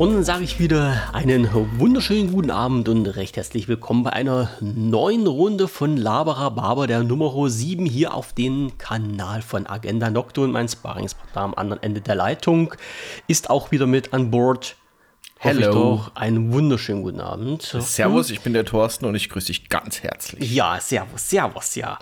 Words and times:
Und 0.00 0.14
dann 0.14 0.24
sage 0.24 0.44
ich 0.44 0.58
wieder 0.58 1.10
einen 1.12 1.46
wunderschönen 1.78 2.32
guten 2.32 2.50
Abend 2.50 2.88
und 2.88 3.04
recht 3.04 3.36
herzlich 3.36 3.68
willkommen 3.68 4.02
bei 4.02 4.14
einer 4.14 4.50
neuen 4.62 5.26
Runde 5.26 5.68
von 5.68 5.98
Labara 5.98 6.48
Barber, 6.48 6.86
der 6.86 7.02
Nummer 7.02 7.50
7 7.50 7.84
hier 7.84 8.14
auf 8.14 8.32
dem 8.32 8.78
Kanal 8.78 9.42
von 9.42 9.66
Agenda 9.66 10.08
Nocturne. 10.08 10.54
Mein 10.54 10.68
Sparringspartner 10.68 11.42
am 11.42 11.52
anderen 11.52 11.82
Ende 11.82 12.00
der 12.00 12.14
Leitung 12.14 12.72
ist 13.26 13.50
auch 13.50 13.72
wieder 13.72 13.86
mit 13.86 14.14
an 14.14 14.30
Bord. 14.30 14.76
Hallo. 15.38 16.06
Einen 16.14 16.50
wunderschönen 16.50 17.02
guten 17.02 17.20
Abend. 17.20 17.60
Servus, 17.60 18.30
ich 18.30 18.40
bin 18.40 18.54
der 18.54 18.64
Thorsten 18.64 19.04
und 19.04 19.14
ich 19.14 19.28
grüße 19.28 19.48
dich 19.48 19.68
ganz 19.68 20.02
herzlich. 20.02 20.50
Ja, 20.50 20.80
servus, 20.80 21.28
servus, 21.28 21.74
ja. 21.74 21.98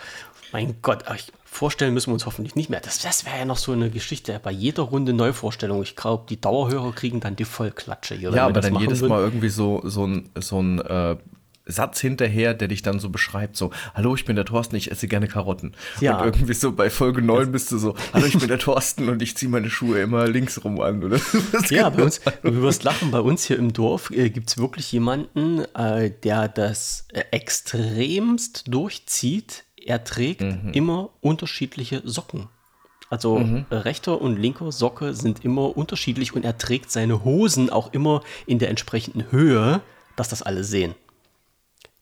Mein 0.52 0.76
Gott, 0.82 1.02
ich 1.16 1.32
vorstellen 1.58 1.92
müssen 1.92 2.10
wir 2.10 2.14
uns 2.14 2.24
hoffentlich 2.24 2.54
nicht 2.54 2.70
mehr. 2.70 2.80
Das, 2.80 3.00
das 3.00 3.26
wäre 3.26 3.38
ja 3.38 3.44
noch 3.44 3.56
so 3.56 3.72
eine 3.72 3.90
Geschichte. 3.90 4.40
Bei 4.42 4.52
jeder 4.52 4.84
Runde 4.84 5.12
Neuvorstellung. 5.12 5.82
Ich 5.82 5.96
glaube, 5.96 6.24
die 6.28 6.40
Dauerhörer 6.40 6.92
kriegen 6.92 7.20
dann 7.20 7.34
die 7.34 7.44
Vollklatsche. 7.44 8.14
Hier, 8.14 8.30
ja, 8.30 8.46
aber 8.46 8.60
dann 8.60 8.78
jedes 8.78 9.00
würden. 9.00 9.10
Mal 9.10 9.22
irgendwie 9.22 9.48
so, 9.48 9.82
so 9.84 10.06
ein, 10.06 10.30
so 10.36 10.62
ein 10.62 10.78
äh, 10.80 11.16
Satz 11.66 12.00
hinterher, 12.00 12.54
der 12.54 12.68
dich 12.68 12.82
dann 12.82 12.98
so 12.98 13.10
beschreibt, 13.10 13.56
so, 13.56 13.70
hallo, 13.94 14.14
ich 14.14 14.24
bin 14.24 14.36
der 14.36 14.44
Thorsten, 14.44 14.76
ich 14.76 14.90
esse 14.90 15.08
gerne 15.08 15.28
Karotten. 15.28 15.74
Ja. 16.00 16.18
Und 16.18 16.26
irgendwie 16.26 16.54
so 16.54 16.72
bei 16.72 16.90
Folge 16.90 17.22
9 17.22 17.52
bist 17.52 17.70
du 17.70 17.78
so, 17.78 17.94
hallo, 18.12 18.26
ich 18.26 18.38
bin 18.38 18.48
der 18.48 18.58
Thorsten 18.58 19.08
und 19.08 19.20
ich 19.20 19.36
ziehe 19.36 19.50
meine 19.50 19.68
Schuhe 19.68 20.00
immer 20.00 20.26
links 20.26 20.64
rum 20.64 20.80
an, 20.80 21.04
oder? 21.04 21.20
ja, 21.70 21.90
bei 21.90 22.04
uns, 22.04 22.20
du 22.42 22.62
wirst 22.62 22.84
lachen, 22.84 23.10
bei 23.10 23.20
uns 23.20 23.44
hier 23.44 23.58
im 23.58 23.72
Dorf 23.72 24.10
äh, 24.10 24.30
gibt 24.30 24.48
es 24.48 24.58
wirklich 24.58 24.90
jemanden, 24.92 25.64
äh, 25.74 26.10
der 26.10 26.48
das 26.48 27.06
äh, 27.12 27.24
extremst 27.32 28.64
durchzieht, 28.68 29.64
er 29.84 30.04
trägt 30.04 30.42
mhm. 30.42 30.72
immer 30.72 31.10
unterschiedliche 31.20 32.02
Socken. 32.04 32.48
Also 33.10 33.38
mhm. 33.38 33.64
Äh, 33.70 33.76
rechter 33.76 34.20
und 34.20 34.36
linker 34.36 34.70
Socke 34.70 35.14
sind 35.14 35.44
immer 35.44 35.76
unterschiedlich 35.76 36.34
und 36.34 36.44
er 36.44 36.58
trägt 36.58 36.90
seine 36.90 37.24
Hosen 37.24 37.70
auch 37.70 37.92
immer 37.92 38.22
in 38.46 38.58
der 38.58 38.68
entsprechenden 38.68 39.30
Höhe, 39.30 39.80
dass 40.16 40.28
das 40.28 40.42
alle 40.42 40.64
sehen. 40.64 40.94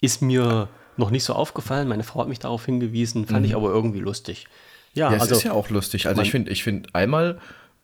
Ist 0.01 0.21
mir 0.21 0.69
noch 0.97 1.11
nicht 1.11 1.25
so 1.25 1.35
aufgefallen. 1.35 1.89
Meine 1.89 2.03
Frau 2.03 2.21
hat 2.21 2.29
mich 2.29 2.39
darauf 2.39 2.65
hingewiesen, 2.65 3.27
fand 3.27 3.41
mhm. 3.41 3.47
ich 3.47 3.55
aber 3.55 3.69
irgendwie 3.69 4.01
lustig. 4.01 4.47
Ja, 4.95 5.11
ja 5.11 5.17
es 5.17 5.23
also, 5.23 5.35
ist 5.37 5.43
ja 5.45 5.53
auch 5.53 5.71
lustig. 5.71 6.07
Also 6.07 6.23
ich 6.23 6.31
finde, 6.31 6.51
ich 6.51 6.65
finde 6.65 6.89
einmal 6.95 7.39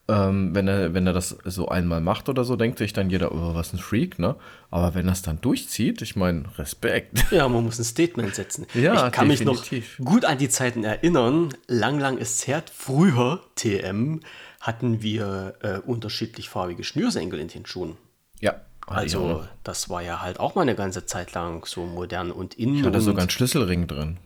ähm, 0.09 0.55
wenn, 0.55 0.67
er, 0.67 0.95
wenn 0.95 1.07
er 1.07 1.13
das 1.13 1.37
so 1.45 1.69
einmal 1.69 2.01
macht 2.01 2.29
oder 2.29 2.45
so, 2.45 2.57
denkt 2.57 2.79
sich 2.79 2.93
dann 2.93 3.09
jeder, 3.09 3.33
oh, 3.33 3.55
was 3.55 3.73
ein 3.73 3.79
Freak, 3.79 4.19
ne? 4.19 4.37
Aber 4.71 4.95
wenn 4.95 5.07
er 5.07 5.13
es 5.13 5.23
dann 5.23 5.41
durchzieht, 5.41 6.03
ich 6.03 6.17
meine, 6.17 6.45
Respekt. 6.59 7.25
Ja, 7.31 7.49
man 7.49 7.65
muss 7.65 7.79
ein 7.79 7.85
Statement 7.85 8.35
setzen. 8.35 8.67
Ja, 8.75 9.07
ich 9.07 9.13
kann 9.13 9.29
definitiv. 9.29 9.71
mich 9.71 9.99
noch 9.99 10.07
gut 10.07 10.25
an 10.25 10.39
die 10.39 10.49
Zeiten 10.49 10.85
erinnern. 10.85 11.55
Lang, 11.67 11.99
lang 11.99 12.19
ist 12.19 12.47
her, 12.47 12.63
früher 12.73 13.41
TM 13.55 14.21
hatten 14.61 15.03
wir 15.03 15.55
äh, 15.63 15.79
unterschiedlich 15.79 16.49
farbige 16.49 16.85
Schnürsenkel 16.85 17.39
in 17.39 17.49
den 17.49 17.65
Schuhen. 17.65 17.97
Ja. 18.41 18.61
Also, 18.87 19.45
das 19.63 19.89
war 19.89 20.03
ja 20.03 20.21
halt 20.21 20.41
auch 20.41 20.57
mal 20.57 20.63
eine 20.63 20.75
ganze 20.75 21.07
Zeit 21.07 21.33
lang 21.33 21.65
so 21.67 21.87
modern 21.87 22.33
und 22.33 22.55
innen. 22.55 22.77
Ich 22.77 22.85
hatte 22.85 23.01
sogar 23.01 23.23
einen 23.23 23.31
Schlüsselring 23.31 23.87
drin. 23.87 24.19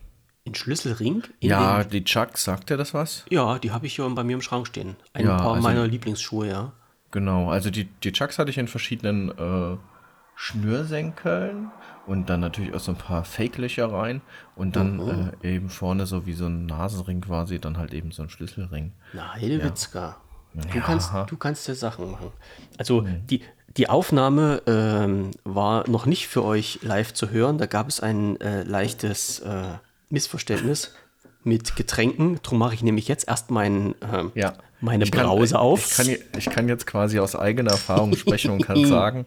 In 0.47 0.55
Schlüsselring? 0.55 1.23
In 1.41 1.49
ja, 1.49 1.83
die 1.83 2.05
Chuck, 2.05 2.37
sagt 2.37 2.69
dir 2.69 2.77
das 2.77 2.93
was? 2.93 3.25
Ja, 3.29 3.59
die 3.59 3.71
habe 3.71 3.85
ich 3.85 3.97
hier 3.97 4.09
bei 4.09 4.23
mir 4.23 4.31
im 4.31 4.41
Schrank 4.41 4.65
stehen. 4.65 4.95
Ein 5.11 5.25
ja, 5.25 5.35
paar 5.35 5.55
also, 5.55 5.61
meiner 5.61 5.85
Lieblingsschuhe, 5.85 6.47
ja. 6.47 6.71
Genau, 7.11 7.49
also 7.49 7.69
die, 7.69 7.83
die 7.83 8.13
Chucks 8.13 8.39
hatte 8.39 8.49
ich 8.49 8.57
in 8.57 8.69
verschiedenen 8.69 9.29
äh, 9.37 9.77
Schnürsenkeln 10.35 11.69
und 12.05 12.29
dann 12.29 12.39
natürlich 12.39 12.73
auch 12.73 12.79
so 12.79 12.93
ein 12.93 12.97
paar 12.97 13.25
Fake-Löcher 13.25 13.91
rein 13.91 14.21
und 14.55 14.77
dann 14.77 14.95
mhm. 14.95 15.31
äh, 15.41 15.55
eben 15.55 15.69
vorne 15.69 16.05
so 16.05 16.25
wie 16.25 16.33
so 16.33 16.45
ein 16.45 16.65
Nasenring 16.65 17.19
quasi, 17.19 17.59
dann 17.59 17.77
halt 17.77 17.93
eben 17.93 18.11
so 18.11 18.23
ein 18.23 18.29
Schlüsselring. 18.29 18.93
Na, 19.11 19.33
Helwitzka. 19.33 20.15
Ja. 20.53 20.61
Du, 20.61 20.77
ja. 20.77 20.81
kannst, 20.81 21.11
du 21.27 21.35
kannst 21.35 21.67
ja 21.67 21.75
Sachen 21.75 22.09
machen. 22.09 22.31
Also 22.77 23.01
mhm. 23.01 23.27
die, 23.27 23.41
die 23.75 23.89
Aufnahme 23.89 24.61
ähm, 24.65 25.31
war 25.43 25.89
noch 25.89 26.05
nicht 26.05 26.29
für 26.29 26.45
euch 26.45 26.79
live 26.83 27.13
zu 27.13 27.31
hören. 27.31 27.57
Da 27.57 27.65
gab 27.65 27.89
es 27.89 27.99
ein 27.99 28.39
äh, 28.39 28.63
leichtes 28.63 29.39
äh, 29.39 29.73
Missverständnis 30.09 30.93
mit 31.43 31.75
Getränken. 31.75 32.39
Darum 32.43 32.59
mache 32.59 32.75
ich 32.75 32.83
nämlich 32.83 33.07
jetzt 33.07 33.27
erst 33.27 33.51
mein, 33.51 33.95
äh, 34.01 34.25
ja. 34.35 34.53
meine 34.81 35.05
ich 35.05 35.11
Brause 35.11 35.53
kann, 35.53 35.61
auf. 35.61 35.85
Ich 35.85 35.97
kann, 35.97 36.17
ich 36.37 36.45
kann, 36.49 36.67
jetzt 36.67 36.85
quasi 36.85 37.19
aus 37.19 37.35
eigener 37.35 37.71
Erfahrung 37.71 38.15
sprechen 38.15 38.51
und 38.51 38.63
kann 38.63 38.85
sagen, 38.87 39.25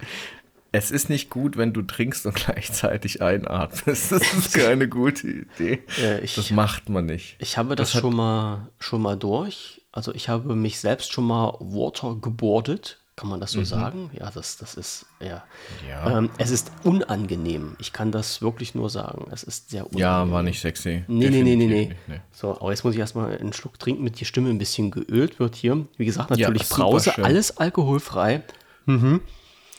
es 0.72 0.90
ist 0.90 1.08
nicht 1.10 1.30
gut, 1.30 1.56
wenn 1.56 1.72
du 1.72 1.82
trinkst 1.82 2.26
und 2.26 2.34
gleichzeitig 2.46 3.22
einatmest. 3.22 4.12
Das 4.12 4.32
ist 4.32 4.54
keine 4.54 4.88
gute 4.88 5.28
Idee. 5.28 5.82
Äh, 5.98 6.20
ich, 6.20 6.34
das 6.34 6.50
macht 6.50 6.88
man 6.88 7.06
nicht. 7.06 7.36
Ich 7.38 7.58
habe 7.58 7.74
das, 7.76 7.92
das 7.92 8.00
schon, 8.00 8.14
mal, 8.14 8.68
schon 8.78 9.02
mal 9.02 9.16
durch. 9.16 9.82
Also 9.92 10.14
ich 10.14 10.28
habe 10.28 10.54
mich 10.54 10.78
selbst 10.78 11.12
schon 11.12 11.24
mal 11.24 11.56
watergeboardet. 11.58 12.99
Kann 13.16 13.28
man 13.28 13.40
das 13.40 13.52
so 13.52 13.60
mhm. 13.60 13.64
sagen? 13.66 14.10
Ja, 14.18 14.30
das, 14.30 14.56
das 14.56 14.74
ist, 14.74 15.04
ja. 15.20 15.44
ja. 15.86 16.18
Ähm, 16.18 16.30
es 16.38 16.50
ist 16.50 16.72
unangenehm. 16.84 17.76
Ich 17.78 17.92
kann 17.92 18.12
das 18.12 18.40
wirklich 18.40 18.74
nur 18.74 18.88
sagen. 18.88 19.26
Es 19.30 19.42
ist 19.42 19.70
sehr 19.70 19.82
unangenehm. 19.82 20.00
Ja, 20.00 20.30
war 20.30 20.42
nicht 20.42 20.60
sexy. 20.60 21.04
Nee, 21.06 21.28
nee, 21.28 21.42
nee, 21.42 21.56
nee, 21.56 21.66
nee. 21.66 21.96
nee. 22.06 22.20
So, 22.32 22.58
aber 22.58 22.70
jetzt 22.70 22.82
muss 22.82 22.94
ich 22.94 23.00
erstmal 23.00 23.36
einen 23.36 23.52
Schluck 23.52 23.78
trinken, 23.78 24.02
mit 24.02 24.20
die 24.20 24.24
Stimme 24.24 24.48
ein 24.48 24.58
bisschen 24.58 24.90
geölt 24.90 25.38
wird 25.38 25.54
hier. 25.54 25.86
Wie 25.98 26.06
gesagt, 26.06 26.30
natürlich 26.30 26.68
ja, 26.70 26.76
Brause, 26.76 27.22
alles 27.22 27.58
alkoholfrei. 27.58 28.42
Mhm. 28.86 29.20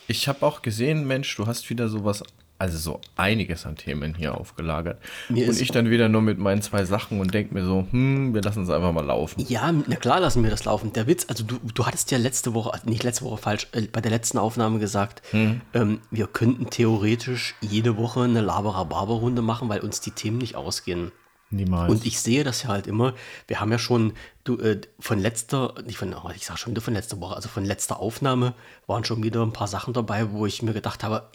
Ich 0.07 0.27
habe 0.27 0.45
auch 0.45 0.61
gesehen, 0.61 1.07
Mensch, 1.07 1.35
du 1.35 1.47
hast 1.47 1.69
wieder 1.69 1.87
sowas 1.87 2.23
also 2.61 2.77
so 2.77 3.01
einiges 3.15 3.65
an 3.65 3.75
Themen 3.75 4.13
hier 4.13 4.37
aufgelagert. 4.37 4.99
Mir 5.29 5.49
und 5.49 5.59
ich 5.59 5.71
dann 5.71 5.89
wieder 5.89 6.09
nur 6.09 6.21
mit 6.21 6.37
meinen 6.37 6.61
zwei 6.61 6.85
Sachen 6.85 7.19
und 7.19 7.33
denke 7.33 7.55
mir 7.55 7.65
so, 7.65 7.87
hm, 7.89 8.35
wir 8.35 8.43
lassen 8.43 8.61
es 8.63 8.69
einfach 8.69 8.91
mal 8.91 9.03
laufen. 9.03 9.43
Ja, 9.47 9.71
na 9.71 9.95
klar 9.95 10.19
lassen 10.19 10.43
wir 10.43 10.51
das 10.51 10.63
laufen. 10.65 10.93
Der 10.93 11.07
Witz, 11.07 11.25
also 11.27 11.43
du, 11.43 11.57
du 11.73 11.85
hattest 11.87 12.11
ja 12.11 12.19
letzte 12.19 12.53
Woche, 12.53 12.79
nicht 12.85 13.01
letzte 13.01 13.25
Woche 13.25 13.37
falsch, 13.37 13.67
äh, 13.71 13.81
bei 13.81 13.99
der 13.99 14.11
letzten 14.11 14.37
Aufnahme 14.37 14.77
gesagt, 14.77 15.23
hm. 15.31 15.61
ähm, 15.73 16.01
wir 16.11 16.27
könnten 16.27 16.69
theoretisch 16.69 17.55
jede 17.61 17.97
Woche 17.97 18.21
eine 18.21 18.41
Labera-Barber-Runde 18.41 19.41
machen, 19.41 19.67
weil 19.67 19.79
uns 19.79 19.99
die 19.99 20.11
Themen 20.11 20.37
nicht 20.37 20.55
ausgehen. 20.55 21.11
Niemals. 21.49 21.91
Und 21.91 22.05
ich 22.05 22.19
sehe 22.19 22.43
das 22.43 22.63
ja 22.63 22.69
halt 22.69 22.85
immer. 22.85 23.15
Wir 23.47 23.59
haben 23.59 23.71
ja 23.71 23.79
schon 23.79 24.13
du, 24.43 24.57
äh, 24.59 24.79
von 24.99 25.17
letzter, 25.17 25.73
nicht 25.83 25.97
von, 25.97 26.13
oh, 26.13 26.29
ich 26.35 26.45
sag 26.45 26.59
schon 26.59 26.71
wieder 26.71 26.81
von 26.81 26.93
letzter 26.93 27.19
Woche, 27.19 27.35
also 27.35 27.49
von 27.49 27.65
letzter 27.65 27.99
Aufnahme 27.99 28.53
waren 28.85 29.03
schon 29.03 29.23
wieder 29.23 29.43
ein 29.43 29.51
paar 29.51 29.67
Sachen 29.67 29.93
dabei, 29.93 30.31
wo 30.31 30.45
ich 30.45 30.61
mir 30.61 30.73
gedacht 30.73 31.03
habe, 31.03 31.29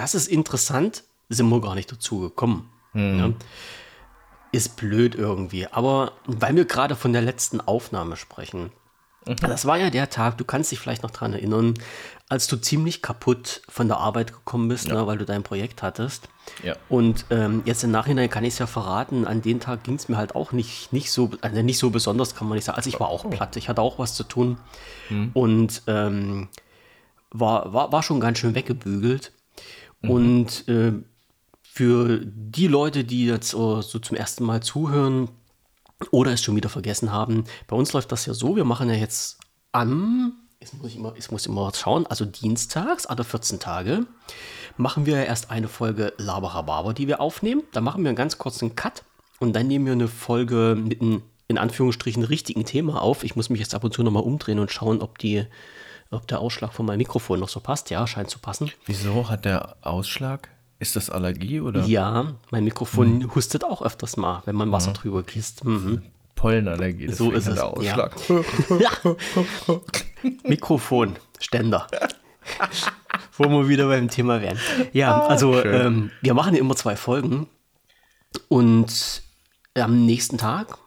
das 0.00 0.14
ist 0.14 0.28
interessant, 0.28 1.04
sind 1.28 1.48
wir 1.50 1.60
gar 1.60 1.74
nicht 1.74 1.92
dazu 1.92 2.20
gekommen. 2.20 2.70
Mhm. 2.94 3.18
Ja. 3.18 3.32
Ist 4.50 4.76
blöd 4.76 5.14
irgendwie. 5.14 5.66
Aber 5.66 6.12
weil 6.26 6.56
wir 6.56 6.64
gerade 6.64 6.96
von 6.96 7.12
der 7.12 7.20
letzten 7.20 7.60
Aufnahme 7.60 8.16
sprechen, 8.16 8.72
mhm. 9.26 9.36
das 9.36 9.66
war 9.66 9.76
ja 9.76 9.90
der 9.90 10.08
Tag, 10.08 10.38
du 10.38 10.44
kannst 10.46 10.72
dich 10.72 10.78
vielleicht 10.78 11.02
noch 11.02 11.10
daran 11.10 11.34
erinnern, 11.34 11.74
als 12.30 12.46
du 12.46 12.56
ziemlich 12.56 13.02
kaputt 13.02 13.60
von 13.68 13.88
der 13.88 13.98
Arbeit 13.98 14.32
gekommen 14.32 14.68
bist, 14.68 14.88
ja. 14.88 14.94
ne, 14.94 15.06
weil 15.06 15.18
du 15.18 15.26
dein 15.26 15.42
Projekt 15.42 15.82
hattest. 15.82 16.30
Ja. 16.64 16.76
Und 16.88 17.26
ähm, 17.28 17.60
jetzt 17.66 17.84
im 17.84 17.90
Nachhinein 17.90 18.30
kann 18.30 18.44
ich 18.44 18.54
es 18.54 18.58
ja 18.58 18.66
verraten, 18.66 19.26
an 19.26 19.42
dem 19.42 19.60
Tag 19.60 19.84
ging 19.84 19.96
es 19.96 20.08
mir 20.08 20.16
halt 20.16 20.34
auch 20.34 20.52
nicht, 20.52 20.94
nicht, 20.94 21.12
so, 21.12 21.30
also 21.42 21.60
nicht 21.60 21.78
so 21.78 21.90
besonders, 21.90 22.34
kann 22.34 22.48
man 22.48 22.56
nicht 22.56 22.64
sagen. 22.64 22.76
Also 22.76 22.88
ich 22.88 22.98
war 22.98 23.08
auch 23.08 23.26
oh. 23.26 23.28
platt, 23.28 23.56
ich 23.56 23.68
hatte 23.68 23.82
auch 23.82 23.98
was 23.98 24.14
zu 24.14 24.24
tun 24.24 24.56
mhm. 25.10 25.30
und 25.34 25.82
ähm, 25.88 26.48
war, 27.30 27.72
war, 27.74 27.92
war 27.92 28.02
schon 28.02 28.18
ganz 28.18 28.38
schön 28.38 28.54
weggebügelt. 28.54 29.32
Mhm. 30.02 30.10
Und 30.10 30.68
äh, 30.68 30.92
für 31.62 32.20
die 32.24 32.66
Leute, 32.66 33.04
die 33.04 33.26
jetzt 33.26 33.50
so, 33.50 33.80
so 33.80 33.98
zum 33.98 34.16
ersten 34.16 34.44
Mal 34.44 34.62
zuhören 34.62 35.28
oder 36.10 36.32
es 36.32 36.42
schon 36.42 36.56
wieder 36.56 36.68
vergessen 36.68 37.12
haben, 37.12 37.44
bei 37.66 37.76
uns 37.76 37.92
läuft 37.92 38.10
das 38.12 38.26
ja 38.26 38.34
so, 38.34 38.56
wir 38.56 38.64
machen 38.64 38.88
ja 38.88 38.96
jetzt 38.96 39.38
am, 39.72 40.32
jetzt 40.60 40.74
muss 40.74 40.88
ich 40.88 40.96
immer, 40.96 41.14
jetzt 41.14 41.30
muss 41.30 41.42
ich 41.42 41.48
immer 41.48 41.70
schauen, 41.74 42.06
also 42.06 42.24
dienstags, 42.24 43.06
alle 43.06 43.24
14 43.24 43.60
Tage, 43.60 44.06
machen 44.76 45.06
wir 45.06 45.24
erst 45.24 45.50
eine 45.50 45.68
Folge 45.68 46.12
Laberababer, 46.16 46.94
die 46.94 47.06
wir 47.06 47.20
aufnehmen. 47.20 47.62
Da 47.72 47.80
machen 47.80 48.02
wir 48.02 48.08
einen 48.08 48.16
ganz 48.16 48.38
kurzen 48.38 48.74
Cut 48.74 49.04
und 49.38 49.54
dann 49.54 49.68
nehmen 49.68 49.86
wir 49.86 49.92
eine 49.92 50.08
Folge 50.08 50.76
mit 50.76 51.00
einem 51.00 51.22
in 51.48 51.58
Anführungsstrichen 51.58 52.22
richtigen 52.22 52.64
Thema 52.64 53.02
auf. 53.02 53.24
Ich 53.24 53.34
muss 53.34 53.50
mich 53.50 53.58
jetzt 53.58 53.74
ab 53.74 53.82
und 53.82 53.92
zu 53.92 54.04
nochmal 54.04 54.22
umdrehen 54.22 54.60
und 54.60 54.70
schauen, 54.70 55.02
ob 55.02 55.18
die 55.18 55.46
ob 56.10 56.26
der 56.26 56.40
Ausschlag 56.40 56.72
von 56.72 56.86
meinem 56.86 56.98
Mikrofon 56.98 57.40
noch 57.40 57.48
so 57.48 57.60
passt. 57.60 57.90
Ja, 57.90 58.06
scheint 58.06 58.30
zu 58.30 58.38
passen. 58.38 58.70
Wieso 58.86 59.28
hat 59.28 59.44
der 59.44 59.76
Ausschlag? 59.82 60.48
Ist 60.78 60.96
das 60.96 61.10
Allergie 61.10 61.60
oder? 61.60 61.84
Ja, 61.84 62.34
mein 62.50 62.64
Mikrofon 62.64 63.22
hm. 63.22 63.34
hustet 63.34 63.64
auch 63.64 63.82
öfters 63.82 64.16
mal, 64.16 64.42
wenn 64.46 64.56
man 64.56 64.72
Wasser 64.72 64.90
mhm. 64.90 64.94
drüber 64.94 65.22
gießt. 65.22 65.64
Mhm. 65.64 66.02
Pollenallergie, 66.34 67.12
so 67.12 67.32
ist 67.32 67.48
es. 67.48 67.56
der 67.56 67.66
Ausschlag. 67.66 68.16
Ja. 68.30 68.76
ja. 68.80 69.80
Mikrofon, 70.42 71.16
Ständer. 71.38 71.86
Wo 73.36 73.44
wir 73.50 73.68
wieder 73.68 73.88
beim 73.88 74.08
Thema 74.08 74.40
wären. 74.40 74.58
Ja, 74.94 75.16
ah, 75.16 75.26
also 75.26 75.62
ähm, 75.62 76.10
wir 76.22 76.32
machen 76.32 76.54
ja 76.54 76.60
immer 76.60 76.76
zwei 76.76 76.96
Folgen 76.96 77.46
und 78.48 79.22
am 79.74 80.06
nächsten 80.06 80.38
Tag 80.38 80.78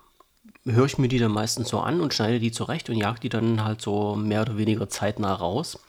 höre 0.65 0.85
ich 0.85 0.97
mir 0.97 1.07
die 1.07 1.19
dann 1.19 1.31
meistens 1.31 1.69
so 1.69 1.79
an 1.79 2.01
und 2.01 2.13
schneide 2.13 2.39
die 2.39 2.51
zurecht 2.51 2.89
und 2.89 2.97
jag 2.97 3.19
die 3.19 3.29
dann 3.29 3.63
halt 3.63 3.81
so 3.81 4.15
mehr 4.15 4.41
oder 4.41 4.57
weniger 4.57 4.89
zeitnah 4.89 5.33
raus. 5.33 5.79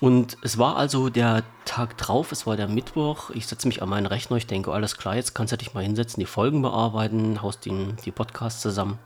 Und 0.00 0.36
es 0.42 0.58
war 0.58 0.76
also 0.76 1.08
der 1.08 1.42
Tag 1.64 1.98
drauf, 1.98 2.30
es 2.30 2.46
war 2.46 2.56
der 2.56 2.68
Mittwoch. 2.68 3.30
Ich 3.30 3.46
setze 3.46 3.66
mich 3.66 3.82
an 3.82 3.88
meinen 3.88 4.06
Rechner, 4.06 4.36
ich 4.36 4.46
denke, 4.46 4.72
alles 4.72 4.96
klar, 4.96 5.16
jetzt 5.16 5.34
kannst 5.34 5.52
du 5.52 5.56
dich 5.56 5.74
mal 5.74 5.82
hinsetzen, 5.82 6.20
die 6.20 6.26
Folgen 6.26 6.62
bearbeiten, 6.62 7.42
haust 7.42 7.64
die, 7.64 7.94
die 8.04 8.12
Podcasts 8.12 8.62
zusammen. 8.62 8.98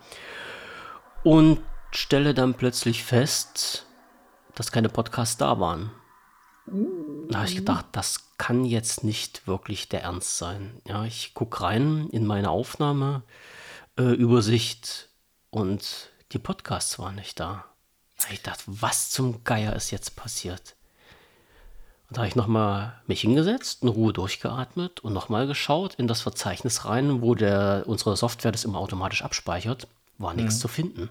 Und 1.23 1.61
stelle 1.93 2.35
dann 2.35 2.55
plötzlich 2.55 3.05
fest, 3.05 3.87
dass 4.55 4.73
keine 4.73 4.89
Podcasts 4.89 5.37
da 5.37 5.59
waren. 5.61 5.93
Da 7.29 7.39
habe 7.39 7.49
ich 7.49 7.57
gedacht, 7.57 7.87
das 7.93 8.37
kann 8.37 8.65
jetzt 8.65 9.05
nicht 9.05 9.47
wirklich 9.47 9.89
der 9.89 10.03
Ernst 10.03 10.39
sein. 10.39 10.81
Ja, 10.87 11.05
ich 11.05 11.33
gucke 11.35 11.63
rein 11.63 12.09
in 12.13 12.27
meine 12.27 12.51
Aufnahmeübersicht 12.51 13.52
äh, 13.99 14.17
und 15.51 16.11
die 16.33 16.39
Podcasts 16.39 16.99
waren 16.99 17.17
nicht 17.17 17.39
da. 17.39 17.65
Da 18.19 18.25
habe 18.25 18.35
ich 18.35 18.43
gedacht, 18.43 18.63
was 18.67 19.11
zum 19.11 19.45
Geier 19.45 19.75
ist 19.75 19.91
jetzt 19.91 20.17
passiert? 20.17 20.77
Und 22.09 22.17
da 22.17 22.21
habe 22.21 22.29
ich 22.29 22.37
nochmal 22.37 23.01
mich 23.07 23.23
hingesetzt, 23.23 23.83
in 23.83 23.89
Ruhe 23.89 24.13
durchgeatmet 24.13 25.01
und 25.01 25.13
nochmal 25.13 25.47
geschaut 25.47 25.95
in 25.95 26.09
das 26.09 26.21
Verzeichnis 26.21 26.85
rein, 26.85 27.23
wo 27.23 27.35
der, 27.35 27.85
unsere 27.87 28.17
Software 28.17 28.53
das 28.53 28.65
immer 28.65 28.79
automatisch 28.79 29.23
abspeichert. 29.23 29.89
War 30.19 30.35
nichts 30.35 30.57
mhm. 30.57 30.61
zu 30.61 30.69
finden 30.69 31.11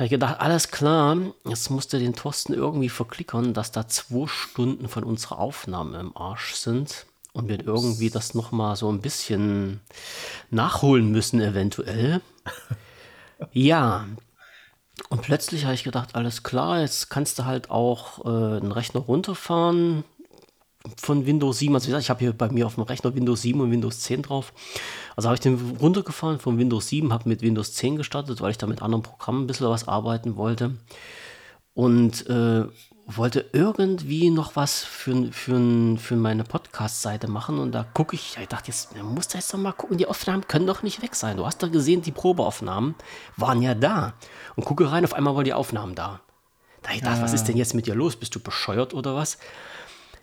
habe 0.00 0.06
ich 0.06 0.10
gedacht, 0.12 0.40
alles 0.40 0.70
klar, 0.70 1.14
jetzt 1.44 1.68
musste 1.68 1.98
den 1.98 2.14
Thorsten 2.14 2.54
irgendwie 2.54 2.88
verklickern, 2.88 3.52
dass 3.52 3.70
da 3.70 3.86
zwei 3.86 4.26
Stunden 4.28 4.88
von 4.88 5.04
unserer 5.04 5.38
Aufnahme 5.38 6.00
im 6.00 6.16
Arsch 6.16 6.54
sind 6.54 7.04
und 7.32 7.48
wir 7.48 7.64
irgendwie 7.64 8.10
das 8.10 8.34
nochmal 8.34 8.76
so 8.76 8.90
ein 8.90 9.00
bisschen 9.00 9.80
nachholen 10.50 11.10
müssen, 11.10 11.40
eventuell. 11.40 12.20
ja. 13.52 14.06
Und 15.08 15.22
plötzlich 15.22 15.64
habe 15.64 15.74
ich 15.74 15.84
gedacht, 15.84 16.14
alles 16.14 16.42
klar, 16.42 16.80
jetzt 16.80 17.08
kannst 17.08 17.38
du 17.38 17.44
halt 17.44 17.70
auch 17.70 18.24
äh, 18.24 18.58
einen 18.58 18.72
Rechner 18.72 19.00
runterfahren, 19.00 20.04
von 20.96 21.26
Windows 21.26 21.58
7. 21.58 21.74
Also 21.74 21.86
wie 21.86 21.90
gesagt, 21.90 22.04
ich 22.04 22.10
habe 22.10 22.20
hier 22.20 22.32
bei 22.32 22.48
mir 22.48 22.66
auf 22.66 22.74
dem 22.74 22.84
Rechner 22.84 23.14
Windows 23.14 23.42
7 23.42 23.60
und 23.60 23.70
Windows 23.70 24.00
10 24.00 24.22
drauf. 24.22 24.52
Also 25.16 25.28
habe 25.28 25.34
ich 25.34 25.40
den 25.40 25.76
runtergefahren 25.80 26.38
von 26.38 26.58
Windows 26.58 26.88
7, 26.88 27.12
habe 27.12 27.28
mit 27.28 27.42
Windows 27.42 27.74
10 27.74 27.96
gestartet, 27.96 28.40
weil 28.40 28.50
ich 28.50 28.58
da 28.58 28.66
mit 28.66 28.82
anderen 28.82 29.02
Programmen 29.02 29.44
ein 29.44 29.46
bisschen 29.46 29.68
was 29.68 29.88
arbeiten 29.88 30.36
wollte. 30.36 30.72
Und 31.74 32.26
äh, 32.28 32.64
wollte 33.16 33.48
irgendwie 33.52 34.30
noch 34.30 34.56
was 34.56 34.82
für, 34.82 35.32
für, 35.32 35.96
für 35.98 36.16
meine 36.16 36.44
Podcast-Seite 36.44 37.28
machen. 37.28 37.58
Und 37.58 37.72
da 37.72 37.84
gucke 37.84 38.14
ich, 38.14 38.36
ich 38.40 38.48
dachte, 38.48 38.68
jetzt 38.68 38.94
musst 39.02 39.32
du 39.32 39.38
jetzt 39.38 39.52
doch 39.52 39.58
mal 39.58 39.72
gucken, 39.72 39.98
die 39.98 40.06
Aufnahmen 40.06 40.46
können 40.46 40.66
doch 40.66 40.82
nicht 40.82 41.02
weg 41.02 41.14
sein. 41.14 41.36
Du 41.36 41.46
hast 41.46 41.62
doch 41.62 41.70
gesehen, 41.70 42.02
die 42.02 42.12
Probeaufnahmen 42.12 42.94
waren 43.36 43.62
ja 43.62 43.74
da. 43.74 44.14
Und 44.56 44.64
gucke 44.64 44.90
rein, 44.90 45.04
auf 45.04 45.14
einmal 45.14 45.34
waren 45.34 45.44
die 45.44 45.52
Aufnahmen 45.52 45.94
da. 45.94 46.20
Da 46.82 46.92
ich 46.92 47.02
dachte, 47.02 47.18
ja. 47.18 47.22
was 47.22 47.32
ist 47.32 47.44
denn 47.44 47.56
jetzt 47.56 47.74
mit 47.74 47.86
dir 47.86 47.94
los? 47.94 48.16
Bist 48.16 48.34
du 48.34 48.40
bescheuert 48.40 48.94
oder 48.94 49.14
was? 49.14 49.38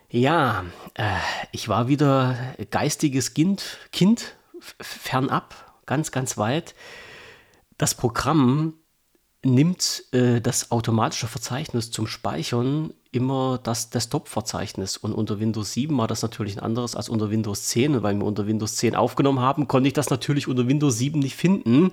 Ja, 0.10 0.66
äh, 0.94 1.04
ich 1.52 1.68
war 1.70 1.88
wieder 1.88 2.38
geistiges 2.72 3.34
Kind, 3.34 3.78
Kind 3.92 4.36
fernab, 4.80 5.54
ganz, 5.86 6.12
ganz 6.12 6.38
weit. 6.38 6.76
Das 7.78 7.94
Programm 7.94 8.74
nimmt 9.44 10.04
äh, 10.12 10.42
das 10.42 10.72
automatische 10.72 11.28
Verzeichnis 11.28 11.92
zum 11.92 12.08
Speichern 12.08 12.94
immer 13.12 13.60
das 13.62 13.90
Desktop-Verzeichnis. 13.90 14.98
Und 14.98 15.14
unter 15.14 15.40
Windows 15.40 15.74
7 15.74 15.98
war 15.98 16.08
das 16.08 16.22
natürlich 16.22 16.58
ein 16.58 16.64
anderes 16.64 16.96
als 16.96 17.10
unter 17.10 17.30
Windows 17.30 17.64
10. 17.64 17.96
Und 17.96 18.04
weil 18.04 18.16
wir 18.16 18.26
unter 18.26 18.48
Windows 18.48 18.76
10 18.76 18.96
aufgenommen 18.96 19.40
haben, 19.40 19.68
konnte 19.68 19.88
ich 19.88 19.94
das 19.94 20.10
natürlich 20.10 20.48
unter 20.48 20.68
Windows 20.68 20.98
7 20.98 21.20
nicht 21.20 21.36
finden. 21.36 21.92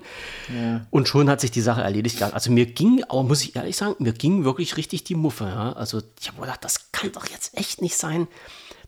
Ja. 0.53 0.85
Und 0.89 1.07
schon 1.07 1.29
hat 1.29 1.41
sich 1.41 1.51
die 1.51 1.61
Sache 1.61 1.81
erledigt. 1.81 2.21
Also 2.21 2.51
mir 2.51 2.65
ging, 2.65 3.03
aber 3.07 3.23
muss 3.23 3.43
ich 3.43 3.55
ehrlich 3.55 3.77
sagen, 3.77 3.95
mir 3.99 4.13
ging 4.13 4.43
wirklich 4.43 4.77
richtig 4.77 5.03
die 5.03 5.15
Muffe. 5.15 5.45
Ja? 5.45 5.73
Also 5.73 6.01
ich 6.19 6.27
habe 6.27 6.41
gedacht, 6.41 6.63
das 6.63 6.91
kann 6.91 7.11
doch 7.11 7.27
jetzt 7.27 7.57
echt 7.57 7.81
nicht 7.81 7.95
sein, 7.95 8.27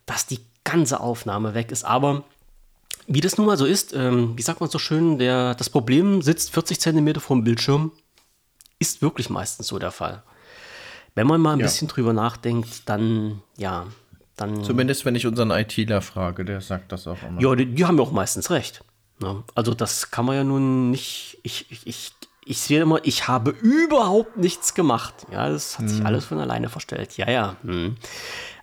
dass 0.06 0.26
die 0.26 0.40
ganze 0.64 1.00
Aufnahme 1.00 1.54
weg 1.54 1.72
ist. 1.72 1.84
Aber 1.84 2.24
wie 3.06 3.20
das 3.20 3.38
nun 3.38 3.46
mal 3.46 3.56
so 3.56 3.64
ist, 3.64 3.94
ähm, 3.94 4.36
wie 4.36 4.42
sagt 4.42 4.60
man 4.60 4.68
so 4.68 4.78
schön, 4.78 5.18
der, 5.18 5.54
das 5.54 5.70
Problem 5.70 6.22
sitzt 6.22 6.50
40 6.50 6.80
Zentimeter 6.80 7.20
vom 7.20 7.42
Bildschirm 7.42 7.92
ist 8.78 9.02
wirklich 9.02 9.30
meistens 9.30 9.68
so 9.68 9.78
der 9.78 9.90
Fall. 9.90 10.22
Wenn 11.14 11.26
man 11.26 11.40
mal 11.40 11.54
ein 11.54 11.60
ja. 11.60 11.66
bisschen 11.66 11.88
drüber 11.88 12.12
nachdenkt, 12.12 12.88
dann 12.88 13.42
ja, 13.56 13.86
dann. 14.36 14.62
Zumindest 14.64 15.04
wenn 15.04 15.14
ich 15.14 15.26
unseren 15.26 15.50
ITler 15.50 16.00
frage, 16.00 16.44
der 16.44 16.60
sagt 16.60 16.92
das 16.92 17.06
auch 17.06 17.22
immer. 17.22 17.40
Ja, 17.40 17.54
die, 17.54 17.66
die 17.66 17.84
haben 17.84 17.96
ja 17.96 18.02
auch 18.02 18.12
meistens 18.12 18.50
recht. 18.50 18.84
Ne? 19.18 19.42
Also 19.54 19.74
das 19.74 20.10
kann 20.10 20.24
man 20.24 20.36
ja 20.36 20.44
nun 20.44 20.90
nicht. 20.90 21.38
Ich, 21.42 21.66
ich, 21.70 21.86
ich, 21.86 22.12
ich 22.44 22.60
sehe 22.60 22.82
immer, 22.82 23.00
ich 23.02 23.28
habe 23.28 23.50
überhaupt 23.50 24.36
nichts 24.36 24.74
gemacht. 24.74 25.14
Ja, 25.32 25.48
das 25.48 25.78
hat 25.78 25.86
hm. 25.86 25.88
sich 25.88 26.04
alles 26.04 26.24
von 26.24 26.38
alleine 26.38 26.68
verstellt. 26.68 27.16
Ja, 27.16 27.30
ja. 27.30 27.56
Hm. 27.62 27.96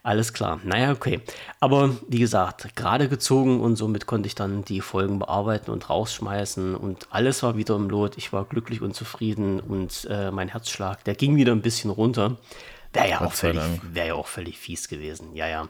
Alles 0.05 0.33
klar. 0.33 0.59
Naja, 0.63 0.91
okay. 0.91 1.19
Aber 1.59 1.97
wie 2.07 2.19
gesagt, 2.19 2.75
gerade 2.75 3.09
gezogen 3.09 3.59
und 3.59 3.75
somit 3.75 4.05
konnte 4.05 4.27
ich 4.27 4.35
dann 4.35 4.63
die 4.63 4.81
Folgen 4.81 5.17
bearbeiten 5.17 5.71
und 5.71 5.89
rausschmeißen 5.89 6.75
und 6.75 7.07
alles 7.09 7.41
war 7.41 7.57
wieder 7.57 7.75
im 7.75 7.89
Lot. 7.89 8.15
Ich 8.15 8.31
war 8.31 8.45
glücklich 8.45 8.83
und 8.83 8.95
zufrieden 8.95 9.59
und 9.59 10.07
äh, 10.11 10.29
mein 10.29 10.49
Herzschlag, 10.49 11.03
der 11.05 11.15
ging 11.15 11.35
wieder 11.37 11.53
ein 11.53 11.63
bisschen 11.63 11.89
runter. 11.89 12.37
Wäre 12.93 13.09
ja, 13.09 13.21
auch 13.21 13.33
völlig, 13.33 13.63
wär 13.81 14.05
ja 14.05 14.13
auch 14.13 14.27
völlig 14.27 14.59
fies 14.59 14.89
gewesen. 14.89 15.35
Ja, 15.35 15.47
ja. 15.47 15.69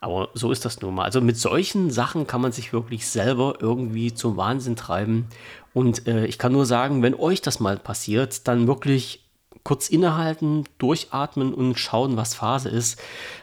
Aber 0.00 0.30
so 0.32 0.50
ist 0.50 0.64
das 0.64 0.80
nun 0.80 0.94
mal. 0.94 1.04
Also 1.04 1.20
mit 1.20 1.36
solchen 1.36 1.90
Sachen 1.90 2.26
kann 2.26 2.40
man 2.40 2.52
sich 2.52 2.72
wirklich 2.72 3.06
selber 3.06 3.56
irgendwie 3.60 4.14
zum 4.14 4.38
Wahnsinn 4.38 4.76
treiben. 4.76 5.26
Und 5.74 6.08
äh, 6.08 6.24
ich 6.24 6.38
kann 6.38 6.52
nur 6.52 6.64
sagen, 6.64 7.02
wenn 7.02 7.14
euch 7.14 7.42
das 7.42 7.60
mal 7.60 7.76
passiert, 7.76 8.48
dann 8.48 8.66
wirklich 8.66 9.23
kurz 9.64 9.88
innehalten, 9.88 10.64
durchatmen 10.78 11.54
und 11.54 11.78
schauen, 11.78 12.16
was 12.16 12.34
Phase 12.34 12.68
ist. 12.68 13.00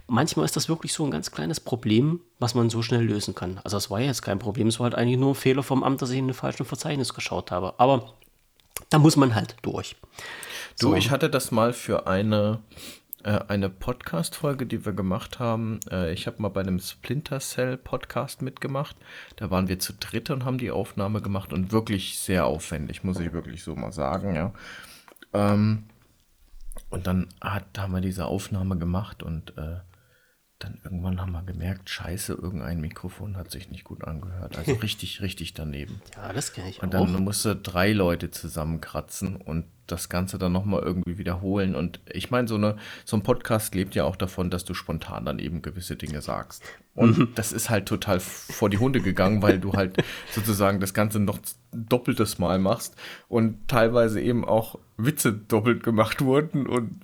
Manchmal 0.08 0.46
ist 0.46 0.56
das 0.56 0.70
wirklich 0.70 0.94
so 0.94 1.04
ein 1.04 1.12
ganz 1.12 1.32
kleines 1.32 1.60
Problem, 1.60 2.22
was 2.40 2.54
man 2.54 2.70
so 2.70 2.82
schnell 2.82 3.04
lösen 3.04 3.36
kann. 3.36 3.60
Also 3.64 3.78
es 3.78 3.90
war 3.90 4.00
jetzt 4.00 4.22
kein 4.22 4.40
Problem, 4.40 4.68
es 4.68 4.80
war 4.80 4.86
halt 4.86 4.96
eigentlich 4.96 5.18
nur 5.18 5.32
ein 5.32 5.36
Fehler 5.36 5.64
vom 5.64 5.84
Amt, 5.84 6.02
dass 6.02 6.12
ich 6.12 6.20
in 6.20 6.28
den 6.28 6.34
falschen 6.36 6.66
Verzeichnis 6.66 7.14
geschaut 7.14 7.52
habe. 7.52 7.74
Aber 7.80 8.14
da 8.90 9.00
muss 9.00 9.16
man 9.16 9.36
halt 9.36 9.56
durch. 9.64 9.96
Du, 10.80 10.90
so. 10.90 10.96
ich 10.96 11.10
hatte 11.10 11.30
das 11.30 11.52
mal 11.52 11.74
für 11.74 12.08
eine 12.08 12.62
äh, 13.24 13.40
eine 13.48 13.70
Podcast-Folge, 13.70 14.66
die 14.66 14.86
wir 14.86 14.94
gemacht 14.94 15.40
haben. 15.40 15.80
Äh, 15.92 16.14
ich 16.14 16.26
habe 16.28 16.42
mal 16.42 16.50
bei 16.50 16.62
einem 16.62 16.80
Splinter 16.80 17.40
Cell 17.40 17.78
Podcast 17.78 18.42
mitgemacht. 18.42 18.96
Da 19.36 19.52
waren 19.52 19.68
wir 19.68 19.80
zu 19.80 19.94
dritt 19.94 20.30
und 20.32 20.44
haben 20.44 20.58
die 20.58 20.72
Aufnahme 20.72 21.22
gemacht 21.22 21.54
und 21.54 21.72
wirklich 21.72 22.18
sehr 22.20 22.46
aufwendig, 22.46 23.04
muss 23.04 23.20
ich 23.20 23.32
wirklich 23.32 23.64
so 23.64 23.76
mal 23.76 23.92
sagen, 23.92 24.36
ja. 24.36 24.54
Ähm, 25.34 25.84
und 26.90 27.08
dann 27.08 27.28
hat, 27.42 27.78
haben 27.78 27.94
wir 27.94 28.02
diese 28.02 28.26
Aufnahme 28.26 28.78
gemacht 28.78 29.24
und 29.24 29.58
äh, 29.58 29.78
dann 30.64 30.80
irgendwann 30.84 31.20
haben 31.20 31.32
wir 31.32 31.44
gemerkt, 31.44 31.90
scheiße, 31.90 32.34
irgendein 32.34 32.82
Mikrofon 32.82 33.36
hat 33.36 33.52
sich 33.52 33.70
nicht 33.70 33.84
gut 33.84 34.04
angehört. 34.04 34.58
Also 34.58 34.74
richtig, 34.84 35.22
richtig 35.22 35.54
daneben. 35.54 36.02
Ja, 36.16 36.32
das 36.34 36.54
kenne 36.54 36.70
ich 36.70 36.82
Und 36.82 36.94
dann 36.94 37.16
auch. 37.16 37.20
musste 37.20 37.56
drei 37.56 37.92
Leute 37.92 38.32
zusammenkratzen 38.32 39.36
und 39.36 39.66
das 39.88 40.08
Ganze 40.08 40.38
dann 40.38 40.52
nochmal 40.54 40.82
irgendwie 40.82 41.18
wiederholen. 41.18 41.76
Und 41.76 42.00
ich 42.10 42.32
meine, 42.32 42.48
so, 42.48 42.56
eine, 42.56 42.78
so 43.04 43.18
ein 43.18 43.24
Podcast 43.24 43.76
lebt 43.76 43.96
ja 43.96 44.06
auch 44.06 44.16
davon, 44.16 44.50
dass 44.50 44.64
du 44.64 44.74
spontan 44.74 45.26
dann 45.26 45.40
eben 45.40 45.62
gewisse 45.62 45.96
Dinge 45.96 46.22
sagst. 46.22 46.64
Und 46.96 47.18
mhm. 47.18 47.28
das 47.36 47.52
ist 47.52 47.70
halt 47.70 47.88
total 47.88 48.20
vor 48.20 48.70
die 48.70 48.78
Hunde 48.78 49.02
gegangen, 49.02 49.42
weil 49.42 49.60
du 49.60 49.74
halt 49.74 49.98
sozusagen 50.32 50.80
das 50.80 50.94
Ganze 50.94 51.20
noch 51.20 51.40
doppeltes 51.72 52.40
Mal 52.40 52.60
machst 52.60 52.96
und 53.28 53.68
teilweise 53.68 54.22
eben 54.22 54.46
auch 54.46 54.78
Witze 54.98 55.34
doppelt 55.34 55.84
gemacht 55.84 56.22
wurden 56.22 56.68
und 56.68 57.02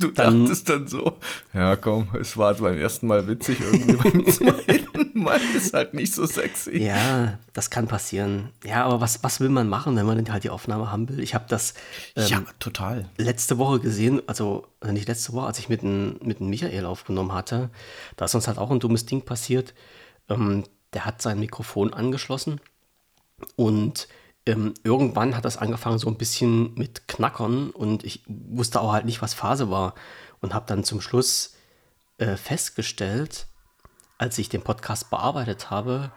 Du 0.00 0.10
dann, 0.10 0.44
dachtest 0.44 0.68
dann 0.70 0.88
so, 0.88 1.18
ja 1.52 1.76
komm, 1.76 2.08
es 2.18 2.34
war 2.38 2.54
beim 2.54 2.78
ersten 2.78 3.06
Mal 3.06 3.28
witzig, 3.28 3.60
irgendwie 3.60 3.92
beim 3.92 4.26
zweiten 4.32 5.20
Mal 5.20 5.38
ist 5.54 5.74
halt 5.74 5.92
nicht 5.92 6.14
so 6.14 6.24
sexy. 6.24 6.78
Ja, 6.78 7.38
das 7.52 7.68
kann 7.68 7.86
passieren. 7.86 8.48
Ja, 8.64 8.84
aber 8.86 9.02
was, 9.02 9.22
was 9.22 9.40
will 9.40 9.50
man 9.50 9.68
machen, 9.68 9.96
wenn 9.96 10.06
man 10.06 10.16
denn 10.16 10.32
halt 10.32 10.44
die 10.44 10.48
Aufnahme 10.48 10.90
haben 10.90 11.10
will? 11.10 11.20
Ich 11.20 11.34
habe 11.34 11.44
das 11.48 11.74
ähm, 12.16 12.26
ja, 12.28 12.42
total. 12.58 13.10
letzte 13.18 13.58
Woche 13.58 13.78
gesehen, 13.80 14.22
also 14.26 14.66
nicht 14.90 15.06
letzte 15.06 15.34
Woche, 15.34 15.46
als 15.46 15.58
ich 15.58 15.68
mit 15.68 15.82
dem 15.82 16.16
mit 16.22 16.40
Michael 16.40 16.86
aufgenommen 16.86 17.34
hatte, 17.34 17.68
da 18.16 18.24
ist 18.24 18.34
uns 18.34 18.48
halt 18.48 18.56
auch 18.56 18.70
ein 18.70 18.80
dummes 18.80 19.04
Ding 19.04 19.22
passiert. 19.22 19.74
Ähm, 20.30 20.64
der 20.94 21.04
hat 21.04 21.20
sein 21.20 21.38
Mikrofon 21.38 21.92
angeschlossen 21.92 22.58
und 23.56 24.08
ähm, 24.50 24.74
irgendwann 24.82 25.36
hat 25.36 25.44
das 25.44 25.56
angefangen 25.56 25.98
so 25.98 26.08
ein 26.08 26.16
bisschen 26.16 26.74
mit 26.74 27.08
Knackern 27.08 27.70
und 27.70 28.04
ich 28.04 28.22
wusste 28.26 28.80
auch 28.80 28.92
halt 28.92 29.04
nicht, 29.04 29.22
was 29.22 29.34
Phase 29.34 29.70
war 29.70 29.94
und 30.40 30.54
habe 30.54 30.66
dann 30.66 30.84
zum 30.84 31.00
Schluss 31.00 31.54
äh, 32.18 32.36
festgestellt, 32.36 33.46
als 34.18 34.38
ich 34.38 34.48
den 34.48 34.62
Podcast 34.62 35.10
bearbeitet 35.10 35.70
habe, 35.70 36.10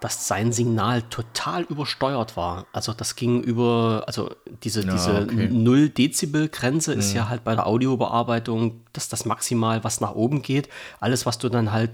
dass 0.00 0.28
sein 0.28 0.52
Signal 0.52 1.02
total 1.02 1.62
übersteuert 1.62 2.36
war. 2.36 2.66
Also 2.72 2.92
das 2.92 3.16
ging 3.16 3.42
über, 3.42 4.04
also 4.06 4.30
diese, 4.62 4.82
ja, 4.82 4.92
diese 4.92 5.22
okay. 5.22 5.48
0 5.48 5.88
Dezibel 5.88 6.48
Grenze 6.48 6.92
mhm. 6.92 7.00
ist 7.00 7.14
ja 7.14 7.28
halt 7.28 7.44
bei 7.44 7.54
der 7.54 7.66
Audiobearbeitung 7.66 8.82
das, 8.92 9.08
das 9.08 9.24
maximal, 9.24 9.84
was 9.84 10.00
nach 10.00 10.14
oben 10.14 10.42
geht. 10.42 10.68
Alles, 11.00 11.24
was 11.24 11.38
du 11.38 11.48
dann 11.48 11.72
halt, 11.72 11.90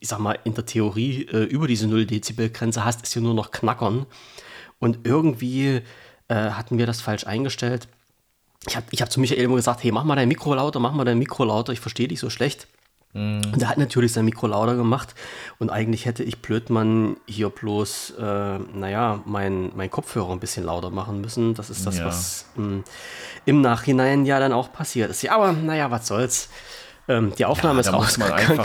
ich 0.00 0.08
sag 0.08 0.18
mal, 0.18 0.38
in 0.44 0.54
der 0.54 0.64
Theorie 0.64 1.26
äh, 1.30 1.44
über 1.44 1.68
diese 1.68 1.86
0 1.86 2.06
Dezibel 2.06 2.48
Grenze 2.48 2.84
hast, 2.84 3.02
ist 3.02 3.14
ja 3.14 3.20
nur 3.20 3.34
noch 3.34 3.50
Knackern. 3.50 4.06
Und 4.78 5.00
irgendwie 5.04 5.82
äh, 6.28 6.34
hatten 6.34 6.78
wir 6.78 6.86
das 6.86 7.00
falsch 7.00 7.26
eingestellt. 7.26 7.88
Ich 8.66 8.76
habe 8.76 8.86
ich 8.90 9.00
hab 9.00 9.10
zu 9.10 9.20
Michael 9.20 9.44
immer 9.44 9.56
gesagt, 9.56 9.82
hey, 9.84 9.92
mach 9.92 10.04
mal 10.04 10.16
dein 10.16 10.28
Mikro 10.28 10.54
lauter, 10.54 10.80
mach 10.80 10.92
mal 10.92 11.04
dein 11.04 11.18
Mikro 11.18 11.44
lauter, 11.44 11.72
ich 11.72 11.80
verstehe 11.80 12.08
dich 12.08 12.20
so 12.20 12.30
schlecht. 12.30 12.66
Mhm. 13.16 13.40
Und 13.52 13.62
er 13.62 13.68
hat 13.68 13.78
natürlich 13.78 14.12
sein 14.12 14.24
Mikro 14.24 14.46
lauter 14.46 14.76
gemacht 14.76 15.14
und 15.58 15.70
eigentlich 15.70 16.04
hätte 16.04 16.22
ich 16.22 16.42
Blödmann 16.42 17.16
hier 17.26 17.48
bloß, 17.48 18.14
äh, 18.18 18.58
naja, 18.58 19.20
mein, 19.24 19.72
mein 19.74 19.90
Kopfhörer 19.90 20.32
ein 20.32 20.40
bisschen 20.40 20.64
lauter 20.64 20.90
machen 20.90 21.20
müssen. 21.20 21.54
Das 21.54 21.70
ist 21.70 21.86
das, 21.86 21.98
ja. 21.98 22.06
was 22.06 22.46
mh, 22.56 22.64
hm, 22.64 22.84
im 23.46 23.60
Nachhinein 23.62 24.26
ja 24.26 24.38
dann 24.38 24.52
auch 24.52 24.72
passiert 24.72 25.10
ist. 25.10 25.22
Ja, 25.22 25.36
aber 25.36 25.52
naja, 25.52 25.90
was 25.90 26.06
soll's. 26.06 26.50
Ähm, 27.08 27.32
die 27.38 27.44
Aufnahme 27.44 27.80
ja, 27.80 27.88
ist 27.88 27.92
rausgegangen. 27.92 28.60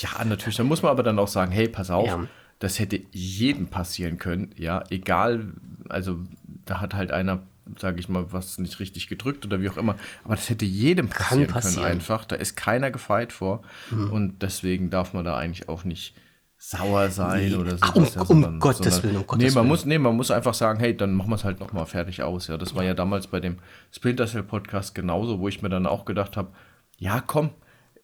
ja, 0.00 0.24
natürlich. 0.24 0.56
Da 0.56 0.64
muss 0.64 0.82
man 0.82 0.90
aber 0.90 1.02
dann 1.02 1.18
auch 1.18 1.28
sagen, 1.28 1.52
hey, 1.52 1.68
pass 1.68 1.90
auf, 1.90 2.06
ja. 2.06 2.20
Das 2.62 2.78
hätte 2.78 3.00
jedem 3.10 3.66
passieren 3.66 4.18
können. 4.18 4.54
Ja, 4.56 4.84
egal, 4.88 5.52
also 5.88 6.20
da 6.64 6.80
hat 6.80 6.94
halt 6.94 7.10
einer 7.10 7.42
sage 7.78 8.00
ich 8.00 8.08
mal, 8.08 8.32
was 8.32 8.58
nicht 8.58 8.80
richtig 8.80 9.06
gedrückt 9.06 9.44
oder 9.44 9.60
wie 9.60 9.68
auch 9.68 9.76
immer. 9.76 9.96
Aber 10.24 10.34
das 10.34 10.50
hätte 10.50 10.64
jedem 10.64 11.08
passieren, 11.08 11.46
passieren. 11.46 11.76
können 11.76 11.86
einfach. 11.86 12.24
Da 12.24 12.36
ist 12.36 12.56
keiner 12.56 12.90
gefeit 12.90 13.32
vor. 13.32 13.62
Mhm. 13.90 14.10
Und 14.10 14.42
deswegen 14.42 14.90
darf 14.90 15.12
man 15.12 15.24
da 15.24 15.36
eigentlich 15.36 15.68
auch 15.68 15.84
nicht 15.84 16.14
sauer 16.58 17.08
sein 17.10 17.50
nee. 17.50 17.54
oder 17.54 17.78
so. 17.78 17.92
Um, 17.94 18.04
ja, 18.04 18.22
um 18.22 18.60
Gottes 18.60 18.96
sondern, 18.96 19.02
Willen, 19.02 19.16
um 19.16 19.26
Gottes 19.26 19.42
nee, 19.42 19.50
man 19.50 19.54
Willen. 19.54 19.68
Muss, 19.68 19.84
nee, 19.84 19.98
man 19.98 20.16
muss 20.16 20.30
einfach 20.30 20.54
sagen, 20.54 20.80
hey, 20.80 20.96
dann 20.96 21.14
machen 21.14 21.30
wir 21.30 21.36
es 21.36 21.44
halt 21.44 21.60
nochmal 21.60 21.86
fertig 21.86 22.22
aus. 22.22 22.48
Ja, 22.48 22.56
das 22.56 22.74
war 22.74 22.84
ja 22.84 22.94
damals 22.94 23.28
bei 23.28 23.40
dem 23.40 23.58
Splinter 23.92 24.26
Cell 24.26 24.42
Podcast 24.42 24.94
genauso, 24.94 25.38
wo 25.38 25.48
ich 25.48 25.62
mir 25.62 25.70
dann 25.70 25.86
auch 25.86 26.04
gedacht 26.04 26.36
habe, 26.36 26.52
ja, 26.98 27.22
komm, 27.24 27.50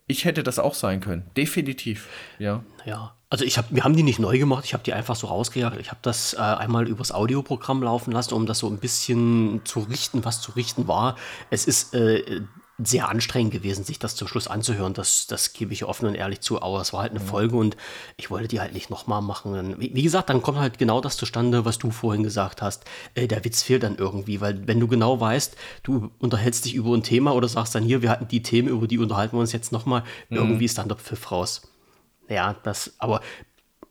ich 0.08 0.24
hätte 0.24 0.42
das 0.42 0.58
auch 0.58 0.74
sein 0.74 1.00
können. 1.00 1.30
Definitiv. 1.36 2.08
Ja. 2.38 2.64
Ja. 2.84 3.14
Also 3.30 3.44
ich 3.44 3.58
habe, 3.58 3.68
wir 3.70 3.84
haben 3.84 3.94
die 3.94 4.02
nicht 4.02 4.18
neu 4.18 4.38
gemacht, 4.38 4.64
ich 4.64 4.72
habe 4.72 4.82
die 4.82 4.94
einfach 4.94 5.14
so 5.14 5.26
rausgejagt. 5.26 5.78
Ich 5.78 5.90
habe 5.90 6.00
das 6.02 6.32
äh, 6.32 6.38
einmal 6.38 6.88
übers 6.88 7.12
Audioprogramm 7.12 7.82
laufen 7.82 8.10
lassen, 8.10 8.32
um 8.32 8.46
das 8.46 8.60
so 8.60 8.68
ein 8.68 8.78
bisschen 8.78 9.60
zu 9.64 9.80
richten, 9.80 10.24
was 10.24 10.40
zu 10.40 10.52
richten 10.52 10.88
war. 10.88 11.16
Es 11.50 11.66
ist 11.66 11.94
äh, 11.94 12.40
sehr 12.78 13.08
anstrengend 13.08 13.52
gewesen, 13.52 13.82
sich 13.82 13.98
das 13.98 14.14
zum 14.14 14.28
Schluss 14.28 14.46
anzuhören. 14.46 14.94
Das, 14.94 15.26
das 15.26 15.52
gebe 15.52 15.72
ich 15.72 15.84
offen 15.84 16.06
und 16.06 16.14
ehrlich 16.14 16.40
zu. 16.40 16.62
Aber 16.62 16.80
es 16.80 16.92
war 16.92 17.02
halt 17.02 17.10
eine 17.10 17.20
Folge 17.20 17.56
und 17.56 17.76
ich 18.16 18.30
wollte 18.30 18.46
die 18.46 18.60
halt 18.60 18.72
nicht 18.72 18.88
nochmal 18.88 19.20
machen. 19.20 19.74
Wie, 19.80 19.94
wie, 19.94 20.02
gesagt, 20.02 20.30
dann 20.30 20.42
kommt 20.42 20.58
halt 20.58 20.78
genau 20.78 21.00
das 21.00 21.16
zustande, 21.16 21.64
was 21.64 21.78
du 21.78 21.90
vorhin 21.90 22.22
gesagt 22.22 22.62
hast. 22.62 22.84
Äh, 23.14 23.26
der 23.26 23.44
Witz 23.44 23.62
fehlt 23.62 23.82
dann 23.82 23.96
irgendwie, 23.96 24.40
weil 24.40 24.66
wenn 24.68 24.78
du 24.78 24.86
genau 24.86 25.20
weißt, 25.20 25.56
du 25.82 26.10
unterhältst 26.20 26.64
dich 26.64 26.74
über 26.74 26.94
ein 26.94 27.02
Thema 27.02 27.34
oder 27.34 27.48
sagst 27.48 27.74
dann 27.74 27.82
hier, 27.82 28.02
wir 28.02 28.10
hatten 28.10 28.28
die 28.28 28.42
Themen, 28.42 28.68
über 28.68 28.86
die 28.86 28.98
unterhalten 28.98 29.36
wir 29.36 29.40
uns 29.40 29.52
jetzt 29.52 29.72
nochmal, 29.72 30.04
mhm. 30.28 30.36
irgendwie 30.36 30.64
ist 30.66 30.78
dann 30.78 30.88
der 30.88 30.98
Pfiff 30.98 31.32
raus. 31.32 31.62
Ja, 32.28 32.54
das, 32.62 32.94
aber 32.98 33.22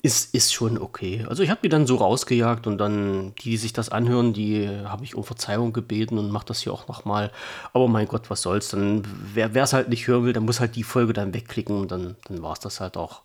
ist, 0.07 0.33
ist 0.33 0.53
schon 0.53 0.77
okay. 0.79 1.25
Also 1.27 1.43
ich 1.43 1.49
habe 1.49 1.59
die 1.61 1.69
dann 1.69 1.85
so 1.85 1.97
rausgejagt 1.97 2.65
und 2.65 2.77
dann 2.77 3.35
die, 3.35 3.57
die 3.57 3.57
sich 3.57 3.73
das 3.73 3.89
anhören, 3.89 4.33
die 4.33 4.67
habe 4.85 5.03
ich 5.03 5.15
um 5.15 5.23
Verzeihung 5.23 5.73
gebeten 5.73 6.17
und 6.17 6.31
mache 6.31 6.45
das 6.45 6.61
hier 6.61 6.71
auch 6.71 6.87
nochmal. 6.87 7.31
Aber 7.73 7.87
mein 7.87 8.07
Gott, 8.07 8.29
was 8.29 8.41
soll's. 8.41 8.69
Dann, 8.69 9.03
wer 9.33 9.53
es 9.55 9.73
halt 9.73 9.89
nicht 9.89 10.07
hören 10.07 10.23
will, 10.23 10.33
der 10.33 10.41
muss 10.41 10.59
halt 10.59 10.75
die 10.75 10.83
Folge 10.83 11.13
dann 11.13 11.33
wegklicken 11.33 11.77
und 11.79 11.91
dann, 11.91 12.15
dann 12.27 12.41
war 12.41 12.53
es 12.53 12.59
das 12.59 12.79
halt 12.79 12.95
auch. 12.95 13.21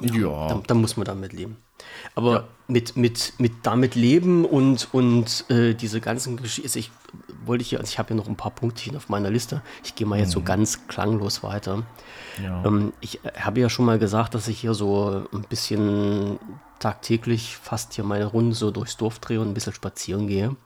Ja. 0.00 0.14
ja. 0.14 0.48
Dann, 0.48 0.62
dann, 0.62 0.80
muss 0.80 0.96
man 0.96 1.04
damit 1.04 1.34
leben. 1.34 1.58
Aber 2.14 2.32
ja. 2.32 2.44
mit, 2.68 2.96
mit, 2.96 3.34
mit 3.38 3.52
damit 3.64 3.94
leben 3.94 4.44
und, 4.46 4.88
und 4.92 5.44
äh, 5.50 5.74
diese 5.74 6.00
ganzen 6.00 6.38
Geschichten, 6.38 6.78
ich 6.78 6.90
wollte 7.44 7.64
hier, 7.64 7.80
also 7.80 7.90
ich 7.90 7.98
habe 7.98 8.08
hier 8.08 8.16
noch 8.16 8.28
ein 8.28 8.36
paar 8.36 8.52
Punktchen 8.52 8.96
auf 8.96 9.08
meiner 9.08 9.30
Liste. 9.30 9.60
Ich 9.84 9.94
gehe 9.94 10.06
mal 10.06 10.18
jetzt 10.18 10.28
mhm. 10.28 10.32
so 10.32 10.42
ganz 10.42 10.86
klanglos 10.86 11.42
weiter. 11.42 11.82
Ja. 12.42 12.64
Ähm, 12.64 12.92
ich 13.00 13.24
äh, 13.24 13.32
habe 13.38 13.60
ja 13.60 13.68
schon 13.68 13.84
mal 13.84 13.98
gesagt, 13.98 14.34
dass 14.34 14.48
ich 14.48 14.60
hier 14.60 14.74
so 14.74 15.26
ein 15.32 15.42
bisschen 15.42 16.38
tagtäglich 16.78 17.56
fast 17.56 17.94
hier 17.94 18.04
meine 18.04 18.26
Runde 18.26 18.54
so 18.54 18.70
durchs 18.70 18.96
Dorf 18.96 19.18
drehe 19.18 19.40
und 19.40 19.48
ein 19.48 19.54
bisschen 19.54 19.72
spazieren 19.72 20.26
gehe. 20.26 20.56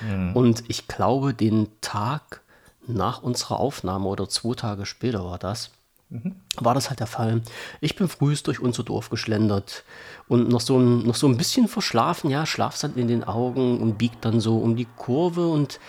Mhm. 0.00 0.34
Und 0.34 0.64
ich 0.68 0.88
glaube, 0.88 1.34
den 1.34 1.68
Tag 1.80 2.42
nach 2.86 3.22
unserer 3.22 3.60
Aufnahme 3.60 4.06
oder 4.06 4.28
zwei 4.28 4.54
Tage 4.54 4.86
später 4.86 5.24
war 5.24 5.38
das, 5.38 5.70
mhm. 6.08 6.36
war 6.56 6.74
das 6.74 6.88
halt 6.88 7.00
der 7.00 7.06
Fall. 7.06 7.42
Ich 7.80 7.96
bin 7.96 8.08
frühest 8.08 8.46
durch 8.46 8.60
unser 8.60 8.84
Dorf 8.84 9.10
geschlendert 9.10 9.84
und 10.28 10.48
noch 10.48 10.60
so 10.60 10.78
ein, 10.78 11.02
noch 11.02 11.16
so 11.16 11.26
ein 11.26 11.36
bisschen 11.36 11.68
verschlafen, 11.68 12.30
ja, 12.30 12.46
Schlafsand 12.46 12.96
in 12.96 13.08
den 13.08 13.24
Augen 13.24 13.80
und 13.80 13.98
biegt 13.98 14.24
dann 14.24 14.40
so 14.40 14.58
um 14.58 14.76
die 14.76 14.86
Kurve 14.96 15.48
und 15.48 15.80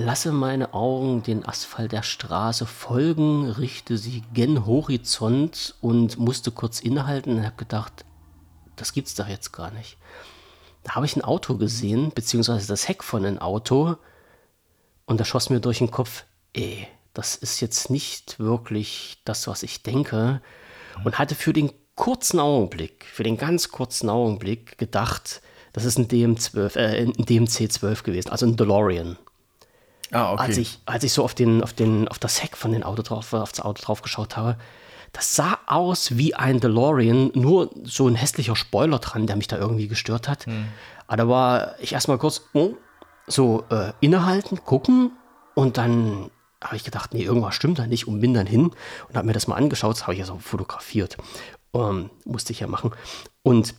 Lasse 0.00 0.30
meine 0.30 0.74
Augen 0.74 1.24
den 1.24 1.44
Asphalt 1.44 1.90
der 1.90 2.04
Straße 2.04 2.66
folgen, 2.66 3.50
richte 3.50 3.98
sie 3.98 4.22
gen 4.32 4.64
Horizont 4.64 5.74
und 5.80 6.18
musste 6.18 6.52
kurz 6.52 6.78
innehalten 6.78 7.36
und 7.36 7.44
habe 7.44 7.56
gedacht, 7.56 8.04
das 8.76 8.92
gibt's 8.92 9.16
doch 9.16 9.26
jetzt 9.26 9.52
gar 9.52 9.72
nicht. 9.72 9.96
Da 10.84 10.94
habe 10.94 11.04
ich 11.04 11.16
ein 11.16 11.24
Auto 11.24 11.56
gesehen, 11.56 12.12
beziehungsweise 12.14 12.68
das 12.68 12.86
Heck 12.86 13.02
von 13.02 13.24
einem 13.24 13.38
Auto, 13.38 13.96
und 15.04 15.18
da 15.18 15.24
schoss 15.24 15.50
mir 15.50 15.58
durch 15.58 15.78
den 15.78 15.90
Kopf, 15.90 16.22
ey, 16.52 16.86
das 17.12 17.34
ist 17.34 17.58
jetzt 17.58 17.90
nicht 17.90 18.38
wirklich 18.38 19.18
das, 19.24 19.48
was 19.48 19.64
ich 19.64 19.82
denke. 19.82 20.40
Und 21.02 21.18
hatte 21.18 21.34
für 21.34 21.52
den 21.52 21.72
kurzen 21.96 22.38
Augenblick, 22.38 23.04
für 23.04 23.24
den 23.24 23.36
ganz 23.36 23.72
kurzen 23.72 24.08
Augenblick 24.10 24.78
gedacht, 24.78 25.42
das 25.72 25.84
ist 25.84 25.98
ein 25.98 26.06
DM12, 26.06 26.76
äh, 26.76 27.02
ein 27.02 27.14
DMC12 27.14 28.04
gewesen, 28.04 28.30
also 28.30 28.46
ein 28.46 28.56
DeLorean. 28.56 29.18
Ah, 30.10 30.32
okay. 30.32 30.42
Als 30.42 30.56
ich, 30.56 30.78
als 30.86 31.04
ich 31.04 31.12
so 31.12 31.24
auf, 31.24 31.34
den, 31.34 31.62
auf, 31.62 31.72
den, 31.72 32.08
auf 32.08 32.18
das 32.18 32.42
Heck 32.42 32.56
von 32.56 32.72
dem 32.72 32.82
Auto 32.82 33.02
drauf, 33.02 33.32
auf 33.32 33.52
das 33.52 33.64
Auto 33.64 33.82
drauf 33.82 34.02
geschaut 34.02 34.36
habe, 34.36 34.56
das 35.12 35.34
sah 35.34 35.58
aus 35.66 36.16
wie 36.16 36.34
ein 36.34 36.60
DeLorean, 36.60 37.32
nur 37.34 37.70
so 37.84 38.08
ein 38.08 38.14
hässlicher 38.14 38.56
Spoiler 38.56 38.98
dran, 38.98 39.26
der 39.26 39.36
mich 39.36 39.48
da 39.48 39.56
irgendwie 39.56 39.88
gestört 39.88 40.28
hat. 40.28 40.46
Hm. 40.46 40.66
Aber 41.06 41.16
da 41.16 41.28
war 41.28 41.74
ich 41.80 41.92
erstmal 41.92 42.18
kurz 42.18 42.42
oh, 42.52 42.74
so 43.26 43.64
äh, 43.70 43.92
innehalten, 44.00 44.62
gucken 44.64 45.12
und 45.54 45.78
dann 45.78 46.30
habe 46.62 46.76
ich 46.76 46.84
gedacht, 46.84 47.14
nee, 47.14 47.22
irgendwas 47.22 47.54
stimmt 47.54 47.78
da 47.78 47.86
nicht 47.86 48.08
und 48.08 48.20
bin 48.20 48.34
dann 48.34 48.46
hin 48.46 48.70
und 49.08 49.16
habe 49.16 49.26
mir 49.26 49.32
das 49.32 49.46
mal 49.46 49.56
angeschaut, 49.56 49.96
das 49.96 50.02
habe 50.02 50.14
ich 50.14 50.20
ja 50.20 50.26
so 50.26 50.38
fotografiert. 50.38 51.16
Ähm, 51.74 52.10
musste 52.24 52.52
ich 52.52 52.60
ja 52.60 52.66
machen. 52.66 52.92
Und 53.42 53.74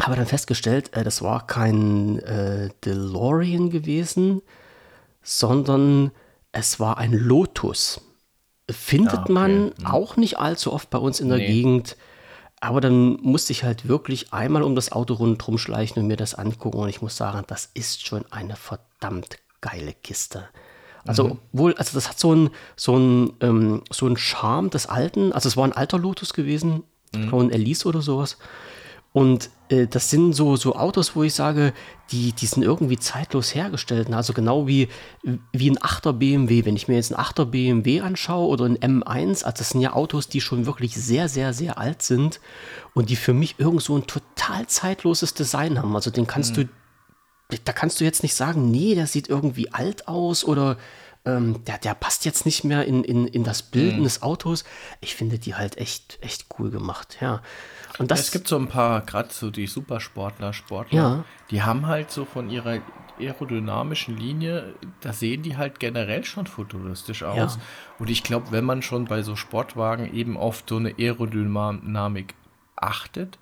habe 0.00 0.16
dann 0.16 0.26
festgestellt, 0.26 0.94
äh, 0.94 1.04
das 1.04 1.22
war 1.22 1.46
kein 1.46 2.18
äh, 2.20 2.70
DeLorean 2.84 3.70
gewesen, 3.70 4.42
sondern 5.22 6.10
es 6.52 6.80
war 6.80 6.98
ein 6.98 7.12
Lotus. 7.12 8.00
Findet 8.70 9.14
ah, 9.14 9.22
okay. 9.22 9.32
man 9.32 9.64
mhm. 9.64 9.86
auch 9.86 10.16
nicht 10.16 10.38
allzu 10.38 10.72
oft 10.72 10.90
bei 10.90 10.98
uns 10.98 11.20
in 11.20 11.28
der 11.28 11.38
nee. 11.38 11.46
Gegend. 11.46 11.96
Aber 12.60 12.80
dann 12.80 13.18
musste 13.22 13.52
ich 13.52 13.64
halt 13.64 13.88
wirklich 13.88 14.32
einmal 14.32 14.62
um 14.62 14.76
das 14.76 14.92
Auto 14.92 15.14
rundherum 15.14 15.58
schleichen 15.58 16.00
und 16.00 16.06
mir 16.06 16.16
das 16.16 16.34
angucken. 16.34 16.78
Und 16.78 16.88
ich 16.88 17.02
muss 17.02 17.16
sagen, 17.16 17.42
das 17.48 17.70
ist 17.74 18.06
schon 18.06 18.24
eine 18.30 18.54
verdammt 18.54 19.38
geile 19.60 19.94
Kiste. 19.94 20.48
Also 21.04 21.30
mhm. 21.30 21.38
wohl, 21.52 21.74
also 21.74 21.94
das 21.94 22.08
hat 22.08 22.20
so 22.20 22.34
ein 22.34 22.50
so 22.76 22.96
ein 22.96 23.32
ähm, 23.40 23.82
so 23.90 24.06
ein 24.06 24.16
Charme 24.16 24.70
des 24.70 24.86
alten. 24.86 25.32
Also 25.32 25.48
es 25.48 25.56
war 25.56 25.64
ein 25.64 25.72
alter 25.72 25.98
Lotus 25.98 26.32
gewesen, 26.32 26.84
mhm. 27.14 27.34
ein 27.34 27.50
Elise 27.50 27.88
oder 27.88 28.02
sowas. 28.02 28.38
Und 29.12 29.50
äh, 29.68 29.86
das 29.86 30.10
sind 30.10 30.32
so, 30.32 30.56
so 30.56 30.74
Autos, 30.74 31.14
wo 31.14 31.22
ich 31.22 31.34
sage, 31.34 31.72
die, 32.10 32.32
die 32.32 32.46
sind 32.46 32.62
irgendwie 32.62 32.98
zeitlos 32.98 33.54
hergestellt. 33.54 34.12
Also 34.12 34.32
genau 34.32 34.66
wie, 34.66 34.88
wie 35.52 35.70
ein 35.70 35.78
8er 35.78 36.12
BMW. 36.12 36.64
Wenn 36.64 36.76
ich 36.76 36.88
mir 36.88 36.94
jetzt 36.94 37.14
einen 37.14 37.24
8er 37.24 37.46
BMW 37.46 38.00
anschaue 38.00 38.48
oder 38.48 38.64
ein 38.64 38.78
M1, 38.78 39.44
also 39.44 39.58
das 39.58 39.70
sind 39.70 39.80
ja 39.80 39.92
Autos, 39.92 40.28
die 40.28 40.40
schon 40.40 40.66
wirklich 40.66 40.94
sehr, 40.94 41.28
sehr, 41.28 41.52
sehr 41.52 41.78
alt 41.78 42.02
sind 42.02 42.40
und 42.94 43.10
die 43.10 43.16
für 43.16 43.34
mich 43.34 43.56
irgend 43.58 43.82
so 43.82 43.96
ein 43.96 44.06
total 44.06 44.66
zeitloses 44.66 45.34
Design 45.34 45.78
haben. 45.78 45.94
Also 45.94 46.10
den 46.10 46.26
kannst 46.26 46.56
mhm. 46.56 46.68
du, 47.50 47.58
da 47.64 47.72
kannst 47.72 48.00
du 48.00 48.04
jetzt 48.04 48.22
nicht 48.22 48.34
sagen, 48.34 48.70
nee, 48.70 48.94
der 48.94 49.06
sieht 49.06 49.28
irgendwie 49.28 49.72
alt 49.72 50.08
aus 50.08 50.42
oder 50.44 50.78
ähm, 51.24 51.62
der, 51.64 51.78
der 51.78 51.94
passt 51.94 52.24
jetzt 52.24 52.46
nicht 52.46 52.64
mehr 52.64 52.86
in, 52.86 53.04
in, 53.04 53.26
in 53.26 53.44
das 53.44 53.62
Bild 53.62 53.98
mhm. 53.98 54.04
des 54.04 54.22
Autos. 54.22 54.64
Ich 55.00 55.14
finde 55.14 55.38
die 55.38 55.54
halt 55.54 55.76
echt, 55.76 56.18
echt 56.22 56.46
cool 56.58 56.70
gemacht, 56.70 57.18
ja. 57.20 57.42
Und 57.98 58.10
das, 58.10 58.20
ja, 58.20 58.22
es 58.22 58.30
gibt 58.32 58.48
so 58.48 58.56
ein 58.56 58.68
paar, 58.68 59.02
gerade 59.02 59.28
so 59.32 59.50
die 59.50 59.66
Supersportler, 59.66 60.52
Sportler, 60.52 60.98
ja. 60.98 61.24
die 61.50 61.62
haben 61.62 61.86
halt 61.86 62.10
so 62.10 62.24
von 62.24 62.48
ihrer 62.50 62.80
aerodynamischen 63.20 64.16
Linie, 64.16 64.74
da 65.00 65.12
sehen 65.12 65.42
die 65.42 65.56
halt 65.56 65.78
generell 65.78 66.24
schon 66.24 66.46
futuristisch 66.46 67.22
aus. 67.22 67.56
Ja. 67.56 67.62
Und 67.98 68.10
ich 68.10 68.22
glaube, 68.22 68.50
wenn 68.50 68.64
man 68.64 68.82
schon 68.82 69.04
bei 69.04 69.22
so 69.22 69.36
Sportwagen 69.36 70.12
eben 70.12 70.36
auf 70.36 70.64
so 70.66 70.76
eine 70.76 70.94
Aerodynamik 70.98 72.34
achtet, 72.76 73.38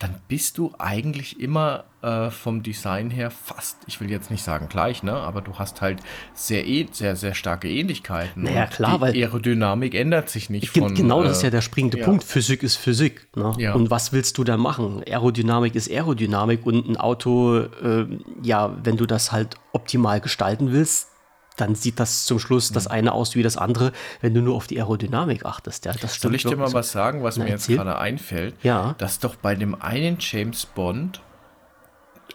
dann 0.00 0.14
bist 0.28 0.56
du 0.56 0.72
eigentlich 0.78 1.38
immer 1.40 1.84
äh, 2.00 2.30
vom 2.30 2.62
Design 2.62 3.10
her 3.10 3.30
fast, 3.30 3.76
ich 3.86 4.00
will 4.00 4.10
jetzt 4.10 4.30
nicht 4.30 4.42
sagen 4.42 4.68
gleich, 4.70 5.02
ne, 5.02 5.12
aber 5.12 5.42
du 5.42 5.58
hast 5.58 5.82
halt 5.82 6.00
sehr, 6.32 6.64
sehr, 6.90 7.16
sehr 7.16 7.34
starke 7.34 7.68
Ähnlichkeiten. 7.68 8.44
Naja, 8.44 8.66
klar, 8.66 8.94
die 8.94 9.00
weil. 9.02 9.12
Aerodynamik 9.12 9.94
ändert 9.94 10.30
sich 10.30 10.48
nicht. 10.48 10.70
Von, 10.70 10.94
genau, 10.94 11.22
das 11.22 11.36
ist 11.36 11.42
ja 11.42 11.48
äh, 11.48 11.52
der 11.52 11.60
springende 11.60 11.98
ja. 11.98 12.06
Punkt. 12.06 12.24
Physik 12.24 12.62
ist 12.62 12.76
Physik. 12.76 13.28
Ne? 13.36 13.52
Ja. 13.58 13.74
Und 13.74 13.90
was 13.90 14.14
willst 14.14 14.38
du 14.38 14.44
da 14.44 14.56
machen? 14.56 15.02
Aerodynamik 15.06 15.74
ist 15.74 15.90
Aerodynamik 15.90 16.64
und 16.64 16.88
ein 16.88 16.96
Auto, 16.96 17.58
äh, 17.58 18.06
ja, 18.42 18.74
wenn 18.82 18.96
du 18.96 19.04
das 19.04 19.32
halt 19.32 19.56
optimal 19.72 20.22
gestalten 20.22 20.72
willst, 20.72 21.10
dann 21.56 21.74
sieht 21.74 22.00
das 22.00 22.24
zum 22.24 22.38
Schluss 22.38 22.72
das 22.72 22.86
mhm. 22.86 22.92
eine 22.92 23.12
aus 23.12 23.34
wie 23.34 23.42
das 23.42 23.56
andere, 23.56 23.92
wenn 24.20 24.34
du 24.34 24.40
nur 24.40 24.56
auf 24.56 24.66
die 24.66 24.78
Aerodynamik 24.78 25.44
achtest. 25.44 25.84
Ja, 25.84 25.92
das 25.92 26.20
Soll 26.20 26.34
ich 26.34 26.42
dir 26.42 26.56
mal 26.56 26.68
so. 26.68 26.74
was 26.74 26.92
sagen, 26.92 27.22
was 27.22 27.36
Na, 27.36 27.44
mir 27.44 27.50
jetzt 27.50 27.68
gerade 27.68 27.98
einfällt? 27.98 28.54
Ja. 28.62 28.94
Dass 28.98 29.18
doch 29.18 29.36
bei 29.36 29.54
dem 29.54 29.80
einen 29.80 30.16
James 30.20 30.66
Bond 30.66 31.20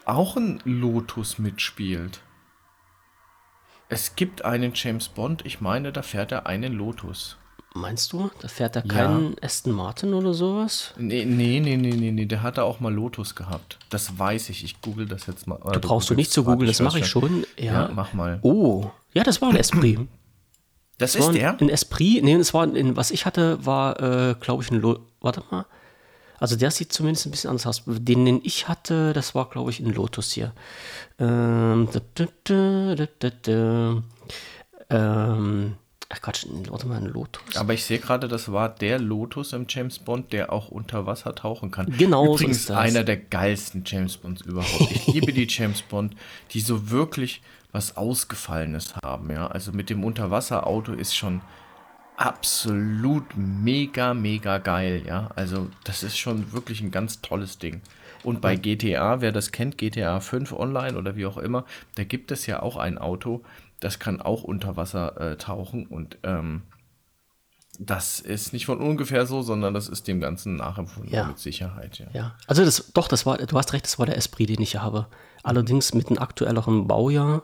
auch 0.06 0.38
ein 0.38 0.62
Lotus 0.64 1.40
mitspielt. 1.40 2.22
Es 3.90 4.16
gibt 4.16 4.44
einen 4.44 4.72
James 4.74 5.10
Bond, 5.10 5.46
ich 5.46 5.62
meine, 5.62 5.92
da 5.92 6.02
fährt 6.02 6.32
er 6.32 6.48
einen 6.48 6.74
Lotus. 6.74 7.38
Meinst 7.78 8.14
du? 8.14 8.32
Da 8.40 8.48
fährt 8.48 8.78
er 8.78 8.84
keinen 8.84 9.32
ja. 9.32 9.44
Aston 9.44 9.74
Martin 9.74 10.14
oder 10.14 10.34
sowas? 10.34 10.94
Nee, 10.98 11.26
nee, 11.26 11.60
nee, 11.60 11.76
nee, 11.76 11.92
nee, 11.92 12.12
nee, 12.12 12.26
der 12.26 12.42
hatte 12.42 12.64
auch 12.64 12.80
mal 12.80 12.94
Lotus 12.94 13.36
gehabt. 13.36 13.78
Das 13.90 14.18
weiß 14.18 14.48
ich. 14.48 14.64
Ich 14.64 14.82
google 14.82 15.06
das 15.06 15.28
jetzt 15.28 15.46
mal. 15.46 15.60
Du 15.74 15.82
brauchst 15.82 16.10
du 16.10 16.16
nicht 16.16 16.32
zu 16.32 16.46
googeln, 16.46 16.68
das 16.68 16.80
mache 16.80 17.00
ich 17.00 17.06
schon. 17.08 17.46
Ja. 17.60 17.74
ja. 17.74 17.92
mach 17.94 18.14
mal. 18.14 18.40
Oh, 18.44 18.92
ja, 19.14 19.24
das 19.24 19.42
war 19.42 19.50
ein 19.50 19.58
Esprit. 19.58 20.00
Das 21.00 21.16
war 21.16 21.24
ist 21.24 21.28
ein- 21.28 21.34
der? 21.34 21.60
Ein 21.60 21.68
Esprit, 21.68 22.24
nee, 22.24 22.36
es 22.36 22.54
war, 22.54 22.74
in, 22.74 22.96
was 22.96 23.12
ich 23.12 23.26
hatte, 23.26 23.66
war, 23.66 24.00
äh, 24.02 24.36
glaube 24.40 24.64
ich, 24.64 24.72
ein, 24.72 24.80
Lo 24.80 25.00
warte 25.20 25.44
mal. 25.52 25.66
Also 26.40 26.56
der 26.56 26.72
sieht 26.72 26.94
zumindest 26.94 27.26
ein 27.28 27.32
bisschen 27.32 27.50
anders 27.50 27.68
aus. 27.68 27.84
Den, 27.86 28.24
den 28.24 28.40
ich 28.42 28.70
hatte, 28.70 29.12
das 29.12 29.36
war, 29.36 29.50
glaube 29.50 29.72
ich, 29.72 29.82
ein 29.82 29.94
Lotus 29.94 30.32
hier. 30.32 30.54
Ähm, 31.20 31.90
da, 31.92 32.00
da, 32.14 32.26
da, 32.46 32.96
da, 32.96 33.08
da, 33.20 33.30
da. 33.42 34.04
ähm, 34.90 35.76
ach 36.16 36.22
Quatsch, 36.22 36.46
warte 36.70 36.88
mal, 36.88 36.98
ein 36.98 37.06
Lotus. 37.06 37.56
Aber 37.56 37.74
ich 37.74 37.84
sehe 37.84 38.00
gerade, 38.00 38.28
das 38.28 38.52
war 38.52 38.70
der 38.70 39.00
Lotus 39.00 39.54
im 39.54 39.66
James 39.68 40.00
Bond, 40.00 40.34
der 40.34 40.52
auch 40.54 40.70
unter 40.70 41.06
Wasser 41.06 41.36
tauchen 41.36 41.72
kann. 41.72 41.92
Genau 41.98 42.26
so 42.26 42.34
Übrigens 42.36 42.58
ist 42.58 42.70
das. 42.70 42.78
einer 42.78 43.04
der 43.04 43.18
geilsten 43.18 43.84
James 43.86 44.18
Bonds 44.18 44.42
überhaupt. 44.42 44.92
Ich 44.92 45.08
liebe 45.08 45.34
die 45.34 45.48
James 45.50 45.82
Bond, 45.82 46.16
die 46.52 46.62
so 46.62 46.90
wirklich 46.90 47.42
was 47.72 47.98
Ausgefallenes 47.98 48.96
haben. 49.04 49.30
Ja, 49.32 49.48
also 49.48 49.72
mit 49.72 49.90
dem 49.90 50.04
Unterwasserauto 50.04 50.94
ist 50.94 51.16
schon 51.16 51.42
absolut 52.18 53.26
mega, 53.36 54.14
mega 54.14 54.60
geil. 54.60 55.04
Ja, 55.06 55.30
also 55.36 55.68
das 55.84 56.04
ist 56.04 56.18
schon 56.18 56.54
wirklich 56.54 56.82
ein 56.82 56.92
ganz 56.92 57.22
tolles 57.22 57.58
Ding. 57.58 57.82
Und 58.24 58.42
bei 58.42 58.56
GTA, 58.56 59.22
wer 59.22 59.32
das 59.32 59.52
kennt, 59.52 59.78
GTA 59.78 60.20
5 60.20 60.54
Online 60.54 60.98
oder 60.98 61.16
wie 61.16 61.28
auch 61.28 61.38
immer, 61.38 61.64
da 61.94 62.04
gibt 62.04 62.32
es 62.32 62.48
ja 62.48 62.64
auch 62.64 62.78
ein 62.78 62.98
Auto, 62.98 63.44
das 63.80 64.00
kann 64.00 64.22
auch 64.22 64.44
unter 64.44 64.78
Wasser 64.78 65.20
äh, 65.20 65.38
tauchen 65.38 65.86
und 65.88 66.18
ähm, 66.24 66.64
das 67.78 68.22
ist 68.22 68.54
nicht 68.54 68.66
von 68.68 68.80
ungefähr 68.80 69.26
so, 69.26 69.42
sondern 69.42 69.74
das 69.74 69.90
ist 69.90 70.08
dem 70.08 70.22
Ganzen 70.22 70.56
nachempfunden 70.56 71.12
Ja. 71.14 71.26
mit 71.26 71.40
Sicherheit. 71.40 71.98
Ja. 72.00 72.08
Ja, 72.14 72.36
also 72.48 72.64
das, 72.64 72.92
doch, 72.94 73.10
das 73.10 73.26
war, 73.26 73.38
du 73.38 73.58
hast 73.58 73.74
recht, 73.74 73.84
das 73.86 74.00
war 74.00 74.06
der 74.06 74.16
Esprit, 74.18 74.48
den 74.50 74.62
ich 74.62 74.72
hier 74.72 74.82
habe. 74.82 75.08
Allerdings 75.44 75.94
mit 75.94 76.08
einem 76.08 76.20
aktuelleren 76.20 76.88
Baujahr 76.88 77.44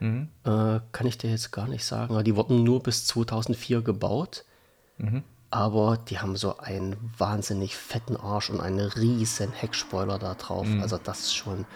Mhm. 0.00 0.28
äh, 0.44 0.80
kann 0.92 1.06
ich 1.06 1.18
dir 1.18 1.28
jetzt 1.30 1.52
gar 1.52 1.68
nicht 1.68 1.84
sagen. 1.84 2.24
Die 2.24 2.34
wurden 2.34 2.64
nur 2.64 2.82
bis 2.82 3.06
2004 3.06 3.82
gebaut, 3.82 4.44
Mhm. 4.96 5.22
aber 5.50 5.98
die 5.98 6.18
haben 6.18 6.36
so 6.36 6.56
einen 6.56 6.96
wahnsinnig 7.18 7.76
fetten 7.76 8.16
Arsch 8.16 8.48
und 8.50 8.60
einen 8.60 8.80
riesen 8.80 9.52
Heckspoiler 9.52 10.18
da 10.18 10.34
drauf. 10.34 10.66
Mhm. 10.66 10.80
Also 10.80 10.96
das 10.98 11.20
ist 11.20 11.34
schon, 11.36 11.66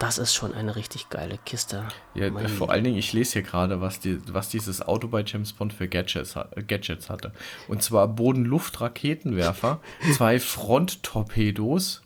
das 0.00 0.16
ist 0.16 0.34
schon 0.34 0.54
eine 0.54 0.76
richtig 0.76 1.10
geile 1.10 1.38
Kiste. 1.44 1.86
Ja, 2.14 2.30
vor 2.48 2.70
allen 2.70 2.84
Dingen, 2.84 2.96
ich 2.96 3.12
lese 3.12 3.34
hier 3.34 3.42
gerade, 3.42 3.82
was, 3.82 4.00
die, 4.00 4.18
was 4.32 4.48
dieses 4.48 4.80
Auto 4.80 5.08
bei 5.08 5.22
James 5.22 5.52
Bond 5.52 5.74
für 5.74 5.88
Gadgets, 5.88 6.34
Gadgets 6.66 7.10
hatte. 7.10 7.32
Und 7.68 7.82
zwar 7.82 8.08
Boden-Luft-Raketenwerfer, 8.08 9.80
zwei 10.16 10.40
Front-Torpedos, 10.40 12.00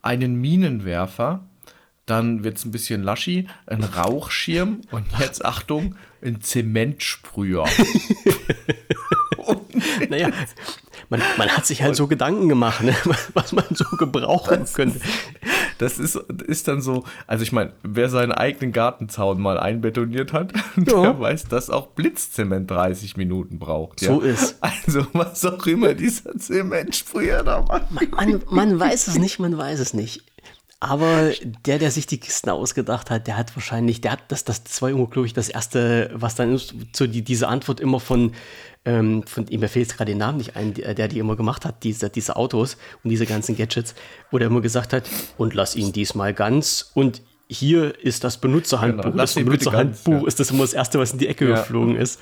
einen 0.00 0.36
Minenwerfer, 0.40 1.44
dann 2.06 2.42
wird 2.42 2.56
es 2.56 2.64
ein 2.64 2.70
bisschen 2.70 3.02
laschi, 3.02 3.48
ein 3.66 3.84
Rauchschirm 3.84 4.80
und 4.90 5.06
jetzt 5.18 5.44
Achtung, 5.44 5.96
ein 6.22 6.40
Zementsprüher. 6.40 7.66
Naja, 10.08 10.30
man, 11.08 11.22
man 11.36 11.48
hat 11.48 11.66
sich 11.66 11.82
halt 11.82 11.96
so 11.96 12.06
Gedanken 12.06 12.48
gemacht, 12.48 12.82
ne, 12.82 12.94
was 13.34 13.52
man 13.52 13.64
so 13.70 13.84
gebrauchen 13.96 14.66
könnte. 14.72 15.00
Das 15.78 15.98
ist, 15.98 16.16
ist 16.46 16.68
dann 16.68 16.80
so, 16.80 17.04
also 17.26 17.42
ich 17.42 17.52
meine, 17.52 17.72
wer 17.82 18.08
seinen 18.08 18.32
eigenen 18.32 18.72
Gartenzaun 18.72 19.40
mal 19.40 19.58
einbetoniert 19.58 20.32
hat, 20.32 20.52
Ja. 20.76 21.02
der 21.02 21.20
weiß, 21.20 21.48
dass 21.48 21.70
auch 21.70 21.88
Blitzzement 21.88 22.70
30 22.70 23.16
Minuten 23.16 23.58
braucht. 23.58 24.00
So 24.00 24.20
ist. 24.20 24.56
Also 24.60 25.06
was 25.12 25.44
auch 25.44 25.66
immer 25.66 25.94
dieser 25.94 26.36
Zementsprüher 26.38 27.42
da 27.42 27.62
macht. 27.62 27.90
Man, 28.12 28.42
man 28.50 28.78
weiß 28.80 29.08
es 29.08 29.18
nicht, 29.18 29.38
man 29.38 29.56
weiß 29.56 29.80
es 29.80 29.94
nicht. 29.94 30.22
Aber 30.78 31.32
der, 31.64 31.78
der 31.78 31.90
sich 31.90 32.06
die 32.06 32.18
Kisten 32.18 32.50
ausgedacht 32.50 33.10
hat, 33.10 33.26
der 33.26 33.38
hat 33.38 33.56
wahrscheinlich, 33.56 34.02
der 34.02 34.12
hat 34.12 34.20
das, 34.28 34.44
das, 34.44 34.62
das 34.62 34.82
war 34.82 34.90
irgendwo, 34.90 35.06
glaube 35.08 35.26
ich, 35.26 35.32
das 35.32 35.48
erste, 35.48 36.10
was 36.14 36.34
dann 36.34 36.54
ist, 36.54 36.74
so 36.94 37.06
die, 37.06 37.22
diese 37.22 37.48
Antwort 37.48 37.80
immer 37.80 37.98
von, 37.98 38.32
ähm, 38.86 39.24
von 39.26 39.46
ihm, 39.48 39.60
jetzt 39.60 39.96
gerade 39.96 40.12
den 40.12 40.18
Namen 40.18 40.38
nicht 40.38 40.56
ein, 40.56 40.72
der, 40.72 41.08
die 41.08 41.18
immer 41.18 41.36
gemacht 41.36 41.66
hat, 41.66 41.82
diese, 41.82 42.08
diese 42.08 42.36
Autos 42.36 42.78
und 43.04 43.10
diese 43.10 43.26
ganzen 43.26 43.56
Gadgets, 43.56 43.94
wo 44.30 44.38
der 44.38 44.46
immer 44.46 44.62
gesagt 44.62 44.92
hat, 44.94 45.10
und 45.36 45.52
lass 45.52 45.76
ihn 45.76 45.92
diesmal 45.92 46.32
ganz 46.32 46.92
und 46.94 47.20
hier 47.48 47.98
ist 48.02 48.24
das 48.24 48.38
Benutzerhandbuch. 48.38 49.04
Genau, 49.04 49.16
lass 49.16 49.34
das 49.34 49.44
bitte 49.44 49.70
ganz, 49.70 50.02
Benutzerhandbuch 50.02 50.22
ja. 50.22 50.26
ist 50.28 50.40
das 50.40 50.50
immer 50.50 50.62
das 50.62 50.72
Erste, 50.72 50.98
was 50.98 51.12
in 51.12 51.18
die 51.18 51.28
Ecke 51.28 51.48
Ja. 51.48 51.56
geflogen 51.60 51.96
ist. 51.96 52.20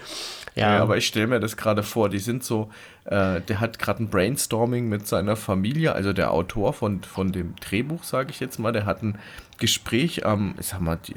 Ja, 0.57 0.81
aber 0.81 0.97
ich 0.97 1.07
stelle 1.07 1.27
mir 1.27 1.41
das 1.41 1.57
gerade 1.57 1.83
vor, 1.83 2.09
die 2.09 2.19
sind 2.19 2.45
so, 2.45 2.71
äh, 3.05 3.41
der 3.43 3.61
hat 3.61 3.79
gerade 3.79 4.03
ein 4.03 4.09
Brainstorming 4.09 4.89
mit 4.89 5.07
seiner 5.07 5.37
Familie, 5.37 5.93
also 5.93 6.13
der 6.13 6.31
Autor 6.31 6.73
von, 6.73 7.03
von 7.03 7.33
dem 7.33 7.55
Drehbuch, 7.57 8.03
sage 8.03 8.31
ich 8.31 8.41
jetzt 8.41 8.59
mal, 8.59 8.73
der 8.73 8.87
hat 8.87 9.03
ein 9.03 9.19
Gespräch 9.59 10.27
am, 10.27 10.55
ich 10.59 10.67
sag 10.67 10.81
mal, 10.81 10.99
die, 11.07 11.15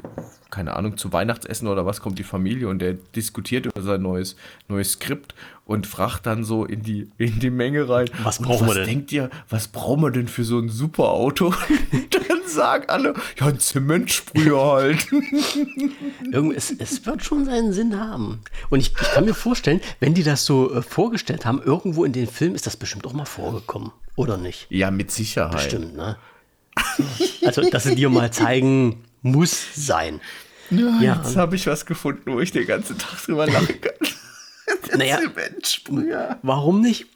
keine 0.50 0.76
Ahnung, 0.76 0.96
zu 0.96 1.12
Weihnachtsessen 1.12 1.66
oder 1.66 1.86
was 1.86 2.00
kommt 2.00 2.18
die 2.18 2.24
Familie 2.24 2.68
und 2.68 2.78
der 2.80 2.94
diskutiert 2.94 3.66
über 3.66 3.82
sein 3.82 4.02
neues, 4.02 4.36
neues 4.68 4.92
Skript 4.92 5.34
und 5.64 5.86
fragt 5.86 6.26
dann 6.26 6.44
so 6.44 6.64
in 6.64 6.82
die, 6.82 7.10
in 7.18 7.40
die 7.40 7.50
Menge 7.50 7.88
rein. 7.88 8.08
Was 8.22 8.38
"Und 8.38 8.46
brauchen 8.46 8.66
wir 8.66 8.68
was 8.68 8.74
denn?" 8.76 8.86
denkt 8.86 9.12
ihr, 9.12 9.30
was 9.48 9.68
brauchen 9.68 10.02
wir 10.02 10.10
denn 10.10 10.28
für 10.28 10.44
so 10.44 10.58
ein 10.58 10.68
super 10.68 11.10
Auto? 11.10 11.52
dann 12.10 12.48
sagen 12.48 12.84
alle, 12.88 13.14
ja, 13.38 13.46
ein 13.46 13.58
Zementsprüher 13.58 14.60
halt. 14.60 15.06
Es, 16.54 16.70
es 16.70 17.06
wird 17.06 17.24
schon 17.24 17.44
seinen 17.44 17.72
Sinn 17.72 17.98
haben. 17.98 18.40
Und 18.70 18.80
ich, 18.80 18.92
ich 18.92 19.10
kann 19.12 19.24
mir 19.24 19.34
vorstellen, 19.34 19.80
wenn 20.00 20.14
die 20.14 20.22
das 20.22 20.44
so 20.44 20.72
äh, 20.74 20.82
vorgestellt 20.82 21.46
haben, 21.46 21.60
irgendwo 21.78 22.04
in 22.04 22.12
den 22.12 22.26
Film 22.28 22.54
ist 22.54 22.66
das 22.66 22.76
bestimmt 22.76 23.06
auch 23.06 23.12
mal 23.12 23.24
vorgekommen. 23.24 23.92
Oder 24.16 24.36
nicht? 24.36 24.66
ja, 24.70 24.90
mit 24.90 25.10
Sicherheit. 25.10 25.60
Stimmt, 25.62 25.96
ne? 25.96 26.16
Also, 27.44 27.68
dass 27.70 27.84
sie 27.84 27.94
dir 27.94 28.08
mal 28.10 28.30
zeigen, 28.32 29.04
muss 29.22 29.64
sein. 29.74 30.20
Ja, 30.70 31.00
Ja. 31.00 31.14
jetzt 31.16 31.36
habe 31.36 31.56
ich 31.56 31.66
was 31.66 31.86
gefunden, 31.86 32.32
wo 32.32 32.40
ich 32.40 32.52
den 32.52 32.66
ganzen 32.66 32.98
Tag 32.98 33.22
drüber 33.24 33.46
lachen 33.46 33.80
kann. 33.80 33.92
Naja, 34.98 35.18
Zementsprüher. 35.18 36.38
warum 36.42 36.82
nicht? 36.82 37.06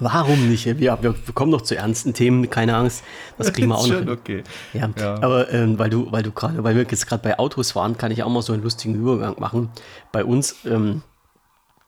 Warum 0.00 0.48
nicht? 0.50 0.66
Wir, 0.66 0.98
wir, 1.02 1.14
kommen 1.34 1.50
noch 1.50 1.62
zu 1.62 1.76
ernsten 1.76 2.12
Themen, 2.14 2.48
keine 2.50 2.76
Angst. 2.76 3.04
Das 3.38 3.52
kriegen 3.52 3.68
wir 3.68 3.76
auch 3.76 3.86
noch. 3.86 4.06
okay. 4.12 4.42
Ja, 4.72 4.90
Ja. 4.98 5.14
aber 5.14 5.50
ähm, 5.52 5.78
weil 5.78 5.90
du, 5.90 6.10
weil 6.12 6.22
du 6.22 6.30
gerade, 6.32 6.62
weil 6.64 6.74
wir 6.74 6.82
jetzt 6.82 7.06
gerade 7.06 7.22
bei 7.22 7.38
Autos 7.38 7.74
waren, 7.74 7.96
kann 7.98 8.10
ich 8.10 8.22
auch 8.22 8.30
mal 8.30 8.42
so 8.42 8.52
einen 8.52 8.62
lustigen 8.62 8.94
Übergang 8.94 9.36
machen. 9.38 9.70
Bei 10.12 10.24
uns, 10.24 10.56
ähm, 10.66 11.02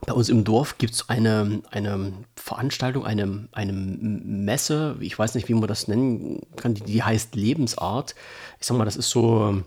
bei 0.07 0.13
uns 0.13 0.29
im 0.29 0.45
Dorf 0.45 0.79
gibt 0.79 0.95
es 0.95 1.09
eine, 1.09 1.63
eine 1.71 2.13
Veranstaltung, 2.37 3.05
eine, 3.05 3.49
eine 3.53 3.73
Messe, 3.73 4.97
ich 5.01 5.19
weiß 5.19 5.35
nicht, 5.35 5.49
wie 5.49 5.55
man 5.55 5.69
das 5.69 5.89
nennen 5.89 6.43
kann, 6.57 6.75
die, 6.75 6.83
die 6.83 7.03
heißt 7.03 7.35
Lebensart. 7.35 8.15
Ich 8.61 8.67
sag 8.67 8.77
mal, 8.77 8.85
das 8.85 8.97
ist 8.97 9.11
so, 9.11 9.63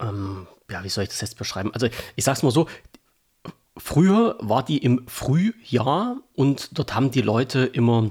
ähm, 0.00 0.46
ja, 0.70 0.84
wie 0.84 0.88
soll 0.88 1.04
ich 1.04 1.10
das 1.10 1.20
jetzt 1.20 1.38
beschreiben? 1.38 1.72
Also 1.72 1.88
ich 2.16 2.24
sag's 2.24 2.42
mal 2.42 2.50
so, 2.50 2.66
früher 3.76 4.36
war 4.40 4.64
die 4.64 4.78
im 4.78 5.06
Frühjahr 5.08 6.16
und 6.34 6.78
dort 6.78 6.94
haben 6.94 7.10
die 7.10 7.22
Leute 7.22 7.64
immer 7.64 8.10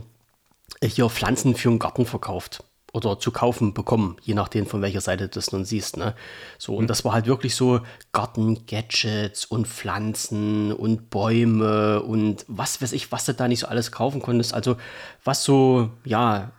hier 0.84 1.10
Pflanzen 1.10 1.55
für 1.55 1.69
den 1.69 1.79
Garten 1.79 2.05
verkauft 2.05 2.63
oder 2.93 3.19
zu 3.19 3.32
kaufen 3.32 3.73
bekommen, 3.73 4.17
je 4.21 4.34
nachdem 4.34 4.65
von 4.65 4.82
welcher 4.82 5.01
Seite 5.01 5.25
du 5.27 5.36
das 5.36 5.51
nun 5.51 5.65
siehst. 5.65 5.97
Ne? 5.97 6.13
So, 6.58 6.75
und 6.75 6.88
das 6.88 7.06
war 7.06 7.13
halt 7.13 7.25
wirklich 7.25 7.56
so 7.56 7.80
Garten-Gadgets 8.12 9.45
und 9.45 9.67
Pflanzen 9.67 10.73
und 10.73 11.10
Bäume 11.10 12.01
und 12.01 12.45
was 12.47 12.82
weiß 12.82 12.91
ich, 12.91 13.12
was 13.12 13.25
du 13.25 13.34
da 13.34 13.47
nicht 13.47 13.60
so 13.60 13.67
alles 13.67 13.91
kaufen 13.91 14.21
konntest. 14.21 14.54
Also 14.54 14.75
was 15.23 15.43
so, 15.43 15.89
ja, 16.04 16.51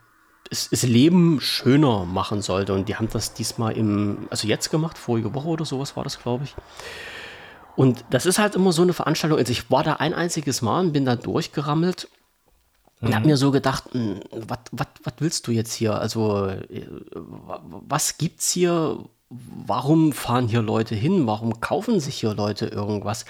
es, 0.49 0.69
es 0.71 0.83
Leben 0.83 1.39
schöner 1.41 2.05
machen 2.05 2.41
sollte. 2.41 2.73
Und 2.73 2.89
die 2.89 2.95
haben 2.95 3.09
das 3.11 3.33
diesmal 3.33 3.77
im, 3.77 4.27
also 4.29 4.47
jetzt 4.47 4.69
gemacht, 4.69 4.97
vorige 4.97 5.33
Woche 5.33 5.47
oder 5.47 5.65
sowas 5.65 5.95
war 5.95 6.03
das, 6.03 6.19
glaube 6.19 6.45
ich. 6.45 6.55
Und 7.75 8.05
das 8.11 8.25
ist 8.25 8.39
halt 8.39 8.55
immer 8.55 8.71
so 8.71 8.83
eine 8.83 8.93
Veranstaltung. 8.93 9.39
Also 9.39 9.51
ich 9.51 9.71
war 9.71 9.83
da 9.83 9.93
ein 9.93 10.13
einziges 10.13 10.61
Mal 10.61 10.79
und 10.81 10.93
bin 10.93 11.05
da 11.05 11.15
durchgerammelt 11.15 12.07
und 13.03 13.15
habe 13.15 13.27
mir 13.27 13.37
so 13.37 13.51
gedacht, 13.51 13.83
was 13.91 15.13
willst 15.19 15.47
du 15.47 15.51
jetzt 15.51 15.73
hier? 15.73 15.95
Also, 15.99 16.47
äh, 16.47 16.87
wa- 17.11 17.61
was 17.65 18.17
gibt's 18.17 18.51
hier? 18.51 18.97
Warum 19.29 20.13
fahren 20.13 20.47
hier 20.47 20.61
Leute 20.61 20.93
hin? 20.95 21.25
Warum 21.25 21.59
kaufen 21.59 21.99
sich 21.99 22.15
hier 22.15 22.33
Leute 22.35 22.67
irgendwas? 22.67 23.25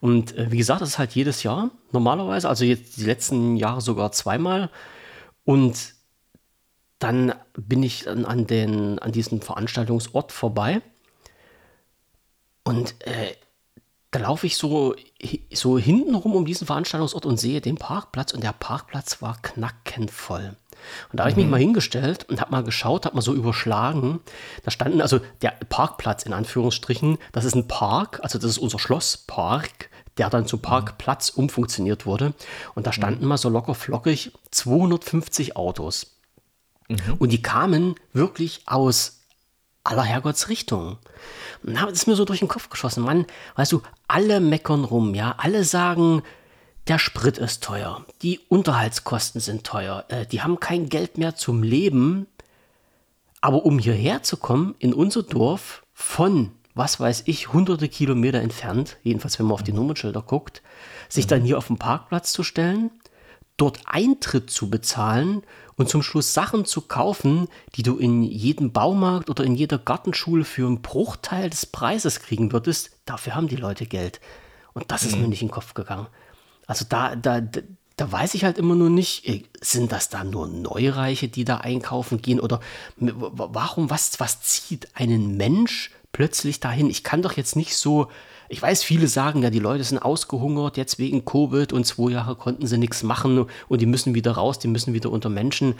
Und 0.00 0.36
äh, 0.36 0.50
wie 0.50 0.56
gesagt, 0.56 0.80
das 0.80 0.90
ist 0.90 0.98
halt 0.98 1.12
jedes 1.12 1.42
Jahr 1.42 1.70
normalerweise, 1.92 2.48
also 2.48 2.64
jetzt 2.64 2.96
die 2.96 3.04
letzten 3.04 3.56
Jahre 3.56 3.80
sogar 3.80 4.12
zweimal. 4.12 4.70
Und 5.44 5.94
dann 6.98 7.34
bin 7.54 7.82
ich 7.82 8.08
an, 8.08 8.24
an, 8.24 8.46
den, 8.46 8.98
an 8.98 9.12
diesem 9.12 9.42
Veranstaltungsort 9.42 10.32
vorbei. 10.32 10.80
Und 12.64 12.94
äh, 13.06 13.34
da 14.12 14.20
laufe 14.20 14.46
ich 14.46 14.56
so, 14.56 14.94
so 15.52 15.78
hintenrum 15.78 16.36
um 16.36 16.44
diesen 16.44 16.66
Veranstaltungsort 16.66 17.24
und 17.26 17.38
sehe 17.38 17.62
den 17.62 17.76
Parkplatz 17.76 18.32
und 18.32 18.44
der 18.44 18.52
Parkplatz 18.52 19.22
war 19.22 19.40
knackenvoll. 19.40 20.54
Und 21.10 21.18
da 21.18 21.24
habe 21.24 21.30
ich 21.30 21.36
mich 21.36 21.46
mal 21.46 21.58
hingestellt 21.58 22.28
und 22.28 22.40
habe 22.40 22.50
mal 22.50 22.62
geschaut, 22.62 23.06
habe 23.06 23.14
mal 23.14 23.22
so 23.22 23.32
überschlagen. 23.32 24.20
Da 24.64 24.70
standen 24.70 25.00
also 25.00 25.20
der 25.40 25.52
Parkplatz 25.68 26.24
in 26.24 26.34
Anführungsstrichen, 26.34 27.16
das 27.32 27.46
ist 27.46 27.54
ein 27.54 27.68
Park, 27.68 28.20
also 28.22 28.38
das 28.38 28.50
ist 28.50 28.58
unser 28.58 28.78
Schlosspark, 28.78 29.88
der 30.18 30.28
dann 30.28 30.46
zu 30.46 30.58
Parkplatz 30.58 31.30
umfunktioniert 31.30 32.04
wurde. 32.04 32.34
Und 32.74 32.86
da 32.86 32.92
standen 32.92 33.24
mal 33.24 33.38
so 33.38 33.48
locker 33.48 33.74
flockig 33.74 34.32
250 34.50 35.56
Autos. 35.56 36.18
Und 37.18 37.32
die 37.32 37.40
kamen 37.40 37.94
wirklich 38.12 38.62
aus 38.66 39.21
aller 39.84 40.02
Herrgottsrichtungen. 40.02 40.98
Und 41.62 41.74
da 41.74 41.86
ist 41.86 42.06
mir 42.06 42.16
so 42.16 42.24
durch 42.24 42.40
den 42.40 42.48
Kopf 42.48 42.68
geschossen, 42.70 43.04
Mann, 43.04 43.26
weißt 43.56 43.72
du, 43.72 43.82
alle 44.08 44.40
meckern 44.40 44.84
rum, 44.84 45.14
ja, 45.14 45.34
alle 45.38 45.64
sagen, 45.64 46.22
der 46.88 46.98
Sprit 46.98 47.38
ist 47.38 47.62
teuer, 47.62 48.04
die 48.22 48.40
Unterhaltskosten 48.48 49.40
sind 49.40 49.64
teuer, 49.64 50.04
äh, 50.08 50.26
die 50.26 50.42
haben 50.42 50.58
kein 50.58 50.88
Geld 50.88 51.18
mehr 51.18 51.36
zum 51.36 51.62
Leben. 51.62 52.26
Aber 53.40 53.64
um 53.64 53.78
hierher 53.78 54.22
zu 54.22 54.36
kommen, 54.36 54.74
in 54.78 54.92
unser 54.92 55.22
Dorf, 55.22 55.82
von, 55.92 56.52
was 56.74 56.98
weiß 56.98 57.24
ich, 57.26 57.52
hunderte 57.52 57.88
Kilometer 57.88 58.40
entfernt, 58.40 58.96
jedenfalls 59.02 59.38
wenn 59.38 59.46
man 59.46 59.54
auf 59.54 59.62
die 59.62 59.72
Nummernschilder 59.72 60.22
guckt, 60.22 60.62
sich 61.08 61.26
dann 61.26 61.42
hier 61.42 61.58
auf 61.58 61.66
den 61.66 61.76
Parkplatz 61.76 62.32
zu 62.32 62.42
stellen, 62.42 62.90
dort 63.62 63.78
Eintritt 63.86 64.50
zu 64.50 64.68
bezahlen 64.68 65.44
und 65.76 65.88
zum 65.88 66.02
Schluss 66.02 66.34
Sachen 66.34 66.64
zu 66.64 66.80
kaufen, 66.80 67.46
die 67.76 67.84
du 67.84 67.96
in 67.96 68.24
jedem 68.24 68.72
Baumarkt 68.72 69.30
oder 69.30 69.44
in 69.44 69.54
jeder 69.54 69.78
Gartenschule 69.78 70.44
für 70.44 70.66
einen 70.66 70.82
Bruchteil 70.82 71.48
des 71.48 71.66
Preises 71.66 72.18
kriegen 72.18 72.50
würdest, 72.50 72.90
dafür 73.04 73.36
haben 73.36 73.46
die 73.46 73.54
Leute 73.54 73.86
Geld. 73.86 74.20
Und 74.72 74.90
das 74.90 75.04
ist 75.04 75.14
mhm. 75.14 75.22
mir 75.22 75.28
nicht 75.28 75.42
in 75.42 75.48
den 75.48 75.54
Kopf 75.54 75.74
gegangen. 75.74 76.08
Also 76.66 76.84
da, 76.88 77.14
da, 77.14 77.40
da 77.40 78.10
weiß 78.10 78.34
ich 78.34 78.42
halt 78.42 78.58
immer 78.58 78.74
nur 78.74 78.90
nicht, 78.90 79.28
äh, 79.28 79.44
sind 79.60 79.92
das 79.92 80.08
da 80.08 80.24
nur 80.24 80.48
Neureiche, 80.48 81.28
die 81.28 81.44
da 81.44 81.58
einkaufen 81.58 82.20
gehen 82.20 82.40
oder 82.40 82.58
warum, 82.96 83.90
was, 83.90 84.18
was 84.18 84.42
zieht 84.42 84.88
einen 84.96 85.36
Mensch 85.36 85.92
plötzlich 86.12 86.60
dahin? 86.60 86.90
Ich 86.90 87.04
kann 87.04 87.22
doch 87.22 87.32
jetzt 87.32 87.56
nicht 87.56 87.76
so, 87.76 88.08
ich 88.48 88.60
weiß, 88.60 88.82
viele 88.82 89.08
sagen 89.08 89.42
ja, 89.42 89.50
die 89.50 89.58
Leute 89.58 89.84
sind 89.84 89.98
ausgehungert 89.98 90.76
jetzt 90.76 90.98
wegen 90.98 91.24
Covid 91.24 91.72
und 91.72 91.84
zwei 91.84 92.12
Jahre 92.12 92.36
konnten 92.36 92.66
sie 92.66 92.78
nichts 92.78 93.02
machen 93.02 93.46
und 93.68 93.80
die 93.80 93.86
müssen 93.86 94.14
wieder 94.14 94.32
raus, 94.32 94.58
die 94.58 94.68
müssen 94.68 94.94
wieder 94.94 95.10
unter 95.10 95.28
Menschen. 95.28 95.74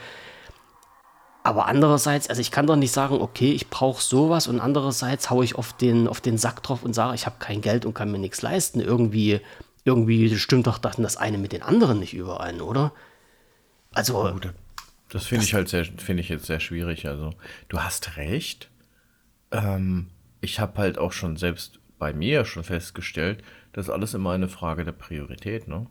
Aber 1.45 1.67
andererseits, 1.67 2.29
also 2.29 2.41
ich 2.41 2.53
kann 2.53 2.67
doch 2.67 2.77
nicht 2.77 2.93
sagen, 2.93 3.21
okay, 3.21 3.53
ich 3.53 3.69
brauche 3.69 4.01
sowas 4.01 4.47
und 4.47 4.61
andererseits 4.61 5.29
haue 5.29 5.45
ich 5.45 5.57
auf 5.57 5.73
den, 5.73 6.07
auf 6.07 6.21
den 6.21 6.39
Sack 6.39 6.63
drauf 6.63 6.85
und 6.85 6.95
sage, 6.95 7.17
ich 7.17 7.27
habe 7.27 7.37
kein 7.41 7.61
Geld 7.61 7.85
und 7.85 7.95
kann 7.95 8.13
mir 8.13 8.19
nichts 8.19 8.43
leisten. 8.43 8.81
Irgendwie 8.81 9.41
irgendwie 9.85 10.37
stimmt 10.37 10.67
doch 10.67 10.79
das 10.79 11.17
eine 11.17 11.39
mit 11.39 11.53
den 11.53 11.63
anderen 11.63 11.99
nicht 11.99 12.15
überein, 12.15 12.61
oder? 12.61 12.93
Also. 13.93 14.25
Oh, 14.25 14.41
das 15.09 15.27
finde 15.27 15.45
ich 15.45 15.55
halt 15.55 15.69
sehr, 15.69 15.85
finde 15.85 16.23
ich 16.23 16.29
jetzt 16.29 16.47
sehr 16.47 16.61
schwierig. 16.61 17.07
Also, 17.07 17.35
du 17.69 17.81
hast 17.81 18.17
recht. 18.17 18.71
Ähm, 19.51 20.09
ich 20.43 20.61
habe 20.61 20.79
halt 20.79 20.99
auch 20.99 21.13
schon 21.13 21.37
selbst 21.37 21.81
bei 21.99 22.13
mir 22.13 22.45
schon 22.45 22.65
festgestellt, 22.65 23.43
das 23.73 23.87
ist 23.87 23.91
alles 23.91 24.13
immer 24.13 24.33
eine 24.33 24.49
Frage 24.49 24.85
der 24.85 24.93
Priorität, 24.93 25.69
ne? 25.69 25.87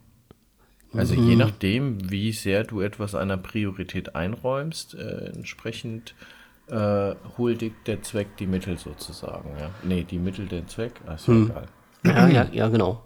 Also 0.93 1.15
mhm. 1.15 1.29
je 1.29 1.35
nachdem, 1.37 2.11
wie 2.11 2.33
sehr 2.33 2.65
du 2.65 2.81
etwas 2.81 3.15
einer 3.15 3.37
Priorität 3.37 4.13
einräumst, 4.13 4.93
äh, 4.93 5.31
entsprechend 5.33 6.15
äh, 6.67 7.15
huldigt 7.37 7.87
der 7.87 8.01
Zweck 8.01 8.35
die 8.37 8.45
Mittel 8.45 8.77
sozusagen, 8.77 9.51
ja. 9.57 9.69
Nee, 9.83 10.03
die 10.03 10.19
Mittel 10.19 10.47
den 10.47 10.67
Zweck, 10.67 10.93
also 11.07 11.31
mhm. 11.31 11.45
egal. 11.49 11.67
Ja, 12.03 12.27
ja, 12.27 12.49
ja, 12.51 12.67
genau. 12.67 13.05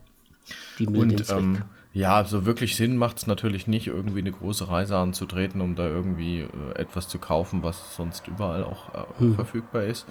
Die 0.80 0.88
und 0.88 1.30
ähm, 1.30 1.62
ja, 1.94 2.24
so 2.24 2.46
wirklich 2.46 2.76
Sinn 2.76 2.98
macht 2.98 3.18
es 3.18 3.28
natürlich 3.28 3.68
nicht, 3.68 3.88
irgendwie 3.88 4.20
eine 4.20 4.32
große 4.32 4.68
Reise 4.68 4.98
anzutreten, 4.98 5.62
um 5.62 5.76
da 5.76 5.88
irgendwie 5.88 6.40
äh, 6.40 6.48
etwas 6.76 7.08
zu 7.08 7.20
kaufen, 7.20 7.62
was 7.62 7.96
sonst 7.96 8.28
überall 8.28 8.64
auch 8.64 8.94
äh, 8.94 9.20
hm. 9.20 9.36
verfügbar 9.36 9.84
ist. 9.84 10.08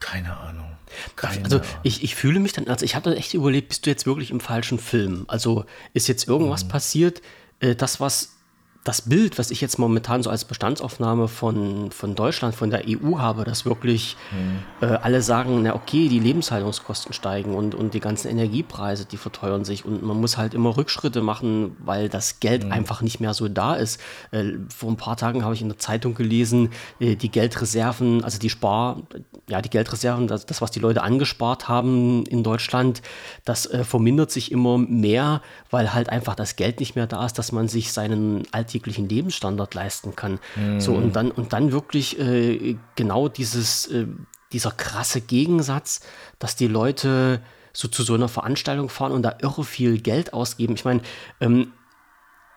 Keine 0.00 0.36
Ahnung. 0.36 0.66
Keine 1.14 1.44
also 1.44 1.60
ich, 1.82 2.02
ich 2.02 2.14
fühle 2.14 2.40
mich 2.40 2.52
dann, 2.52 2.66
also 2.66 2.84
ich 2.84 2.94
habe 2.96 3.04
dann 3.08 3.18
echt 3.18 3.34
überlegt, 3.34 3.68
bist 3.68 3.86
du 3.86 3.90
jetzt 3.90 4.06
wirklich 4.06 4.30
im 4.30 4.40
falschen 4.40 4.78
Film? 4.78 5.24
Also 5.28 5.64
ist 5.92 6.08
jetzt 6.08 6.26
irgendwas 6.26 6.62
hm. 6.62 6.68
passiert, 6.68 7.22
äh, 7.60 7.76
das 7.76 8.00
was 8.00 8.39
das 8.82 9.02
Bild, 9.02 9.38
was 9.38 9.50
ich 9.50 9.60
jetzt 9.60 9.78
momentan 9.78 10.22
so 10.22 10.30
als 10.30 10.46
Bestandsaufnahme 10.46 11.28
von, 11.28 11.90
von 11.90 12.14
Deutschland, 12.14 12.54
von 12.54 12.70
der 12.70 12.84
EU 12.88 13.18
habe, 13.18 13.44
dass 13.44 13.66
wirklich 13.66 14.16
mhm. 14.32 14.86
äh, 14.88 14.94
alle 14.94 15.20
sagen, 15.20 15.62
na 15.62 15.74
okay, 15.74 16.08
die 16.08 16.18
Lebenshaltungskosten 16.18 17.12
steigen 17.12 17.54
und, 17.54 17.74
und 17.74 17.92
die 17.92 18.00
ganzen 18.00 18.28
Energiepreise, 18.28 19.04
die 19.04 19.18
verteuern 19.18 19.66
sich 19.66 19.84
und 19.84 20.02
man 20.02 20.18
muss 20.18 20.38
halt 20.38 20.54
immer 20.54 20.78
Rückschritte 20.78 21.20
machen, 21.20 21.76
weil 21.80 22.08
das 22.08 22.40
Geld 22.40 22.64
mhm. 22.64 22.72
einfach 22.72 23.02
nicht 23.02 23.20
mehr 23.20 23.34
so 23.34 23.48
da 23.48 23.74
ist. 23.74 24.00
Äh, 24.30 24.52
vor 24.74 24.90
ein 24.90 24.96
paar 24.96 25.18
Tagen 25.18 25.44
habe 25.44 25.52
ich 25.52 25.60
in 25.60 25.68
der 25.68 25.78
Zeitung 25.78 26.14
gelesen, 26.14 26.70
äh, 27.00 27.16
die 27.16 27.30
Geldreserven, 27.30 28.24
also 28.24 28.38
die 28.38 28.48
Spar, 28.48 29.02
ja, 29.46 29.60
die 29.60 29.70
Geldreserven, 29.70 30.26
das, 30.26 30.46
das 30.46 30.62
was 30.62 30.70
die 30.70 30.80
Leute 30.80 31.02
angespart 31.02 31.68
haben 31.68 32.24
in 32.24 32.42
Deutschland, 32.42 33.02
das 33.44 33.66
äh, 33.66 33.84
vermindert 33.84 34.30
sich 34.30 34.50
immer 34.50 34.78
mehr, 34.78 35.42
weil 35.68 35.92
halt 35.92 36.08
einfach 36.08 36.34
das 36.34 36.56
Geld 36.56 36.80
nicht 36.80 36.96
mehr 36.96 37.06
da 37.06 37.26
ist, 37.26 37.38
dass 37.38 37.52
man 37.52 37.68
sich 37.68 37.92
seinen 37.92 38.44
alltäglichen 38.52 38.69
alltäglichen 38.70 39.08
Lebensstandard 39.08 39.74
leisten 39.74 40.14
kann. 40.14 40.38
Mhm. 40.56 40.80
So, 40.80 40.94
und 40.94 41.16
dann, 41.16 41.30
und 41.30 41.52
dann 41.52 41.72
wirklich 41.72 42.18
äh, 42.18 42.76
genau 42.94 43.28
dieses, 43.28 43.86
äh, 43.88 44.06
dieser 44.52 44.70
krasse 44.70 45.20
Gegensatz, 45.20 46.00
dass 46.38 46.56
die 46.56 46.68
Leute 46.68 47.42
so 47.72 47.88
zu 47.88 48.02
so 48.02 48.14
einer 48.14 48.28
Veranstaltung 48.28 48.88
fahren 48.88 49.12
und 49.12 49.22
da 49.22 49.36
irre 49.40 49.64
viel 49.64 50.00
Geld 50.00 50.32
ausgeben. 50.32 50.74
Ich 50.74 50.84
meine, 50.84 51.02
ähm, 51.40 51.72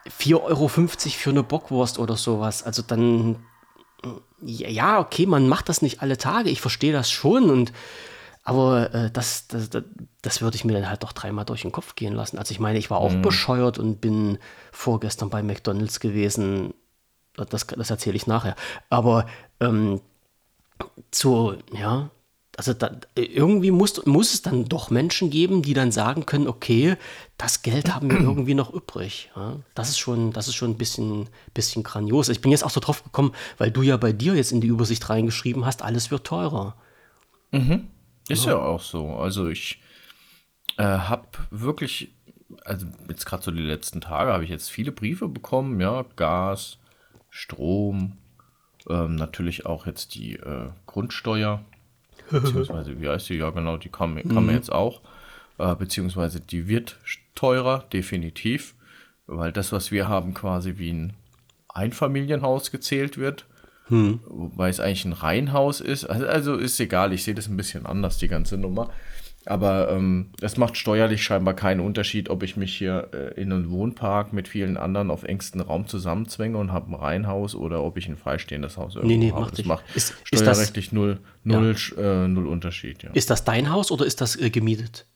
4,50 0.08 0.36
Euro 0.42 0.68
für 0.68 1.30
eine 1.30 1.44
Bockwurst 1.44 1.98
oder 2.00 2.18
sowas. 2.18 2.64
Also 2.64 2.82
dann, 2.82 3.38
ja, 4.42 5.00
okay, 5.00 5.26
man 5.26 5.48
macht 5.48 5.70
das 5.70 5.82
nicht 5.82 6.02
alle 6.02 6.18
Tage. 6.18 6.50
Ich 6.50 6.62
verstehe 6.62 6.92
das 6.92 7.10
schon 7.10 7.50
und 7.50 7.72
aber 8.44 8.94
äh, 8.94 9.12
das, 9.12 9.48
das, 9.48 9.70
das, 9.70 9.84
das 10.22 10.42
würde 10.42 10.56
ich 10.56 10.66
mir 10.66 10.74
dann 10.74 10.90
halt 10.90 11.04
doch 11.04 11.14
dreimal 11.14 11.46
durch 11.46 11.62
den 11.62 11.72
Kopf 11.72 11.96
gehen 11.96 12.14
lassen. 12.14 12.38
Also 12.38 12.52
ich 12.52 12.60
meine, 12.60 12.78
ich 12.78 12.90
war 12.90 13.00
auch 13.00 13.14
mhm. 13.14 13.22
bescheuert 13.22 13.80
und 13.80 14.02
bin 14.02 14.38
vorgestern 14.72 15.30
bei 15.30 15.42
McDonalds 15.42 16.00
gewesen. 16.00 16.74
Das, 17.36 17.66
das 17.66 17.90
erzähle 17.90 18.18
ich 18.18 18.28
nachher. 18.28 18.56
Aber 18.90 19.26
ähm, 19.60 20.02
so, 21.12 21.56
ja, 21.72 22.10
also 22.58 22.74
da, 22.74 22.92
irgendwie 23.16 23.72
muss, 23.72 24.06
muss 24.06 24.34
es 24.34 24.42
dann 24.44 24.66
doch 24.66 24.92
Menschen 24.92 25.30
geben, 25.30 25.64
die 25.64 25.74
dann 25.74 25.92
sagen 25.92 26.26
können, 26.26 26.48
okay, 26.48 26.98
das 27.38 27.64
Geld 27.64 27.96
haben 27.96 28.12
wir 28.12 28.20
irgendwie 28.20 28.54
noch 28.54 28.72
übrig. 28.72 29.32
Ja, 29.36 29.56
das 29.74 29.90
ist 29.90 30.00
schon, 30.00 30.34
das 30.34 30.48
ist 30.48 30.56
schon 30.56 30.72
ein 30.72 30.78
bisschen, 30.78 31.30
bisschen 31.54 31.82
grandios. 31.82 32.30
Ich 32.30 32.42
bin 32.42 32.52
jetzt 32.52 32.64
auch 32.64 32.70
so 32.70 32.80
drauf 32.80 33.04
gekommen, 33.04 33.34
weil 33.58 33.72
du 33.72 33.82
ja 33.82 33.98
bei 33.98 34.12
dir 34.12 34.36
jetzt 34.36 34.52
in 34.52 34.62
die 34.62 34.68
Übersicht 34.68 35.10
reingeschrieben 35.10 35.66
hast, 35.66 35.82
alles 35.82 36.12
wird 36.12 36.28
teurer. 36.28 36.76
Mhm. 37.52 37.88
Ist 38.30 38.46
ja, 38.46 38.52
ja 38.54 38.58
auch 38.60 38.82
so. 38.82 39.16
Also 39.16 39.48
ich 39.50 39.82
äh, 40.78 40.84
habe 40.84 41.28
wirklich, 41.52 42.14
also 42.66 42.88
jetzt 43.10 43.26
gerade 43.26 43.44
so 43.44 43.52
die 43.52 43.62
letzten 43.62 44.02
Tage 44.02 44.32
habe 44.32 44.44
ich 44.44 44.50
jetzt 44.50 44.70
viele 44.70 44.92
Briefe 44.92 45.28
bekommen, 45.28 45.80
ja, 45.80 46.06
Gas, 46.16 46.78
Strom, 47.30 48.18
ähm, 48.90 49.16
natürlich 49.16 49.66
auch 49.66 49.86
jetzt 49.86 50.16
die 50.16 50.36
äh, 50.36 50.70
Grundsteuer, 50.86 51.64
beziehungsweise 52.32 53.00
wie 53.00 53.10
heißt 53.10 53.30
die? 53.30 53.36
Ja, 53.36 53.50
genau, 53.50 53.78
die 53.78 53.90
kam, 53.90 54.16
kam 54.28 54.46
mhm. 54.46 54.52
jetzt 54.52 54.72
auch, 54.72 55.02
äh, 55.58 55.76
beziehungsweise 55.76 56.40
die 56.40 56.68
wird 56.68 56.98
teurer, 57.36 57.86
definitiv, 57.92 58.76
weil 59.28 59.52
das, 59.52 59.72
was 59.72 59.92
wir 59.92 60.08
haben, 60.08 60.34
quasi 60.34 60.78
wie 60.78 60.92
ein 60.92 61.14
Einfamilienhaus 61.70 62.72
gezählt 62.72 63.18
wird. 63.18 63.46
Hm. 63.88 64.20
Wobei 64.26 64.70
es 64.70 64.80
eigentlich 64.80 65.06
ein 65.06 65.14
Reihenhaus 65.14 65.82
ist. 65.82 66.06
Also, 66.06 66.28
also 66.28 66.56
ist 66.56 66.80
egal, 66.80 67.14
ich 67.14 67.24
sehe 67.24 67.36
das 67.36 67.48
ein 67.48 67.58
bisschen 67.58 67.86
anders, 67.86 68.18
die 68.18 68.28
ganze 68.28 68.58
Nummer. 68.58 68.90
Aber 69.46 69.92
ähm, 69.92 70.30
es 70.40 70.56
macht 70.56 70.78
steuerlich 70.78 71.22
scheinbar 71.22 71.54
keinen 71.54 71.82
Unterschied, 71.82 72.30
ob 72.30 72.44
ich 72.44 72.56
mich 72.56 72.78
hier 72.78 73.10
äh, 73.14 73.42
in 73.42 73.52
einen 73.52 73.70
Wohnpark 73.70 74.32
mit 74.32 74.48
vielen 74.48 74.78
anderen 74.78 75.12
auf 75.12 75.24
engstem 75.24 75.60
Raum 75.60 75.86
zusammenzwänge 75.86 76.58
und 76.58 76.72
habe 76.72 76.92
ein 76.92 76.96
Reihenhaus 76.96 77.54
oder 77.54 77.84
ob 77.84 77.98
ich 77.98 78.08
ein 78.08 78.16
freistehendes 78.16 78.78
Haus 78.78 78.96
irgendwo 78.96 79.14
nee, 79.14 79.18
nee, 79.18 79.32
habe. 79.32 79.42
Macht 79.42 79.60
das 79.60 79.66
macht 79.66 79.84
ist, 79.96 80.14
steuerrechtlich 80.24 80.86
ist 80.86 80.92
das, 80.92 80.98
null, 80.98 81.20
null, 81.44 81.76
ja. 81.98 82.24
äh, 82.24 82.28
null 82.30 82.48
Unterschied. 82.48 83.04
Ja. 83.04 83.10
Ist 83.12 83.30
das 83.30 83.44
dein 83.44 83.70
Haus 83.70 83.92
oder 83.92 84.06
ist 84.06 84.22
das 84.22 84.38
äh, 84.38 84.50
gemietet? 84.50 85.08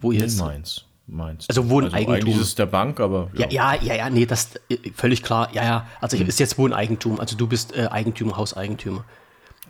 Wo 0.00 0.10
ihr 0.10 0.26
nee, 0.26 0.36
meins 0.36 0.86
meinst. 1.10 1.48
Also 1.48 1.68
Wohneigentum. 1.68 2.14
Also 2.14 2.26
eigentlich 2.26 2.36
ist 2.36 2.48
es 2.48 2.54
der 2.54 2.66
Bank, 2.66 3.00
aber. 3.00 3.30
Ja. 3.34 3.48
ja, 3.50 3.74
ja, 3.74 3.82
ja, 3.82 3.94
ja, 3.94 4.10
nee, 4.10 4.26
das 4.26 4.50
äh, 4.68 4.76
völlig 4.94 5.22
klar. 5.22 5.48
Ja, 5.52 5.64
ja. 5.64 5.86
Also 6.00 6.16
hm. 6.16 6.26
ist 6.26 6.40
jetzt 6.40 6.58
Wohneigentum. 6.58 7.20
Also 7.20 7.36
du 7.36 7.46
bist 7.46 7.76
äh, 7.76 7.88
Eigentümer, 7.90 8.36
Hauseigentümer. 8.36 9.04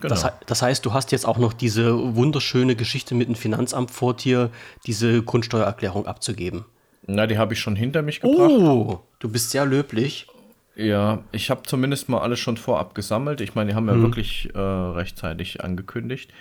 Genau. 0.00 0.14
Das, 0.14 0.32
das, 0.46 0.62
heißt, 0.62 0.84
du 0.86 0.92
hast 0.94 1.12
jetzt 1.12 1.26
auch 1.26 1.36
noch 1.36 1.52
diese 1.52 2.16
wunderschöne 2.16 2.74
Geschichte 2.74 3.14
mit 3.14 3.28
dem 3.28 3.34
Finanzamt 3.34 3.90
vor 3.90 4.14
dir, 4.14 4.50
diese 4.86 5.22
Grundsteuererklärung 5.22 6.06
abzugeben. 6.06 6.64
Na, 7.06 7.26
die 7.26 7.36
habe 7.36 7.52
ich 7.52 7.60
schon 7.60 7.76
hinter 7.76 8.02
mich 8.02 8.20
gebracht. 8.20 8.50
Oh, 8.50 9.00
du 9.18 9.28
bist 9.28 9.50
sehr 9.50 9.66
löblich. 9.66 10.26
Ja, 10.74 11.22
ich 11.32 11.50
habe 11.50 11.62
zumindest 11.64 12.08
mal 12.08 12.20
alles 12.20 12.38
schon 12.38 12.56
vorab 12.56 12.94
gesammelt. 12.94 13.42
Ich 13.42 13.54
meine, 13.54 13.70
die 13.70 13.76
haben 13.76 13.88
ja 13.88 13.94
hm. 13.94 14.02
wirklich 14.02 14.48
äh, 14.54 14.58
rechtzeitig 14.58 15.62
angekündigt. 15.62 16.32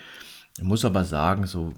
Ich 0.56 0.64
muss 0.64 0.84
aber 0.84 1.04
sagen, 1.04 1.46
so 1.46 1.74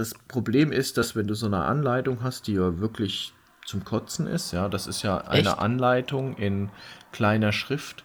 das 0.00 0.14
Problem 0.28 0.72
ist, 0.72 0.96
dass 0.96 1.14
wenn 1.14 1.26
du 1.26 1.34
so 1.34 1.44
eine 1.46 1.64
Anleitung 1.64 2.22
hast, 2.22 2.46
die 2.46 2.54
ja 2.54 2.78
wirklich 2.78 3.34
zum 3.66 3.84
Kotzen 3.84 4.26
ist, 4.26 4.50
ja, 4.52 4.68
das 4.68 4.86
ist 4.86 5.02
ja 5.02 5.18
eine 5.18 5.50
Echt? 5.50 5.58
Anleitung 5.58 6.36
in 6.38 6.70
kleiner 7.12 7.52
Schrift 7.52 8.04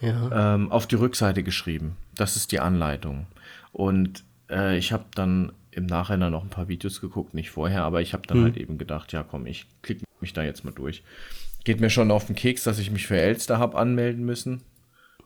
ja. 0.00 0.54
ähm, 0.54 0.72
auf 0.72 0.86
die 0.86 0.94
Rückseite 0.94 1.42
geschrieben. 1.42 1.96
Das 2.14 2.36
ist 2.36 2.50
die 2.50 2.60
Anleitung. 2.60 3.26
Und 3.72 4.24
äh, 4.48 4.78
ich 4.78 4.92
habe 4.92 5.04
dann 5.14 5.52
im 5.70 5.84
Nachhinein 5.84 6.32
noch 6.32 6.42
ein 6.42 6.50
paar 6.50 6.68
Videos 6.68 7.02
geguckt, 7.02 7.34
nicht 7.34 7.50
vorher, 7.50 7.82
aber 7.82 8.00
ich 8.00 8.14
habe 8.14 8.26
dann 8.26 8.38
hm. 8.38 8.44
halt 8.44 8.56
eben 8.56 8.78
gedacht, 8.78 9.12
ja 9.12 9.22
komm, 9.22 9.44
ich 9.44 9.66
klicke 9.82 10.04
mich 10.20 10.32
da 10.32 10.42
jetzt 10.42 10.64
mal 10.64 10.72
durch. 10.72 11.02
Geht 11.64 11.80
mir 11.80 11.90
schon 11.90 12.10
auf 12.10 12.24
den 12.24 12.36
Keks, 12.36 12.64
dass 12.64 12.78
ich 12.78 12.90
mich 12.90 13.06
für 13.06 13.18
Elster 13.18 13.58
habe 13.58 13.76
anmelden 13.76 14.24
müssen. 14.24 14.62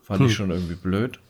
Fand 0.03 0.21
hm. 0.21 0.27
ich 0.27 0.35
schon 0.35 0.51
irgendwie 0.51 0.75
blöd. 0.75 1.21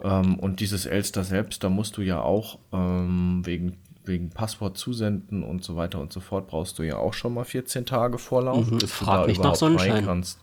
Ähm, 0.00 0.38
und 0.38 0.60
dieses 0.60 0.86
Elster 0.86 1.24
selbst, 1.24 1.64
da 1.64 1.70
musst 1.70 1.96
du 1.96 2.02
ja 2.02 2.20
auch 2.20 2.60
ähm, 2.72 3.42
wegen, 3.44 3.78
wegen 4.08 4.30
Passwort 4.30 4.76
zusenden 4.76 5.42
und 5.42 5.62
so 5.62 5.76
weiter 5.76 6.00
und 6.00 6.12
so 6.12 6.20
fort, 6.20 6.48
brauchst 6.48 6.78
du 6.78 6.82
ja 6.82 6.96
auch 6.96 7.14
schon 7.14 7.34
mal 7.34 7.44
14 7.44 7.86
Tage 7.86 8.18
Vorlauf, 8.18 8.70
mhm, 8.70 8.78
bis 8.78 8.92
frag 8.92 9.28
du 9.28 9.34
da 9.34 9.42
nach 9.42 9.54
Sonnenschein. 9.54 10.04
kannst. 10.04 10.40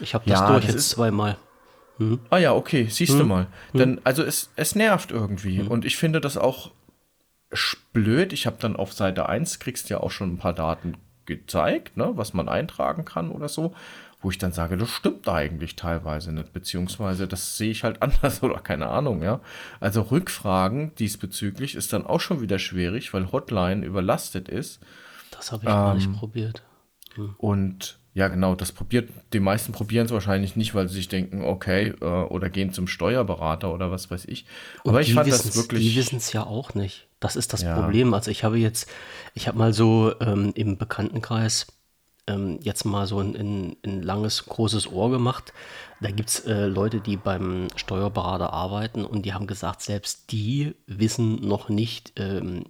Ich 0.00 0.14
habe 0.14 0.24
das 0.28 0.40
ja, 0.40 0.48
durch 0.48 0.64
das 0.64 0.74
jetzt 0.74 0.90
zweimal. 0.90 1.36
Mhm. 1.98 2.20
Ah 2.30 2.38
ja, 2.38 2.54
okay, 2.54 2.86
siehst 2.88 3.14
mhm. 3.14 3.18
du 3.18 3.24
mal. 3.24 3.46
Denn, 3.74 4.00
also 4.04 4.22
es, 4.22 4.50
es 4.56 4.74
nervt 4.74 5.10
irgendwie. 5.10 5.60
Mhm. 5.60 5.68
Und 5.68 5.84
ich 5.84 5.96
finde 5.96 6.20
das 6.20 6.38
auch 6.38 6.70
blöd. 7.92 8.32
Ich 8.32 8.46
habe 8.46 8.56
dann 8.58 8.76
auf 8.76 8.92
Seite 8.92 9.28
1, 9.28 9.58
kriegst 9.58 9.90
ja 9.90 10.00
auch 10.00 10.10
schon 10.10 10.34
ein 10.34 10.38
paar 10.38 10.54
Daten 10.54 10.94
gezeigt, 11.26 11.96
ne, 11.96 12.12
was 12.14 12.32
man 12.34 12.48
eintragen 12.48 13.04
kann 13.04 13.30
oder 13.30 13.48
so 13.48 13.74
wo 14.22 14.30
ich 14.30 14.38
dann 14.38 14.52
sage, 14.52 14.76
das 14.76 14.90
stimmt 14.90 15.28
eigentlich 15.28 15.76
teilweise 15.76 16.32
nicht, 16.32 16.52
beziehungsweise 16.52 17.28
das 17.28 17.56
sehe 17.58 17.70
ich 17.70 17.84
halt 17.84 18.00
anders 18.02 18.42
oder 18.42 18.60
keine 18.60 18.88
Ahnung, 18.88 19.22
ja. 19.22 19.40
Also 19.80 20.02
Rückfragen 20.02 20.94
diesbezüglich 20.96 21.74
ist 21.74 21.92
dann 21.92 22.06
auch 22.06 22.20
schon 22.20 22.40
wieder 22.40 22.58
schwierig, 22.58 23.12
weil 23.12 23.32
Hotline 23.32 23.84
überlastet 23.84 24.48
ist. 24.48 24.80
Das 25.30 25.52
habe 25.52 25.64
ich 25.64 25.68
ähm, 25.68 25.74
gar 25.74 25.94
nicht 25.94 26.12
probiert. 26.12 26.62
Hm. 27.16 27.34
Und 27.36 27.98
ja, 28.14 28.28
genau, 28.28 28.54
das 28.54 28.72
probiert, 28.72 29.08
die 29.32 29.40
meisten 29.40 29.72
probieren 29.72 30.04
es 30.04 30.12
wahrscheinlich 30.12 30.54
nicht, 30.54 30.74
weil 30.74 30.86
sie 30.86 30.96
sich 30.96 31.08
denken, 31.08 31.42
okay, 31.42 31.94
äh, 32.00 32.04
oder 32.04 32.50
gehen 32.50 32.72
zum 32.72 32.86
Steuerberater 32.86 33.72
oder 33.72 33.90
was 33.90 34.10
weiß 34.10 34.26
ich. 34.26 34.44
Aber 34.84 35.00
ich 35.00 35.14
fand 35.14 35.30
das 35.30 35.56
wirklich. 35.56 35.82
Die 35.82 35.96
wissen 35.96 36.16
es 36.16 36.32
ja 36.32 36.44
auch 36.44 36.74
nicht. 36.74 37.08
Das 37.20 37.36
ist 37.36 37.54
das 37.54 37.62
ja. 37.62 37.74
Problem. 37.74 38.12
Also 38.12 38.30
ich 38.30 38.44
habe 38.44 38.58
jetzt, 38.58 38.88
ich 39.32 39.48
habe 39.48 39.56
mal 39.56 39.72
so 39.72 40.12
ähm, 40.20 40.52
im 40.54 40.76
Bekanntenkreis 40.76 41.66
ähm, 42.26 42.58
jetzt 42.62 42.84
mal 42.84 43.06
so 43.06 43.20
ein, 43.20 43.76
ein, 43.84 44.02
langes, 44.02 44.46
großes 44.46 44.90
Ohr 44.90 45.10
gemacht. 45.10 45.52
Da 46.00 46.10
gibt 46.10 46.28
es 46.30 46.40
äh, 46.40 46.66
Leute, 46.66 47.00
die 47.00 47.16
beim 47.16 47.68
Steuerberater 47.76 48.52
arbeiten 48.52 49.04
und 49.04 49.22
die 49.22 49.34
haben 49.34 49.46
gesagt, 49.46 49.82
selbst 49.82 50.30
die 50.32 50.74
wissen 50.86 51.46
noch 51.46 51.68
nicht, 51.68 52.12
ähm, 52.16 52.64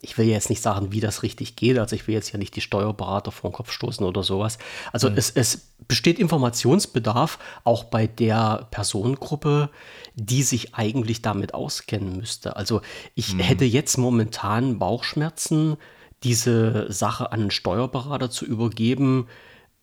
ich 0.00 0.16
will 0.16 0.26
jetzt 0.26 0.50
nicht 0.50 0.62
sagen, 0.62 0.92
wie 0.92 1.00
das 1.00 1.22
richtig 1.22 1.56
geht. 1.56 1.78
Also 1.78 1.96
ich 1.96 2.06
will 2.06 2.14
jetzt 2.14 2.32
ja 2.32 2.38
nicht 2.38 2.54
die 2.54 2.60
Steuerberater 2.60 3.32
vor 3.32 3.50
den 3.50 3.54
Kopf 3.54 3.72
stoßen 3.72 4.06
oder 4.06 4.22
sowas. 4.22 4.58
Also 4.92 5.10
mhm. 5.10 5.16
es, 5.16 5.30
es 5.30 5.72
besteht 5.88 6.18
Informationsbedarf 6.18 7.38
auch 7.64 7.84
bei 7.84 8.06
der 8.06 8.68
Personengruppe, 8.70 9.70
die 10.14 10.42
sich 10.42 10.74
eigentlich 10.74 11.22
damit 11.22 11.54
auskennen 11.54 12.16
müsste. 12.16 12.56
Also 12.56 12.82
ich 13.14 13.34
mhm. 13.34 13.40
hätte 13.40 13.64
jetzt 13.64 13.98
momentan 13.98 14.78
Bauchschmerzen, 14.78 15.76
diese 16.22 16.92
Sache 16.92 17.32
an 17.32 17.40
einen 17.40 17.50
Steuerberater 17.50 18.30
zu 18.30 18.44
übergeben, 18.44 19.28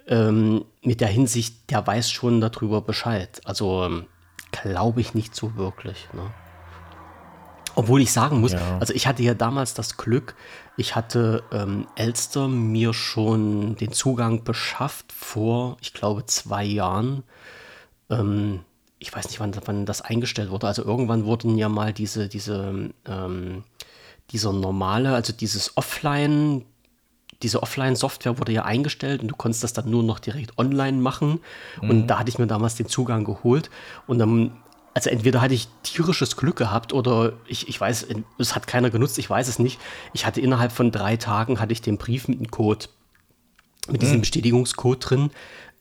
ähm, 0.07 0.65
mit 0.81 1.01
der 1.01 1.07
Hinsicht, 1.07 1.69
der 1.71 1.85
weiß 1.85 2.11
schon 2.11 2.41
darüber 2.41 2.81
Bescheid. 2.81 3.41
Also 3.45 3.83
ähm, 3.83 4.05
glaube 4.51 5.01
ich 5.01 5.13
nicht 5.13 5.35
so 5.35 5.55
wirklich. 5.55 6.07
Ne? 6.13 6.31
Obwohl 7.75 8.01
ich 8.01 8.11
sagen 8.11 8.39
muss, 8.39 8.53
ja. 8.53 8.77
also 8.79 8.93
ich 8.93 9.05
hatte 9.05 9.23
ja 9.23 9.33
damals 9.33 9.73
das 9.73 9.97
Glück, 9.97 10.35
ich 10.77 10.95
hatte 10.95 11.43
ähm, 11.51 11.87
Elster 11.95 12.47
mir 12.47 12.93
schon 12.93 13.75
den 13.75 13.91
Zugang 13.91 14.43
beschafft 14.43 15.11
vor, 15.11 15.77
ich 15.81 15.93
glaube, 15.93 16.25
zwei 16.25 16.63
Jahren. 16.63 17.23
Ähm, 18.09 18.61
ich 18.99 19.13
weiß 19.13 19.27
nicht, 19.27 19.39
wann, 19.39 19.53
wann, 19.65 19.85
das 19.85 20.01
eingestellt 20.01 20.49
wurde. 20.49 20.67
Also 20.67 20.83
irgendwann 20.83 21.25
wurden 21.25 21.57
ja 21.57 21.67
mal 21.67 21.91
diese, 21.91 22.29
diese 22.29 22.91
ähm, 23.05 23.63
dieser 24.31 24.53
normale, 24.53 25.13
also 25.13 25.33
dieses 25.33 25.77
Offline, 25.77 26.65
diese 27.41 27.61
Offline-Software 27.61 28.39
wurde 28.39 28.51
ja 28.51 28.63
eingestellt 28.63 29.21
und 29.21 29.27
du 29.27 29.35
konntest 29.35 29.63
das 29.63 29.73
dann 29.73 29.89
nur 29.89 30.03
noch 30.03 30.19
direkt 30.19 30.57
online 30.57 30.97
machen. 30.97 31.39
Mhm. 31.81 31.89
Und 31.89 32.07
da 32.07 32.19
hatte 32.19 32.29
ich 32.29 32.39
mir 32.39 32.47
damals 32.47 32.75
den 32.75 32.87
Zugang 32.87 33.23
geholt. 33.23 33.69
Und 34.07 34.19
dann, 34.19 34.51
also 34.93 35.09
entweder 35.09 35.41
hatte 35.41 35.53
ich 35.53 35.67
tierisches 35.83 36.37
Glück 36.37 36.55
gehabt 36.55 36.93
oder 36.93 37.33
ich, 37.47 37.67
ich 37.67 37.79
weiß, 37.79 38.07
es 38.37 38.55
hat 38.55 38.67
keiner 38.67 38.89
genutzt, 38.89 39.17
ich 39.19 39.29
weiß 39.29 39.47
es 39.47 39.59
nicht. 39.59 39.79
Ich 40.13 40.25
hatte 40.25 40.41
innerhalb 40.41 40.71
von 40.71 40.91
drei 40.91 41.17
Tagen 41.17 41.59
hatte 41.59 41.73
ich 41.73 41.81
den 41.81 41.97
Brief 41.97 42.27
mit 42.27 42.39
dem 42.39 42.49
Code, 42.49 42.87
mit 43.89 44.01
diesem 44.01 44.17
mhm. 44.17 44.21
Bestätigungscode 44.21 45.09
drin. 45.09 45.31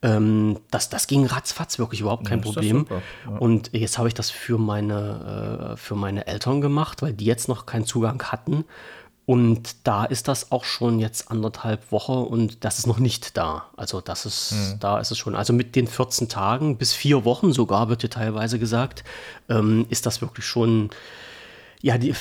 Ähm, 0.04 0.60
das, 0.70 0.90
das 0.90 1.06
ging 1.06 1.24
ratzfatz, 1.24 1.78
wirklich 1.78 2.02
überhaupt 2.02 2.26
kein 2.26 2.40
ja, 2.40 2.44
Problem. 2.44 2.86
Ja. 2.90 3.38
Und 3.38 3.70
jetzt 3.72 3.96
habe 3.96 4.06
ich 4.06 4.14
das 4.14 4.30
für 4.30 4.58
meine, 4.58 5.72
äh, 5.72 5.76
für 5.78 5.96
meine 5.96 6.26
Eltern 6.26 6.60
gemacht, 6.60 7.00
weil 7.00 7.14
die 7.14 7.24
jetzt 7.24 7.48
noch 7.48 7.64
keinen 7.64 7.86
Zugang 7.86 8.22
hatten. 8.22 8.66
Und 9.26 9.76
da 9.84 10.04
ist 10.04 10.28
das 10.28 10.52
auch 10.52 10.64
schon 10.64 11.00
jetzt 11.00 11.30
anderthalb 11.30 11.90
Wochen 11.90 12.12
und 12.12 12.62
das 12.62 12.78
ist 12.78 12.86
noch 12.86 12.98
nicht 12.98 13.38
da. 13.38 13.68
Also 13.74 14.02
das 14.02 14.26
ist, 14.26 14.52
mhm. 14.52 14.80
da 14.80 15.00
ist 15.00 15.10
es 15.10 15.16
schon. 15.16 15.34
Also 15.34 15.54
mit 15.54 15.74
den 15.74 15.86
14 15.86 16.28
Tagen 16.28 16.76
bis 16.76 16.92
vier 16.92 17.24
Wochen 17.24 17.50
sogar, 17.50 17.88
wird 17.88 18.02
hier 18.02 18.10
teilweise 18.10 18.58
gesagt, 18.58 19.02
ähm, 19.48 19.86
ist 19.88 20.04
das 20.04 20.20
wirklich 20.20 20.44
schon 20.44 20.90
ja, 21.80 21.98
die, 21.98 22.14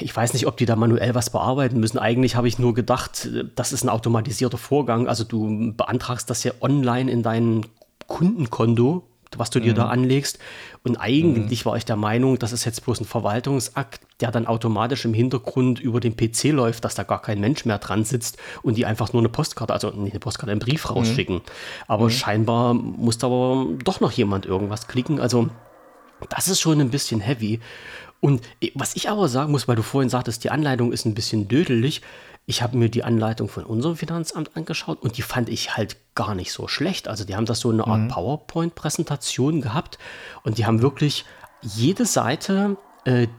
ich 0.00 0.16
weiß 0.16 0.32
nicht, 0.32 0.46
ob 0.46 0.56
die 0.56 0.66
da 0.66 0.76
manuell 0.76 1.14
was 1.14 1.30
bearbeiten 1.30 1.78
müssen. 1.78 1.98
Eigentlich 1.98 2.36
habe 2.36 2.48
ich 2.48 2.58
nur 2.58 2.74
gedacht, 2.74 3.28
das 3.54 3.72
ist 3.72 3.84
ein 3.84 3.88
automatisierter 3.88 4.58
Vorgang. 4.58 5.08
Also 5.08 5.24
du 5.24 5.72
beantragst 5.76 6.30
das 6.30 6.44
ja 6.44 6.52
online 6.60 7.10
in 7.10 7.22
dein 7.22 7.66
Kundenkonto, 8.06 9.04
was 9.36 9.50
du 9.50 9.60
dir 9.60 9.74
da 9.74 9.84
mhm. 9.84 9.90
anlegst. 9.90 10.38
Und 10.82 10.96
eigentlich 10.96 11.64
mhm. 11.64 11.68
war 11.68 11.76
ich 11.76 11.84
der 11.84 11.96
Meinung, 11.96 12.38
das 12.38 12.52
ist 12.52 12.64
jetzt 12.64 12.84
bloß 12.84 13.00
ein 13.00 13.04
Verwaltungsakt, 13.04 14.00
der 14.20 14.30
dann 14.30 14.46
automatisch 14.46 15.04
im 15.04 15.14
Hintergrund 15.14 15.78
über 15.78 16.00
den 16.00 16.16
PC 16.16 16.44
läuft, 16.44 16.84
dass 16.84 16.94
da 16.94 17.02
gar 17.02 17.22
kein 17.22 17.40
Mensch 17.40 17.64
mehr 17.64 17.78
dran 17.78 18.04
sitzt 18.04 18.38
und 18.62 18.76
die 18.76 18.86
einfach 18.86 19.12
nur 19.12 19.22
eine 19.22 19.28
Postkarte, 19.28 19.72
also 19.72 19.90
nicht 19.90 20.12
eine 20.12 20.20
Postkarte, 20.20 20.50
einen 20.50 20.60
Brief 20.60 20.88
mhm. 20.88 20.96
rausschicken. 20.96 21.36
Mhm. 21.36 21.42
Aber 21.86 22.10
scheinbar 22.10 22.74
muss 22.74 23.18
da 23.18 23.28
aber 23.28 23.66
doch 23.84 24.00
noch 24.00 24.12
jemand 24.12 24.46
irgendwas 24.46 24.88
klicken. 24.88 25.20
Also 25.20 25.48
das 26.28 26.48
ist 26.48 26.60
schon 26.60 26.80
ein 26.80 26.90
bisschen 26.90 27.20
heavy. 27.20 27.60
Und 28.20 28.42
was 28.74 28.96
ich 28.96 29.08
aber 29.08 29.28
sagen 29.28 29.50
muss, 29.50 29.66
weil 29.66 29.76
du 29.76 29.82
vorhin 29.82 30.10
sagtest, 30.10 30.44
die 30.44 30.50
Anleitung 30.50 30.92
ist 30.92 31.06
ein 31.06 31.14
bisschen 31.14 31.48
dödelig. 31.48 32.02
Ich 32.46 32.62
habe 32.62 32.76
mir 32.76 32.88
die 32.88 33.04
Anleitung 33.04 33.48
von 33.48 33.64
unserem 33.64 33.96
Finanzamt 33.96 34.56
angeschaut 34.56 35.00
und 35.02 35.16
die 35.16 35.22
fand 35.22 35.48
ich 35.48 35.76
halt 35.76 35.96
gar 36.14 36.34
nicht 36.34 36.52
so 36.52 36.68
schlecht. 36.68 37.08
Also 37.08 37.24
die 37.24 37.36
haben 37.36 37.46
das 37.46 37.60
so 37.60 37.70
eine 37.70 37.86
Art 37.86 38.00
mhm. 38.00 38.08
PowerPoint-Präsentation 38.08 39.60
gehabt 39.60 39.98
und 40.42 40.58
die 40.58 40.66
haben 40.66 40.82
wirklich 40.82 41.24
jede 41.62 42.04
Seite 42.04 42.76
äh, 42.76 42.89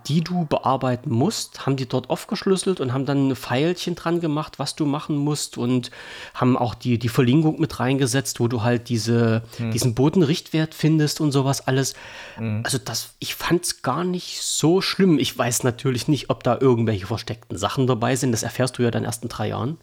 die 0.07 0.21
du 0.21 0.45
bearbeiten 0.45 1.11
musst, 1.11 1.65
haben 1.65 1.75
die 1.75 1.87
dort 1.87 2.09
aufgeschlüsselt 2.09 2.79
und 2.79 2.93
haben 2.93 3.05
dann 3.05 3.29
ein 3.29 3.35
Pfeilchen 3.35 3.95
dran 3.95 4.19
gemacht, 4.19 4.59
was 4.59 4.75
du 4.75 4.85
machen 4.85 5.17
musst 5.17 5.57
und 5.57 5.91
haben 6.33 6.57
auch 6.57 6.75
die, 6.75 6.97
die 6.97 7.09
Verlinkung 7.09 7.59
mit 7.59 7.79
reingesetzt, 7.79 8.39
wo 8.39 8.47
du 8.47 8.63
halt 8.63 8.89
diese, 8.89 9.43
hm. 9.57 9.71
diesen 9.71 9.95
Bodenrichtwert 9.95 10.73
findest 10.73 11.21
und 11.21 11.31
sowas 11.31 11.67
alles. 11.67 11.93
Hm. 12.35 12.61
Also 12.63 12.77
das, 12.77 13.13
ich 13.19 13.35
fand 13.35 13.65
es 13.65 13.81
gar 13.81 14.03
nicht 14.03 14.41
so 14.41 14.81
schlimm. 14.81 15.19
Ich 15.19 15.37
weiß 15.37 15.63
natürlich 15.63 16.07
nicht, 16.07 16.29
ob 16.29 16.43
da 16.43 16.57
irgendwelche 16.59 17.07
versteckten 17.07 17.57
Sachen 17.57 17.87
dabei 17.87 18.15
sind. 18.15 18.31
Das 18.31 18.43
erfährst 18.43 18.77
du 18.77 18.83
ja 18.83 18.91
dann 18.91 19.03
erst 19.03 19.23
in 19.23 19.29
drei 19.29 19.49
Jahren. 19.49 19.77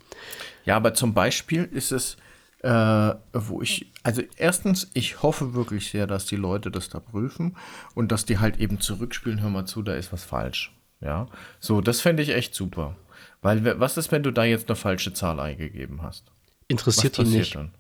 Ja, 0.65 0.77
aber 0.77 0.95
zum 0.95 1.15
Beispiel 1.15 1.69
ist 1.73 1.93
es, 1.93 2.17
äh, 2.63 3.15
wo 3.33 3.63
ich, 3.63 3.93
also 4.03 4.23
erstens, 4.37 4.91
ich 4.95 5.23
hoffe 5.23 5.55
wirklich 5.55 5.91
sehr, 5.91 6.07
dass 6.07 6.27
die 6.27 6.37
Leute 6.37 6.71
das 6.71 6.89
da 6.89 6.99
prüfen 6.99 7.57
und 7.95 8.11
dass 8.11 8.25
die 8.25 8.39
halt 8.39 8.59
eben 8.59 8.81
zurückspielen, 8.81 9.41
hör 9.43 9.51
mal 9.51 9.67
zu, 9.67 9.83
da 9.83 9.95
ist 9.95 10.13
was 10.13 10.25
falsch. 10.25 10.75
Ja, 11.01 11.29
so, 11.61 11.81
das 11.81 12.01
fände 12.01 12.23
ich 12.23 12.31
echt 12.31 12.55
super. 12.55 12.97
Weil, 13.41 13.79
was 13.79 13.97
ist, 13.97 14.11
wenn 14.11 14.25
du 14.25 14.33
da 14.33 14.45
jetzt 14.45 14.69
eine 14.69 14.75
falsche 14.75 15.13
Zahl 15.13 15.39
eingegeben 15.39 16.03
hast? 16.03 16.33
Interessiert 16.67 17.17
die 17.17 17.25
nicht. 17.25 17.55
Dann? 17.55 17.71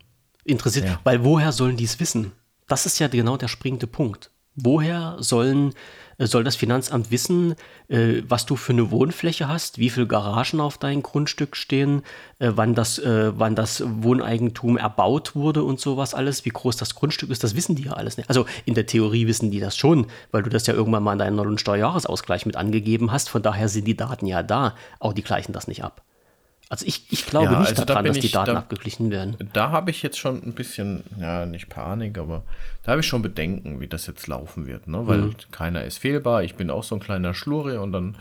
Interessiert, 0.44 0.86
ja. 0.86 1.00
weil 1.02 1.24
woher 1.24 1.50
sollen 1.50 1.76
die 1.76 1.84
es 1.84 1.98
wissen? 1.98 2.32
Das 2.68 2.86
ist 2.86 3.00
ja 3.00 3.08
genau 3.08 3.36
der 3.36 3.48
springende 3.48 3.88
Punkt. 3.88 4.30
Woher 4.54 5.16
sollen 5.18 5.74
soll 6.26 6.44
das 6.44 6.56
Finanzamt 6.56 7.10
wissen, 7.10 7.54
äh, 7.88 8.22
was 8.28 8.44
du 8.44 8.56
für 8.56 8.72
eine 8.72 8.90
Wohnfläche 8.90 9.48
hast, 9.48 9.78
wie 9.78 9.90
viele 9.90 10.06
Garagen 10.06 10.60
auf 10.60 10.78
deinem 10.78 11.02
Grundstück 11.02 11.56
stehen, 11.56 12.02
äh, 12.38 12.50
wann, 12.54 12.74
das, 12.74 12.98
äh, 12.98 13.32
wann 13.38 13.54
das 13.54 13.82
Wohneigentum 13.86 14.76
erbaut 14.76 15.36
wurde 15.36 15.62
und 15.62 15.80
sowas 15.80 16.14
alles, 16.14 16.44
wie 16.44 16.50
groß 16.50 16.76
das 16.76 16.94
Grundstück 16.94 17.30
ist, 17.30 17.44
das 17.44 17.54
wissen 17.54 17.76
die 17.76 17.84
ja 17.84 17.92
alles 17.92 18.16
nicht. 18.16 18.28
Also 18.28 18.46
in 18.64 18.74
der 18.74 18.86
Theorie 18.86 19.26
wissen 19.26 19.50
die 19.50 19.60
das 19.60 19.76
schon, 19.76 20.06
weil 20.32 20.42
du 20.42 20.50
das 20.50 20.66
ja 20.66 20.74
irgendwann 20.74 21.02
mal 21.04 21.12
in 21.12 21.18
deinem 21.18 21.58
Steuerjahresausgleich 21.58 22.46
mit 22.46 22.56
angegeben 22.56 23.12
hast. 23.12 23.28
Von 23.30 23.42
daher 23.42 23.68
sind 23.68 23.86
die 23.86 23.96
Daten 23.96 24.26
ja 24.26 24.42
da, 24.42 24.74
auch 24.98 25.12
die 25.12 25.22
gleichen 25.22 25.52
das 25.52 25.68
nicht 25.68 25.84
ab. 25.84 26.02
Also 26.70 26.84
ich, 26.86 27.10
ich 27.10 27.24
glaube 27.24 27.52
ja, 27.52 27.60
nicht 27.60 27.70
also 27.70 27.84
daran, 27.84 28.04
da 28.04 28.10
dass 28.10 28.18
die 28.18 28.30
Daten 28.30 28.52
da, 28.52 28.58
abgeglichen 28.58 29.10
werden. 29.10 29.36
Da 29.54 29.70
habe 29.70 29.90
ich 29.90 30.02
jetzt 30.02 30.18
schon 30.18 30.42
ein 30.42 30.52
bisschen, 30.52 31.02
ja, 31.18 31.46
nicht 31.46 31.68
Panik, 31.70 32.18
aber 32.18 32.42
da 32.82 32.92
habe 32.92 33.00
ich 33.00 33.06
schon 33.06 33.22
Bedenken, 33.22 33.80
wie 33.80 33.86
das 33.86 34.06
jetzt 34.06 34.26
laufen 34.26 34.66
wird, 34.66 34.86
ne? 34.86 35.06
Weil 35.06 35.18
mhm. 35.18 35.34
keiner 35.50 35.84
ist 35.84 35.98
fehlbar. 35.98 36.42
Ich 36.42 36.56
bin 36.56 36.70
auch 36.70 36.84
so 36.84 36.96
ein 36.96 37.00
kleiner 37.00 37.32
Schlurri 37.32 37.78
und 37.78 37.92
dann 37.92 38.16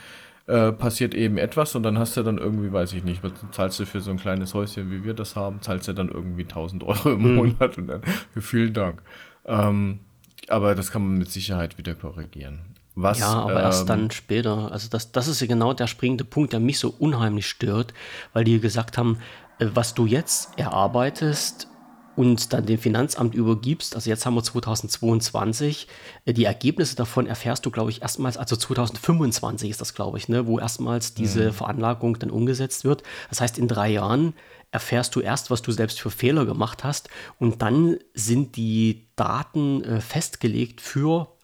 äh, 0.48 0.72
passiert 0.72 1.14
eben 1.14 1.38
etwas 1.38 1.76
und 1.76 1.84
dann 1.84 2.00
hast 2.00 2.16
du 2.16 2.24
dann 2.24 2.38
irgendwie, 2.38 2.72
weiß 2.72 2.94
ich 2.94 3.04
nicht, 3.04 3.22
was 3.22 3.34
zahlst 3.52 3.82
du 3.82 3.86
für 3.86 4.00
so 4.00 4.12
ein 4.12 4.18
kleines 4.18 4.54
Häuschen, 4.54 4.90
wie 4.92 5.04
wir 5.04 5.14
das 5.14 5.36
haben, 5.36 5.62
zahlst 5.62 5.90
du 5.90 5.94
dann 5.94 6.08
irgendwie 6.08 6.44
1000 6.44 6.84
Euro 6.86 7.12
im 7.12 7.22
mhm. 7.22 7.36
Monat 7.36 7.78
und 7.78 7.88
dann 7.88 8.02
vielen 8.40 8.74
Dank. 8.74 9.02
Ähm, 9.46 10.00
aber 10.48 10.74
das 10.74 10.92
kann 10.92 11.02
man 11.02 11.18
mit 11.18 11.30
Sicherheit 11.30 11.78
wieder 11.78 11.96
korrigieren. 11.96 12.60
Was, 13.00 13.20
ja, 13.20 13.28
aber 13.28 13.60
ähm, 13.60 13.66
erst 13.66 13.88
dann 13.90 14.10
später. 14.10 14.72
Also 14.72 14.90
das, 14.90 15.12
das 15.12 15.28
ist 15.28 15.40
ja 15.40 15.46
genau 15.46 15.72
der 15.74 15.86
springende 15.86 16.24
Punkt, 16.24 16.54
der 16.54 16.60
mich 16.60 16.80
so 16.80 16.92
unheimlich 16.98 17.48
stört, 17.48 17.94
weil 18.34 18.44
die 18.44 18.60
gesagt 18.60 18.98
haben, 18.98 19.20
äh, 19.60 19.68
was 19.72 19.94
du 19.94 20.08
jetzt 20.08 20.58
erarbeitest, 20.58 21.68
und 22.16 22.52
dann 22.52 22.66
dem 22.66 22.80
Finanzamt 22.80 23.36
übergibst, 23.36 23.94
also 23.94 24.10
jetzt 24.10 24.26
haben 24.26 24.34
wir 24.34 24.44
2022, 24.44 25.88
äh, 26.26 26.34
die 26.34 26.46
Ergebnisse 26.46 26.96
davon 26.96 27.28
erfährst 27.28 27.64
du, 27.68 27.70
glaube 27.70 27.92
ich, 27.92 28.02
erstmals, 28.02 28.38
also 28.38 28.56
2025 28.56 29.70
ist 29.70 29.82
das, 29.82 29.94
glaube 29.94 30.18
ich, 30.18 30.28
ne, 30.28 30.48
wo 30.48 30.58
erstmals 30.58 31.14
diese 31.14 31.50
mhm. 31.50 31.54
Veranlagung 31.54 32.18
dann 32.18 32.32
umgesetzt 32.32 32.86
wird. 32.86 33.04
Das 33.30 33.40
heißt, 33.40 33.60
in 33.60 33.68
drei 33.68 33.90
Jahren 33.90 34.34
erfährst 34.72 35.16
du 35.16 35.20
erst, 35.20 35.52
was 35.52 35.62
du 35.62 35.72
selbst 35.72 36.02
für 36.02 36.10
Fehler 36.10 36.48
gemacht 36.48 36.84
hast 36.84 37.10
und 37.38 37.62
dann 37.62 37.98
sind 38.16 38.56
die 38.56 39.10
Daten 39.16 39.84
äh, 39.84 40.02
festgelegt 40.02 40.82
für 40.82 41.37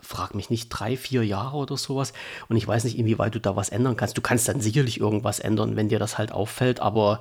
frag 0.00 0.34
mich 0.34 0.50
nicht, 0.50 0.68
drei, 0.68 0.96
vier 0.96 1.24
Jahre 1.24 1.56
oder 1.56 1.76
sowas. 1.76 2.12
Und 2.48 2.56
ich 2.56 2.66
weiß 2.66 2.84
nicht, 2.84 2.98
inwieweit 2.98 3.34
du 3.34 3.40
da 3.40 3.56
was 3.56 3.68
ändern 3.68 3.96
kannst. 3.96 4.16
Du 4.16 4.22
kannst 4.22 4.48
dann 4.48 4.60
sicherlich 4.60 5.00
irgendwas 5.00 5.38
ändern, 5.38 5.76
wenn 5.76 5.88
dir 5.88 5.98
das 5.98 6.18
halt 6.18 6.32
auffällt, 6.32 6.80
aber 6.80 7.20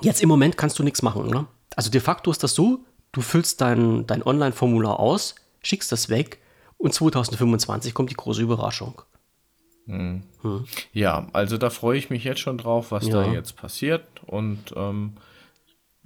jetzt 0.00 0.22
im 0.22 0.28
Moment 0.28 0.56
kannst 0.56 0.78
du 0.78 0.82
nichts 0.82 1.02
machen, 1.02 1.26
oder? 1.26 1.46
Also 1.76 1.90
de 1.90 2.00
facto 2.00 2.30
ist 2.30 2.42
das 2.42 2.54
so, 2.54 2.80
du 3.12 3.20
füllst 3.20 3.60
dein, 3.60 4.06
dein 4.06 4.22
Online-Formular 4.22 4.98
aus, 4.98 5.34
schickst 5.62 5.92
das 5.92 6.08
weg 6.08 6.38
und 6.78 6.94
2025 6.94 7.94
kommt 7.94 8.10
die 8.10 8.16
große 8.16 8.42
Überraschung. 8.42 9.02
Hm. 9.86 10.22
Hm. 10.42 10.64
Ja, 10.92 11.26
also 11.32 11.58
da 11.58 11.70
freue 11.70 11.98
ich 11.98 12.10
mich 12.10 12.24
jetzt 12.24 12.40
schon 12.40 12.58
drauf, 12.58 12.90
was 12.90 13.06
ja. 13.06 13.22
da 13.22 13.32
jetzt 13.32 13.56
passiert. 13.56 14.04
Und 14.26 14.72
ähm, 14.76 15.14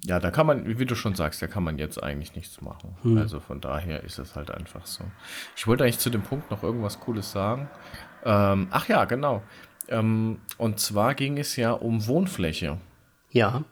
ja, 0.03 0.21
da 0.21 0.31
kann 0.31 0.47
man, 0.47 0.79
wie 0.79 0.87
du 0.87 0.95
schon 0.95 1.15
sagst, 1.15 1.41
da 1.41 1.47
kann 1.47 1.63
man 1.63 1.79
jetzt 1.79 2.03
eigentlich 2.03 2.35
nichts 2.35 2.61
machen. 2.61 2.97
Hm. 3.03 3.19
Also 3.19 3.41
von 3.41 3.61
daher 3.61 4.03
ist 4.05 4.19
es 4.19 4.35
halt 4.35 4.51
einfach 4.51 4.87
so. 4.87 5.05
Ich 5.57 5.67
wollte 5.67 5.85
eigentlich 5.85 5.99
zu 5.99 6.11
dem 6.11 6.23
Punkt 6.23 6.51
noch 6.51 6.63
irgendwas 6.63 7.01
Cooles 7.01 7.31
sagen. 7.31 7.69
Ähm, 8.25 8.69
ach 8.71 8.89
ja, 8.89 9.05
genau. 9.05 9.43
Ähm, 9.89 10.41
und 10.59 10.81
zwar 10.81 11.15
ging 11.15 11.39
es 11.39 11.57
ja 11.57 11.73
um 11.73 12.07
Wohnfläche. 12.07 12.79
Ja. 13.31 13.65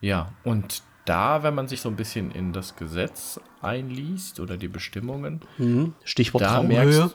Ja, 0.00 0.32
und 0.44 0.82
da, 1.04 1.42
wenn 1.42 1.54
man 1.54 1.68
sich 1.68 1.80
so 1.80 1.88
ein 1.88 1.96
bisschen 1.96 2.30
in 2.30 2.52
das 2.52 2.76
Gesetz 2.76 3.40
einliest 3.60 4.40
oder 4.40 4.56
die 4.56 4.68
Bestimmungen, 4.68 5.40
mhm. 5.58 5.94
Stichwort 6.04 6.42
da 6.42 6.56
Traumhöhe. 6.56 7.10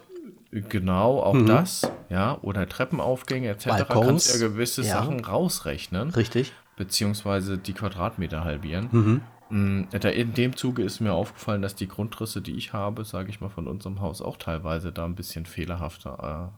Genau, 0.52 1.22
auch 1.22 1.34
mhm. 1.34 1.46
das, 1.46 1.92
ja, 2.10 2.40
oder 2.42 2.68
Treppenaufgänge 2.68 3.50
etc. 3.50 3.66
Balkons, 3.68 4.08
kannst 4.08 4.34
ja 4.34 4.48
gewisse 4.48 4.82
ja. 4.82 4.94
Sachen 4.94 5.24
rausrechnen. 5.24 6.10
Richtig. 6.10 6.54
Beziehungsweise 6.76 7.58
die 7.58 7.74
Quadratmeter 7.74 8.44
halbieren. 8.44 8.90
Mhm. 8.92 9.22
Mm, 9.50 9.84
in 9.94 10.34
dem 10.34 10.56
Zuge 10.56 10.84
ist 10.84 11.02
mir 11.02 11.14
aufgefallen, 11.14 11.62
dass 11.62 11.76
die 11.76 11.88
Grundrisse, 11.88 12.42
die 12.42 12.56
ich 12.56 12.74
habe, 12.74 13.06
sage 13.06 13.30
ich 13.30 13.42
mal, 13.42 13.50
von 13.50 13.68
unserem 13.68 14.02
Haus 14.02 14.22
auch 14.22 14.38
teilweise 14.38 14.92
da 14.92 15.06
ein 15.06 15.16
bisschen 15.16 15.46
fehlerhafter 15.46 16.52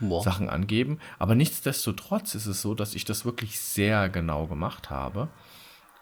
äh, 0.00 0.20
Sachen 0.20 0.48
angeben. 0.48 0.98
Aber 1.18 1.34
nichtsdestotrotz 1.34 2.34
ist 2.34 2.46
es 2.46 2.62
so, 2.62 2.74
dass 2.74 2.94
ich 2.94 3.04
das 3.04 3.24
wirklich 3.24 3.60
sehr 3.60 4.08
genau 4.08 4.46
gemacht 4.46 4.90
habe. 4.90 5.28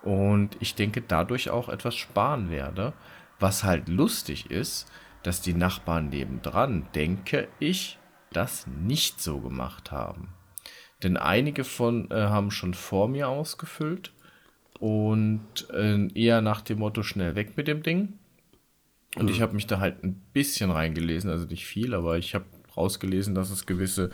Und 0.03 0.57
ich 0.61 0.75
denke, 0.75 1.03
dadurch 1.03 1.51
auch 1.51 1.69
etwas 1.69 1.95
sparen 1.95 2.51
werde. 2.51 2.93
Was 3.41 3.65
halt 3.65 3.89
lustig 3.89 4.51
ist, 4.51 4.87
dass 5.25 5.41
die 5.41 5.55
Nachbarn 5.55 6.11
nebendran, 6.11 6.87
denke 6.95 7.49
ich, 7.59 7.99
das 8.33 8.67
nicht 8.67 9.21
so 9.21 9.41
gemacht 9.41 9.91
haben. 9.91 10.29
Denn 11.03 11.17
einige 11.17 11.65
von 11.65 12.11
äh, 12.11 12.15
haben 12.15 12.51
schon 12.51 12.75
vor 12.75 13.09
mir 13.09 13.29
ausgefüllt 13.29 14.13
und 14.79 15.69
äh, 15.73 16.09
eher 16.15 16.41
nach 16.41 16.61
dem 16.61 16.79
Motto 16.79 17.03
schnell 17.03 17.35
weg 17.35 17.57
mit 17.57 17.69
dem 17.69 17.83
Ding. 17.83 18.15
Und 19.17 19.25
mhm. 19.25 19.31
ich 19.31 19.41
habe 19.41 19.55
mich 19.55 19.67
da 19.67 19.81
halt 19.81 20.05
ein 20.05 20.21
bisschen 20.33 20.71
reingelesen, 20.71 21.31
also 21.31 21.47
nicht 21.47 21.67
viel, 21.67 21.95
aber 21.95 22.19
ich 22.19 22.35
habe 22.35 22.45
rausgelesen, 22.77 23.35
dass 23.35 23.51
es 23.51 23.67
gewisse 23.67 24.11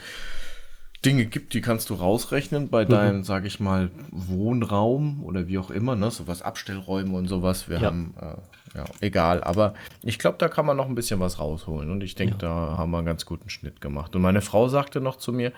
Dinge 1.05 1.25
gibt, 1.25 1.55
die 1.55 1.63
kannst 1.63 1.89
du 1.89 1.95
rausrechnen 1.95 2.69
bei 2.69 2.85
mhm. 2.85 2.89
deinem, 2.91 3.25
sage 3.25 3.47
ich 3.47 3.59
mal, 3.59 3.91
Wohnraum 4.11 5.23
oder 5.25 5.49
wie 5.49 5.59
auch 5.59 5.71
immer, 5.71 5.97
ne, 5.97 6.11
sowas 6.11 6.43
Abstellräume 6.43 7.17
und 7.17 7.27
sowas. 7.27 7.69
Wir 7.69 7.79
ja. 7.79 7.87
haben, 7.87 8.15
äh, 8.21 8.79
ja, 8.79 8.85
egal. 9.01 9.43
Aber 9.43 9.75
ich 10.03 10.19
glaube, 10.19 10.37
da 10.39 10.49
kann 10.49 10.67
man 10.67 10.77
noch 10.77 10.87
ein 10.87 10.95
bisschen 10.95 11.19
was 11.21 11.39
rausholen 11.39 11.91
und 11.91 12.03
ich 12.03 12.15
denke, 12.15 12.35
ja. 12.35 12.39
da 12.39 12.79
haben 12.79 12.91
wir 12.91 12.99
einen 12.99 13.07
ganz 13.07 13.25
guten 13.25 13.49
Schnitt 13.49 13.81
gemacht. 13.81 14.15
Und 14.15 14.23
meine 14.23 14.43
Frau 14.43 14.69
sagte 14.69 15.01
noch 15.01 15.17
zu 15.17 15.33
mir, 15.33 15.53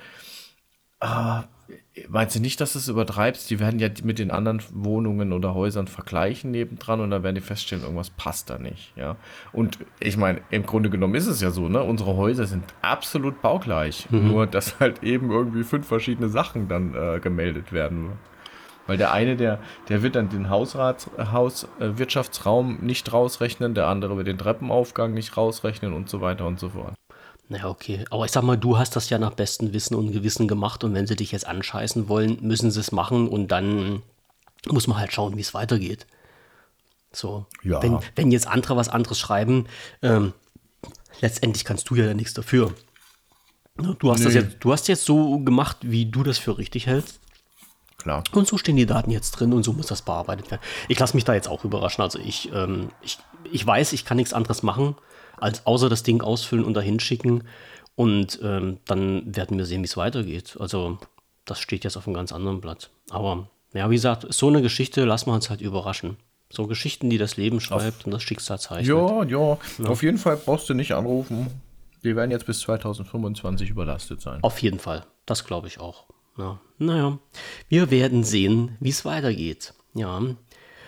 ah, 1.02 1.44
Meinst 2.08 2.34
du 2.36 2.40
nicht, 2.40 2.58
dass 2.60 2.72
du 2.72 2.78
es 2.78 2.88
übertreibst? 2.88 3.50
Die 3.50 3.60
werden 3.60 3.78
ja 3.78 3.88
mit 4.02 4.18
den 4.18 4.30
anderen 4.30 4.62
Wohnungen 4.72 5.32
oder 5.32 5.54
Häusern 5.54 5.86
vergleichen 5.86 6.50
nebendran 6.50 7.00
und 7.00 7.10
dann 7.10 7.22
werden 7.22 7.34
die 7.34 7.42
feststellen, 7.42 7.84
irgendwas 7.84 8.08
passt 8.08 8.48
da 8.48 8.58
nicht, 8.58 8.94
ja. 8.96 9.16
Und 9.52 9.78
ich 10.00 10.16
meine, 10.16 10.40
im 10.50 10.64
Grunde 10.64 10.88
genommen 10.88 11.14
ist 11.14 11.26
es 11.26 11.42
ja 11.42 11.50
so, 11.50 11.68
ne? 11.68 11.82
Unsere 11.82 12.16
Häuser 12.16 12.46
sind 12.46 12.64
absolut 12.80 13.42
baugleich, 13.42 14.10
mhm. 14.10 14.28
nur 14.28 14.46
dass 14.46 14.80
halt 14.80 15.02
eben 15.02 15.30
irgendwie 15.30 15.64
fünf 15.64 15.86
verschiedene 15.86 16.30
Sachen 16.30 16.68
dann 16.68 16.94
äh, 16.94 17.20
gemeldet 17.20 17.72
werden. 17.72 18.12
Weil 18.86 18.96
der 18.96 19.12
eine, 19.12 19.36
der, 19.36 19.58
der 19.88 20.02
wird 20.02 20.16
dann 20.16 20.30
den 20.30 20.48
Hausrat, 20.48 21.10
Haus, 21.18 21.68
äh, 21.78 21.98
Wirtschaftsraum 21.98 22.78
nicht 22.80 23.12
rausrechnen, 23.12 23.74
der 23.74 23.88
andere 23.88 24.16
wird 24.16 24.28
den 24.28 24.38
Treppenaufgang 24.38 25.12
nicht 25.12 25.36
rausrechnen 25.36 25.92
und 25.92 26.08
so 26.08 26.20
weiter 26.22 26.46
und 26.46 26.58
so 26.58 26.70
fort. 26.70 26.94
Naja, 27.52 27.68
okay. 27.68 28.06
Aber 28.08 28.24
ich 28.24 28.32
sag 28.32 28.44
mal, 28.44 28.56
du 28.56 28.78
hast 28.78 28.96
das 28.96 29.10
ja 29.10 29.18
nach 29.18 29.34
bestem 29.34 29.74
Wissen 29.74 29.94
und 29.94 30.10
Gewissen 30.10 30.48
gemacht 30.48 30.84
und 30.84 30.94
wenn 30.94 31.06
sie 31.06 31.16
dich 31.16 31.32
jetzt 31.32 31.46
anscheißen 31.46 32.08
wollen, 32.08 32.38
müssen 32.40 32.70
sie 32.70 32.80
es 32.80 32.92
machen 32.92 33.28
und 33.28 33.48
dann 33.48 34.02
muss 34.70 34.86
man 34.86 34.96
halt 34.96 35.12
schauen, 35.12 35.36
wie 35.36 35.42
es 35.42 35.52
weitergeht. 35.52 36.06
So. 37.12 37.44
Ja. 37.62 37.82
Wenn, 37.82 37.98
wenn 38.16 38.30
jetzt 38.30 38.46
andere 38.46 38.78
was 38.78 38.88
anderes 38.88 39.18
schreiben, 39.18 39.66
ähm, 40.00 40.32
letztendlich 41.20 41.66
kannst 41.66 41.90
du 41.90 41.94
ja 41.94 42.14
nichts 42.14 42.32
dafür. 42.32 42.72
Ne, 43.76 43.96
du 43.98 44.10
hast 44.10 44.20
nee. 44.20 44.24
das 44.24 44.34
jetzt, 44.34 44.56
du 44.60 44.72
hast 44.72 44.88
jetzt 44.88 45.04
so 45.04 45.38
gemacht, 45.40 45.76
wie 45.82 46.06
du 46.06 46.22
das 46.22 46.38
für 46.38 46.56
richtig 46.56 46.86
hältst. 46.86 47.20
Klar. 47.98 48.24
Und 48.32 48.48
so 48.48 48.56
stehen 48.56 48.76
die 48.76 48.86
Daten 48.86 49.10
jetzt 49.10 49.32
drin 49.32 49.52
und 49.52 49.62
so 49.62 49.74
muss 49.74 49.88
das 49.88 50.00
bearbeitet 50.00 50.50
werden. 50.50 50.62
Ich 50.88 50.98
lasse 50.98 51.14
mich 51.14 51.24
da 51.24 51.34
jetzt 51.34 51.48
auch 51.48 51.64
überraschen. 51.64 52.00
Also 52.00 52.18
ich, 52.18 52.50
ähm, 52.54 52.88
ich, 53.02 53.18
ich 53.50 53.66
weiß, 53.66 53.92
ich 53.92 54.06
kann 54.06 54.16
nichts 54.16 54.32
anderes 54.32 54.62
machen 54.62 54.96
als 55.42 55.66
außer 55.66 55.88
das 55.88 56.02
Ding 56.02 56.22
ausfüllen 56.22 56.64
und 56.64 56.74
dahin 56.74 57.00
schicken. 57.00 57.44
Und 57.94 58.40
ähm, 58.42 58.78
dann 58.86 59.36
werden 59.36 59.58
wir 59.58 59.66
sehen, 59.66 59.82
wie 59.82 59.86
es 59.86 59.96
weitergeht. 59.96 60.56
Also, 60.58 60.98
das 61.44 61.58
steht 61.60 61.84
jetzt 61.84 61.96
auf 61.96 62.06
einem 62.06 62.14
ganz 62.14 62.32
anderen 62.32 62.60
Blatt. 62.60 62.90
Aber 63.10 63.48
ja, 63.74 63.90
wie 63.90 63.96
gesagt, 63.96 64.26
so 64.32 64.48
eine 64.48 64.62
Geschichte 64.62 65.04
lassen 65.04 65.26
wir 65.30 65.34
uns 65.34 65.50
halt 65.50 65.60
überraschen. 65.60 66.16
So 66.50 66.66
Geschichten, 66.66 67.10
die 67.10 67.18
das 67.18 67.36
Leben 67.36 67.60
schreibt 67.60 68.00
auf, 68.00 68.06
und 68.06 68.12
das 68.12 68.22
Schicksal 68.22 68.60
zeichnet. 68.60 68.88
Ja, 68.88 69.22
ja, 69.24 69.58
ja. 69.78 69.88
Auf 69.88 70.02
jeden 70.02 70.18
Fall 70.18 70.36
brauchst 70.36 70.68
du 70.68 70.74
nicht 70.74 70.92
anrufen. 70.92 71.48
Die 72.04 72.16
werden 72.16 72.30
jetzt 72.30 72.46
bis 72.46 72.60
2025 72.60 73.70
überlastet 73.70 74.20
sein. 74.20 74.42
Auf 74.42 74.58
jeden 74.60 74.78
Fall. 74.78 75.06
Das 75.24 75.44
glaube 75.44 75.68
ich 75.68 75.80
auch. 75.80 76.04
Ja. 76.36 76.60
Naja, 76.78 77.18
wir 77.68 77.90
werden 77.90 78.24
sehen, 78.24 78.76
wie 78.80 78.90
es 78.90 79.04
weitergeht. 79.04 79.74
Ja. 79.94 80.20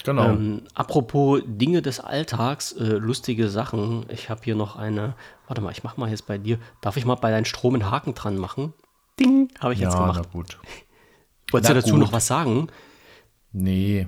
Genau. 0.04 0.30
Ähm, 0.30 0.62
apropos 0.74 1.42
Dinge 1.46 1.80
des 1.80 1.98
Alltags, 1.98 2.72
äh, 2.72 2.84
lustige 2.84 3.48
Sachen. 3.48 4.04
Ich 4.10 4.28
habe 4.28 4.42
hier 4.44 4.54
noch 4.54 4.76
eine. 4.76 5.14
Warte 5.48 5.62
mal, 5.62 5.72
ich 5.72 5.82
mache 5.82 5.98
mal 5.98 6.10
jetzt 6.10 6.26
bei 6.26 6.36
dir. 6.36 6.58
Darf 6.82 6.98
ich 6.98 7.06
mal 7.06 7.14
bei 7.14 7.30
deinem 7.30 7.46
Strom 7.46 7.74
einen 7.74 7.90
Haken 7.90 8.14
dran 8.14 8.36
machen? 8.36 8.74
Ding, 9.18 9.48
habe 9.60 9.72
ich 9.72 9.80
ja, 9.80 9.88
jetzt 9.88 9.96
gemacht. 9.96 10.20
Na 10.22 10.30
gut. 10.30 10.58
Wolltest 11.50 11.70
du 11.70 11.74
dazu 11.74 11.90
gut. 11.92 12.00
noch 12.00 12.12
was 12.12 12.26
sagen? 12.26 12.68
Nee. 13.52 14.06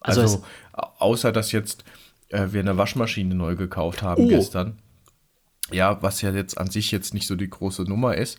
Also, 0.00 0.20
also 0.20 0.42
außer 0.72 1.32
dass 1.32 1.52
jetzt 1.52 1.84
äh, 2.28 2.48
wir 2.50 2.60
eine 2.60 2.76
Waschmaschine 2.76 3.34
neu 3.34 3.56
gekauft 3.56 4.02
haben 4.02 4.24
oh. 4.24 4.28
gestern. 4.28 4.78
Ja, 5.72 6.02
was 6.02 6.20
ja 6.20 6.32
jetzt 6.32 6.58
an 6.58 6.68
sich 6.68 6.90
jetzt 6.90 7.14
nicht 7.14 7.26
so 7.26 7.36
die 7.36 7.48
große 7.48 7.84
Nummer 7.84 8.14
ist. 8.14 8.38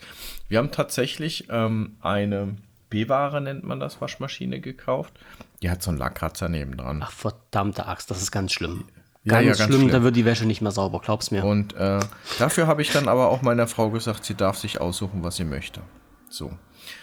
Wir 0.50 0.60
haben 0.60 0.72
tatsächlich 0.72 1.48
ähm, 1.50 1.96
eine 2.02 2.58
B-Ware 2.90 3.42
nennt 3.42 3.64
man 3.64 3.80
das, 3.80 4.02
Waschmaschine 4.02 4.60
gekauft. 4.60 5.14
Die 5.62 5.70
hat 5.70 5.82
so 5.82 5.92
einen 5.92 6.00
Lackkratzer 6.00 6.50
nebendran. 6.50 7.02
Ach, 7.04 7.12
verdammte 7.12 7.86
Axt, 7.86 8.10
das 8.10 8.22
ist 8.22 8.32
ganz 8.32 8.52
schlimm. 8.52 8.86
Ja, 9.24 9.34
ganz, 9.34 9.44
ja, 9.44 9.50
ganz 9.50 9.58
schlimm, 9.58 9.82
schlimm, 9.82 9.92
da 9.92 10.04
wird 10.04 10.16
die 10.16 10.26
Wäsche 10.26 10.46
nicht 10.46 10.62
mehr 10.62 10.72
sauber, 10.72 11.00
glaub's 11.00 11.30
mir. 11.30 11.44
Und 11.44 11.74
äh, 11.76 12.00
dafür 12.40 12.66
habe 12.66 12.82
ich 12.82 12.92
dann 12.92 13.08
aber 13.08 13.30
auch 13.30 13.44
meiner 13.44 13.68
Frau 13.68 13.92
gesagt, 13.92 14.26
sie 14.26 14.34
darf 14.34 14.58
sich 14.58 14.82
aussuchen, 14.82 15.24
was 15.24 15.36
sie 15.36 15.44
möchte. 15.44 15.82
So. 16.30 16.52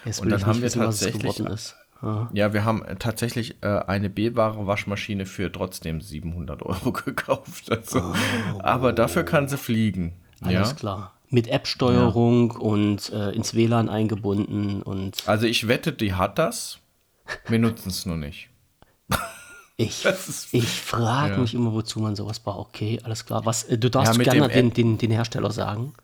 Jetzt 0.04 0.20
und 0.20 0.30
dann 0.30 0.44
haben 0.44 0.60
wir 0.60 0.70
tatsächlich. 0.70 1.42
Ja, 2.32 2.52
wir 2.52 2.64
haben 2.64 2.84
tatsächlich 3.00 3.60
äh, 3.60 3.66
eine 3.66 4.08
B-Ware 4.08 4.68
Waschmaschine 4.68 5.26
für 5.26 5.50
trotzdem 5.50 6.00
700 6.00 6.62
Euro 6.62 6.92
gekauft. 7.04 7.72
Also, 7.72 8.00
oh. 8.00 8.60
Aber 8.60 8.92
dafür 8.92 9.24
kann 9.24 9.48
sie 9.48 9.58
fliegen. 9.58 10.14
Alles 10.40 10.70
ja? 10.70 10.74
klar 10.74 11.12
mit 11.30 11.48
App-Steuerung 11.48 12.52
ja. 12.52 12.58
und 12.58 13.12
äh, 13.12 13.30
ins 13.32 13.54
WLAN 13.54 13.88
eingebunden 13.88 14.82
und. 14.82 15.28
Also 15.28 15.46
ich 15.46 15.68
wette, 15.68 15.92
die 15.92 16.14
hat 16.14 16.38
das. 16.38 16.78
Wir 17.46 17.58
nutzen 17.58 17.88
es 17.90 18.06
nur 18.06 18.16
nicht. 18.16 18.50
Ich, 19.76 20.04
ich 20.52 20.68
frage 20.68 21.34
ja. 21.34 21.38
mich 21.38 21.54
immer, 21.54 21.72
wozu 21.72 22.00
man 22.00 22.16
sowas 22.16 22.40
braucht. 22.40 22.68
Okay, 22.70 23.00
alles 23.04 23.24
klar. 23.24 23.46
Was, 23.46 23.64
äh, 23.64 23.78
du 23.78 23.90
darfst 23.90 24.16
ja, 24.16 24.32
gerne 24.32 24.48
den, 24.48 24.72
den, 24.72 24.98
den 24.98 25.10
Hersteller 25.10 25.50
sagen. 25.50 25.94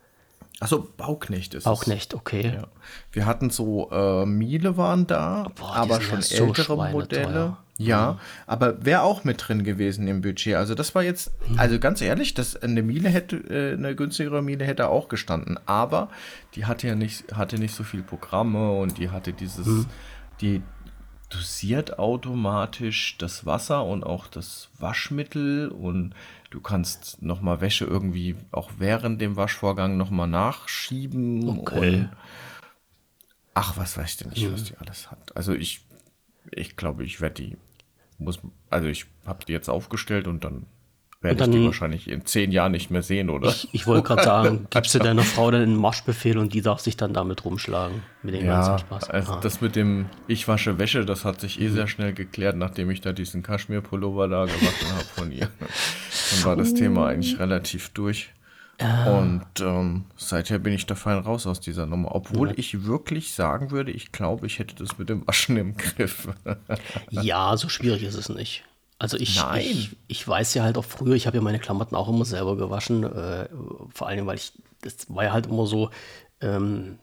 Achso, 0.60 0.86
Bauknecht 0.96 1.54
ist 1.54 1.64
Bauknecht, 1.64 2.12
es. 2.12 2.18
okay. 2.18 2.52
Ja. 2.54 2.68
Wir 3.10 3.26
hatten 3.26 3.50
so 3.50 3.90
äh, 3.90 4.24
Miele 4.24 4.76
waren 4.76 5.06
da, 5.06 5.50
Boah, 5.56 5.74
aber 5.74 6.00
schon 6.00 6.22
ältere 6.22 6.64
so 6.64 6.76
Modelle. 6.76 7.56
Ja, 7.76 8.12
mhm. 8.12 8.18
aber 8.46 8.84
wäre 8.84 9.02
auch 9.02 9.24
mit 9.24 9.48
drin 9.48 9.64
gewesen 9.64 10.06
im 10.06 10.20
Budget. 10.20 10.54
Also 10.54 10.76
das 10.76 10.94
war 10.94 11.02
jetzt, 11.02 11.32
mhm. 11.48 11.58
also 11.58 11.80
ganz 11.80 12.00
ehrlich, 12.00 12.34
das, 12.34 12.54
eine 12.54 12.82
Miele 12.82 13.08
hätte, 13.08 13.36
äh, 13.36 13.72
eine 13.72 13.96
günstigere 13.96 14.42
Miele 14.42 14.64
hätte 14.64 14.88
auch 14.88 15.08
gestanden. 15.08 15.58
Aber 15.66 16.08
die 16.54 16.66
hatte 16.66 16.86
ja 16.86 16.94
nicht, 16.94 17.32
hatte 17.34 17.58
nicht 17.58 17.74
so 17.74 17.82
viel 17.82 18.02
Programme 18.02 18.70
und 18.70 18.98
die 18.98 19.10
hatte 19.10 19.32
dieses, 19.32 19.66
mhm. 19.66 19.86
die 20.40 20.62
dosiert 21.34 21.98
automatisch 21.98 23.16
das 23.18 23.44
Wasser 23.46 23.84
und 23.84 24.04
auch 24.04 24.26
das 24.26 24.70
Waschmittel 24.78 25.68
und 25.68 26.14
du 26.50 26.60
kannst 26.60 27.22
nochmal 27.22 27.60
Wäsche 27.60 27.84
irgendwie 27.84 28.36
auch 28.52 28.70
während 28.78 29.20
dem 29.20 29.36
Waschvorgang 29.36 29.96
nochmal 29.96 30.28
nachschieben. 30.28 31.48
Okay. 31.48 31.94
Und 31.94 32.10
ach, 33.54 33.76
was 33.76 33.96
weiß 33.96 34.10
ich 34.10 34.16
denn 34.18 34.30
nicht, 34.30 34.52
was 34.52 34.64
die 34.64 34.76
alles 34.76 35.10
hat. 35.10 35.36
Also 35.36 35.52
ich, 35.52 35.84
ich 36.50 36.76
glaube, 36.76 37.04
ich 37.04 37.20
werde 37.20 37.42
die, 37.42 37.56
muss, 38.18 38.38
also 38.70 38.86
ich 38.86 39.06
habe 39.26 39.44
die 39.44 39.52
jetzt 39.52 39.68
aufgestellt 39.68 40.26
und 40.26 40.44
dann 40.44 40.66
werde 41.24 41.44
ich 41.44 41.50
die 41.50 41.64
wahrscheinlich 41.64 42.08
in 42.08 42.24
zehn 42.26 42.52
Jahren 42.52 42.72
nicht 42.72 42.90
mehr 42.90 43.02
sehen, 43.02 43.30
oder? 43.30 43.48
Ich, 43.48 43.68
ich 43.72 43.86
wollte 43.86 44.04
gerade 44.06 44.22
sagen, 44.22 44.66
gibst 44.70 44.94
du 44.94 44.98
deiner 45.00 45.22
Frau 45.22 45.50
dann 45.50 45.62
einen 45.62 45.76
Marschbefehl 45.76 46.38
und 46.38 46.54
die 46.54 46.62
darf 46.62 46.80
sich 46.80 46.96
dann 46.96 47.12
damit 47.14 47.44
rumschlagen. 47.44 48.02
Mit 48.22 48.34
dem 48.34 48.44
ja, 48.46 48.60
ganzen 48.60 48.78
Spaß. 48.86 49.10
Also 49.10 49.32
Ah. 49.32 49.40
das 49.42 49.60
mit 49.60 49.74
dem 49.74 50.06
Ich 50.28 50.46
wasche 50.46 50.78
Wäsche, 50.78 51.04
das 51.04 51.24
hat 51.24 51.40
sich 51.40 51.60
eh 51.60 51.68
sehr 51.68 51.88
schnell 51.88 52.12
geklärt, 52.12 52.56
nachdem 52.56 52.90
ich 52.90 53.00
da 53.00 53.12
diesen 53.12 53.42
Kaschmir-Pullover 53.42 54.28
da 54.28 54.44
gewaschen 54.44 54.88
habe 54.94 55.04
von 55.14 55.32
ihr. 55.32 55.48
Dann 55.58 56.44
war 56.44 56.56
das 56.56 56.74
Thema 56.74 57.08
eigentlich 57.08 57.38
relativ 57.38 57.88
durch. 57.90 58.30
Und 59.06 59.44
ähm, 59.60 60.04
seither 60.16 60.58
bin 60.58 60.72
ich 60.72 60.84
da 60.86 60.96
fein 60.96 61.18
raus 61.18 61.46
aus 61.46 61.60
dieser 61.60 61.86
Nummer. 61.86 62.12
Obwohl 62.14 62.52
ich 62.58 62.84
wirklich 62.84 63.32
sagen 63.32 63.70
würde, 63.70 63.92
ich 63.92 64.10
glaube, 64.10 64.46
ich 64.48 64.58
hätte 64.58 64.74
das 64.74 64.98
mit 64.98 65.08
dem 65.08 65.24
Waschen 65.28 65.56
im 65.56 65.76
Griff. 65.76 66.26
Ja, 67.10 67.56
so 67.56 67.68
schwierig 67.68 68.02
ist 68.02 68.16
es 68.16 68.28
nicht. 68.28 68.64
Also 68.98 69.16
ich, 69.18 69.50
ich, 69.52 69.96
ich 70.06 70.26
weiß 70.26 70.54
ja 70.54 70.62
halt 70.62 70.78
auch 70.78 70.84
früher, 70.84 71.14
ich 71.14 71.26
habe 71.26 71.36
ja 71.36 71.42
meine 71.42 71.58
Klamotten 71.58 71.96
auch 71.96 72.08
immer 72.08 72.24
selber 72.24 72.56
gewaschen. 72.56 73.04
Äh, 73.04 73.48
vor 73.92 74.06
allem, 74.08 74.26
weil 74.26 74.36
ich, 74.36 74.52
das 74.82 75.12
war 75.14 75.24
ja 75.24 75.32
halt 75.32 75.46
immer 75.46 75.66
so, 75.66 75.90
ähm, 76.40 76.98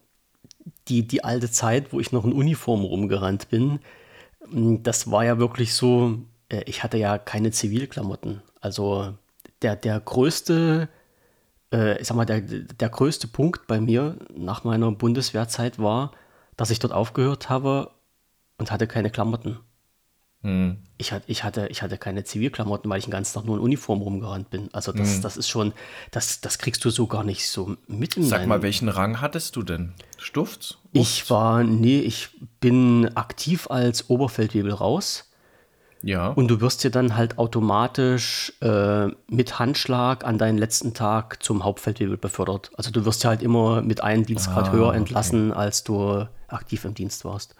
die, 0.87 1.07
die 1.07 1.23
alte 1.23 1.49
Zeit, 1.51 1.93
wo 1.93 1.99
ich 1.99 2.11
noch 2.11 2.25
in 2.25 2.33
Uniform 2.33 2.81
rumgerannt 2.83 3.49
bin, 3.49 3.79
m, 4.51 4.83
das 4.83 5.11
war 5.11 5.25
ja 5.25 5.37
wirklich 5.39 5.73
so, 5.75 6.19
äh, 6.49 6.63
ich 6.65 6.83
hatte 6.83 6.97
ja 6.97 7.17
keine 7.17 7.51
Zivilklamotten. 7.51 8.41
Also 8.61 9.15
der, 9.61 9.75
der 9.75 9.99
größte, 9.99 10.89
äh, 11.73 11.99
ich 12.01 12.07
sag 12.07 12.17
mal, 12.17 12.25
der, 12.25 12.41
der 12.41 12.89
größte 12.89 13.27
Punkt 13.27 13.67
bei 13.67 13.81
mir 13.81 14.17
nach 14.35 14.63
meiner 14.63 14.91
Bundeswehrzeit 14.91 15.79
war, 15.79 16.11
dass 16.57 16.71
ich 16.71 16.79
dort 16.79 16.93
aufgehört 16.93 17.49
habe 17.49 17.91
und 18.57 18.71
hatte 18.71 18.87
keine 18.87 19.09
Klamotten. 19.11 19.59
Ich, 20.97 21.11
hat, 21.11 21.21
ich, 21.27 21.43
hatte, 21.43 21.67
ich 21.67 21.83
hatte 21.83 21.99
keine 21.99 22.23
Zivilklamotten, 22.23 22.89
weil 22.89 22.97
ich 22.97 23.05
den 23.05 23.11
ganzen 23.11 23.35
Tag 23.35 23.45
nur 23.45 23.57
in 23.57 23.61
Uniform 23.61 24.01
rumgerannt 24.01 24.49
bin. 24.49 24.69
Also 24.73 24.91
das, 24.91 25.21
das 25.21 25.37
ist 25.37 25.49
schon, 25.49 25.71
das, 26.09 26.41
das 26.41 26.57
kriegst 26.57 26.83
du 26.83 26.89
so 26.89 27.05
gar 27.05 27.23
nicht 27.23 27.47
so 27.47 27.75
mit 27.87 28.17
in 28.17 28.23
Sag 28.23 28.47
mal, 28.47 28.63
welchen 28.63 28.89
Rang 28.89 29.21
hattest 29.21 29.55
du 29.55 29.61
denn? 29.61 29.93
Stufts? 30.17 30.79
Ich 30.93 31.29
war, 31.29 31.63
nee, 31.63 31.99
ich 31.99 32.29
bin 32.59 33.15
aktiv 33.15 33.69
als 33.69 34.09
Oberfeldwebel 34.09 34.73
raus. 34.73 35.27
Ja. 36.03 36.29
Und 36.29 36.47
du 36.47 36.59
wirst 36.61 36.83
dir 36.83 36.89
dann 36.89 37.15
halt 37.15 37.37
automatisch 37.37 38.53
äh, 38.61 39.07
mit 39.27 39.59
Handschlag 39.59 40.25
an 40.25 40.39
deinen 40.39 40.57
letzten 40.57 40.95
Tag 40.95 41.43
zum 41.43 41.63
Hauptfeldwebel 41.63 42.17
befördert. 42.17 42.71
Also 42.75 42.89
du 42.89 43.05
wirst 43.05 43.23
ja 43.23 43.29
halt 43.29 43.43
immer 43.43 43.83
mit 43.83 44.01
einem 44.01 44.25
Dienstgrad 44.25 44.69
Ah, 44.69 44.71
höher 44.71 44.87
okay. 44.87 44.97
entlassen, 44.97 45.53
als 45.53 45.83
du 45.83 46.27
aktiv 46.47 46.85
im 46.85 46.95
Dienst 46.95 47.23
warst. 47.25 47.53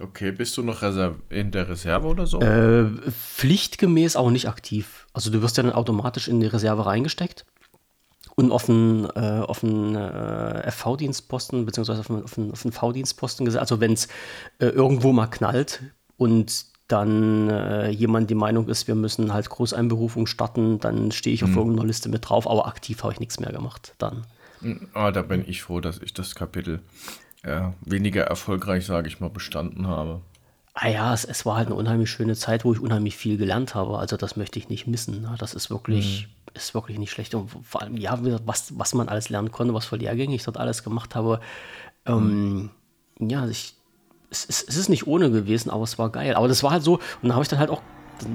Okay, 0.00 0.32
bist 0.32 0.56
du 0.56 0.62
noch 0.62 0.82
in 1.28 1.50
der 1.50 1.68
Reserve 1.68 2.06
oder 2.06 2.26
so? 2.26 2.40
Äh, 2.40 2.86
pflichtgemäß 3.10 4.16
auch 4.16 4.30
nicht 4.30 4.48
aktiv. 4.48 5.06
Also 5.12 5.30
du 5.30 5.42
wirst 5.42 5.56
ja 5.56 5.62
dann 5.62 5.72
automatisch 5.72 6.28
in 6.28 6.40
die 6.40 6.46
Reserve 6.46 6.86
reingesteckt 6.86 7.44
und 8.36 8.52
auf 8.52 8.68
einen, 8.68 9.06
äh, 9.16 9.42
auf 9.44 9.64
einen 9.64 9.96
äh, 9.96 10.70
FV-Dienstposten 10.70 11.66
beziehungsweise 11.66 12.00
auf 12.00 12.10
einen, 12.10 12.22
auf 12.22 12.38
einen, 12.38 12.52
einen 12.52 12.72
V-Dienstposten 12.72 13.44
gesetzt. 13.44 13.60
Also 13.60 13.80
wenn 13.80 13.92
es 13.92 14.06
äh, 14.60 14.66
irgendwo 14.66 15.12
mal 15.12 15.26
knallt 15.26 15.82
und 16.16 16.66
dann 16.86 17.50
äh, 17.50 17.90
jemand 17.90 18.30
die 18.30 18.34
Meinung 18.34 18.68
ist, 18.68 18.88
wir 18.88 18.94
müssen 18.94 19.32
halt 19.32 19.50
Großeinberufung 19.50 20.26
starten, 20.26 20.78
dann 20.78 21.10
stehe 21.12 21.34
ich 21.34 21.44
auf 21.44 21.54
irgendeiner 21.54 21.86
Liste 21.86 22.08
mit 22.08 22.28
drauf, 22.28 22.48
aber 22.48 22.66
aktiv 22.66 23.02
habe 23.02 23.12
ich 23.12 23.20
nichts 23.20 23.40
mehr 23.40 23.52
gemacht 23.52 23.94
dann. 23.98 24.24
Ah, 24.94 25.10
da 25.10 25.22
bin 25.22 25.44
ich 25.46 25.62
froh, 25.62 25.80
dass 25.80 25.98
ich 25.98 26.14
das 26.14 26.34
Kapitel 26.34 26.80
äh, 27.42 27.70
weniger 27.84 28.24
erfolgreich, 28.24 28.86
sage 28.86 29.08
ich 29.08 29.20
mal, 29.20 29.30
bestanden 29.30 29.86
habe. 29.86 30.20
Ah 30.74 30.88
ja, 30.88 31.12
es, 31.12 31.24
es 31.24 31.44
war 31.44 31.56
halt 31.56 31.66
eine 31.66 31.74
unheimlich 31.74 32.10
schöne 32.10 32.36
Zeit, 32.36 32.64
wo 32.64 32.72
ich 32.72 32.80
unheimlich 32.80 33.16
viel 33.16 33.36
gelernt 33.36 33.74
habe. 33.74 33.98
Also 33.98 34.16
das 34.16 34.36
möchte 34.36 34.58
ich 34.58 34.68
nicht 34.68 34.86
missen. 34.86 35.22
Ne? 35.22 35.34
Das 35.38 35.54
ist 35.54 35.70
wirklich, 35.70 36.28
ist 36.54 36.74
wirklich 36.74 36.98
nicht 36.98 37.10
schlecht. 37.10 37.34
Und 37.34 37.50
vor 37.64 37.82
allem, 37.82 37.96
ja, 37.96 38.18
was, 38.46 38.78
was 38.78 38.94
man 38.94 39.08
alles 39.08 39.28
lernen 39.28 39.50
konnte, 39.50 39.74
was 39.74 39.86
für 39.86 39.96
Lehrgänge 39.96 40.34
ich 40.34 40.44
dort 40.44 40.56
alles 40.56 40.84
gemacht 40.84 41.14
habe. 41.16 41.40
Ähm, 42.06 42.70
Ja, 43.18 43.48
ich, 43.48 43.74
es, 44.30 44.46
es, 44.48 44.62
es 44.62 44.76
ist 44.76 44.88
nicht 44.88 45.06
ohne 45.06 45.30
gewesen, 45.30 45.70
aber 45.70 45.82
es 45.82 45.98
war 45.98 46.10
geil. 46.10 46.34
Aber 46.34 46.46
das 46.48 46.62
war 46.62 46.70
halt 46.70 46.84
so, 46.84 46.94
und 46.94 47.02
dann 47.22 47.32
habe 47.32 47.42
ich 47.42 47.48
dann 47.48 47.58
halt 47.58 47.70
auch, 47.70 47.82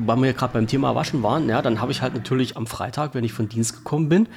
weil 0.06 0.18
wir 0.22 0.34
gerade 0.34 0.54
beim 0.54 0.68
Thema 0.68 0.96
Waschen 0.96 1.24
waren, 1.24 1.48
ja, 1.48 1.62
dann 1.62 1.80
habe 1.80 1.92
ich 1.92 2.02
halt 2.02 2.14
natürlich 2.14 2.58
am 2.58 2.68
Freitag, 2.68 3.16
wenn 3.16 3.24
ich 3.24 3.34
von 3.34 3.48
Dienst 3.50 3.76
gekommen 3.78 4.10
bin, 4.10 4.28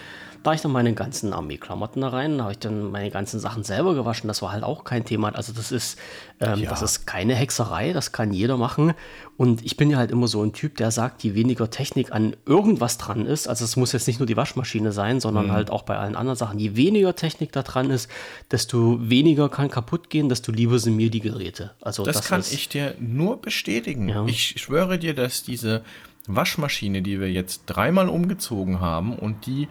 da 0.43 0.53
ich 0.53 0.61
dann 0.61 0.73
meine 0.73 0.95
ganzen 0.95 1.33
Armeeklamotten 1.33 2.03
da 2.03 2.09
rein, 2.09 2.41
habe 2.41 2.53
ich 2.53 2.59
dann 2.59 2.91
meine 2.91 3.11
ganzen 3.11 3.41
Sachen 3.41 3.65
selber 3.65 3.95
gewaschen. 3.95 4.29
Das 4.29 4.43
war 4.43 4.53
halt 4.53 4.63
auch 4.65 4.85
kein 4.85 5.05
Thema. 5.05 5.29
Also 5.35 5.53
das 5.53 5.73
ist, 5.73 5.99
ähm, 6.41 6.61
Ja. 6.61 6.71
das 6.71 6.83
ist 6.83 7.07
keine 7.07 7.35
Hexerei, 7.35 7.93
das 7.93 8.13
kann 8.13 8.33
jeder 8.33 8.57
machen. 8.57 8.95
Und 9.37 9.65
ich 9.65 9.77
bin 9.77 9.91
ja 9.91 9.99
halt 9.99 10.11
immer 10.11 10.29
so 10.29 10.43
ein 10.43 10.53
Typ, 10.53 10.77
der 10.77 10.91
sagt, 10.91 11.23
je 11.25 11.35
weniger 11.35 11.69
Technik 11.71 12.13
an 12.13 12.35
irgendwas 12.47 12.97
dran 12.99 13.27
ist, 13.27 13.49
also 13.49 13.65
es 13.65 13.77
muss 13.77 13.93
jetzt 13.93 14.07
nicht 14.07 14.19
nur 14.19 14.27
die 14.27 14.37
Waschmaschine 14.37 14.93
sein, 14.93 15.17
Mhm. 15.17 15.21
sondern 15.21 15.53
halt 15.53 15.71
auch 15.71 15.83
bei 15.83 15.97
allen 15.99 16.17
anderen 16.17 16.37
Sachen, 16.39 16.59
je 16.59 16.77
weniger 16.77 17.15
Technik 17.15 17.53
da 17.53 17.63
dran 17.63 17.91
ist, 17.91 18.09
desto 18.51 18.99
weniger 19.11 19.49
kann 19.49 19.69
kaputt 19.71 20.09
gehen, 20.11 20.29
desto 20.29 20.53
lieber 20.53 20.79
sind 20.79 20.97
mir 20.97 21.11
die 21.11 21.21
Geräte. 21.21 21.73
Also 21.81 22.05
Das, 22.05 22.23
kann 22.27 22.41
ist, 22.41 22.53
ich 22.53 22.69
dir 22.69 22.95
nur 22.99 23.41
bestätigen. 23.41 24.09
Ja. 24.09 24.25
Ich 24.27 24.55
schwöre 24.61 24.99
dir, 24.99 25.15
dass 25.15 25.43
diese 25.43 25.83
Waschmaschine, 26.27 27.03
die 27.03 27.21
wir 27.21 27.31
jetzt 27.31 27.63
dreimal 27.67 28.09
umgezogen 28.09 28.81
haben 28.81 29.17
und 29.17 29.47
die 29.47 29.69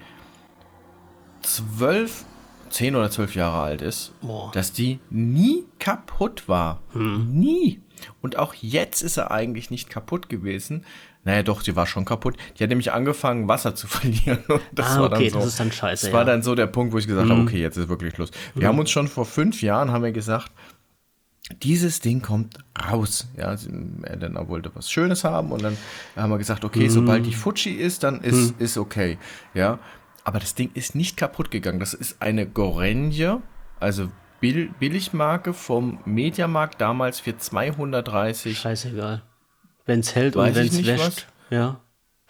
zwölf, 1.46 2.26
zehn 2.70 2.96
oder 2.96 3.10
zwölf 3.12 3.36
Jahre 3.36 3.62
alt 3.62 3.82
ist, 3.82 4.12
Boah. 4.22 4.52
dass 4.54 4.72
die 4.74 5.00
nie 5.10 5.64
kaputt 5.80 6.48
war. 6.50 6.82
Nie. 6.94 7.82
Und 8.22 8.38
auch 8.38 8.54
jetzt 8.56 9.02
ist 9.02 9.18
er 9.18 9.32
eigentlich 9.32 9.72
nicht 9.72 9.90
kaputt 9.90 10.28
gewesen. 10.30 10.84
Naja, 11.24 11.42
doch, 11.42 11.64
die 11.64 11.76
war 11.76 11.88
schon 11.88 12.06
kaputt. 12.06 12.38
Die 12.60 12.64
hat 12.64 12.70
nämlich 12.70 12.92
angefangen, 12.92 13.48
Wasser 13.48 13.74
zu 13.74 13.88
verlieren. 13.88 14.40
Und 14.48 14.62
das 14.74 14.92
Ah, 14.98 15.02
war 15.02 15.10
dann 15.10 15.20
okay, 15.20 15.30
so, 15.30 15.40
das 15.40 15.48
ist 15.48 15.60
dann 15.60 15.72
scheiße, 15.72 16.06
Das 16.08 16.14
war 16.14 16.22
ja. 16.22 16.26
Mhm. 16.26 16.28
dann 16.30 16.44
so 16.44 16.54
der 16.56 16.68
Punkt, 16.68 16.94
wo 16.94 16.98
ich 16.98 17.08
gesagt 17.08 17.30
habe, 17.30 17.42
okay, 17.42 17.60
jetzt 17.62 17.78
ist 17.78 17.88
wirklich 17.90 18.14
Schluss. 18.14 18.32
Wir 18.54 18.68
haben 18.68 18.78
uns 18.78 18.92
schon 18.92 19.08
vor 19.08 19.26
fünf 19.26 19.62
Jahren, 19.62 19.92
haben 19.92 20.04
wir 20.04 20.12
gesagt, 20.12 20.52
dieses 21.64 22.00
Ding 22.00 22.22
kommt 22.22 22.58
raus. 22.92 23.28
Ja, 23.38 23.56
sie- 23.56 23.70
Elena 24.04 24.48
wollte 24.48 24.72
was 24.76 24.92
Schönes 24.92 25.24
haben 25.24 25.52
und 25.52 25.64
dann 25.64 25.78
haben 26.16 26.30
wir 26.32 26.38
gesagt, 26.40 26.66
okay, 26.66 26.90
sobald 26.90 27.26
die 27.26 27.34
Fuji 27.34 27.72
ist, 27.74 28.04
dann 28.04 28.22
ist, 28.22 28.60
ist 28.60 28.78
okay. 28.78 29.18
Ja, 29.54 29.80
aber 30.26 30.40
das 30.40 30.54
Ding 30.56 30.72
ist 30.74 30.94
nicht 30.96 31.16
kaputt 31.16 31.50
gegangen. 31.52 31.80
Das 31.80 31.94
ist 31.94 32.22
eine 32.22 32.46
Gorenje, 32.46 33.42
also 33.80 34.10
Bill 34.42 34.70
Billigmarke 34.80 35.54
vom 35.54 36.00
Mediamarkt 36.06 36.82
damals 36.82 37.22
für 37.22 37.38
230. 37.38 38.58
scheißegal. 38.60 39.22
Wenn 39.86 40.02
es 40.02 40.14
hält 40.16 40.36
Weiß 40.36 40.58
und 40.58 40.64
es 40.66 40.86
wäscht. 40.86 41.28
Ja. 41.50 41.80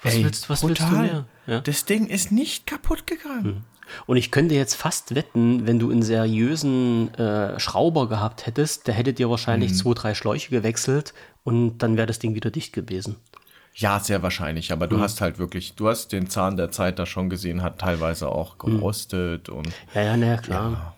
Was, 0.03 0.13
Ey, 0.13 0.23
willst, 0.25 0.49
was 0.49 0.63
willst 0.67 0.81
du 0.83 0.95
mehr? 0.97 1.25
Ja. 1.47 1.61
Das 1.61 1.85
Ding 1.85 2.05
ist 2.07 2.31
nicht 2.31 2.67
kaputt 2.67 3.07
gegangen. 3.07 3.63
Und 4.07 4.17
ich 4.17 4.31
könnte 4.31 4.55
jetzt 4.55 4.73
fast 4.75 5.13
wetten, 5.15 5.67
wenn 5.67 5.79
du 5.79 5.89
einen 5.91 6.01
seriösen 6.03 7.13
äh, 7.15 7.59
Schrauber 7.59 8.09
gehabt 8.09 8.45
hättest, 8.47 8.87
der 8.87 8.93
hätte 8.95 9.13
dir 9.13 9.29
wahrscheinlich 9.29 9.71
Mhm. 9.71 9.75
zwei, 9.75 9.93
drei 9.93 10.15
Schläuche 10.15 10.49
gewechselt 10.49 11.13
und 11.43 11.77
dann 11.79 11.95
wäre 11.95 12.07
das 12.07 12.19
Ding 12.19 12.33
wieder 12.35 12.51
dicht 12.51 12.73
gewesen. 12.73 13.15
Ja, 13.77 13.99
sehr 13.99 14.23
wahrscheinlich, 14.23 14.71
aber 14.71 14.87
du 14.87 15.01
hast 15.01 15.19
halt 15.19 15.37
wirklich, 15.37 15.75
du 15.75 15.89
hast 15.89 16.13
den 16.13 16.29
Zahn 16.29 16.55
der 16.55 16.71
Zeit 16.71 16.97
da 16.97 17.05
schon 17.05 17.29
gesehen, 17.29 17.61
hat 17.61 17.77
teilweise 17.79 18.29
auch 18.29 18.57
gerostet 18.57 19.49
und 19.49 19.67
Ja, 19.93 20.01
ja, 20.01 20.17
naja, 20.17 20.37
klar. 20.37 20.95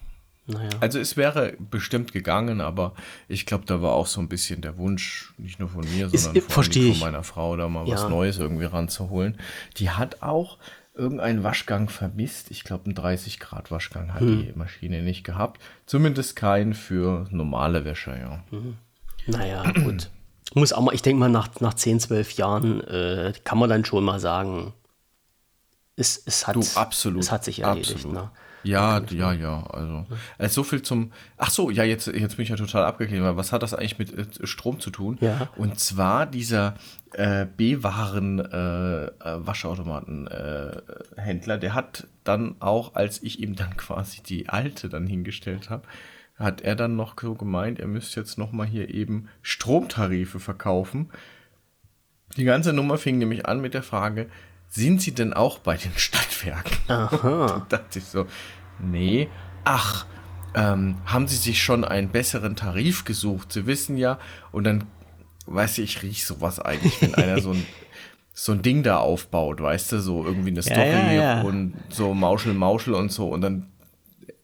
Naja. 0.50 0.70
also 0.80 0.98
es 1.00 1.18
wäre 1.18 1.56
bestimmt 1.60 2.14
gegangen, 2.14 2.62
aber 2.62 2.94
ich 3.28 3.46
glaube, 3.46 3.66
da 3.66 3.82
war 3.82 3.92
auch 3.94 4.06
so 4.08 4.22
ein 4.22 4.30
bisschen 4.30 4.62
der 4.62 4.78
Wunsch, 4.78 5.34
nicht 5.38 5.60
nur 5.60 5.68
von 5.70 5.84
mir, 5.94 6.06
Ist- 6.14 6.24
sondern 6.26 6.44
ich. 6.48 6.98
von 6.98 7.00
meiner 7.00 7.24
Frau, 7.24 7.58
da 7.58 7.68
mal 7.68 7.86
was 7.88 8.04
Ja. 8.04 8.10
Neues 8.10 8.38
irgendwie 8.38 8.64
ranzuholen. 8.66 9.38
Die 9.78 9.90
hat 9.90 10.22
auch 10.22 10.58
irgendeinen 10.96 11.44
Waschgang 11.44 11.90
vermisst. 11.90 12.50
Ich 12.50 12.64
glaube, 12.64 12.86
einen 12.86 12.96
30 12.96 13.40
Grad 13.40 13.72
Waschgang 13.72 14.14
hat 14.14 14.22
Hm. 14.22 14.46
die 14.46 14.54
Maschine 14.58 15.02
nicht 15.02 15.24
gehabt. 15.26 15.60
Zumindest 15.86 16.36
keinen 16.38 16.74
für 16.76 17.28
normale 17.30 17.84
Wäsche, 17.86 18.12
ja. 18.18 18.44
Naja, 19.26 19.64
gut. 19.72 20.10
Muss 20.54 20.74
auch 20.74 20.82
mal, 20.82 20.94
ich 20.94 21.02
denke 21.02 21.20
mal, 21.20 21.30
nach, 21.30 21.60
nach 21.60 21.74
10, 21.74 22.00
12 22.00 22.32
Jahren 22.34 22.82
äh, 22.82 23.34
kann 23.44 23.58
man 23.58 23.70
dann 23.70 23.86
schon 23.86 24.04
mal 24.04 24.20
sagen, 24.20 24.74
es, 25.96 26.22
es, 26.26 26.48
hat, 26.48 26.56
Du, 26.56 26.64
absolut. 26.76 27.24
es 27.24 27.32
hat 27.32 27.44
sich 27.44 27.62
erledigt. 27.62 28.06
Ne? 28.06 28.30
Ja, 28.64 29.02
ja, 29.10 29.34
ja, 29.34 29.66
also. 29.68 30.06
äh, 30.38 30.50
so 30.50 30.64
viel 30.64 30.82
zum. 30.82 31.12
Ach 31.38 31.50
so, 31.50 31.70
ja, 31.70 31.84
jetzt, 31.84 32.08
jetzt 32.08 32.36
bin 32.36 32.44
ich 32.44 32.50
ja 32.50 32.56
total 32.56 32.86
abgeklärt, 32.86 33.24
weil 33.24 33.38
was 33.38 33.52
hat 33.52 33.64
das 33.64 33.74
eigentlich 33.74 33.98
mit 33.98 34.14
äh, 34.14 34.46
Strom 34.46 34.80
zu 34.80 34.90
tun? 34.90 35.18
Ja. 35.22 35.48
Und 35.56 35.80
zwar 35.80 36.26
dieser 36.26 36.76
äh, 37.14 37.46
B-Waren 37.46 38.40
äh, 38.40 39.06
äh, 39.06 39.40
äh, 41.16 41.60
der 41.60 41.74
hat 41.74 42.08
dann 42.24 42.56
auch, 42.60 42.96
als 42.96 43.24
ich 43.24 43.40
ihm 43.40 43.56
dann 43.56 43.78
quasi 43.78 44.22
die 44.22 44.50
alte 44.50 44.90
dann 44.90 45.08
hingestellt 45.08 45.70
habe, 45.70 45.84
hat 46.38 46.62
er 46.62 46.76
dann 46.76 46.96
noch 46.96 47.16
so 47.20 47.34
gemeint, 47.34 47.80
er 47.80 47.88
müsste 47.88 48.20
jetzt 48.20 48.38
noch 48.38 48.52
mal 48.52 48.68
hier 48.68 48.94
eben 48.94 49.28
Stromtarife 49.42 50.40
verkaufen. 50.40 51.10
Die 52.36 52.44
ganze 52.44 52.74
Nummer 52.74 52.98
fing 52.98 53.18
nämlich 53.18 53.46
an 53.48 53.60
mit 53.60 53.74
der 53.74 53.84
Frage, 53.84 54.30
sind 54.70 55.02
Sie 55.02 55.14
denn 55.14 55.34
auch 55.34 55.60
bei 55.60 55.78
den 55.78 55.94
Stadtwerken? 55.96 56.78
Aha. 56.88 57.66
da 57.70 57.78
dachte 57.78 58.00
ich 58.00 58.06
so, 58.06 58.28
nee. 58.80 59.30
Ach, 59.64 60.06
ähm, 60.54 60.98
haben 61.06 61.28
Sie 61.28 61.38
sich 61.38 61.64
schon 61.64 61.84
einen 61.84 62.10
besseren 62.10 62.56
Tarif 62.56 63.06
gesucht? 63.06 63.52
Sie 63.52 63.66
wissen 63.66 63.98
ja, 63.98 64.20
und 64.52 64.66
dann, 64.66 64.84
weiß 65.48 65.80
ich, 65.80 65.98
ich 65.98 66.04
rieche 66.04 66.26
sowas 66.26 66.60
eigentlich, 66.60 67.02
wenn 67.02 67.16
einer 67.16 67.42
so 67.42 67.52
ein 67.52 67.66
so 68.40 68.52
ein 68.52 68.62
Ding 68.62 68.84
da 68.84 68.98
aufbaut, 68.98 69.60
weißt 69.60 69.94
du, 69.94 70.00
so 70.00 70.24
irgendwie 70.24 70.52
eine 70.52 70.62
Story 70.62 70.92
ja, 70.92 71.12
ja, 71.12 71.38
ja. 71.38 71.42
und 71.42 71.74
so 71.90 72.14
Mauschel, 72.14 72.54
Mauschel 72.54 72.94
und 72.94 73.12
so. 73.12 73.30
Und 73.30 73.42
dann 73.42 73.66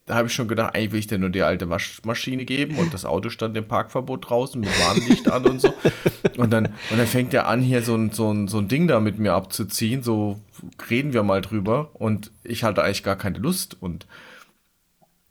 da 0.06 0.16
habe 0.16 0.28
ich 0.28 0.34
schon 0.34 0.49
gedacht, 0.49 0.76
eigentlich 0.76 0.91
will 0.91 0.99
ich 0.99 1.08
dir 1.08 1.18
nur 1.18 1.30
die 1.30 1.43
alte 1.43 1.70
Waschmaschine 1.70 2.43
geben 2.43 2.78
und 2.78 2.93
das 2.93 3.06
Auto 3.06 3.30
stand 3.30 3.56
im 3.56 3.68
Parkverbot 3.68 4.30
draußen 4.30 4.60
mit 4.60 4.70
Warnlicht 4.70 5.32
an 5.32 5.45
und 5.45 5.62
so. 5.62 5.74
Und 6.38 6.51
dann, 6.51 6.66
und 6.89 6.97
dann 6.97 7.08
fängt 7.08 7.34
er 7.34 7.47
an, 7.47 7.62
hier 7.62 7.82
so 7.82 7.95
ein, 7.95 8.12
so, 8.12 8.32
ein, 8.32 8.49
so 8.49 8.58
ein 8.58 8.68
Ding 8.68 8.88
da 8.88 8.99
mit 8.99 9.18
mir 9.18 9.34
abzuziehen, 9.34 10.04
so 10.04 10.41
reden 10.89 11.14
wir 11.14 11.24
mal 11.24 11.41
drüber. 11.41 11.91
Und 11.93 12.32
ich 12.43 12.66
hatte 12.66 12.84
eigentlich 12.84 13.04
gar 13.04 13.16
keine 13.16 13.38
Lust. 13.38 13.78
Und 13.80 14.06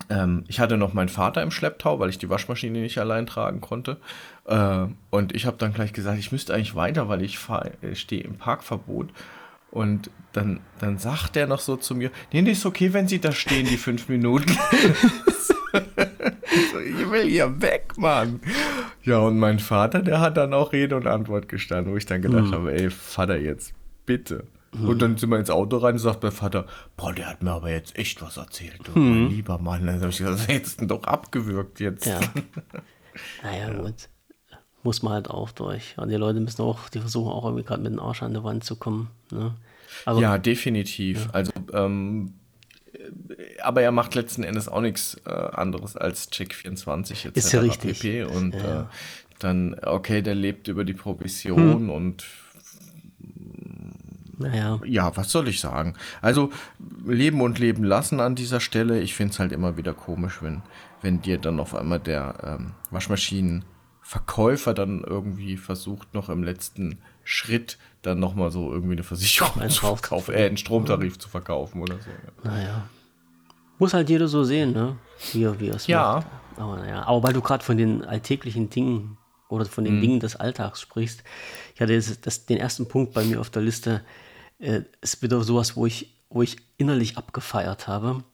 ähm, 0.09 0.45
ich 0.49 0.59
hatte 0.59 0.79
noch 0.79 0.95
meinen 0.95 1.11
Vater 1.11 1.43
im 1.43 1.51
Schlepptau, 1.51 1.99
weil 1.99 2.09
ich 2.09 2.19
die 2.19 2.31
Waschmaschine 2.31 2.81
nicht 2.81 2.99
allein 2.99 3.27
tragen 3.27 3.61
konnte. 3.61 3.99
Äh, 4.47 4.87
und 5.11 5.35
ich 5.35 5.45
habe 5.45 5.59
dann 5.59 5.75
gleich 5.75 5.93
gesagt, 5.93 6.19
ich 6.19 6.33
müsste 6.33 6.55
eigentlich 6.55 6.75
weiter, 6.75 7.11
weil 7.11 7.23
ich, 7.23 7.39
ich 7.83 8.01
stehe 8.01 8.25
im 8.25 8.37
Parkverbot. 8.37 9.11
Und 9.73 10.11
dann, 10.33 10.61
dann 10.81 10.99
sagt 10.99 11.37
er 11.37 11.47
noch 11.47 11.61
so 11.61 11.77
zu 11.77 11.95
mir, 11.95 12.11
nee, 12.33 12.43
nee, 12.43 12.53
ist 12.53 12.67
okay, 12.67 12.93
wenn 12.93 13.09
Sie 13.09 13.21
da 13.21 13.33
stehen, 13.33 13.67
die 13.67 13.79
fünf 13.79 14.09
Minuten. 14.09 14.51
ich 15.73 17.11
will 17.11 17.27
hier 17.29 17.61
weg, 17.63 17.95
Mann. 17.97 18.41
Ja, 19.03 19.19
und 19.21 19.39
mein 19.39 19.59
Vater, 19.59 20.03
der 20.03 20.21
hat 20.21 20.37
dann 20.37 20.53
auch 20.53 20.73
Rede 20.73 20.95
und 20.95 21.07
Antwort 21.07 21.49
gestanden, 21.49 21.91
wo 21.93 21.97
ich 21.97 22.05
dann 22.05 22.21
gedacht 22.21 22.49
mhm. 22.49 22.53
habe, 22.53 22.75
ey, 22.75 22.91
Vater, 22.91 23.39
jetzt 23.39 23.73
bitte. 24.05 24.45
Mhm. 24.75 24.89
Und 24.91 25.01
dann 25.01 25.17
sind 25.17 25.31
wir 25.31 25.39
ins 25.39 25.49
Auto 25.49 25.79
rein 25.79 25.95
und 25.95 26.01
sagt 26.01 26.23
mein 26.23 26.33
Vater, 26.33 26.67
boah, 26.99 27.15
der 27.15 27.31
hat 27.31 27.43
mir 27.43 27.53
aber 27.53 27.71
jetzt 27.71 27.97
echt 27.99 28.21
was 28.21 28.37
erzählt. 28.37 28.79
Du, 28.85 28.99
mhm. 28.99 29.11
Mein 29.11 29.31
lieber 29.31 29.59
Mann, 29.59 29.87
dann 29.87 30.01
habe 30.01 30.11
ich 30.11 30.19
gesagt, 30.19 30.53
jetzt 30.53 30.83
doch 30.83 31.05
abgewürgt 31.05 31.81
jetzt. 31.81 32.07
Ja. 32.07 32.21
Naja, 33.43 33.69
ja. 33.69 33.75
gut 33.75 34.09
muss 34.83 35.03
man 35.03 35.13
halt 35.13 35.31
auch 35.31 35.51
durch. 35.51 35.95
Und 35.97 36.09
die 36.09 36.17
Leute 36.17 36.41
müssen 36.41 36.63
auch, 36.63 36.89
die 36.89 37.01
versuchen 37.01 37.31
auch 37.31 37.45
irgendwie 37.45 37.65
gerade 37.65 37.83
mit 37.83 37.93
dem 37.93 38.01
Arsch 38.01 38.23
an 38.23 38.35
die 38.35 38.43
Wand 38.43 38.65
zu 38.65 38.77
kommen. 38.77 39.11
Ne? 39.31 39.55
Also, 40.05 40.21
ja, 40.21 40.39
definitiv. 40.39 41.27
Ja. 41.27 41.31
Also, 41.33 41.53
ähm, 41.73 42.35
aber 43.63 43.83
er 43.83 43.93
macht 43.93 44.15
letzten 44.15 44.43
Endes 44.43 44.69
auch 44.69 44.81
nichts 44.81 45.21
äh, 45.27 45.31
anderes 45.31 45.97
als 45.97 46.31
Check24 46.33 47.27
etc. 47.27 47.37
Ist 47.37 47.53
ja 47.53 47.61
richtig. 47.61 48.01
Pp. 48.01 48.25
Und 48.25 48.55
ja. 48.55 48.83
äh, 48.83 48.85
dann, 49.39 49.77
okay, 49.83 50.23
der 50.23 50.35
lebt 50.35 50.69
über 50.69 50.85
die 50.85 50.95
Provision 50.95 51.75
hm. 51.75 51.91
und 51.91 52.25
naja. 54.39 54.81
Ja, 54.85 55.17
was 55.17 55.31
soll 55.31 55.47
ich 55.49 55.61
sagen? 55.61 55.95
Also 56.21 56.51
leben 57.07 57.41
und 57.41 57.59
leben 57.59 57.85
lassen 57.85 58.19
an 58.19 58.35
dieser 58.35 58.61
Stelle. 58.61 59.01
Ich 59.01 59.15
finde 59.15 59.33
es 59.33 59.39
halt 59.39 59.53
immer 59.53 59.77
wieder 59.77 59.95
komisch, 59.95 60.43
wenn, 60.43 60.63
wenn 61.01 61.23
dir 61.23 61.39
dann 61.39 61.61
auf 61.61 61.75
einmal 61.75 62.01
der 62.01 62.35
ähm, 62.43 62.73
Waschmaschinen 62.91 63.65
Verkäufer 64.03 64.75
dann 64.75 65.05
irgendwie 65.05 65.57
versucht, 65.57 66.13
noch 66.13 66.29
im 66.29 66.43
letzten 66.43 66.99
Schritt 67.23 67.79
dann 68.03 68.19
nochmal 68.19 68.51
so 68.51 68.73
irgendwie 68.73 68.95
eine 68.95 69.05
Versicherung 69.05 69.61
einen 69.63 69.71
zu 69.71 69.87
verkaufen, 69.87 70.35
äh, 70.35 70.47
einen 70.47 70.57
Stromtarif 70.57 71.19
zu 71.19 71.29
verkaufen 71.29 71.81
oder 71.81 71.99
so. 71.99 72.11
Ja. 72.11 72.51
Naja. 72.51 72.89
Muss 73.79 73.95
halt 73.95 74.11
jeder 74.11 74.27
so 74.29 74.43
sehen, 74.43 74.73
ne? 74.73 74.97
Wie, 75.33 75.61
wie 75.61 75.69
er 75.69 75.77
es 75.77 75.87
ja. 75.87 76.17
macht. 76.17 76.27
Aber 76.57 76.77
naja, 76.77 77.05
aber 77.05 77.23
weil 77.23 77.33
du 77.33 77.41
gerade 77.41 77.65
von 77.65 77.79
den 77.79 78.05
alltäglichen 78.05 78.69
Dingen 78.69 79.17
oder 79.49 79.65
von 79.67 79.85
den 79.85 79.97
mhm. 79.97 80.01
Dingen 80.01 80.21
des 80.21 80.37
Alltags 80.37 80.81
sprichst, 80.81 81.23
ich 81.75 81.81
hatte 81.81 81.95
das, 81.95 82.21
das, 82.21 82.45
den 82.47 82.59
ersten 82.59 82.89
Punkt 82.89 83.15
bei 83.15 83.25
mir 83.25 83.41
auf 83.41 83.51
der 83.51 83.63
Liste, 83.63 84.05
äh, 84.59 84.83
ist 85.01 85.23
wieder 85.23 85.43
sowas, 85.43 85.77
wo 85.77 85.87
ich, 85.87 86.13
wo 86.29 86.43
ich 86.43 86.57
innerlich 86.77 87.17
abgefeiert 87.17 87.87
habe. 87.87 88.25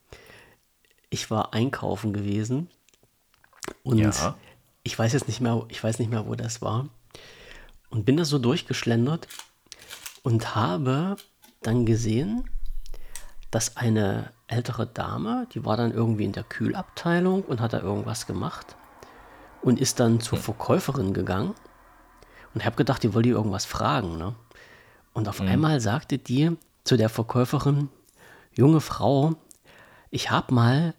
Ich 1.11 1.31
war 1.31 1.55
einkaufen 1.55 2.12
gewesen 2.12 2.69
und 3.83 3.99
ja 3.99 4.35
ich 4.89 4.99
weiß 4.99 5.12
jetzt 5.12 5.28
nicht 5.28 5.43
mehr, 5.43 5.66
ich 5.68 5.84
weiß 5.84 5.99
nicht 5.99 6.11
mehr, 6.11 6.26
wo 6.26 6.34
das 6.34 6.62
war. 6.62 6.89
Und 7.91 8.07
bin 8.07 8.16
da 8.16 8.24
so 8.24 8.39
durchgeschlendert 8.39 9.28
und 10.22 10.55
habe 10.55 11.16
dann 11.61 11.84
gesehen, 11.84 12.49
dass 13.51 13.76
eine 13.76 14.32
ältere 14.47 14.86
Dame, 14.86 15.47
die 15.53 15.66
war 15.66 15.76
dann 15.76 15.93
irgendwie 15.93 16.24
in 16.24 16.32
der 16.32 16.43
Kühlabteilung 16.43 17.43
und 17.43 17.61
hat 17.61 17.74
da 17.74 17.80
irgendwas 17.80 18.26
gemacht 18.26 18.76
und 19.61 19.78
ist 19.78 20.01
dann 20.01 20.20
zur 20.20 20.39
Verkäuferin 20.39 21.12
gegangen 21.12 21.55
und 22.55 22.64
habe 22.64 22.76
gedacht, 22.76 23.03
die 23.03 23.12
wollte 23.12 23.28
irgendwas 23.28 23.66
fragen. 23.66 24.16
Ne? 24.16 24.34
Und 25.12 25.28
auf 25.28 25.41
mhm. 25.41 25.49
einmal 25.49 25.80
sagte 25.80 26.16
die 26.16 26.57
zu 26.84 26.97
der 26.97 27.11
Verkäuferin, 27.11 27.91
junge 28.53 28.80
Frau, 28.80 29.34
ich 30.11 30.30
habe 30.30 30.55
mal 30.55 30.95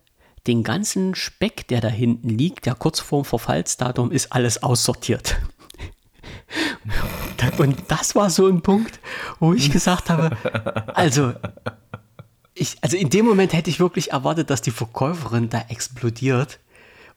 den 0.50 0.64
ganzen 0.64 1.14
Speck, 1.14 1.68
der 1.68 1.80
da 1.80 1.90
hinten 1.90 2.30
liegt, 2.30 2.66
der 2.66 2.74
kurz 2.74 3.00
vorm 3.00 3.24
Verfallsdatum 3.24 4.12
ist, 4.12 4.34
alles 4.34 4.64
aussortiert. 4.64 5.38
Und 7.60 7.78
das 7.88 8.16
war 8.16 8.32
so 8.32 8.48
ein 8.48 8.62
Punkt, 8.62 9.00
wo 9.40 9.54
ich 9.54 9.72
gesagt 9.72 10.10
habe, 10.10 10.36
also, 10.96 11.34
ich, 12.56 12.78
also 12.82 12.98
in 12.98 13.10
dem 13.10 13.26
Moment 13.26 13.54
hätte 13.54 13.70
ich 13.70 13.80
wirklich 13.80 14.12
erwartet, 14.12 14.50
dass 14.50 14.64
die 14.64 14.72
Verkäuferin 14.72 15.50
da 15.50 15.66
explodiert 15.70 16.58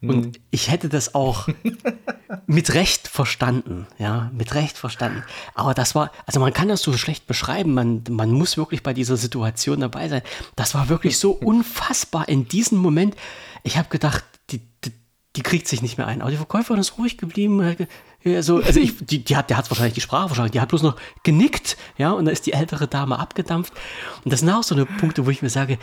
und 0.03 0.26
mhm. 0.26 0.32
ich 0.50 0.70
hätte 0.70 0.88
das 0.88 1.14
auch 1.14 1.48
mit 2.46 2.74
Recht 2.74 3.07
verstanden, 3.07 3.86
ja, 3.98 4.30
mit 4.34 4.55
Recht 4.55 4.76
verstanden. 4.76 5.22
Aber 5.55 5.74
das 5.74 5.94
war, 5.94 6.11
also 6.26 6.40
man 6.40 6.53
kann 6.53 6.68
das 6.68 6.82
so 6.82 6.92
schlecht 6.94 7.28
beschreiben, 7.28 7.72
man, 7.72 8.03
man 8.11 8.32
muss 8.32 8.57
wirklich 8.57 8.82
bei 8.82 8.94
dieser 8.94 9.16
Situation 9.16 9.80
dabei 9.80 10.09
sein. 10.09 10.22
Das 10.57 10.74
war 10.74 10.88
wirklich 10.88 11.18
so 11.18 11.30
unfassbar 11.44 12.28
in 12.28 12.48
diesem 12.48 12.78
Moment. 12.78 13.14
Ich 13.62 13.78
habe 13.78 13.88
gedacht, 13.88 14.24
die, 14.50 14.59
die, 14.84 14.92
die, 15.36 15.42
kriegt 15.42 15.68
sich 15.68 15.82
nicht 15.82 15.98
mehr 15.98 16.09
ein. 16.09 16.20
Aber 16.20 16.32
die 16.32 16.36
Verkäuferin 16.36 16.80
ist 16.80 16.98
ruhig 16.98 17.16
geblieben. 17.16 17.76
Also, 18.24 18.57
also 18.61 18.80
ich, 18.80 19.07
die, 19.07 19.24
die 19.24 19.36
hat, 19.36 19.50
der 19.50 19.57
hat 19.57 19.70
wahrscheinlich 19.70 19.94
die 19.94 20.00
Sprache 20.00 20.30
wahrscheinlich, 20.30 20.53
die 20.53 20.61
hat 20.61 20.68
bloß 20.68 20.82
noch 20.82 20.96
genickt, 21.22 21.76
ja, 21.96 22.11
und 22.11 22.24
da 22.24 22.32
ist 22.32 22.46
die 22.46 22.53
ältere 22.53 22.88
Dame 22.88 23.20
abgedampft. 23.20 23.72
Und 24.24 24.32
das 24.32 24.40
sind 24.40 24.50
auch 24.50 24.64
so 24.64 24.74
eine 24.74 24.84
Punkte, 24.84 25.26
wo 25.26 25.30
ich 25.30 25.42
mir 25.42 25.50
sage, 25.50 25.78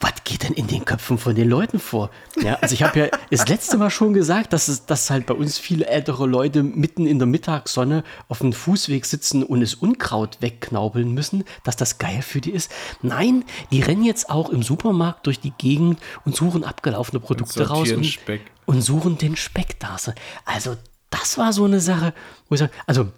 was 0.00 0.12
geht 0.22 0.44
denn 0.44 0.52
in 0.52 0.68
den 0.68 0.84
Köpfen 0.84 1.18
von 1.18 1.34
den 1.34 1.48
Leuten 1.48 1.80
vor? 1.80 2.10
Ja, 2.40 2.54
also 2.60 2.72
ich 2.72 2.82
habe 2.82 2.98
ja 2.98 3.06
das 3.30 3.48
letzte 3.48 3.78
Mal 3.78 3.90
schon 3.90 4.12
gesagt, 4.12 4.52
dass 4.52 4.68
es 4.68 4.86
dass 4.86 5.10
halt 5.10 5.26
bei 5.26 5.34
uns 5.34 5.58
viele 5.58 5.86
ältere 5.86 6.26
Leute 6.26 6.62
mitten 6.62 7.06
in 7.06 7.18
der 7.18 7.26
Mittagssonne 7.26 8.04
auf 8.28 8.38
dem 8.38 8.52
Fußweg 8.52 9.04
sitzen 9.04 9.42
und 9.42 9.60
das 9.60 9.74
Unkraut 9.74 10.38
wegknaubeln 10.40 11.12
müssen, 11.12 11.44
dass 11.64 11.76
das 11.76 11.98
geil 11.98 12.22
für 12.22 12.40
die 12.40 12.52
ist. 12.52 12.70
Nein, 13.02 13.44
die 13.72 13.82
rennen 13.82 14.04
jetzt 14.04 14.30
auch 14.30 14.50
im 14.50 14.62
Supermarkt 14.62 15.26
durch 15.26 15.40
die 15.40 15.52
Gegend 15.58 15.98
und 16.24 16.36
suchen 16.36 16.62
abgelaufene 16.62 17.18
Produkte 17.18 17.62
und 17.62 17.70
raus 17.70 17.90
und, 17.90 18.18
und, 18.66 18.82
suchen 18.82 19.18
den 19.18 19.34
Speck 19.36 19.80
da. 19.80 19.96
Also 20.44 20.76
das 21.10 21.38
war 21.38 21.52
so 21.52 21.64
eine 21.64 21.80
Sache, 21.80 22.14
wo 22.48 22.54
ich 22.54 22.60
sage, 22.60 22.72
also 22.86 23.08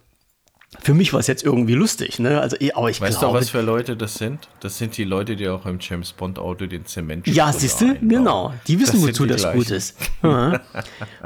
für 0.79 0.95
mich 0.95 1.13
war 1.13 1.19
es 1.19 1.27
jetzt 1.27 1.43
irgendwie 1.43 1.75
lustig, 1.75 2.21
ne? 2.21 2.41
Also, 2.41 2.57
eh, 2.61 2.73
aber 2.73 2.91
ich 2.91 3.01
weißt 3.01 3.19
glaube, 3.19 3.39
du, 3.39 3.41
was 3.41 3.51
für 3.51 3.61
Leute 3.61 3.97
das 3.97 4.15
sind? 4.15 4.49
Das 4.61 4.79
sind 4.79 4.97
die 4.97 5.03
Leute, 5.03 5.35
die 5.35 5.49
auch 5.49 5.67
im 5.67 5.79
James 5.81 6.13
Bond 6.13 6.39
Auto 6.39 6.67
den 6.67 6.87
Zement 6.87 7.27
Ja, 7.27 7.53
siehst 7.53 7.81
du? 7.81 7.99
Genau. 8.01 8.55
Die 8.69 8.79
wissen, 8.79 9.01
das 9.01 9.09
wozu 9.09 9.27
das 9.27 9.41
gleichen. 9.41 9.59
gut 9.59 9.71
ist. 9.71 9.97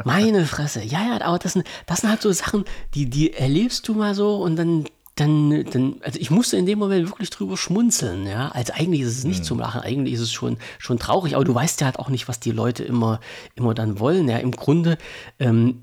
Meine 0.05 0.47
Fresse. 0.47 0.83
Ja, 0.83 1.07
ja, 1.07 1.21
aber 1.21 1.39
das 1.39 1.53
sind, 1.53 1.67
das 1.85 2.01
sind 2.01 2.09
halt 2.09 2.23
so 2.23 2.33
Sachen, 2.33 2.65
die, 2.95 3.11
die 3.11 3.35
erlebst 3.35 3.87
du 3.87 3.93
mal 3.93 4.15
so 4.15 4.37
und 4.37 4.57
dann, 4.57 4.87
dann, 5.17 5.65
dann, 5.71 5.97
also 6.01 6.19
ich 6.19 6.31
musste 6.31 6.57
in 6.57 6.65
dem 6.65 6.79
Moment 6.79 7.11
wirklich 7.11 7.29
drüber 7.29 7.59
schmunzeln, 7.59 8.27
ja. 8.27 8.49
Also 8.49 8.73
eigentlich 8.73 9.03
ist 9.03 9.19
es 9.19 9.25
nicht 9.25 9.41
hm. 9.41 9.45
zum 9.45 9.59
Lachen, 9.59 9.83
eigentlich 9.83 10.15
ist 10.15 10.21
es 10.21 10.33
schon, 10.33 10.57
schon 10.79 10.99
traurig, 10.99 11.35
aber 11.35 11.45
du 11.45 11.55
weißt 11.55 11.83
ja 11.83 11.87
halt 11.89 11.99
auch 11.99 12.09
nicht, 12.09 12.29
was 12.29 12.41
die 12.41 12.51
Leute 12.51 12.83
immer, 12.83 13.21
immer 13.57 13.75
dann 13.75 14.01
wollen, 14.01 14.27
ja. 14.27 14.39
Im 14.39 14.53
Grunde, 14.53 14.97
ähm, 15.39 15.83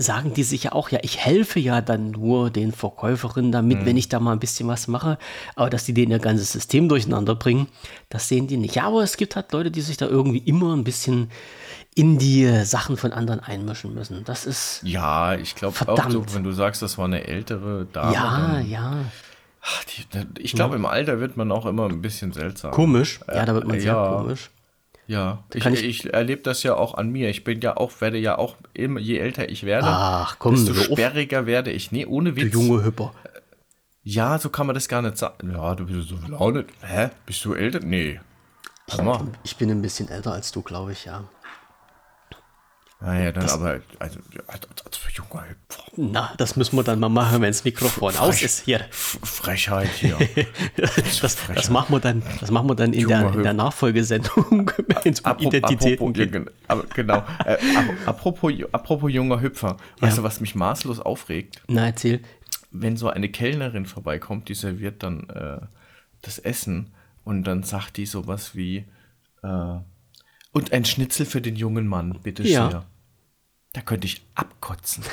sagen 0.00 0.34
die 0.34 0.42
sich 0.42 0.64
ja 0.64 0.72
auch, 0.72 0.88
ja, 0.90 0.98
ich 1.02 1.18
helfe 1.18 1.60
ja 1.60 1.80
dann 1.80 2.10
nur 2.12 2.50
den 2.50 2.72
Verkäuferinnen 2.72 3.52
damit, 3.52 3.80
mhm. 3.80 3.86
wenn 3.86 3.96
ich 3.96 4.08
da 4.08 4.20
mal 4.20 4.32
ein 4.32 4.38
bisschen 4.38 4.68
was 4.68 4.88
mache, 4.88 5.18
aber 5.56 5.70
dass 5.70 5.84
die 5.84 5.94
denen 5.94 6.12
ihr 6.12 6.18
ganzes 6.18 6.52
System 6.52 6.88
durcheinander 6.88 7.34
bringen, 7.34 7.68
das 8.08 8.28
sehen 8.28 8.46
die 8.46 8.56
nicht. 8.56 8.76
Ja, 8.76 8.84
aber 8.84 9.02
es 9.02 9.16
gibt 9.16 9.36
halt 9.36 9.52
Leute, 9.52 9.70
die 9.70 9.80
sich 9.80 9.96
da 9.96 10.06
irgendwie 10.06 10.38
immer 10.38 10.74
ein 10.74 10.84
bisschen 10.84 11.30
in 11.94 12.18
die 12.18 12.64
Sachen 12.64 12.96
von 12.96 13.12
anderen 13.12 13.40
einmischen 13.40 13.94
müssen. 13.94 14.24
Das 14.24 14.46
ist. 14.46 14.80
Ja, 14.84 15.34
ich 15.34 15.54
glaube 15.54 15.76
auch, 15.86 16.10
so, 16.10 16.24
wenn 16.32 16.44
du 16.44 16.52
sagst, 16.52 16.82
das 16.82 16.98
war 16.98 17.04
eine 17.04 17.26
ältere 17.26 17.86
Dame. 17.92 18.14
Ja, 18.14 18.60
ja. 18.60 18.96
Ach, 19.62 19.84
die, 19.84 20.04
ich 20.38 20.52
glaube, 20.54 20.74
ja. 20.74 20.78
im 20.78 20.86
Alter 20.86 21.20
wird 21.20 21.36
man 21.36 21.52
auch 21.52 21.66
immer 21.66 21.86
ein 21.88 22.00
bisschen 22.00 22.32
seltsam. 22.32 22.70
Komisch. 22.70 23.20
Ja, 23.28 23.44
da 23.44 23.54
wird 23.54 23.66
man 23.66 23.76
äh, 23.76 23.80
sehr 23.80 23.92
ja. 23.92 24.16
komisch. 24.16 24.50
Ja, 25.10 25.42
ich, 25.52 25.66
ich, 25.66 25.82
ich 25.82 26.14
erlebe 26.14 26.42
das 26.42 26.62
ja 26.62 26.76
auch 26.76 26.94
an 26.94 27.10
mir. 27.10 27.30
Ich 27.30 27.42
bin 27.42 27.60
ja 27.60 27.76
auch, 27.76 28.00
werde 28.00 28.16
ja 28.16 28.38
auch, 28.38 28.54
immer, 28.74 29.00
je 29.00 29.18
älter 29.18 29.48
ich 29.48 29.64
werde, 29.64 29.88
Ach, 29.88 30.36
komm, 30.38 30.54
desto 30.54 30.72
sperriger 30.72 31.46
werde 31.46 31.72
ich. 31.72 31.90
Nee, 31.90 32.06
ohne 32.06 32.36
Witz. 32.36 32.52
Du 32.52 32.60
junge 32.60 32.84
Hüpper. 32.84 33.12
Ja, 34.04 34.38
so 34.38 34.50
kann 34.50 34.68
man 34.68 34.74
das 34.74 34.86
gar 34.86 35.02
nicht 35.02 35.18
sagen. 35.18 35.50
Ja, 35.50 35.74
du 35.74 35.86
bist 35.86 36.10
so 36.10 36.16
laune. 36.28 36.64
Hä? 36.82 37.08
Bist 37.26 37.44
du 37.44 37.54
älter? 37.54 37.80
Nee. 37.80 38.20
Ich, 38.86 38.98
ich 39.42 39.56
bin 39.56 39.68
ein 39.72 39.82
bisschen 39.82 40.08
älter 40.08 40.32
als 40.32 40.52
du, 40.52 40.62
glaube 40.62 40.92
ich, 40.92 41.06
ja. 41.06 41.24
Naja, 43.00 43.32
dann 43.32 43.44
das, 43.44 43.54
aber, 43.54 43.80
also, 43.98 44.20
als, 44.46 44.60
als 44.84 45.00
junger 45.14 45.44
Hüpfer. 45.48 45.82
Na, 45.96 46.32
das 46.36 46.56
müssen 46.56 46.76
wir 46.76 46.82
dann 46.82 47.00
mal 47.00 47.08
machen, 47.08 47.40
wenn 47.40 47.48
das 47.48 47.64
Mikrofon 47.64 48.12
Frech, 48.12 48.20
aus 48.20 48.42
ist 48.42 48.64
hier. 48.64 48.80
Frechheit 48.90 49.88
hier. 49.88 50.18
das, 50.76 51.34
Frechheit. 51.34 51.56
das, 51.56 51.70
machen 51.70 51.92
wir 51.94 52.00
dann, 52.00 52.22
das 52.40 52.50
machen 52.50 52.68
wir 52.68 52.74
dann 52.74 52.92
in, 52.92 53.08
der, 53.08 53.32
in 53.32 53.42
der 53.42 53.54
Nachfolgesendung, 53.54 54.70
wenn 55.02 55.12
es 55.12 55.20
um 55.20 55.26
apropos, 55.26 55.54
Identitäten 55.54 56.12
geht. 56.12 56.50
Aber 56.68 56.84
genau. 56.94 57.24
Äh, 57.44 57.56
apropos, 58.06 58.52
apropos 58.72 59.12
junger 59.12 59.40
Hüpfer, 59.40 59.76
ja. 59.78 60.02
weißt 60.02 60.18
du, 60.18 60.22
was 60.22 60.40
mich 60.40 60.54
maßlos 60.54 61.00
aufregt? 61.00 61.62
Na, 61.68 61.86
erzähl. 61.86 62.20
Wenn 62.70 62.96
so 62.96 63.08
eine 63.08 63.28
Kellnerin 63.28 63.86
vorbeikommt, 63.86 64.48
die 64.48 64.54
serviert 64.54 65.02
dann 65.02 65.28
äh, 65.30 65.66
das 66.22 66.38
Essen 66.38 66.92
und 67.24 67.44
dann 67.44 67.62
sagt 67.62 67.96
die 67.96 68.06
sowas 68.06 68.54
wie, 68.54 68.84
äh, 69.42 69.76
und 70.52 70.72
ein 70.72 70.84
Schnitzel 70.84 71.26
für 71.26 71.40
den 71.40 71.56
jungen 71.56 71.86
Mann, 71.86 72.18
bitte 72.22 72.42
ja. 72.42 72.70
sehr. 72.70 72.86
Da 73.72 73.80
könnte 73.82 74.06
ich 74.06 74.26
abkotzen. 74.34 75.04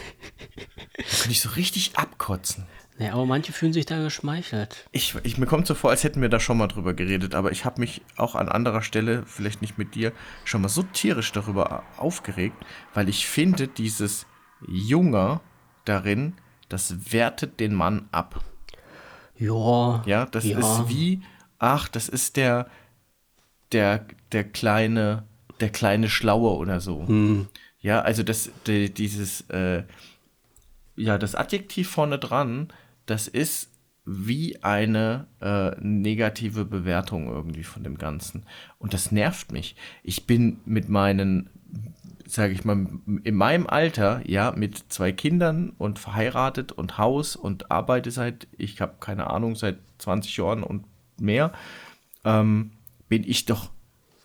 da 0.98 1.04
könnte 1.04 1.32
ich 1.32 1.42
so 1.42 1.50
richtig 1.50 1.98
abkotzen. 1.98 2.66
Naja, 2.98 3.14
aber 3.14 3.28
manche 3.28 3.52
fühlen 3.52 3.74
sich 3.74 3.86
da 3.86 4.02
geschmeichelt. 4.02 4.88
Ich, 4.92 5.14
ich, 5.22 5.38
mir 5.38 5.46
kommt 5.46 5.68
so 5.68 5.76
vor, 5.76 5.92
als 5.92 6.04
hätten 6.04 6.22
wir 6.22 6.30
da 6.30 6.40
schon 6.40 6.58
mal 6.58 6.68
drüber 6.68 6.96
geredet, 6.96 7.36
aber 7.36 7.52
ich 7.52 7.64
habe 7.64 7.80
mich 7.80 8.02
auch 8.16 8.34
an 8.34 8.50
anderer 8.50 8.82
Stelle, 8.82 9.24
vielleicht 9.28 9.62
nicht 9.62 9.78
mit 9.78 9.94
dir, 9.94 10.14
schon 10.46 10.62
mal 10.62 10.70
so 10.70 10.82
tierisch 10.82 11.32
darüber 11.32 11.84
aufgeregt, 11.98 12.58
weil 12.96 13.08
ich 13.08 13.28
finde, 13.28 13.68
dieses 13.68 14.26
Junger 14.68 15.42
darin, 15.86 16.34
das 16.70 17.14
wertet 17.14 17.60
den 17.60 17.76
Mann 17.76 18.10
ab. 18.12 18.44
Ja. 19.38 20.02
Ja, 20.08 20.26
das 20.26 20.46
ja. 20.46 20.58
ist 20.58 20.90
wie, 20.90 21.22
ach, 21.60 21.88
das 21.88 22.10
ist 22.10 22.36
der, 22.36 22.68
der, 23.72 24.08
der 24.32 24.44
kleine, 24.44 25.28
der 25.60 25.70
kleine 25.70 26.10
Schlaue 26.10 26.58
oder 26.58 26.80
so. 26.80 27.08
Hm. 27.08 27.48
Ja, 27.80 28.02
also 28.02 28.24
das, 28.24 28.52
die, 28.66 28.94
dieses, 28.94 29.42
äh, 29.50 29.84
ja, 30.96 31.18
das 31.18 31.36
Adjektiv 31.36 31.90
vorne 31.90 32.18
dran, 32.18 32.74
das 33.06 33.28
ist 33.28 33.70
wie 34.06 34.64
eine 34.64 35.28
äh, 35.42 35.72
negative 35.82 36.66
Bewertung 36.66 37.28
irgendwie 37.28 37.64
von 37.64 37.84
dem 37.84 37.98
Ganzen. 37.98 38.46
Und 38.80 38.94
das 38.94 39.12
nervt 39.12 39.52
mich. 39.52 39.76
Ich 40.02 40.26
bin 40.26 40.62
mit 40.66 40.88
meinen, 40.88 41.50
sage 42.26 42.54
ich 42.54 42.64
mal, 42.64 42.88
in 43.24 43.36
meinem 43.36 43.68
Alter, 43.68 44.22
ja, 44.26 44.54
mit 44.56 44.86
zwei 44.88 45.12
Kindern 45.12 45.74
und 45.78 46.00
verheiratet 46.00 46.72
und 46.72 46.98
Haus 46.98 47.36
und 47.36 47.70
arbeite 47.70 48.10
seit, 48.10 48.48
ich 48.58 48.80
habe 48.80 48.96
keine 49.02 49.30
Ahnung, 49.30 49.56
seit 49.56 49.78
20 49.98 50.38
Jahren 50.38 50.64
und 50.64 50.86
mehr, 51.20 51.52
ähm, 52.24 52.72
bin 53.10 53.24
ich 53.26 53.46
doch 53.46 53.70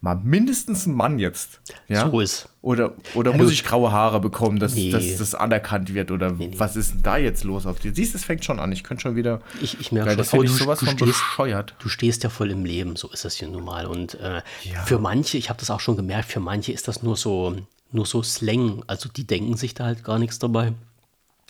mal 0.03 0.17
mindestens 0.17 0.87
ein 0.87 0.95
Mann 0.95 1.21
jetzt. 1.21 1.61
Ja? 1.89 2.11
So 2.11 2.21
ist. 2.21 2.49
Oder, 2.61 2.95
oder 3.15 3.31
ja, 3.31 3.37
muss 3.37 3.53
ich 3.53 3.65
graue 3.65 3.93
Haare 3.93 4.21
bekommen, 4.21 4.59
dass, 4.59 4.75
nee. 4.75 4.91
dass 4.91 5.17
das 5.17 5.35
anerkannt 5.35 5.95
wird? 5.95 6.11
Oder 6.11 6.33
nee, 6.33 6.49
nee. 6.49 6.59
was 6.59 6.77
ist 6.77 6.93
denn 6.93 7.03
da 7.03 7.17
jetzt 7.17 7.45
los 7.45 7.67
auf 7.67 7.79
dir? 7.79 7.95
Siehst 7.95 8.13
du, 8.13 8.19
es 8.19 8.25
fängt 8.25 8.45
schon 8.45 8.59
an. 8.59 8.73
Ich 8.73 8.83
könnte 8.83 9.03
schon 9.03 9.17
wieder. 9.17 9.41
Ich, 9.63 9.81
ich 9.81 9.93
merke 9.93 10.17
das 10.17 10.31
schon, 10.31 10.45
du, 10.45 10.53
sowas 10.53 10.81
du, 10.81 10.87
von 10.87 10.97
stehst, 10.97 11.13
bescheuert. 11.13 11.77
Du 11.79 11.89
stehst 11.89 12.25
ja 12.25 12.31
voll 12.31 12.51
im 12.51 12.65
Leben, 12.65 12.97
so 12.97 13.09
ist 13.11 13.25
das 13.25 13.37
hier 13.37 13.49
nun 13.49 13.65
mal. 13.65 13.87
Und 13.87 14.15
äh, 14.15 14.43
ja. 14.65 14.83
für 14.85 14.99
manche, 14.99 15.39
ich 15.39 15.49
habe 15.49 15.61
das 15.61 15.71
auch 15.71 15.81
schon 15.81 15.97
gemerkt, 15.97 16.31
für 16.31 16.41
manche 16.41 16.73
ist 16.73 16.89
das 16.89 17.05
nur 17.05 17.17
so, 17.17 17.57
nur 17.93 18.05
so 18.05 18.25
Slang. 18.25 18.83
Also 18.89 19.09
die 19.09 19.25
denken 19.25 19.57
sich 19.57 19.75
da 19.75 19.85
halt 19.85 20.03
gar 20.03 20.19
nichts 20.19 20.41
dabei. 20.41 20.73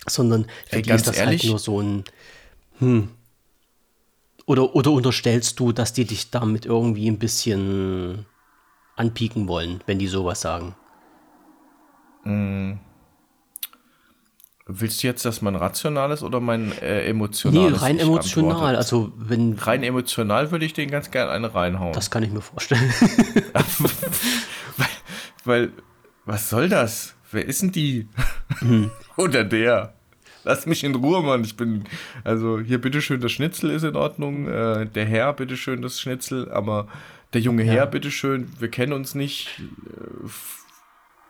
Sondern 0.05 0.45
für 0.67 0.75
Ey, 0.75 0.81
die 0.83 0.91
ist 0.91 1.07
das 1.07 1.17
halt 1.17 1.27
ehrlich? 1.27 1.41
halt 1.41 1.49
nur 1.49 1.59
so 1.59 1.81
ein. 1.81 2.03
Hm, 2.79 3.09
oder, 4.45 4.75
oder 4.75 4.91
unterstellst 4.91 5.59
du, 5.59 5.71
dass 5.71 5.93
die 5.93 6.05
dich 6.05 6.29
damit 6.29 6.65
irgendwie 6.65 7.07
ein 7.07 7.17
bisschen 7.17 8.25
anpieken 8.95 9.47
wollen, 9.47 9.81
wenn 9.85 9.99
die 9.99 10.07
sowas 10.07 10.41
sagen? 10.41 10.75
Mm. 12.23 12.73
Willst 14.65 15.03
du 15.03 15.07
jetzt, 15.07 15.25
dass 15.25 15.41
man 15.41 15.57
rational 15.57 16.11
ist 16.11 16.23
oder 16.23 16.39
mein 16.39 16.71
äh, 16.81 17.05
emotional? 17.05 17.71
Nee, 17.71 17.77
rein 17.77 17.99
emotional. 17.99 18.77
Also 18.77 19.11
wenn 19.17 19.53
rein 19.53 19.83
emotional 19.83 20.51
würde 20.51 20.65
ich 20.65 20.71
den 20.71 20.89
ganz 20.89 21.11
gerne 21.11 21.31
eine 21.31 21.53
reinhauen. 21.53 21.91
Das 21.91 22.09
kann 22.09 22.23
ich 22.23 22.31
mir 22.31 22.39
vorstellen. 22.39 22.93
weil, 23.51 24.87
weil, 25.43 25.71
was 26.23 26.49
soll 26.49 26.69
das? 26.69 27.13
Wer 27.29 27.45
ist 27.45 27.61
denn 27.61 27.73
die? 27.73 28.07
Hm. 28.59 28.89
oder 29.17 29.43
der? 29.43 29.95
Lass 30.45 30.65
mich 30.65 30.83
in 30.83 30.95
Ruhe, 30.95 31.21
Mann. 31.21 31.43
Ich 31.43 31.57
bin, 31.57 31.83
also 32.23 32.59
hier 32.59 32.79
bitteschön, 32.79 33.19
das 33.19 33.31
Schnitzel 33.31 33.69
ist 33.69 33.83
in 33.83 33.95
Ordnung. 33.95 34.47
Äh, 34.47 34.85
der 34.85 35.05
Herr, 35.05 35.33
bitteschön, 35.33 35.81
das 35.81 35.99
Schnitzel. 35.99 36.49
Aber 36.51 36.87
der 37.33 37.41
junge 37.41 37.63
Herr, 37.63 37.87
bitteschön, 37.87 38.51
wir 38.59 38.69
kennen 38.69 38.93
uns 38.93 39.15
nicht. 39.15 39.59
Äh, 39.59 40.29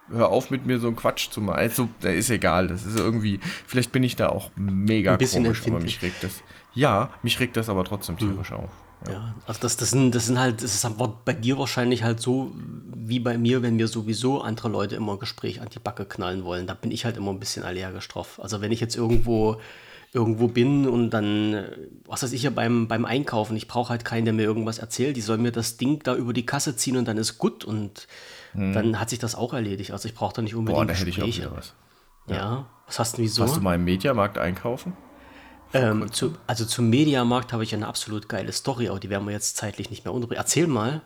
hör 0.09 0.29
auf 0.29 0.49
mit 0.49 0.65
mir 0.65 0.79
so 0.79 0.87
einen 0.87 0.95
Quatsch 0.95 1.29
zu 1.29 1.41
machen. 1.41 1.57
Also, 1.57 1.89
der 2.01 2.15
ist 2.15 2.29
egal. 2.29 2.67
Das 2.67 2.85
ist 2.85 2.97
irgendwie, 2.97 3.39
vielleicht 3.65 3.91
bin 3.91 4.03
ich 4.03 4.15
da 4.15 4.29
auch 4.29 4.51
mega 4.55 5.13
Ein 5.13 5.17
bisschen 5.17 5.43
komisch, 5.43 5.61
aber 5.67 5.79
mich 5.79 6.01
regt 6.01 6.23
das. 6.23 6.41
Ja, 6.73 7.11
mich 7.21 7.39
regt 7.39 7.57
das 7.57 7.69
aber 7.69 7.83
trotzdem 7.83 8.17
tierisch 8.17 8.51
mhm. 8.51 8.57
auf. 8.57 8.69
Ja. 9.07 9.13
ja, 9.13 9.35
also 9.45 9.59
das, 9.61 9.75
das, 9.77 9.89
sind, 9.89 10.15
das 10.15 10.27
sind 10.27 10.39
halt, 10.39 10.63
das 10.63 10.75
ist 10.75 10.87
bei 11.25 11.33
dir 11.33 11.57
wahrscheinlich 11.57 12.03
halt 12.03 12.21
so 12.21 12.53
wie 12.95 13.19
bei 13.19 13.37
mir, 13.37 13.61
wenn 13.61 13.75
mir 13.75 13.87
sowieso 13.87 14.41
andere 14.41 14.69
Leute 14.69 14.95
immer 14.95 15.13
ein 15.13 15.19
Gespräch 15.19 15.61
an 15.61 15.67
die 15.69 15.79
Backe 15.79 16.05
knallen 16.05 16.45
wollen. 16.45 16.67
Da 16.67 16.73
bin 16.73 16.91
ich 16.91 17.03
halt 17.03 17.17
immer 17.17 17.31
ein 17.31 17.39
bisschen 17.39 17.63
allergisch 17.63 18.07
drauf. 18.07 18.39
Also 18.41 18.61
wenn 18.61 18.71
ich 18.71 18.79
jetzt 18.79 18.95
irgendwo 18.95 19.59
irgendwo 20.13 20.47
bin 20.47 20.87
und 20.87 21.09
dann, 21.09 21.65
was 22.05 22.21
weiß 22.21 22.33
ich 22.33 22.43
ja 22.43 22.51
beim, 22.51 22.87
beim 22.87 23.03
Einkaufen, 23.03 23.57
ich 23.57 23.67
brauche 23.67 23.89
halt 23.89 24.05
keinen, 24.05 24.25
der 24.25 24.33
mir 24.33 24.43
irgendwas 24.43 24.77
erzählt, 24.77 25.17
die 25.17 25.21
soll 25.21 25.39
mir 25.39 25.51
das 25.51 25.77
Ding 25.77 26.03
da 26.03 26.15
über 26.15 26.33
die 26.33 26.45
Kasse 26.45 26.75
ziehen 26.75 26.97
und 26.97 27.07
dann 27.07 27.17
ist 27.17 27.39
gut 27.39 27.65
und 27.65 28.07
hm. 28.51 28.73
dann 28.73 28.99
hat 28.99 29.09
sich 29.09 29.17
das 29.17 29.33
auch 29.33 29.53
erledigt. 29.53 29.91
Also 29.91 30.07
ich 30.07 30.13
brauche 30.13 30.35
da 30.35 30.43
nicht 30.43 30.53
unbedingt 30.53 30.77
Boah, 30.77 30.85
da 30.85 30.93
hätte 30.93 31.09
ich 31.09 31.21
auch 31.21 31.27
wieder 31.27 31.55
was. 31.55 31.73
Ja. 32.27 32.35
ja. 32.35 32.65
was 32.85 32.99
hast 32.99 33.17
du, 33.17 33.23
wieso? 33.23 33.43
Hast 33.43 33.57
du 33.57 33.61
mal 33.61 33.75
im 33.75 33.83
Mediamarkt 33.83 34.37
einkaufen? 34.37 34.93
Ähm, 35.73 36.11
zu, 36.11 36.35
also 36.45 36.65
zum 36.65 36.91
Mediamarkt 36.91 37.51
habe 37.51 37.63
ich 37.63 37.73
eine 37.73 37.87
absolut 37.87 38.29
geile 38.29 38.51
Story, 38.51 38.89
aber 38.89 38.99
die 38.99 39.09
werden 39.09 39.25
wir 39.25 39.33
jetzt 39.33 39.57
zeitlich 39.57 39.89
nicht 39.89 40.05
mehr 40.05 40.13
unterbringen. 40.13 40.39
Erzähl 40.39 40.67
mal. 40.67 41.01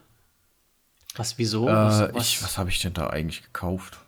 Was, 1.16 1.38
wieso? 1.38 1.70
Äh, 1.70 1.74
was, 1.74 2.14
was? 2.14 2.43
was 2.43 2.58
habe 2.58 2.70
ich 2.70 2.80
denn 2.82 2.93
da 2.93 3.08
eigentlich 3.08 3.43
gekauft? 3.43 3.99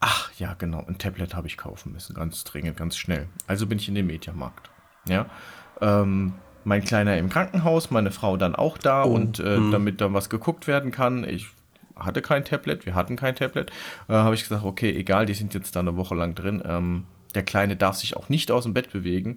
Ach 0.00 0.30
ja, 0.38 0.54
genau, 0.54 0.84
ein 0.86 0.98
Tablet 0.98 1.34
habe 1.34 1.46
ich 1.46 1.56
kaufen 1.56 1.92
müssen, 1.92 2.14
ganz 2.14 2.44
dringend, 2.44 2.76
ganz 2.76 2.96
schnell. 2.96 3.28
Also 3.46 3.66
bin 3.66 3.78
ich 3.78 3.88
in 3.88 3.94
den 3.94 4.06
Mediamarkt. 4.06 4.70
Ja. 5.06 5.26
Ähm, 5.80 6.34
mein 6.64 6.84
Kleiner 6.84 7.16
im 7.16 7.28
Krankenhaus, 7.28 7.90
meine 7.90 8.10
Frau 8.10 8.36
dann 8.36 8.54
auch 8.54 8.78
da 8.78 9.04
oh. 9.04 9.14
und 9.14 9.40
äh, 9.40 9.56
hm. 9.56 9.70
damit 9.70 10.00
dann 10.00 10.14
was 10.14 10.30
geguckt 10.30 10.66
werden 10.66 10.90
kann. 10.90 11.24
Ich 11.24 11.48
hatte 11.96 12.22
kein 12.22 12.44
Tablet, 12.44 12.86
wir 12.86 12.94
hatten 12.94 13.16
kein 13.16 13.34
Tablet. 13.34 13.70
Äh, 14.08 14.14
habe 14.14 14.34
ich 14.34 14.42
gesagt, 14.42 14.64
okay, 14.64 14.90
egal, 14.90 15.26
die 15.26 15.34
sind 15.34 15.54
jetzt 15.54 15.74
da 15.76 15.80
eine 15.80 15.96
Woche 15.96 16.14
lang 16.14 16.34
drin. 16.34 16.62
Ähm, 16.64 17.04
der 17.34 17.42
Kleine 17.42 17.76
darf 17.76 17.96
sich 17.96 18.16
auch 18.16 18.28
nicht 18.28 18.50
aus 18.50 18.64
dem 18.64 18.74
Bett 18.74 18.92
bewegen. 18.92 19.36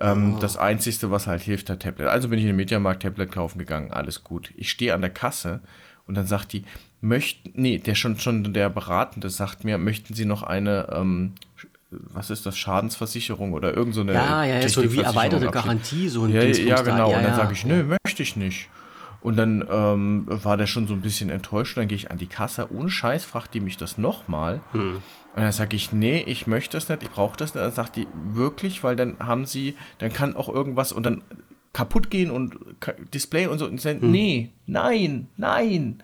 Ähm, 0.00 0.34
oh. 0.36 0.40
Das 0.40 0.56
Einzige, 0.56 1.10
was 1.10 1.26
halt 1.26 1.42
hilft, 1.42 1.68
der 1.68 1.78
Tablet. 1.78 2.08
Also 2.08 2.28
bin 2.28 2.38
ich 2.38 2.44
in 2.44 2.48
den 2.48 2.56
Mediamarkt 2.56 3.02
Tablet 3.02 3.30
kaufen 3.30 3.58
gegangen, 3.58 3.92
alles 3.92 4.24
gut. 4.24 4.52
Ich 4.56 4.70
stehe 4.70 4.94
an 4.94 5.00
der 5.00 5.10
Kasse 5.10 5.60
und 6.06 6.16
dann 6.16 6.26
sagt 6.26 6.52
die, 6.52 6.64
möchten, 7.00 7.52
nee, 7.54 7.78
der 7.78 7.94
schon, 7.94 8.18
schon 8.18 8.52
der 8.52 8.70
Beratende 8.70 9.30
sagt 9.30 9.64
mir, 9.64 9.78
möchten 9.78 10.14
Sie 10.14 10.24
noch 10.24 10.42
eine, 10.42 10.88
ähm, 10.92 11.32
was 11.90 12.30
ist 12.30 12.46
das, 12.46 12.58
Schadensversicherung 12.58 13.52
oder 13.52 13.74
irgend 13.74 13.94
so 13.94 14.00
eine. 14.00 14.14
Ja, 14.14 14.44
ja, 14.44 14.60
ja 14.60 14.68
so 14.68 14.92
wie 14.92 15.00
erweiterte 15.00 15.46
Garantie, 15.48 16.08
so 16.08 16.24
ein 16.24 16.32
Ja, 16.32 16.42
ja 16.42 16.82
genau. 16.82 17.10
Ja, 17.10 17.18
und 17.18 17.22
dann 17.24 17.32
ja. 17.32 17.36
sage 17.36 17.52
ich, 17.52 17.64
nö, 17.64 17.82
möchte 18.04 18.22
ich 18.22 18.36
nicht. 18.36 18.68
Und 19.26 19.36
dann 19.36 19.66
ähm, 19.68 20.24
war 20.28 20.56
der 20.56 20.66
schon 20.68 20.86
so 20.86 20.94
ein 20.94 21.00
bisschen 21.00 21.30
enttäuscht. 21.30 21.76
Und 21.76 21.82
dann 21.82 21.88
gehe 21.88 21.96
ich 21.96 22.12
an 22.12 22.18
die 22.18 22.28
Kasse, 22.28 22.72
ohne 22.72 22.90
Scheiß, 22.90 23.24
fragt 23.24 23.54
die 23.54 23.60
mich 23.60 23.76
das 23.76 23.98
nochmal. 23.98 24.60
Hm. 24.70 24.96
Und 25.34 25.42
dann 25.42 25.50
sage 25.52 25.74
ich, 25.74 25.92
nee, 25.92 26.22
ich 26.26 26.46
möchte 26.46 26.76
das 26.76 26.88
nicht, 26.88 27.02
ich 27.02 27.10
brauche 27.10 27.36
das 27.36 27.52
nicht. 27.54 27.64
Dann 27.64 27.72
sagt 27.72 27.96
die, 27.96 28.06
wirklich, 28.32 28.84
weil 28.84 28.94
dann 28.94 29.18
haben 29.18 29.44
sie, 29.44 29.74
dann 29.98 30.12
kann 30.12 30.36
auch 30.36 30.48
irgendwas 30.48 30.92
und 30.92 31.04
dann 31.04 31.22
kaputt 31.72 32.08
gehen 32.08 32.30
und 32.30 32.56
Display 33.12 33.48
und 33.48 33.58
so. 33.58 33.66
Und 33.66 33.74
ich 33.74 33.82
sage, 33.82 34.00
hm. 34.00 34.10
nee, 34.12 34.50
nein, 34.66 35.26
nein. 35.36 36.02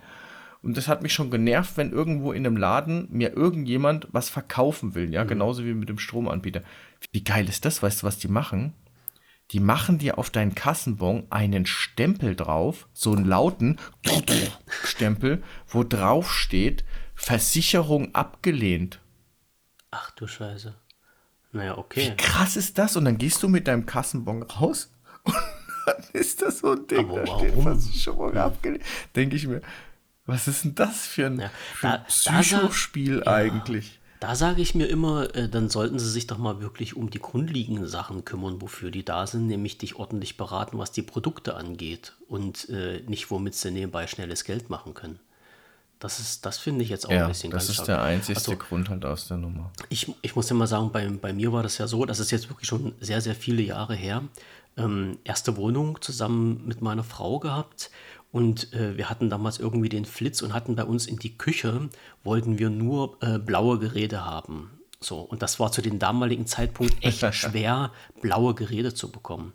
Und 0.63 0.77
das 0.77 0.87
hat 0.87 1.03
mich 1.03 1.13
schon 1.13 1.31
genervt, 1.31 1.77
wenn 1.77 1.91
irgendwo 1.91 2.33
in 2.33 2.47
einem 2.47 2.57
Laden 2.57 3.09
mir 3.11 3.33
irgendjemand 3.33 4.07
was 4.13 4.31
verkaufen 4.31 4.95
will. 4.95 5.13
Ja, 5.13 5.25
mhm. 5.25 5.29
genauso 5.29 5.65
wie 5.65 5.75
mit 5.75 5.89
dem 5.89 5.99
Stromanbieter. 5.99 6.63
Wie 7.11 7.25
geil 7.25 7.49
ist 7.49 7.65
das? 7.65 7.83
Weißt 7.83 8.03
du, 8.03 8.07
was 8.07 8.19
die 8.19 8.29
machen? 8.29 8.73
Die 9.51 9.61
machen 9.61 9.99
dir 9.99 10.19
auf 10.19 10.31
deinen 10.31 10.55
Kassenbon 10.55 11.27
einen 11.31 11.67
Stempel 11.67 12.37
drauf, 12.37 12.89
so 12.95 13.13
einen 13.13 13.27
lauten 13.27 13.79
Stempel, 14.85 15.43
wo 15.67 15.83
drauf 15.83 16.33
steht, 16.33 16.85
Versicherung 17.15 18.15
abgelehnt. 18.15 19.01
Ach 19.91 20.11
du 20.13 20.27
Scheiße. 20.27 20.75
Naja, 21.53 21.77
okay. 21.77 22.13
Wie 22.13 22.17
krass 22.17 22.57
ist 22.57 22.79
das? 22.79 22.97
Und 22.97 23.05
dann 23.05 23.19
gehst 23.19 23.43
du 23.43 23.49
mit 23.49 23.69
deinem 23.69 23.85
Kassenbon 23.85 24.43
raus 24.43 24.91
und 25.25 25.35
dann 25.87 26.03
ist 26.15 26.41
das 26.41 26.61
so 26.61 26.73
ein 26.73 26.87
Ding, 26.87 27.11
Aber 27.11 27.21
da 27.21 27.27
warum? 27.27 27.49
steht 27.49 27.63
Versicherung 27.63 28.37
abgelehnt. 28.37 28.85
Denke 29.15 29.37
ich 29.37 29.47
mir, 29.47 29.61
was 30.27 30.49
ist 30.49 30.65
denn 30.65 30.75
das 30.75 31.07
für 31.07 31.27
ein, 31.27 31.41
ja, 31.41 31.51
da, 31.81 31.99
Psychospiel 31.99 33.21
da, 33.21 33.33
eigentlich? 33.33 33.95
Ja, 33.95 33.99
da 34.21 34.37
sage 34.37 34.63
ich 34.63 34.75
mir 34.77 34.87
immer, 34.87 35.35
äh, 35.35 35.49
dann 35.49 35.69
sollten 35.69 35.99
sie 35.99 36.09
sich 36.09 36.29
doch 36.29 36.39
mal 36.39 36.61
wirklich 36.61 36.95
um 36.97 37.11
die 37.11 37.19
grundlegenden 37.19 37.89
Sachen 37.89 38.25
kümmern, 38.25 38.63
wofür 38.63 38.93
die 38.93 39.05
da 39.05 39.27
sind, 39.27 39.49
nämlich 39.49 39.79
dich 39.79 39.97
ordentlich 39.97 40.37
beraten, 40.37 40.79
was 40.79 40.93
die 40.93 41.03
Produkte 41.03 41.57
angeht 41.57 42.15
und 42.29 42.69
äh, 42.69 43.03
nicht, 43.09 43.31
womit 43.33 43.55
sie 43.55 43.73
nebenbei 43.73 44.07
schnelles 44.07 44.45
Geld 44.45 44.71
machen 44.71 44.95
können. 44.95 45.19
Das, 45.99 46.19
ist, 46.19 46.47
das 46.47 46.59
finde 46.59 46.83
ich 46.83 46.89
jetzt 46.89 47.07
auch 47.07 47.13
ja, 47.13 47.23
ein 47.23 47.29
bisschen 47.29 47.53
Das 47.53 47.69
ist 47.69 47.75
stark. 47.75 47.87
der 47.87 48.03
einzigste 48.03 48.53
also, 48.53 48.65
Grund 48.65 48.89
halt 48.89 49.05
aus 49.05 49.29
der 49.29 49.37
Nummer. 49.37 49.71
Ich, 49.89 50.13
ich 50.23 50.35
muss 50.35 50.51
immer 50.51 50.67
sagen, 50.67 50.91
bei, 50.91 51.07
bei 51.09 51.33
mir 51.33 51.53
war 51.53 51.63
das 51.63 51.79
ja 51.79 51.87
so, 51.87 52.05
das 52.05 52.19
ist 52.19 52.33
jetzt 52.33 52.49
wirklich 52.49 52.69
schon 52.69 52.93
sehr, 53.01 53.21
sehr 53.21 53.37
viele 53.37 53.63
Jahre 53.63 53.95
her. 53.95 54.23
Ähm, 54.77 55.19
erste 55.23 55.57
Wohnung 55.57 56.01
zusammen 56.01 56.63
mit 56.67 56.81
meiner 56.81 57.05
Frau 57.05 57.39
gehabt. 57.39 57.91
Und 58.33 58.73
äh, 58.73 58.97
wir 58.97 59.11
hatten 59.11 59.29
damals 59.29 59.59
irgendwie 59.59 59.91
den 59.91 60.07
Flitz 60.07 60.41
und 60.43 60.55
hatten 60.55 60.75
bei 60.75 60.85
uns 60.85 61.07
in 61.07 61.19
die 61.19 61.37
Küche, 61.37 61.91
wollten 62.25 62.59
wir 62.59 62.71
nur 62.71 63.19
äh, 63.21 63.39
blaue 63.39 63.79
Geräte 63.79 64.25
haben. 64.25 64.71
So, 65.01 65.21
und 65.21 65.43
das 65.43 65.61
war 65.61 65.71
zu 65.71 65.83
dem 65.83 65.99
damaligen 65.99 66.47
Zeitpunkt 66.47 66.97
echt 67.03 67.23
schwer, 67.35 67.93
blaue 68.21 68.55
Geräte 68.55 68.95
zu 68.95 69.11
bekommen. 69.11 69.53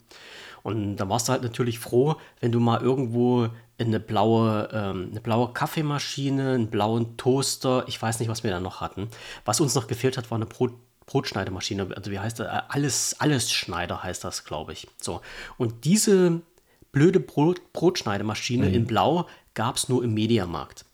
Und 0.61 0.97
da 0.97 1.09
warst 1.09 1.27
du 1.27 1.31
halt 1.31 1.43
natürlich 1.43 1.79
froh, 1.79 2.17
wenn 2.39 2.51
du 2.51 2.59
mal 2.59 2.81
irgendwo 2.81 3.49
eine 3.79 3.99
blaue, 3.99 4.69
ähm, 4.73 5.07
eine 5.11 5.21
blaue 5.21 5.53
Kaffeemaschine, 5.53 6.53
einen 6.53 6.69
blauen 6.69 7.15
Toaster, 7.17 7.85
ich 7.87 8.01
weiß 8.01 8.19
nicht, 8.19 8.29
was 8.29 8.43
wir 8.43 8.51
da 8.51 8.59
noch 8.59 8.81
hatten. 8.81 9.07
Was 9.45 9.61
uns 9.61 9.75
noch 9.75 9.87
gefehlt 9.87 10.17
hat, 10.17 10.29
war 10.29 10.35
eine 10.35 10.45
Brot, 10.45 10.73
Brotschneidemaschine. 11.05 11.87
Also 11.95 12.11
wie 12.11 12.19
heißt 12.19 12.39
das? 12.39 12.47
Alles, 12.69 13.15
alles 13.19 13.51
Schneider 13.51 14.03
heißt 14.03 14.23
das, 14.23 14.43
glaube 14.43 14.73
ich. 14.73 14.87
So. 14.99 15.21
Und 15.57 15.85
diese 15.85 16.41
blöde 16.97 17.19
Brot, 17.19 17.73
Brotschneidemaschine 17.73 18.67
mhm. 18.67 18.73
in 18.73 18.87
Blau 18.87 19.27
gab 19.53 19.75
es 19.75 19.87
nur 19.87 20.03
im 20.03 20.13
Mediamarkt. 20.13 20.85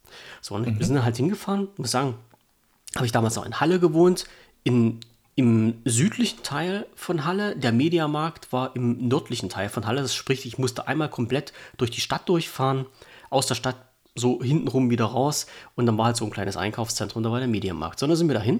So, 0.41 0.55
und 0.55 0.67
mhm. 0.67 0.79
wir 0.79 0.85
sind 0.85 1.03
halt 1.03 1.15
hingefahren, 1.15 1.69
muss 1.77 1.91
sagen, 1.91 2.15
habe 2.95 3.05
ich 3.05 3.11
damals 3.11 3.35
noch 3.35 3.45
in 3.45 3.59
Halle 3.59 3.79
gewohnt, 3.79 4.25
in 4.63 4.99
im 5.35 5.81
südlichen 5.83 6.43
Teil 6.43 6.85
von 6.93 7.25
Halle. 7.25 7.55
Der 7.55 7.71
Mediamarkt 7.71 8.53
war 8.53 8.75
im 8.75 9.07
nördlichen 9.07 9.49
Teil 9.49 9.67
von 9.67 9.87
Halle. 9.87 10.03
Das 10.03 10.13
spricht, 10.13 10.45
ich 10.45 10.59
musste 10.59 10.87
einmal 10.87 11.09
komplett 11.09 11.53
durch 11.77 11.89
die 11.89 12.01
Stadt 12.01 12.29
durchfahren, 12.29 12.85
aus 13.31 13.47
der 13.47 13.55
Stadt 13.55 13.77
so 14.13 14.43
hintenrum 14.43 14.91
wieder 14.91 15.05
raus 15.05 15.47
und 15.73 15.87
dann 15.87 15.97
war 15.97 16.05
halt 16.05 16.17
so 16.17 16.25
ein 16.25 16.29
kleines 16.29 16.55
Einkaufszentrum, 16.55 17.23
da 17.23 17.31
war 17.31 17.39
der 17.39 17.47
Mediamarkt. 17.47 17.97
So, 17.97 18.05
dann 18.05 18.15
sind 18.15 18.27
wir 18.27 18.35
dahin. 18.35 18.59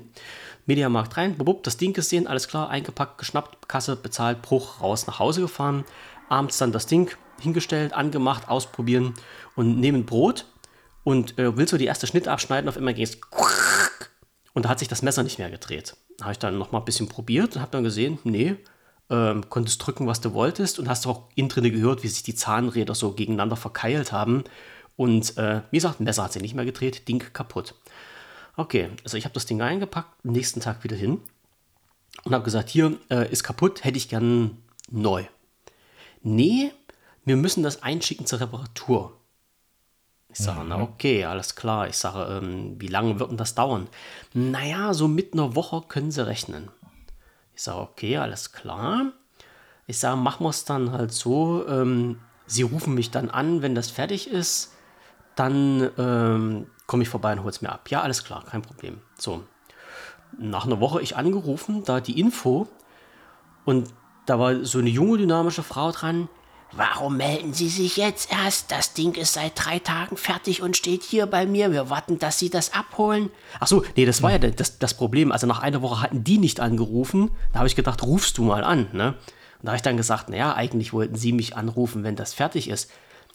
Mediamarkt 0.65 1.15
rein, 1.15 1.37
bubub, 1.37 1.61
das 1.61 1.77
Ding 1.77 1.93
gesehen, 1.93 2.25
alles 2.25 2.47
klar, 2.47 2.69
eingepackt, 2.69 3.19
geschnappt, 3.19 3.67
Kasse, 3.67 3.95
bezahlt, 3.95 4.41
Bruch, 4.41 4.81
raus, 4.81 5.05
nach 5.05 5.19
Hause 5.19 5.41
gefahren. 5.41 5.83
Abends 6.27 6.57
dann 6.57 6.71
das 6.71 6.87
Ding 6.87 7.11
hingestellt, 7.43 7.93
angemacht, 7.93 8.49
ausprobieren 8.49 9.13
und 9.55 9.79
nehmen 9.79 10.05
Brot 10.05 10.45
und 11.03 11.37
äh, 11.37 11.55
willst 11.55 11.73
du 11.73 11.77
die 11.77 11.85
erste 11.85 12.07
Schnitte 12.07 12.31
abschneiden, 12.31 12.69
auf 12.69 12.77
immer 12.77 12.93
gehst 12.93 13.19
und 14.53 14.65
da 14.65 14.69
hat 14.69 14.79
sich 14.79 14.87
das 14.87 15.01
Messer 15.01 15.23
nicht 15.23 15.37
mehr 15.37 15.51
gedreht 15.51 15.95
habe 16.21 16.31
ich 16.31 16.39
dann 16.39 16.57
noch 16.57 16.71
mal 16.71 16.79
ein 16.79 16.85
bisschen 16.85 17.07
probiert 17.07 17.55
und 17.55 17.61
habe 17.61 17.71
dann 17.71 17.83
gesehen, 17.83 18.19
nee, 18.23 18.55
ähm, 19.09 19.49
konntest 19.49 19.85
drücken, 19.85 20.07
was 20.07 20.21
du 20.21 20.33
wolltest 20.33 20.79
und 20.79 20.89
hast 20.89 21.05
auch 21.07 21.29
innen 21.35 21.49
drin 21.49 21.71
gehört, 21.71 22.03
wie 22.03 22.07
sich 22.07 22.23
die 22.23 22.35
Zahnräder 22.35 22.95
so 22.95 23.11
gegeneinander 23.11 23.55
verkeilt 23.55 24.11
haben. 24.11 24.43
Und 24.95 25.37
äh, 25.37 25.61
wie 25.71 25.77
gesagt, 25.77 25.99
Messer 25.99 26.23
hat 26.23 26.33
sich 26.33 26.41
nicht 26.41 26.55
mehr 26.55 26.65
gedreht, 26.65 27.07
Ding 27.07 27.19
kaputt. 27.33 27.75
Okay, 28.55 28.89
also 29.03 29.17
ich 29.17 29.25
habe 29.25 29.33
das 29.33 29.45
Ding 29.45 29.61
eingepackt, 29.61 30.23
nächsten 30.23 30.61
Tag 30.61 30.83
wieder 30.83 30.95
hin 30.95 31.19
und 32.23 32.33
habe 32.33 32.43
gesagt, 32.43 32.69
hier 32.69 32.97
äh, 33.09 33.29
ist 33.31 33.43
kaputt, 33.43 33.83
hätte 33.83 33.97
ich 33.97 34.09
gern 34.09 34.57
neu. 34.91 35.23
Nee, 36.21 36.71
wir 37.25 37.35
müssen 37.35 37.63
das 37.63 37.83
einschicken 37.83 38.25
zur 38.25 38.39
Reparatur. 38.39 39.17
Ich 40.29 40.39
sage, 40.39 40.61
mhm. 40.61 40.69
na 40.69 40.81
okay, 40.81 41.25
alles 41.25 41.55
klar. 41.55 41.87
Ich 41.87 41.97
sage, 41.97 42.39
ähm, 42.41 42.75
wie 42.79 42.87
lange 42.87 43.19
wird 43.19 43.29
denn 43.29 43.37
das 43.37 43.55
dauern? 43.55 43.87
Naja, 44.33 44.93
so 44.93 45.07
mit 45.07 45.33
einer 45.33 45.55
Woche 45.55 45.83
können 45.87 46.11
Sie 46.11 46.25
rechnen. 46.25 46.71
Ich 47.55 47.61
sage, 47.61 47.81
okay, 47.81 48.17
alles 48.17 48.51
klar. 48.51 49.11
Ich 49.85 49.99
sage, 49.99 50.17
machen 50.17 50.45
wir 50.45 50.49
es 50.49 50.65
dann 50.65 50.91
halt 50.91 51.11
so, 51.13 51.67
ähm, 51.67 52.19
Sie 52.45 52.63
rufen 52.63 52.93
mich 52.93 53.11
dann 53.11 53.29
an, 53.29 53.61
wenn 53.61 53.75
das 53.75 53.89
fertig 53.89 54.29
ist, 54.29 54.73
dann 55.35 55.89
ähm, 55.97 56.67
komme 56.87 57.03
ich 57.03 57.09
vorbei 57.09 57.33
und 57.33 57.39
hole 57.39 57.49
es 57.49 57.61
mir 57.61 57.71
ab. 57.71 57.89
Ja, 57.89 58.01
alles 58.01 58.23
klar, 58.23 58.43
kein 58.43 58.61
Problem. 58.61 59.01
So, 59.17 59.43
nach 60.37 60.65
einer 60.65 60.79
Woche 60.79 61.01
ich 61.01 61.15
angerufen, 61.15 61.83
da 61.83 61.99
die 61.99 62.19
Info 62.19 62.67
und 63.65 63.93
da 64.25 64.39
war 64.39 64.63
so 64.65 64.79
eine 64.79 64.89
junge, 64.89 65.17
dynamische 65.17 65.63
Frau 65.63 65.91
dran. 65.91 66.29
Warum 66.75 67.17
melden 67.17 67.53
Sie 67.53 67.69
sich 67.69 67.97
jetzt 67.97 68.31
erst? 68.31 68.71
Das 68.71 68.93
Ding 68.93 69.13
ist 69.13 69.33
seit 69.33 69.51
drei 69.55 69.77
Tagen 69.77 70.17
fertig 70.17 70.63
und 70.63 70.75
steht 70.75 71.03
hier 71.03 71.27
bei 71.27 71.45
mir. 71.45 71.71
Wir 71.71 71.91
warten, 71.91 72.17
dass 72.17 72.39
Sie 72.39 72.49
das 72.49 72.73
abholen. 72.73 73.29
Ach 73.59 73.67
so, 73.67 73.83
nee, 73.95 74.05
das 74.05 74.23
war 74.23 74.31
ja 74.31 74.39
das, 74.39 74.79
das 74.79 74.95
Problem. 74.95 75.31
Also 75.31 75.45
nach 75.45 75.59
einer 75.59 75.83
Woche 75.83 76.01
hatten 76.01 76.23
die 76.23 76.39
nicht 76.39 76.59
angerufen. 76.59 77.29
Da 77.51 77.59
habe 77.59 77.67
ich 77.67 77.75
gedacht, 77.75 78.01
rufst 78.01 78.39
du 78.39 78.43
mal 78.43 78.63
an. 78.63 78.87
Ne? 78.91 79.09
Und 79.09 79.17
da 79.61 79.67
habe 79.69 79.75
ich 79.75 79.83
dann 79.83 79.97
gesagt, 79.97 80.29
naja, 80.29 80.55
eigentlich 80.55 80.93
wollten 80.93 81.15
Sie 81.15 81.31
mich 81.31 81.55
anrufen, 81.55 82.03
wenn 82.03 82.15
das 82.15 82.33
fertig 82.33 82.69
ist. 82.69 82.89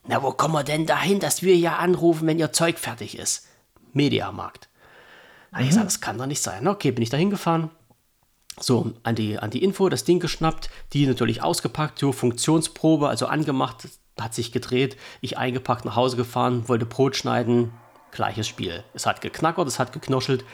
Na, 0.09 0.23
wo 0.23 0.33
kommen 0.33 0.55
wir 0.55 0.65
denn 0.65 0.87
dahin, 0.87 1.21
dass 1.21 1.43
wir 1.43 1.57
ja 1.57 1.77
anrufen, 1.77 2.27
wenn 2.27 2.41
Ihr 2.41 2.53
Zeug 2.53 2.79
fertig 2.79 3.17
ist? 3.17 3.47
Mediamarkt. 3.93 4.69
Da 5.51 5.59
habe 5.59 5.63
ich 5.63 5.71
gesagt, 5.71 5.87
das 5.87 6.01
kann 6.01 6.19
doch 6.19 6.27
nicht 6.27 6.43
sein. 6.43 6.67
Okay, 6.67 6.91
bin 6.91 7.03
ich 7.03 7.11
da 7.11 7.17
hingefahren 7.17 7.71
so, 8.61 8.93
an 9.03 9.15
die, 9.15 9.39
an 9.39 9.51
die 9.51 9.63
Info, 9.63 9.89
das 9.89 10.05
Ding 10.05 10.21
geschnappt, 10.21 10.71
die 10.93 11.07
natürlich 11.07 11.43
ausgepackt, 11.43 11.99
so 11.99 12.13
Funktionsprobe, 12.13 13.09
also 13.09 13.27
angemacht, 13.27 13.89
hat 14.19 14.35
sich 14.35 14.53
gedreht, 14.53 14.97
ich 15.21 15.39
eingepackt, 15.39 15.85
nach 15.85 15.97
Hause 15.97 16.17
gefahren, 16.17 16.69
wollte 16.69 16.87
Brot 16.87 17.17
schneiden, 17.17 17.73
gleiches 18.11 18.49
Spiel. 18.49 18.83
Es 18.95 19.07
hat 19.07 19.21
geknackert, 19.21 19.69
es 19.69 19.79
hat 19.79 19.93
geknoschelt 19.93 20.45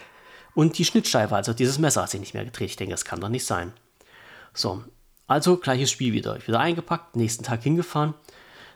und 0.55 0.78
die 0.78 0.84
Schnittscheibe, 0.84 1.34
also 1.34 1.52
dieses 1.52 1.78
Messer 1.78 2.02
hat 2.02 2.11
sich 2.11 2.20
nicht 2.20 2.34
mehr 2.34 2.44
gedreht. 2.44 2.70
Ich 2.70 2.76
denke, 2.76 2.92
das 2.92 3.05
kann 3.05 3.20
doch 3.20 3.28
nicht 3.28 3.46
sein. 3.46 3.72
So, 4.52 4.84
also 5.26 5.57
gleiches 5.57 5.90
Spiel 5.90 6.12
wieder. 6.12 6.36
Ich 6.36 6.46
wieder 6.46 6.61
eingepackt, 6.61 7.16
nächsten 7.16 7.44
Tag 7.44 7.62
hingefahren, 7.62 8.14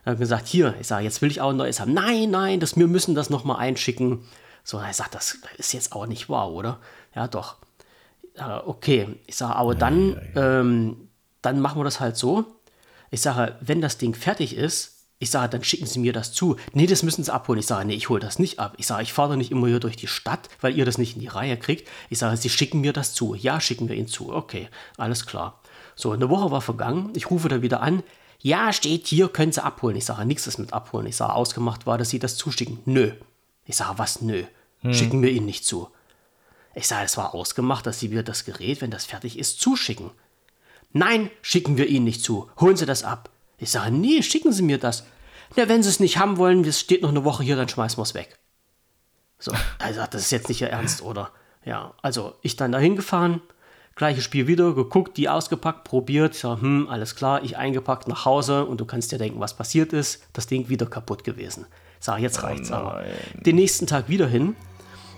dann 0.04 0.18
gesagt, 0.18 0.46
hier, 0.46 0.74
ich 0.80 0.86
sage, 0.86 1.04
jetzt 1.04 1.20
will 1.20 1.30
ich 1.30 1.40
auch 1.40 1.50
ein 1.50 1.56
neues 1.56 1.80
haben. 1.80 1.92
Nein, 1.92 2.30
nein, 2.30 2.60
das, 2.60 2.76
wir 2.76 2.88
müssen 2.88 3.14
das 3.14 3.30
nochmal 3.30 3.58
einschicken. 3.58 4.26
So, 4.64 4.78
er 4.78 4.92
sagt, 4.94 5.14
das 5.14 5.38
ist 5.58 5.72
jetzt 5.72 5.92
auch 5.92 6.06
nicht 6.06 6.28
wahr, 6.28 6.50
oder? 6.50 6.78
Ja, 7.14 7.28
doch 7.28 7.56
okay, 8.66 9.08
ich 9.26 9.36
sage, 9.36 9.56
aber 9.56 9.74
dann, 9.74 10.12
ja, 10.12 10.20
ja. 10.34 10.60
Ähm, 10.60 11.08
dann 11.42 11.60
machen 11.60 11.78
wir 11.78 11.84
das 11.84 12.00
halt 12.00 12.16
so. 12.16 12.44
Ich 13.10 13.20
sage, 13.20 13.56
wenn 13.60 13.80
das 13.80 13.98
Ding 13.98 14.14
fertig 14.14 14.56
ist, 14.56 14.98
ich 15.20 15.30
sage, 15.30 15.48
dann 15.48 15.64
schicken 15.64 15.86
Sie 15.86 15.98
mir 15.98 16.12
das 16.12 16.32
zu. 16.32 16.56
Nee, 16.72 16.86
das 16.86 17.02
müssen 17.02 17.24
Sie 17.24 17.32
abholen. 17.32 17.58
Ich 17.58 17.66
sage, 17.66 17.84
nee, 17.86 17.94
ich 17.94 18.08
hole 18.08 18.20
das 18.20 18.38
nicht 18.38 18.60
ab. 18.60 18.74
Ich 18.76 18.86
sage, 18.86 19.02
ich 19.02 19.12
fahre 19.12 19.36
nicht 19.36 19.50
immer 19.50 19.66
hier 19.66 19.80
durch 19.80 19.96
die 19.96 20.06
Stadt, 20.06 20.48
weil 20.60 20.78
ihr 20.78 20.84
das 20.84 20.98
nicht 20.98 21.16
in 21.16 21.20
die 21.20 21.26
Reihe 21.26 21.56
kriegt. 21.56 21.88
Ich 22.08 22.18
sage, 22.18 22.36
Sie 22.36 22.48
schicken 22.48 22.80
mir 22.80 22.92
das 22.92 23.14
zu. 23.14 23.34
Ja, 23.34 23.60
schicken 23.60 23.88
wir 23.88 23.96
Ihnen 23.96 24.06
zu. 24.06 24.32
Okay, 24.32 24.68
alles 24.96 25.26
klar. 25.26 25.60
So, 25.96 26.12
eine 26.12 26.30
Woche 26.30 26.52
war 26.52 26.60
vergangen. 26.60 27.10
Ich 27.16 27.30
rufe 27.30 27.48
da 27.48 27.62
wieder 27.62 27.80
an. 27.82 28.04
Ja, 28.40 28.72
steht 28.72 29.08
hier, 29.08 29.28
können 29.28 29.50
Sie 29.50 29.62
abholen. 29.62 29.96
Ich 29.96 30.04
sage, 30.04 30.24
nichts 30.24 30.46
ist 30.46 30.58
mit 30.58 30.72
abholen. 30.72 31.06
Ich 31.08 31.16
sage, 31.16 31.32
ausgemacht 31.32 31.86
war, 31.86 31.98
dass 31.98 32.10
Sie 32.10 32.20
das 32.20 32.36
zuschicken. 32.36 32.78
Nö. 32.84 33.10
Ich 33.64 33.76
sage, 33.76 33.98
was 33.98 34.22
nö? 34.22 34.44
Hm. 34.82 34.94
Schicken 34.94 35.22
wir 35.22 35.30
Ihnen 35.30 35.46
nicht 35.46 35.64
zu. 35.64 35.88
Ich 36.78 36.86
sage, 36.86 37.06
es 37.06 37.16
war 37.16 37.34
ausgemacht, 37.34 37.86
dass 37.86 37.98
Sie 37.98 38.08
mir 38.08 38.22
das 38.22 38.44
Gerät, 38.44 38.80
wenn 38.82 38.92
das 38.92 39.04
fertig 39.04 39.36
ist, 39.36 39.60
zuschicken. 39.60 40.12
Nein, 40.92 41.28
schicken 41.42 41.76
wir 41.76 41.88
Ihnen 41.88 42.04
nicht 42.04 42.22
zu. 42.22 42.48
Holen 42.60 42.76
Sie 42.76 42.86
das 42.86 43.02
ab. 43.02 43.30
Ich 43.58 43.72
sage, 43.72 43.90
nee, 43.90 44.22
schicken 44.22 44.52
Sie 44.52 44.62
mir 44.62 44.78
das. 44.78 45.04
Na, 45.56 45.68
wenn 45.68 45.82
Sie 45.82 45.88
es 45.88 45.98
nicht 45.98 46.18
haben 46.18 46.36
wollen, 46.36 46.64
es 46.64 46.78
steht 46.78 47.02
noch 47.02 47.08
eine 47.08 47.24
Woche 47.24 47.42
hier, 47.42 47.56
dann 47.56 47.68
schmeißen 47.68 47.98
wir 47.98 48.04
es 48.04 48.14
weg. 48.14 48.38
So, 49.40 49.50
also 49.80 50.02
das 50.08 50.22
ist 50.22 50.30
jetzt 50.30 50.48
nicht 50.48 50.60
Ihr 50.60 50.68
Ernst, 50.68 51.02
oder? 51.02 51.32
Ja, 51.64 51.94
also 52.00 52.36
ich 52.42 52.54
dann 52.54 52.70
dahin 52.70 52.94
gefahren, 52.94 53.42
gleiches 53.96 54.22
Spiel 54.22 54.46
wieder, 54.46 54.72
geguckt, 54.72 55.16
die 55.16 55.28
ausgepackt, 55.28 55.82
probiert, 55.82 56.36
sag, 56.36 56.60
hm, 56.60 56.88
alles 56.88 57.16
klar, 57.16 57.42
ich 57.42 57.56
eingepackt 57.56 58.06
nach 58.06 58.24
Hause 58.24 58.64
und 58.64 58.80
du 58.80 58.84
kannst 58.84 59.10
dir 59.10 59.18
denken, 59.18 59.40
was 59.40 59.56
passiert 59.56 59.92
ist. 59.92 60.22
Das 60.32 60.46
Ding 60.46 60.68
wieder 60.68 60.86
kaputt 60.86 61.24
gewesen. 61.24 61.66
Sag, 61.98 62.20
jetzt 62.20 62.44
reicht's 62.44 62.70
oh 62.70 62.74
aber. 62.74 63.04
Den 63.34 63.56
nächsten 63.56 63.88
Tag 63.88 64.08
wieder 64.08 64.28
hin, 64.28 64.54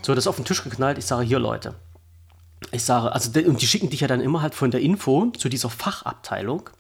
so, 0.02 0.14
das 0.14 0.26
auf 0.26 0.36
den 0.36 0.44
Tisch 0.44 0.62
geknallt. 0.64 0.98
Ich 0.98 1.06
sage, 1.06 1.24
hier 1.24 1.38
Leute. 1.38 1.74
Ich 2.72 2.84
sage, 2.84 3.12
also, 3.12 3.30
und 3.40 3.60
die 3.60 3.66
schicken 3.66 3.90
dich 3.90 4.00
ja 4.00 4.08
dann 4.08 4.20
immer 4.20 4.42
halt 4.42 4.54
von 4.54 4.70
der 4.70 4.80
Info 4.80 5.30
zu 5.36 5.48
dieser 5.48 5.70
Fachabteilung. 5.70 6.70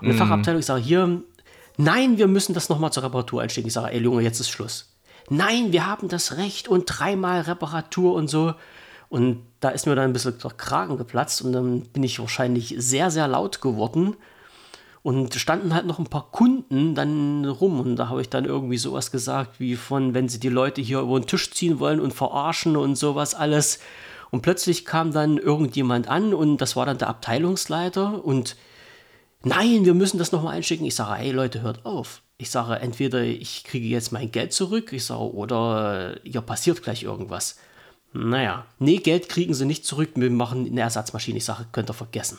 Und 0.00 0.08
die 0.08 0.14
mm. 0.14 0.18
Fachabteilung, 0.18 0.60
ich 0.60 0.66
sage, 0.66 0.80
hier, 0.80 1.22
nein, 1.76 2.18
wir 2.18 2.26
müssen 2.26 2.54
das 2.54 2.68
nochmal 2.68 2.92
zur 2.92 3.02
Reparatur 3.02 3.42
einschicken. 3.42 3.68
Ich 3.68 3.74
sage, 3.74 3.92
ey 3.92 4.00
Junge, 4.00 4.22
jetzt 4.22 4.40
ist 4.40 4.50
Schluss. 4.50 4.94
Nein, 5.30 5.72
wir 5.72 5.86
haben 5.86 6.08
das 6.08 6.36
Recht 6.36 6.68
und 6.68 6.84
dreimal 6.86 7.42
Reparatur 7.42 8.14
und 8.14 8.28
so. 8.28 8.54
Und 9.10 9.46
da 9.60 9.70
ist 9.70 9.86
mir 9.86 9.94
dann 9.94 10.04
ein 10.04 10.12
bisschen 10.12 10.38
der 10.38 10.50
Kragen 10.50 10.96
geplatzt 10.96 11.42
und 11.42 11.52
dann 11.52 11.82
bin 11.82 12.02
ich 12.02 12.18
wahrscheinlich 12.18 12.74
sehr, 12.78 13.10
sehr 13.10 13.28
laut 13.28 13.60
geworden 13.60 14.16
und 15.02 15.34
standen 15.34 15.74
halt 15.74 15.86
noch 15.86 15.98
ein 15.98 16.06
paar 16.06 16.30
Kunden 16.30 16.94
dann 16.94 17.44
rum 17.44 17.80
und 17.80 17.96
da 17.96 18.08
habe 18.08 18.20
ich 18.20 18.28
dann 18.28 18.44
irgendwie 18.44 18.78
sowas 18.78 19.10
gesagt 19.10 19.60
wie 19.60 19.76
von, 19.76 20.14
wenn 20.14 20.28
sie 20.28 20.40
die 20.40 20.48
Leute 20.48 20.80
hier 20.80 21.00
über 21.00 21.18
den 21.18 21.26
Tisch 21.26 21.50
ziehen 21.52 21.78
wollen 21.78 22.00
und 22.00 22.12
verarschen 22.12 22.76
und 22.76 22.96
sowas 22.96 23.34
alles. 23.34 23.78
Und 24.30 24.42
plötzlich 24.42 24.84
kam 24.84 25.12
dann 25.12 25.38
irgendjemand 25.38 26.08
an 26.08 26.34
und 26.34 26.58
das 26.58 26.76
war 26.76 26.84
dann 26.84 26.98
der 26.98 27.08
Abteilungsleiter 27.08 28.24
und 28.24 28.56
nein, 29.42 29.84
wir 29.84 29.94
müssen 29.94 30.18
das 30.18 30.32
nochmal 30.32 30.56
einschicken. 30.56 30.86
Ich 30.86 30.96
sage, 30.96 31.14
hey 31.14 31.30
Leute, 31.30 31.62
hört 31.62 31.86
auf. 31.86 32.22
Ich 32.36 32.50
sage, 32.50 32.76
entweder 32.76 33.22
ich 33.22 33.64
kriege 33.64 33.86
jetzt 33.86 34.12
mein 34.12 34.30
Geld 34.30 34.52
zurück, 34.52 34.92
ich 34.92 35.04
sage, 35.04 35.32
oder 35.32 36.16
hier 36.22 36.40
passiert 36.40 36.82
gleich 36.82 37.02
irgendwas. 37.04 37.58
Naja, 38.12 38.66
nee, 38.78 38.98
Geld 38.98 39.28
kriegen 39.28 39.54
sie 39.54 39.66
nicht 39.66 39.84
zurück, 39.84 40.10
wir 40.14 40.30
machen 40.30 40.66
eine 40.66 40.80
Ersatzmaschine. 40.80 41.38
Ich 41.38 41.44
sage, 41.44 41.66
könnt 41.72 41.90
ihr 41.90 41.94
vergessen. 41.94 42.38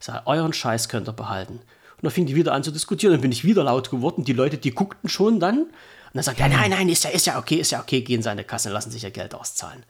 Ich 0.00 0.06
sage, 0.06 0.26
euren 0.26 0.52
Scheiß 0.52 0.88
könnt 0.88 1.08
ihr 1.08 1.12
behalten. 1.12 1.60
Und 1.96 2.04
dann 2.04 2.12
fing 2.12 2.26
die 2.26 2.34
wieder 2.34 2.52
an 2.52 2.62
zu 2.62 2.70
diskutieren. 2.70 3.12
Dann 3.12 3.22
bin 3.22 3.32
ich 3.32 3.44
wieder 3.44 3.64
laut 3.64 3.90
geworden. 3.90 4.24
Die 4.24 4.32
Leute, 4.32 4.58
die 4.58 4.72
guckten 4.72 5.08
schon 5.08 5.40
dann. 5.40 5.58
Und 5.58 5.70
dann 6.14 6.22
sagt 6.22 6.40
er, 6.40 6.48
nein, 6.48 6.70
nein, 6.70 6.88
ist 6.88 7.04
ja, 7.04 7.10
ist 7.10 7.26
ja 7.26 7.38
okay, 7.38 7.56
ist 7.56 7.72
ja 7.72 7.80
okay, 7.80 8.02
gehen 8.02 8.22
seine 8.22 8.44
Kassen, 8.44 8.72
lassen 8.72 8.90
sich 8.90 9.02
ja 9.02 9.10
Geld 9.10 9.34
auszahlen. 9.34 9.84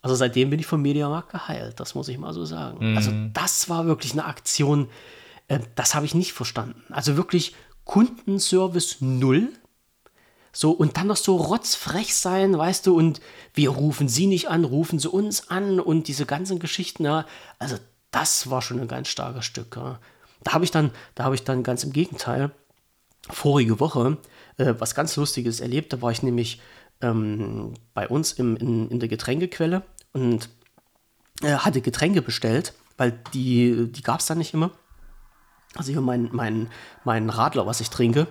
Also 0.00 0.14
seitdem 0.14 0.50
bin 0.50 0.60
ich 0.60 0.66
vom 0.66 0.82
Mediamarkt 0.82 1.30
geheilt, 1.30 1.80
das 1.80 1.94
muss 1.94 2.08
ich 2.08 2.18
mal 2.18 2.32
so 2.32 2.44
sagen. 2.44 2.92
Mhm. 2.92 2.96
Also 2.96 3.10
das 3.32 3.68
war 3.68 3.86
wirklich 3.86 4.12
eine 4.12 4.24
Aktion, 4.26 4.88
äh, 5.48 5.58
das 5.74 5.94
habe 5.94 6.06
ich 6.06 6.14
nicht 6.14 6.32
verstanden. 6.32 6.82
Also 6.90 7.16
wirklich 7.16 7.54
Kundenservice 7.84 9.00
null. 9.00 9.48
So, 10.52 10.70
und 10.70 10.96
dann 10.96 11.08
noch 11.08 11.16
so 11.16 11.36
rotzfrech 11.36 12.14
sein, 12.14 12.56
weißt 12.56 12.86
du, 12.86 12.96
und 12.96 13.20
wir 13.54 13.70
rufen 13.70 14.08
sie 14.08 14.26
nicht 14.26 14.48
an, 14.48 14.64
rufen 14.64 14.98
sie 14.98 15.08
uns 15.08 15.50
an 15.50 15.78
und 15.78 16.08
diese 16.08 16.26
ganzen 16.26 16.58
Geschichten, 16.58 17.04
ja. 17.04 17.26
Also, 17.58 17.76
das 18.10 18.50
war 18.50 18.62
schon 18.62 18.80
ein 18.80 18.88
ganz 18.88 19.08
starkes 19.08 19.44
Stück. 19.44 19.76
Ja. 19.76 20.00
Da 20.44 20.52
habe 20.52 20.64
ich 20.64 20.70
dann, 20.70 20.90
da 21.14 21.24
habe 21.24 21.34
ich 21.34 21.44
dann 21.44 21.62
ganz 21.62 21.84
im 21.84 21.92
Gegenteil, 21.92 22.50
vorige 23.28 23.80
Woche, 23.80 24.18
äh, 24.56 24.74
was 24.78 24.94
ganz 24.94 25.16
Lustiges 25.16 25.60
erlebt. 25.60 25.92
Da 25.92 26.02
war 26.02 26.10
ich 26.10 26.22
nämlich 26.22 26.60
ähm, 27.00 27.74
bei 27.94 28.08
uns 28.08 28.32
im, 28.32 28.56
in, 28.56 28.88
in 28.90 29.00
der 29.00 29.08
Getränkequelle 29.08 29.82
und 30.12 30.48
äh, 31.42 31.54
hatte 31.54 31.80
Getränke 31.80 32.22
bestellt, 32.22 32.74
weil 32.96 33.18
die, 33.32 33.90
die 33.90 34.02
gab 34.02 34.20
es 34.20 34.26
da 34.26 34.34
nicht 34.34 34.54
immer. 34.54 34.70
Also 35.74 35.92
hier 35.92 36.00
mein, 36.00 36.28
mein, 36.32 36.68
mein 37.04 37.30
Radler, 37.30 37.66
was 37.66 37.80
ich 37.80 37.90
trinke. 37.90 38.26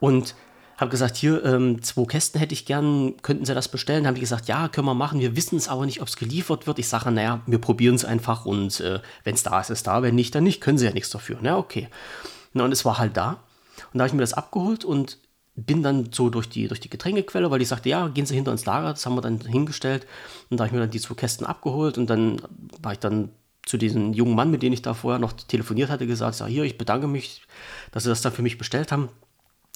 Und 0.00 0.34
habe 0.76 0.90
gesagt, 0.90 1.16
hier, 1.16 1.44
ähm, 1.44 1.82
zwei 1.82 2.04
Kästen 2.04 2.38
hätte 2.38 2.52
ich 2.52 2.66
gern, 2.66 3.14
könnten 3.22 3.44
Sie 3.44 3.54
das 3.54 3.68
bestellen? 3.68 4.06
Haben 4.06 4.14
die 4.14 4.20
gesagt, 4.20 4.48
ja, 4.48 4.68
können 4.68 4.86
wir 4.86 4.94
machen. 4.94 5.20
Wir 5.20 5.36
wissen 5.36 5.56
es 5.56 5.68
aber 5.68 5.86
nicht, 5.86 6.00
ob 6.00 6.08
es 6.08 6.16
geliefert 6.16 6.66
wird. 6.66 6.78
Ich 6.78 6.88
sage, 6.88 7.10
naja, 7.10 7.40
wir 7.46 7.58
probieren 7.58 7.94
es 7.94 8.04
einfach 8.04 8.44
und 8.46 8.80
äh, 8.80 9.00
wenn 9.22 9.34
es 9.34 9.42
da 9.42 9.60
ist, 9.60 9.70
ist 9.70 9.78
es 9.78 9.82
da. 9.84 10.02
Wenn 10.02 10.14
nicht, 10.14 10.34
dann 10.34 10.44
nicht. 10.44 10.60
Können 10.60 10.78
Sie 10.78 10.84
ja 10.84 10.92
nichts 10.92 11.10
dafür. 11.10 11.38
Na, 11.40 11.56
okay. 11.56 11.88
Na, 12.52 12.64
und 12.64 12.72
es 12.72 12.84
war 12.84 12.98
halt 12.98 13.16
da. 13.16 13.40
Und 13.92 13.98
da 13.98 14.00
habe 14.00 14.08
ich 14.08 14.14
mir 14.14 14.20
das 14.20 14.34
abgeholt 14.34 14.84
und 14.84 15.18
bin 15.56 15.82
dann 15.82 16.08
so 16.12 16.30
durch 16.30 16.48
die, 16.48 16.66
durch 16.66 16.80
die 16.80 16.90
Getränkequelle, 16.90 17.50
weil 17.50 17.62
ich 17.62 17.68
sagte, 17.68 17.88
ja, 17.88 18.08
gehen 18.08 18.26
Sie 18.26 18.34
hinter 18.34 18.52
ins 18.52 18.64
Lager. 18.64 18.90
Das 18.90 19.06
haben 19.06 19.14
wir 19.14 19.20
dann 19.20 19.40
hingestellt. 19.40 20.06
Und 20.50 20.58
da 20.58 20.64
habe 20.64 20.68
ich 20.68 20.72
mir 20.72 20.80
dann 20.80 20.90
die 20.90 21.00
zwei 21.00 21.14
Kästen 21.14 21.46
abgeholt 21.46 21.98
und 21.98 22.08
dann 22.08 22.40
war 22.82 22.92
ich 22.92 22.98
dann 22.98 23.30
zu 23.64 23.76
diesem 23.76 24.12
jungen 24.12 24.34
Mann, 24.34 24.50
mit 24.50 24.62
dem 24.62 24.72
ich 24.72 24.82
da 24.82 24.94
vorher 24.94 25.18
noch 25.18 25.32
telefoniert 25.32 25.90
hatte, 25.90 26.06
gesagt, 26.06 26.34
sag, 26.34 26.48
hier, 26.48 26.64
ich 26.64 26.76
bedanke 26.76 27.06
mich, 27.06 27.42
dass 27.92 28.02
Sie 28.02 28.08
das 28.08 28.20
da 28.20 28.30
für 28.30 28.42
mich 28.42 28.58
bestellt 28.58 28.92
haben. 28.92 29.08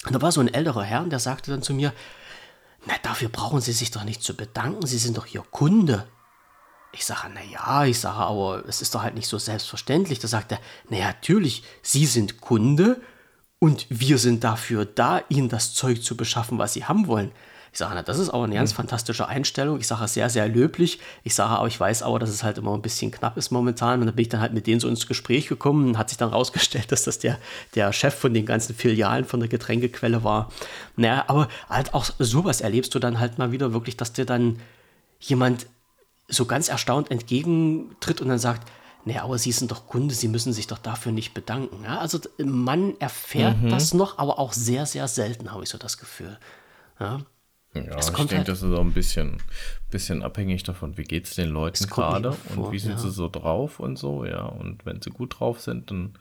Und 0.05 0.15
da 0.15 0.21
war 0.21 0.31
so 0.31 0.41
ein 0.41 0.53
älterer 0.53 0.83
Herr, 0.83 1.03
der 1.05 1.19
sagte 1.19 1.51
dann 1.51 1.61
zu 1.61 1.73
mir, 1.73 1.93
na, 2.85 2.93
dafür 3.03 3.29
brauchen 3.29 3.61
Sie 3.61 3.73
sich 3.73 3.91
doch 3.91 4.03
nicht 4.03 4.23
zu 4.23 4.35
bedanken, 4.35 4.85
Sie 4.85 4.97
sind 4.97 5.17
doch 5.17 5.27
Ihr 5.27 5.43
Kunde. 5.51 6.07
Ich 6.91 7.05
sage, 7.05 7.29
na 7.33 7.43
ja, 7.43 7.85
ich 7.85 7.99
sage, 7.99 8.17
aber 8.17 8.63
es 8.67 8.81
ist 8.81 8.95
doch 8.95 9.03
halt 9.03 9.15
nicht 9.15 9.27
so 9.27 9.37
selbstverständlich. 9.37 10.19
Da 10.19 10.27
sagt 10.27 10.51
er, 10.51 10.59
na 10.89 10.97
natürlich, 10.99 11.63
Sie 11.81 12.05
sind 12.05 12.41
Kunde 12.41 13.01
und 13.59 13.85
wir 13.89 14.17
sind 14.17 14.43
dafür 14.43 14.85
da, 14.85 15.21
Ihnen 15.29 15.49
das 15.49 15.73
Zeug 15.73 16.01
zu 16.01 16.15
beschaffen, 16.15 16.57
was 16.57 16.73
Sie 16.73 16.85
haben 16.85 17.07
wollen. 17.07 17.31
Ich 17.71 17.77
sage, 17.77 17.93
na, 17.95 18.03
das 18.03 18.19
ist 18.19 18.29
aber 18.29 18.43
eine 18.43 18.55
ganz 18.55 18.71
mhm. 18.71 18.77
fantastische 18.77 19.27
Einstellung. 19.27 19.79
Ich 19.79 19.87
sage, 19.87 20.07
sehr, 20.07 20.29
sehr 20.29 20.47
löblich. 20.47 20.99
Ich 21.23 21.35
sage 21.35 21.51
aber, 21.51 21.67
ich 21.67 21.79
weiß 21.79 22.03
aber, 22.03 22.19
dass 22.19 22.29
es 22.29 22.43
halt 22.43 22.57
immer 22.57 22.73
ein 22.73 22.81
bisschen 22.81 23.11
knapp 23.11 23.37
ist 23.37 23.51
momentan. 23.51 23.99
Und 23.99 24.07
dann 24.07 24.15
bin 24.15 24.23
ich 24.23 24.29
dann 24.29 24.41
halt 24.41 24.53
mit 24.53 24.67
denen 24.67 24.79
so 24.79 24.87
ins 24.87 25.07
Gespräch 25.07 25.47
gekommen 25.47 25.89
und 25.89 25.97
hat 25.97 26.09
sich 26.09 26.17
dann 26.17 26.29
rausgestellt, 26.29 26.91
dass 26.91 27.03
das 27.03 27.19
der, 27.19 27.37
der 27.75 27.93
Chef 27.93 28.15
von 28.15 28.33
den 28.33 28.45
ganzen 28.45 28.75
Filialen 28.75 29.25
von 29.25 29.39
der 29.39 29.49
Getränkequelle 29.49 30.23
war. 30.23 30.51
Naja, 30.95 31.25
aber 31.27 31.47
halt 31.69 31.93
auch 31.93 32.05
sowas 32.17 32.61
erlebst 32.61 32.95
du 32.95 32.99
dann 32.99 33.19
halt 33.19 33.37
mal 33.37 33.51
wieder 33.51 33.73
wirklich, 33.73 33.97
dass 33.97 34.13
dir 34.13 34.25
dann 34.25 34.59
jemand 35.19 35.67
so 36.27 36.45
ganz 36.45 36.69
erstaunt 36.69 37.11
entgegentritt 37.11 38.21
und 38.21 38.29
dann 38.29 38.39
sagt, 38.39 38.69
naja, 39.05 39.23
aber 39.23 39.37
Sie 39.37 39.51
sind 39.51 39.71
doch 39.71 39.87
Kunde, 39.87 40.13
Sie 40.13 40.27
müssen 40.27 40.53
sich 40.53 40.67
doch 40.67 40.77
dafür 40.77 41.11
nicht 41.11 41.33
bedanken. 41.33 41.83
Ja, 41.83 41.99
also 41.99 42.19
man 42.37 42.99
erfährt 42.99 43.61
mhm. 43.61 43.69
das 43.69 43.93
noch, 43.93 44.17
aber 44.17 44.39
auch 44.39 44.53
sehr, 44.53 44.85
sehr 44.85 45.07
selten, 45.07 45.51
habe 45.51 45.63
ich 45.63 45.69
so 45.69 45.77
das 45.77 45.97
Gefühl. 45.97 46.37
Ja. 46.99 47.21
Ja, 47.73 47.99
ich 47.99 48.09
denke, 48.09 48.37
halt, 48.37 48.47
das 48.47 48.63
ist 48.63 48.73
auch 48.73 48.81
ein 48.81 48.93
bisschen, 48.93 49.37
bisschen 49.91 50.23
abhängig 50.23 50.63
davon, 50.63 50.97
wie 50.97 51.03
geht 51.03 51.25
es 51.25 51.35
den 51.35 51.49
Leuten 51.49 51.85
gerade 51.87 52.35
und 52.55 52.71
wie 52.71 52.79
sind 52.79 52.93
ja. 52.93 52.97
sie 52.97 53.11
so 53.11 53.29
drauf 53.29 53.79
und 53.79 53.97
so, 53.97 54.25
ja. 54.25 54.43
Und 54.45 54.85
wenn 54.85 55.01
sie 55.01 55.11
gut 55.11 55.39
drauf 55.39 55.61
sind, 55.61 55.91
dann 55.91 56.17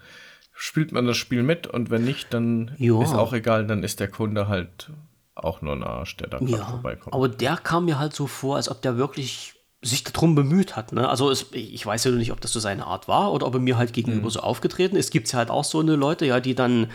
spielt 0.52 0.92
man 0.92 1.06
das 1.06 1.16
Spiel 1.16 1.42
mit 1.42 1.66
und 1.66 1.90
wenn 1.90 2.04
nicht, 2.04 2.34
dann 2.34 2.72
ja. 2.78 3.00
ist 3.02 3.14
auch 3.14 3.32
egal, 3.32 3.66
dann 3.66 3.82
ist 3.82 4.00
der 4.00 4.08
Kunde 4.08 4.48
halt 4.48 4.90
auch 5.34 5.62
nur 5.62 5.72
ein 5.72 5.84
Arsch, 5.84 6.16
der 6.16 6.28
da 6.28 6.38
ja, 6.40 6.64
vorbeikommt. 6.66 7.14
Aber 7.14 7.28
der 7.28 7.56
kam 7.56 7.86
mir 7.86 7.98
halt 7.98 8.12
so 8.12 8.26
vor, 8.26 8.56
als 8.56 8.68
ob 8.68 8.82
der 8.82 8.96
wirklich 8.96 9.54
sich 9.80 10.02
darum 10.02 10.34
bemüht 10.34 10.76
hat. 10.76 10.92
Ne? 10.92 11.08
Also 11.08 11.30
es, 11.30 11.46
ich 11.52 11.86
weiß 11.86 12.04
ja 12.04 12.10
nicht, 12.10 12.32
ob 12.32 12.40
das 12.40 12.52
so 12.52 12.58
seine 12.58 12.86
Art 12.86 13.06
war 13.06 13.32
oder 13.32 13.46
ob 13.46 13.54
er 13.54 13.60
mir 13.60 13.78
halt 13.78 13.92
gegenüber 13.92 14.24
mhm. 14.26 14.30
so 14.30 14.40
aufgetreten 14.40 14.96
ist. 14.96 15.06
Es 15.06 15.10
gibt 15.12 15.30
ja 15.32 15.38
halt 15.38 15.50
auch 15.50 15.64
so 15.64 15.78
eine 15.78 15.94
Leute, 15.94 16.26
ja, 16.26 16.40
die 16.40 16.56
dann 16.56 16.88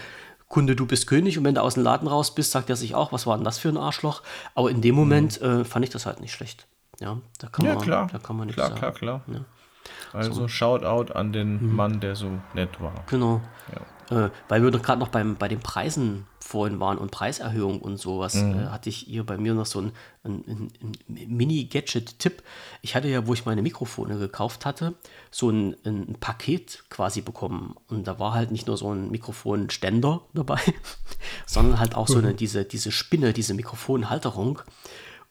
Kunde, 0.54 0.76
du 0.76 0.86
bist 0.86 1.08
König 1.08 1.40
und 1.40 1.46
wenn 1.46 1.56
du 1.56 1.64
aus 1.64 1.74
dem 1.74 1.82
Laden 1.82 2.08
raus 2.08 2.36
bist, 2.36 2.52
sagt 2.52 2.70
er 2.70 2.76
sich 2.76 2.94
auch, 2.94 3.12
was 3.12 3.26
war 3.26 3.36
denn 3.36 3.44
das 3.44 3.58
für 3.58 3.70
ein 3.70 3.78
Arschloch? 3.78 4.22
Aber 4.54 4.70
in 4.70 4.82
dem 4.82 4.94
Moment 4.94 5.42
mhm. 5.42 5.62
äh, 5.62 5.66
fand 5.66 5.84
ich 5.84 5.90
das 5.90 6.06
halt 6.06 6.22
nicht 6.22 6.32
schlecht. 6.32 6.68
Ja, 7.00 7.18
da 7.40 7.48
kann 7.48 7.66
ja, 7.66 7.74
man, 7.74 7.84
klar. 7.84 8.08
Da 8.12 8.20
kann 8.20 8.38
man 8.38 8.46
nicht 8.46 8.56
klar, 8.56 8.68
sagen. 8.68 8.80
Klar, 8.80 8.92
klar, 8.92 9.22
klar. 9.26 9.40
Ja. 9.40 10.20
Also 10.20 10.32
so. 10.34 10.48
Shoutout 10.48 11.12
an 11.12 11.34
den 11.34 11.60
mhm. 11.60 11.76
Mann, 11.76 12.00
der 12.02 12.16
so 12.16 12.30
nett 12.54 12.80
war. 12.80 12.94
Genau. 13.10 13.42
Ja. 13.74 13.82
Äh, 14.10 14.30
weil 14.50 14.64
wir 14.64 14.72
doch 14.72 14.82
gerade 14.82 15.00
noch 15.00 15.10
beim, 15.10 15.36
bei 15.36 15.48
den 15.48 15.60
Preisen 15.60 16.26
vorhin 16.40 16.80
waren 16.80 16.98
und 16.98 17.12
Preiserhöhung 17.12 17.82
und 17.82 17.98
sowas, 17.98 18.36
mhm. 18.36 18.60
äh, 18.60 18.66
hatte 18.68 18.90
ich 18.90 18.98
hier 18.98 19.26
bei 19.26 19.38
mir 19.38 19.54
noch 19.54 19.66
so 19.66 19.82
ein, 19.82 19.92
ein, 20.24 20.72
ein, 20.82 20.92
Mini-Gadget-Tipp. 21.08 22.44
Ich 22.82 22.96
hatte 22.96 23.08
ja, 23.08 23.26
wo 23.26 23.34
ich 23.34 23.46
meine 23.46 23.62
Mikrofone 23.62 24.18
gekauft 24.18 24.66
hatte, 24.66 24.94
so 25.32 25.50
ein, 25.50 25.76
ein, 25.86 26.16
Paket 26.20 26.84
quasi 26.90 27.22
bekommen. 27.22 27.76
Und 27.88 28.08
da 28.08 28.20
war 28.20 28.34
halt 28.34 28.52
nicht 28.52 28.68
nur 28.68 28.78
so 28.78 28.94
ein 28.94 29.10
Mikrofonständer 29.10 30.22
dabei, 30.34 30.62
sondern 31.46 31.80
halt 31.80 31.96
auch 31.96 32.08
so 32.08 32.18
eine, 32.18 32.32
mhm. 32.32 32.38
diese, 32.38 32.66
diese 32.66 32.92
Spinne, 32.92 33.34
diese 33.34 33.54
Mikrofonhalterung. 33.54 34.62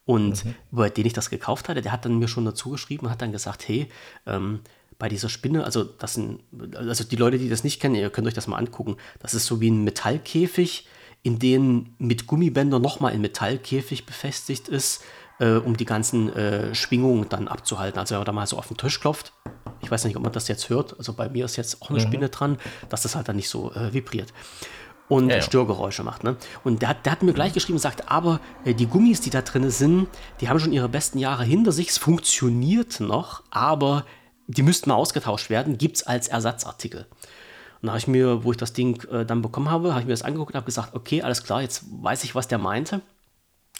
Und 0.04 0.44
mhm. 0.44 0.54
bei 0.70 0.90
den 0.90 1.06
ich 1.06 1.12
das 1.12 1.30
gekauft 1.30 1.68
hatte, 1.68 1.82
der 1.82 1.92
hat 1.92 2.04
dann 2.04 2.18
mir 2.18 2.28
schon 2.28 2.44
dazu 2.44 2.70
geschrieben 2.70 3.06
und 3.06 3.12
hat 3.12 3.22
dann 3.22 3.32
gesagt, 3.32 3.68
hey, 3.68 3.88
ähm, 4.26 4.60
bei 5.02 5.08
dieser 5.08 5.28
Spinne, 5.28 5.64
also 5.64 5.82
das 5.82 6.14
sind, 6.14 6.44
also 6.76 7.02
die 7.02 7.16
Leute, 7.16 7.36
die 7.36 7.48
das 7.48 7.64
nicht 7.64 7.80
kennen, 7.80 7.96
ihr 7.96 8.08
könnt 8.08 8.28
euch 8.28 8.34
das 8.34 8.46
mal 8.46 8.56
angucken. 8.56 8.98
Das 9.18 9.34
ist 9.34 9.46
so 9.46 9.60
wie 9.60 9.68
ein 9.68 9.82
Metallkäfig, 9.82 10.86
in 11.24 11.40
denen 11.40 11.96
mit 11.98 12.28
Gummibändern 12.28 12.80
nochmal 12.80 13.12
ein 13.12 13.20
Metallkäfig 13.20 14.06
befestigt 14.06 14.68
ist, 14.68 15.02
äh, 15.40 15.54
um 15.54 15.76
die 15.76 15.86
ganzen 15.86 16.32
äh, 16.32 16.72
Schwingungen 16.72 17.28
dann 17.28 17.48
abzuhalten. 17.48 17.98
Also 17.98 18.12
wenn 18.12 18.20
man 18.20 18.26
da 18.26 18.32
mal 18.32 18.46
so 18.46 18.58
auf 18.58 18.68
den 18.68 18.76
Tisch 18.76 19.00
klopft, 19.00 19.32
ich 19.80 19.90
weiß 19.90 20.04
nicht, 20.04 20.16
ob 20.16 20.22
man 20.22 20.30
das 20.30 20.46
jetzt 20.46 20.68
hört, 20.68 20.96
also 20.96 21.14
bei 21.14 21.28
mir 21.28 21.46
ist 21.46 21.56
jetzt 21.56 21.82
auch 21.82 21.90
eine 21.90 21.98
mhm. 21.98 22.04
Spinne 22.04 22.28
dran, 22.28 22.58
dass 22.88 23.02
das 23.02 23.16
halt 23.16 23.26
dann 23.26 23.34
nicht 23.34 23.48
so 23.48 23.72
äh, 23.72 23.92
vibriert 23.92 24.32
und 25.08 25.30
ja, 25.30 25.34
ja. 25.34 25.42
Störgeräusche 25.42 26.04
macht. 26.04 26.22
Ne? 26.22 26.36
Und 26.62 26.80
der 26.80 26.90
hat, 26.90 27.06
der 27.06 27.10
hat 27.10 27.24
mir 27.24 27.32
gleich 27.32 27.54
geschrieben 27.54 27.78
und 27.78 27.82
sagt, 27.82 28.08
aber 28.08 28.38
äh, 28.64 28.72
die 28.72 28.86
Gummis, 28.86 29.20
die 29.20 29.30
da 29.30 29.42
drin 29.42 29.68
sind, 29.68 30.06
die 30.40 30.48
haben 30.48 30.60
schon 30.60 30.72
ihre 30.72 30.88
besten 30.88 31.18
Jahre 31.18 31.42
hinter 31.42 31.72
sich, 31.72 31.88
es 31.88 31.98
funktioniert 31.98 33.00
noch, 33.00 33.42
aber 33.50 34.04
die 34.52 34.62
müssten 34.62 34.90
mal 34.90 34.96
ausgetauscht 34.96 35.50
werden, 35.50 35.78
gibt 35.78 35.96
es 35.96 36.02
als 36.06 36.28
Ersatzartikel. 36.28 37.06
Und 37.80 37.86
da 37.86 37.92
habe 37.92 37.98
ich 37.98 38.06
mir, 38.06 38.44
wo 38.44 38.52
ich 38.52 38.58
das 38.58 38.72
Ding 38.72 39.02
äh, 39.10 39.24
dann 39.24 39.42
bekommen 39.42 39.70
habe, 39.70 39.90
habe 39.90 40.00
ich 40.00 40.06
mir 40.06 40.12
das 40.12 40.22
angeguckt 40.22 40.52
und 40.52 40.56
habe 40.56 40.66
gesagt, 40.66 40.94
okay, 40.94 41.22
alles 41.22 41.42
klar, 41.42 41.62
jetzt 41.62 41.84
weiß 42.02 42.24
ich, 42.24 42.34
was 42.34 42.48
der 42.48 42.58
meinte. 42.58 43.00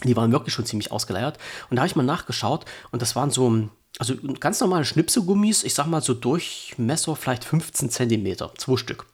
Die 0.05 0.17
waren 0.17 0.33
wirklich 0.33 0.53
schon 0.53 0.67
ziemlich 0.67 0.91
ausgeleiert. 0.91 1.39
Und 1.71 1.77
da 1.77 1.83
habe 1.83 1.87
ich 1.87 1.95
mal 1.95 2.03
nachgeschaut 2.03 2.65
und 2.91 3.01
das 3.01 3.15
waren 3.15 3.31
so, 3.31 3.69
also 3.99 4.15
ganz 4.41 4.61
normale 4.61 4.85
Schnipselgummis, 4.85 5.63
ich 5.63 5.75
sag 5.75 5.87
mal 5.87 6.03
so 6.03 6.15
Durchmesser 6.15 7.15
vielleicht 7.15 7.45
15 7.45 7.91
Zentimeter, 7.91 8.53
zwei 8.57 8.77
Stück. 8.77 9.07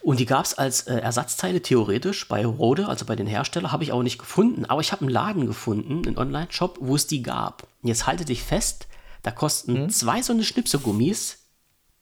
Und 0.00 0.20
die 0.20 0.26
gab 0.26 0.44
es 0.44 0.54
als 0.54 0.82
äh, 0.82 0.98
Ersatzteile 0.98 1.60
theoretisch 1.60 2.28
bei 2.28 2.46
Rode, 2.46 2.86
also 2.86 3.04
bei 3.04 3.16
den 3.16 3.26
Herstellern, 3.26 3.72
habe 3.72 3.82
ich 3.82 3.90
auch 3.90 4.04
nicht 4.04 4.18
gefunden. 4.18 4.64
Aber 4.64 4.80
ich 4.80 4.92
habe 4.92 5.02
einen 5.02 5.10
Laden 5.10 5.46
gefunden, 5.46 6.06
einen 6.06 6.16
Online-Shop, 6.16 6.78
wo 6.80 6.94
es 6.94 7.08
die 7.08 7.22
gab. 7.22 7.66
Jetzt 7.82 8.06
halte 8.06 8.24
dich 8.24 8.42
fest, 8.42 8.86
da 9.26 9.32
kosten 9.32 9.74
hm? 9.74 9.90
zwei 9.90 10.22
so 10.22 10.32
eine 10.32 10.44
Schnipselgummis 10.44 11.48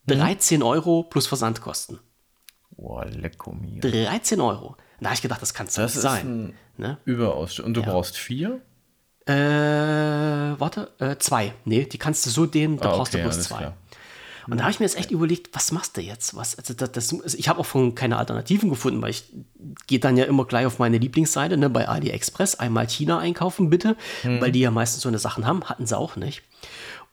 13 0.08 0.58
mhm. 0.58 0.66
Euro 0.66 1.04
plus 1.04 1.26
Versandkosten. 1.26 1.98
Boah, 2.76 3.06
lecko 3.06 3.52
mir. 3.52 3.80
13 3.80 4.42
Euro. 4.42 4.76
Da 5.00 5.06
habe 5.06 5.14
ich 5.14 5.22
gedacht, 5.22 5.40
das 5.40 5.54
kann 5.54 5.66
es 5.66 5.78
nicht 5.78 5.94
sein. 5.94 6.52
Ne? 6.76 6.98
Überaus. 7.06 7.60
Und 7.60 7.72
du 7.72 7.80
ja. 7.80 7.88
brauchst 7.88 8.18
vier? 8.18 8.60
Äh, 9.24 9.32
warte, 9.32 10.92
äh, 10.98 11.16
zwei. 11.16 11.54
Nee, 11.64 11.86
die 11.86 11.96
kannst 11.96 12.26
du 12.26 12.30
so 12.30 12.44
dehnen, 12.44 12.76
da 12.76 12.90
ah, 12.90 12.96
brauchst 12.96 13.14
okay, 13.14 13.22
du 13.22 13.30
bloß 13.30 13.42
zwei. 13.42 13.56
Klar. 13.56 13.76
Und 14.46 14.58
da 14.58 14.64
habe 14.64 14.72
ich 14.72 14.80
mir 14.80 14.84
jetzt 14.84 14.98
echt 14.98 15.10
überlegt, 15.10 15.54
was 15.54 15.72
machst 15.72 15.96
du 15.96 16.02
jetzt? 16.02 16.36
Was, 16.36 16.58
also 16.58 16.74
das, 16.74 16.92
das, 16.92 17.22
also 17.22 17.38
ich 17.38 17.48
habe 17.48 17.60
auch 17.60 17.66
von 17.66 17.94
keine 17.94 18.18
Alternativen 18.18 18.68
gefunden, 18.68 19.00
weil 19.00 19.08
ich 19.08 19.32
gehe 19.86 19.98
dann 19.98 20.18
ja 20.18 20.24
immer 20.24 20.44
gleich 20.44 20.66
auf 20.66 20.78
meine 20.78 20.98
Lieblingsseite, 20.98 21.56
ne, 21.56 21.70
bei 21.70 21.88
AliExpress, 21.88 22.56
einmal 22.56 22.86
China 22.86 23.18
einkaufen 23.18 23.70
bitte, 23.70 23.96
hm. 24.20 24.42
weil 24.42 24.52
die 24.52 24.60
ja 24.60 24.70
meistens 24.70 25.02
so 25.02 25.08
eine 25.08 25.18
Sachen 25.18 25.46
haben, 25.46 25.64
hatten 25.64 25.86
sie 25.86 25.96
auch 25.96 26.16
nicht. 26.16 26.42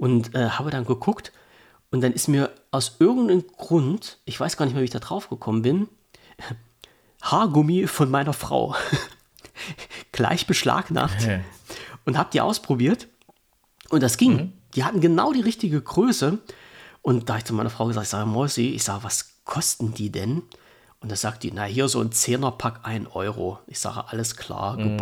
Und 0.01 0.33
äh, 0.33 0.49
habe 0.49 0.71
dann 0.71 0.83
geguckt 0.83 1.31
und 1.91 2.01
dann 2.01 2.11
ist 2.11 2.27
mir 2.27 2.49
aus 2.71 2.95
irgendeinem 2.97 3.45
Grund, 3.45 4.17
ich 4.25 4.39
weiß 4.39 4.57
gar 4.57 4.65
nicht 4.65 4.73
mehr, 4.73 4.81
wie 4.81 4.85
ich 4.85 4.91
da 4.91 4.97
drauf 4.97 5.29
gekommen 5.29 5.61
bin, 5.61 5.87
Haargummi 7.21 7.85
von 7.85 8.09
meiner 8.09 8.33
Frau 8.33 8.75
gleich 10.11 10.47
beschlagnahmt 10.47 11.27
hey. 11.27 11.41
und 12.03 12.17
habe 12.17 12.31
die 12.33 12.41
ausprobiert 12.41 13.09
und 13.91 14.01
das 14.01 14.17
ging. 14.17 14.33
Mhm. 14.33 14.53
Die 14.73 14.83
hatten 14.83 15.01
genau 15.01 15.33
die 15.33 15.41
richtige 15.41 15.79
Größe 15.79 16.39
und 17.03 17.29
da 17.29 17.33
habe 17.33 17.41
ich 17.41 17.45
zu 17.45 17.53
meiner 17.53 17.69
Frau 17.69 17.85
gesagt, 17.85 18.05
ich 18.05 18.09
sage, 18.09 18.25
Mäusi, 18.25 18.69
ich 18.69 18.83
sage, 18.83 19.03
was 19.03 19.43
kosten 19.43 19.93
die 19.93 20.11
denn? 20.11 20.41
Und 20.99 21.11
da 21.11 21.15
sagt 21.15 21.43
die, 21.43 21.51
na 21.51 21.65
hier 21.65 21.87
so 21.87 22.01
ein 22.01 22.11
Zehnerpack 22.11 22.79
1 22.87 23.07
Euro. 23.13 23.59
Ich 23.67 23.77
sage, 23.77 24.07
alles 24.07 24.35
klar, 24.35 24.77
mhm. 24.77 24.97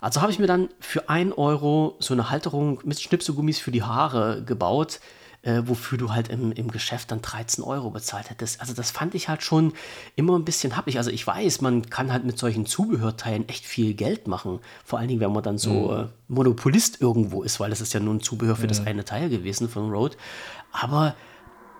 Also 0.00 0.20
habe 0.20 0.32
ich 0.32 0.38
mir 0.38 0.46
dann 0.46 0.68
für 0.80 1.08
1 1.08 1.36
Euro 1.36 1.96
so 1.98 2.14
eine 2.14 2.30
Halterung 2.30 2.80
mit 2.84 3.00
Schnipselgummis 3.00 3.58
für 3.58 3.70
die 3.70 3.82
Haare 3.82 4.42
gebaut, 4.44 5.00
äh, 5.42 5.62
wofür 5.64 5.96
du 5.96 6.12
halt 6.12 6.28
im, 6.28 6.52
im 6.52 6.70
Geschäft 6.70 7.12
dann 7.12 7.22
13 7.22 7.62
Euro 7.62 7.90
bezahlt 7.90 8.30
hättest. 8.30 8.60
Also 8.60 8.74
das 8.74 8.90
fand 8.90 9.14
ich 9.14 9.28
halt 9.28 9.42
schon 9.42 9.72
immer 10.16 10.36
ein 10.36 10.44
bisschen 10.44 10.76
happig. 10.76 10.98
Also 10.98 11.10
ich 11.10 11.26
weiß, 11.26 11.60
man 11.60 11.88
kann 11.88 12.12
halt 12.12 12.24
mit 12.24 12.38
solchen 12.38 12.66
Zubehörteilen 12.66 13.48
echt 13.48 13.64
viel 13.64 13.94
Geld 13.94 14.26
machen. 14.26 14.60
Vor 14.84 14.98
allen 14.98 15.08
Dingen, 15.08 15.20
wenn 15.20 15.32
man 15.32 15.44
dann 15.44 15.56
so 15.56 15.70
mhm. 15.70 16.00
äh, 16.00 16.08
Monopolist 16.28 17.00
irgendwo 17.00 17.42
ist, 17.42 17.60
weil 17.60 17.70
das 17.70 17.80
ist 17.80 17.94
ja 17.94 18.00
nur 18.00 18.14
ein 18.14 18.20
Zubehör 18.20 18.56
für 18.56 18.64
mhm. 18.64 18.68
das 18.68 18.86
eine 18.86 19.04
Teil 19.04 19.28
gewesen 19.28 19.68
von 19.68 19.90
Road. 19.90 20.16
Aber 20.72 21.14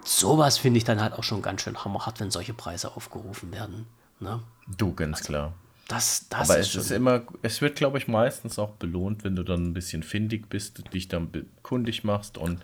sowas 0.05 0.59
finde 0.59 0.79
ich 0.79 0.85
dann 0.85 1.01
halt 1.01 1.15
auch 1.15 1.25
schon 1.25 1.43
ganz 1.43 1.63
schön 1.63 1.85
hammerhart, 1.85 2.21
wenn 2.21 2.31
solche 2.31 2.55
Preise 2.55 2.97
aufgerufen 2.97 3.53
werden. 3.53 3.87
Ne? 4.21 4.41
Du, 4.77 4.95
ganz 4.95 5.19
also, 5.19 5.27
klar. 5.27 5.53
Das, 5.89 6.27
das 6.29 6.51
Aber 6.51 6.59
ist 6.59 6.75
es 6.75 6.87
ist 6.87 6.91
immer, 6.91 7.23
es 7.43 7.63
wird, 7.63 7.77
glaube 7.77 7.99
ich, 7.99 8.09
meistens 8.09 8.59
auch 8.59 8.73
belohnt, 8.73 9.23
wenn 9.23 9.37
du 9.37 9.45
dann 9.45 9.67
ein 9.67 9.73
bisschen 9.73 10.03
findig 10.03 10.49
bist, 10.49 10.83
dich 10.93 11.07
dann 11.07 11.31
kundig 11.63 12.03
machst 12.03 12.39
und 12.39 12.61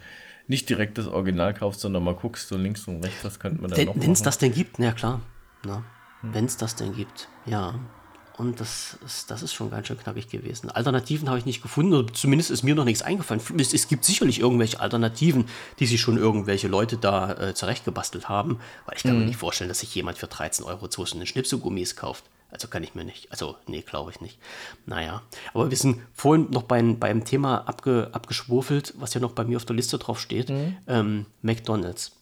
nicht 0.48 0.68
direkt 0.68 0.98
das 0.98 1.06
Original 1.06 1.54
kaufst, 1.54 1.80
sondern 1.80 2.02
mal 2.02 2.14
guckst 2.14 2.48
so 2.48 2.56
links 2.56 2.88
und 2.88 3.02
rechts, 3.04 3.24
was 3.24 3.38
könnte 3.38 3.62
man 3.62 3.70
da 3.70 3.84
noch 3.84 3.94
Wenn 3.94 4.12
es 4.12 4.22
das 4.22 4.38
denn 4.38 4.52
gibt, 4.52 4.78
ja 4.78 4.92
klar. 4.92 5.20
Ne? 5.64 5.84
Hm. 6.20 6.34
Wenn 6.34 6.44
es 6.46 6.56
das 6.56 6.74
denn 6.74 6.94
gibt, 6.94 7.28
ja. 7.46 7.74
Und 8.38 8.60
das 8.60 8.98
ist, 9.04 9.30
das 9.30 9.42
ist 9.42 9.52
schon 9.52 9.70
ganz 9.70 9.86
schön 9.86 9.98
knackig 9.98 10.28
gewesen. 10.28 10.70
Alternativen 10.70 11.28
habe 11.28 11.38
ich 11.38 11.44
nicht 11.44 11.62
gefunden, 11.62 11.92
oder 11.92 12.12
zumindest 12.12 12.50
ist 12.50 12.62
mir 12.62 12.74
noch 12.74 12.84
nichts 12.84 13.02
eingefallen. 13.02 13.42
Es, 13.58 13.72
es 13.72 13.88
gibt 13.88 14.04
sicherlich 14.04 14.40
irgendwelche 14.40 14.80
Alternativen, 14.80 15.44
die 15.78 15.86
sich 15.86 16.00
schon 16.00 16.16
irgendwelche 16.16 16.66
Leute 16.66 16.96
da 16.96 17.34
äh, 17.34 17.54
zurechtgebastelt 17.54 18.28
haben, 18.28 18.58
weil 18.86 18.96
ich 18.96 19.02
kann 19.02 19.12
mhm. 19.12 19.20
mir 19.20 19.26
nicht 19.26 19.38
vorstellen, 19.38 19.68
dass 19.68 19.80
sich 19.80 19.94
jemand 19.94 20.18
für 20.18 20.26
13 20.26 20.64
Euro 20.64 20.88
zwischen 20.88 21.24
Schnipselgummis 21.24 21.94
kauft. 21.94 22.24
Also 22.52 22.68
kann 22.68 22.82
ich 22.82 22.94
mir 22.94 23.04
nicht. 23.04 23.32
Also, 23.32 23.56
nee, 23.66 23.80
glaube 23.80 24.10
ich 24.10 24.20
nicht. 24.20 24.38
Naja, 24.84 25.22
aber 25.54 25.70
wir 25.70 25.76
sind 25.76 26.02
vorhin 26.12 26.50
noch 26.50 26.64
beim, 26.64 26.98
beim 26.98 27.24
Thema 27.24 27.66
abge, 27.66 28.10
abgeschwurfelt, 28.12 28.92
was 28.98 29.14
ja 29.14 29.20
noch 29.20 29.32
bei 29.32 29.44
mir 29.44 29.56
auf 29.56 29.64
der 29.64 29.74
Liste 29.74 29.98
drauf 29.98 30.20
steht: 30.20 30.50
mhm. 30.50 30.76
ähm, 30.86 31.26
McDonalds. 31.40 32.12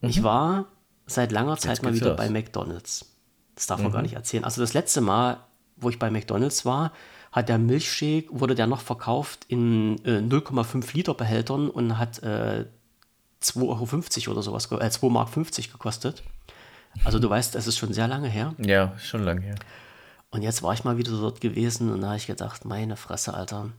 Mhm. 0.00 0.08
Ich 0.08 0.22
war 0.24 0.66
seit 1.06 1.30
langer 1.30 1.56
Zeit 1.56 1.82
mal 1.84 1.94
wieder 1.94 2.14
bei 2.14 2.28
McDonalds. 2.28 3.06
Das 3.54 3.68
darf 3.68 3.78
man 3.78 3.88
mhm. 3.88 3.94
gar 3.94 4.02
nicht 4.02 4.14
erzählen. 4.14 4.44
Also, 4.44 4.60
das 4.60 4.74
letzte 4.74 5.00
Mal, 5.00 5.38
wo 5.76 5.88
ich 5.88 6.00
bei 6.00 6.10
McDonalds 6.10 6.64
war, 6.64 6.92
hat 7.30 7.48
der 7.48 7.58
Milchshake, 7.58 8.26
wurde 8.30 8.56
der 8.56 8.66
noch 8.66 8.80
verkauft 8.80 9.44
in 9.46 10.04
äh, 10.04 10.18
0,5 10.18 10.94
Liter 10.94 11.14
Behältern 11.14 11.70
und 11.70 11.96
hat 11.96 12.20
äh, 12.24 12.64
2,50 13.40 14.22
Euro 14.22 14.32
oder 14.32 14.42
sowas, 14.42 14.66
äh, 14.72 14.74
2,50 14.74 15.10
Mark 15.10 15.32
gekostet. 15.72 16.24
Also 17.04 17.18
du 17.18 17.30
weißt, 17.30 17.54
es 17.54 17.66
ist 17.66 17.78
schon 17.78 17.92
sehr 17.92 18.08
lange 18.08 18.28
her. 18.28 18.54
Ja, 18.58 18.98
schon 18.98 19.24
lange 19.24 19.42
her. 19.42 19.54
Und 20.30 20.42
jetzt 20.42 20.62
war 20.62 20.74
ich 20.74 20.84
mal 20.84 20.98
wieder 20.98 21.12
dort 21.12 21.40
gewesen 21.40 21.90
und 21.90 22.02
da 22.02 22.08
habe 22.08 22.16
ich 22.16 22.26
gedacht, 22.26 22.64
meine 22.64 22.96
Fresse, 22.96 23.34
Alter, 23.34 23.70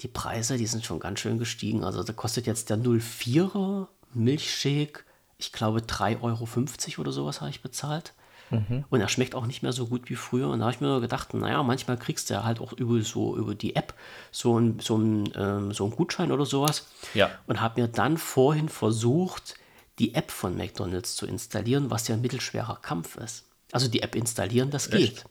die 0.00 0.08
Preise, 0.08 0.56
die 0.56 0.66
sind 0.66 0.84
schon 0.84 1.00
ganz 1.00 1.20
schön 1.20 1.38
gestiegen. 1.38 1.84
Also 1.84 2.02
da 2.02 2.12
kostet 2.12 2.46
jetzt 2.46 2.70
der 2.70 2.78
04er 2.78 3.88
Milchshake, 4.14 5.04
ich 5.38 5.52
glaube 5.52 5.80
3,50 5.80 6.22
Euro 6.22 7.00
oder 7.00 7.12
sowas 7.12 7.40
habe 7.40 7.50
ich 7.50 7.62
bezahlt. 7.62 8.12
Mhm. 8.50 8.84
Und 8.90 9.00
er 9.00 9.08
schmeckt 9.08 9.34
auch 9.34 9.46
nicht 9.46 9.62
mehr 9.62 9.72
so 9.72 9.86
gut 9.86 10.08
wie 10.10 10.14
früher. 10.14 10.48
Und 10.48 10.60
da 10.60 10.66
habe 10.66 10.74
ich 10.74 10.80
mir 10.80 10.88
nur 10.88 11.00
gedacht, 11.00 11.34
naja, 11.34 11.62
manchmal 11.62 11.96
kriegst 11.96 12.30
du 12.30 12.34
ja 12.34 12.44
halt 12.44 12.60
auch 12.60 12.72
über, 12.72 13.00
so, 13.00 13.36
über 13.36 13.54
die 13.54 13.74
App 13.74 13.94
so 14.30 14.56
einen 14.56 14.78
so 14.78 15.00
ähm, 15.00 15.72
so 15.72 15.86
ein 15.86 15.90
Gutschein 15.90 16.30
oder 16.30 16.46
sowas. 16.46 16.86
Ja. 17.14 17.30
Und 17.46 17.60
habe 17.60 17.80
mir 17.80 17.88
dann 17.88 18.18
vorhin 18.18 18.68
versucht, 18.68 19.54
die 19.98 20.14
App 20.14 20.30
von 20.30 20.56
McDonald's 20.56 21.16
zu 21.16 21.26
installieren, 21.26 21.90
was 21.90 22.08
ja 22.08 22.14
ein 22.14 22.22
mittelschwerer 22.22 22.78
Kampf 22.82 23.16
ist. 23.16 23.44
Also 23.72 23.88
die 23.88 24.02
App 24.02 24.14
installieren, 24.14 24.70
das 24.70 24.88
Echt? 24.88 24.92
geht. 24.92 25.24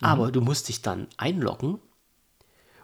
Mhm. 0.00 0.06
Aber 0.06 0.32
du 0.32 0.40
musst 0.40 0.68
dich 0.68 0.82
dann 0.82 1.08
einloggen 1.16 1.78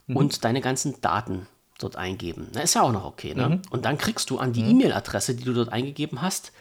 mhm. 0.07 0.17
und 0.17 0.45
deine 0.45 0.61
ganzen 0.61 1.01
Daten 1.01 1.47
dort 1.79 1.97
eingeben. 1.97 2.49
Na, 2.55 2.61
ist 2.61 2.75
ja 2.75 2.83
auch 2.83 2.93
noch 2.93 3.05
okay. 3.05 3.35
Ne? 3.35 3.49
Mhm. 3.49 3.63
Und 3.71 3.85
dann 3.85 3.99
kriegst 3.99 4.31
du 4.31 4.39
an 4.39 4.53
die 4.53 4.63
mhm. 4.63 4.71
E-Mail-Adresse, 4.71 5.35
die 5.35 5.45
du 5.45 5.53
dort 5.53 5.71
eingegeben 5.71 6.23
hast, 6.23 6.53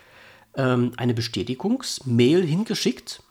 ähm, 0.55 0.93
eine 0.97 1.13
Bestätigungsmail 1.13 2.43
hingeschickt 2.43 3.24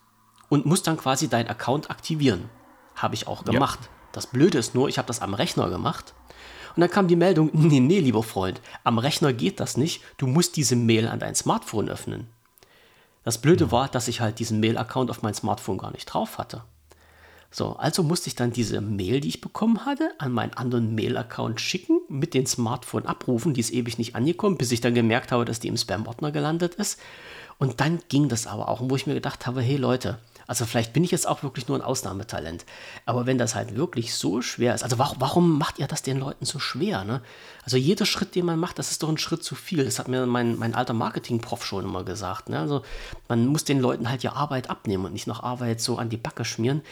und 0.49 0.67
musst 0.67 0.87
dann 0.87 0.97
quasi 0.97 1.29
deinen 1.29 1.49
Account 1.49 1.91
aktivieren. 1.91 2.51
Habe 2.95 3.15
ich 3.15 3.27
auch 3.27 3.45
gemacht. 3.45 3.81
Ja. 3.83 3.89
Das 4.13 4.27
Blöde 4.27 4.59
ist 4.59 4.75
nur, 4.75 4.89
ich 4.89 4.99
habe 4.99 5.07
das 5.07 5.23
am 5.23 5.33
Rechner 5.33 5.71
gemacht 5.71 6.15
und 6.75 6.81
dann 6.81 6.91
kam 6.91 7.09
die 7.09 7.17
Meldung, 7.17 7.51
nee, 7.53 7.81
nee, 7.81 8.01
lieber 8.01 8.23
Freund, 8.23 8.61
am 8.85 8.99
Rechner 8.99 9.33
geht 9.33 9.61
das 9.61 9.77
nicht, 9.77 10.03
du 10.17 10.27
musst 10.27 10.57
diese 10.57 10.77
Mail 10.77 11.09
an 11.09 11.19
dein 11.19 11.35
Smartphone 11.35 11.89
öffnen. 11.89 12.27
Das 13.25 13.39
Blöde 13.39 13.71
war, 13.71 13.89
dass 13.89 14.09
ich 14.09 14.21
halt 14.21 14.39
diesen 14.39 14.61
Mail-Account 14.61 15.11
auf 15.11 15.23
mein 15.23 15.35
Smartphone 15.35 15.79
gar 15.79 15.93
nicht 15.93 16.07
drauf 16.07 16.39
hatte. 16.39 16.65
So, 17.55 17.77
also 17.77 18.03
musste 18.03 18.29
ich 18.29 18.35
dann 18.35 18.53
diese 18.53 18.81
Mail, 18.81 19.21
die 19.21 19.29
ich 19.29 19.43
bekommen 19.43 19.85
hatte, 19.85 20.11
an 20.19 20.33
meinen 20.33 20.55
anderen 20.55 20.95
Mail-Account 20.95 21.61
schicken, 21.61 22.01
mit 22.09 22.33
dem 22.33 22.47
Smartphone 22.47 23.07
abrufen, 23.07 23.53
die 23.53 23.61
ist 23.61 23.73
ewig 23.73 23.99
nicht 23.99 24.17
angekommen, 24.17 24.57
bis 24.57 24.73
ich 24.73 24.81
dann 24.81 24.95
gemerkt 24.95 25.33
habe, 25.33 25.45
dass 25.45 25.61
die 25.61 25.69
im 25.69 25.77
Spam-Ordner 25.77 26.33
gelandet 26.33 26.75
ist. 26.77 26.99
Und 27.59 27.81
dann 27.81 28.01
ging 28.09 28.29
das 28.29 28.47
aber 28.47 28.69
auch, 28.69 28.81
wo 28.83 28.97
ich 28.97 29.07
mir 29.07 29.15
gedacht 29.15 29.47
habe, 29.47 29.61
hey 29.61 29.77
Leute, 29.77 30.19
also 30.47 30.65
vielleicht 30.65 30.93
bin 30.93 31.05
ich 31.05 31.11
jetzt 31.11 31.27
auch 31.27 31.43
wirklich 31.43 31.69
nur 31.69 31.79
ein 31.79 31.83
Ausnahmetalent. 31.83 32.65
Aber 33.07 33.27
wenn 33.27 33.39
das 33.39 33.55
halt 33.55 33.77
wirklich 33.77 34.15
so 34.15 34.43
schwer 34.43 34.75
ist, 34.75 34.83
also 34.83 34.99
warum, 34.99 35.21
warum 35.21 35.59
macht 35.59 35.79
ihr 35.79 35.87
das 35.87 36.03
den 36.03 36.19
Leuten 36.19 36.45
so 36.45 36.59
schwer? 36.59 37.05
Ne? 37.05 37.23
Also 37.65 37.77
jeder 37.77 38.07
Schritt, 38.07 38.35
den 38.35 38.47
man 38.47 38.59
macht, 38.59 38.79
das 38.79 38.91
ist 38.91 39.03
doch 39.03 39.09
ein 39.09 39.19
Schritt 39.19 39.45
zu 39.45 39.55
viel. 39.55 39.85
Das 39.85 39.99
hat 39.99 40.09
mir 40.09 40.27
mein, 40.27 40.59
mein 40.59 40.75
alter 40.75 40.95
Marketing-Prof 40.95 41.65
schon 41.65 41.85
immer 41.85 42.05
gesagt. 42.05 42.49
Ne? 42.49 42.59
Also 42.59 42.83
man 43.29 43.47
muss 43.47 43.65
den 43.65 43.81
Leuten 43.81 44.09
halt 44.09 44.23
ja 44.23 44.33
Arbeit 44.33 44.71
abnehmen 44.71 45.05
und 45.05 45.13
nicht 45.13 45.27
noch 45.27 45.43
Arbeit 45.43 45.81
so 45.81 45.99
an 45.99 46.09
die 46.09 46.17
Backe 46.17 46.45
schmieren. 46.45 46.83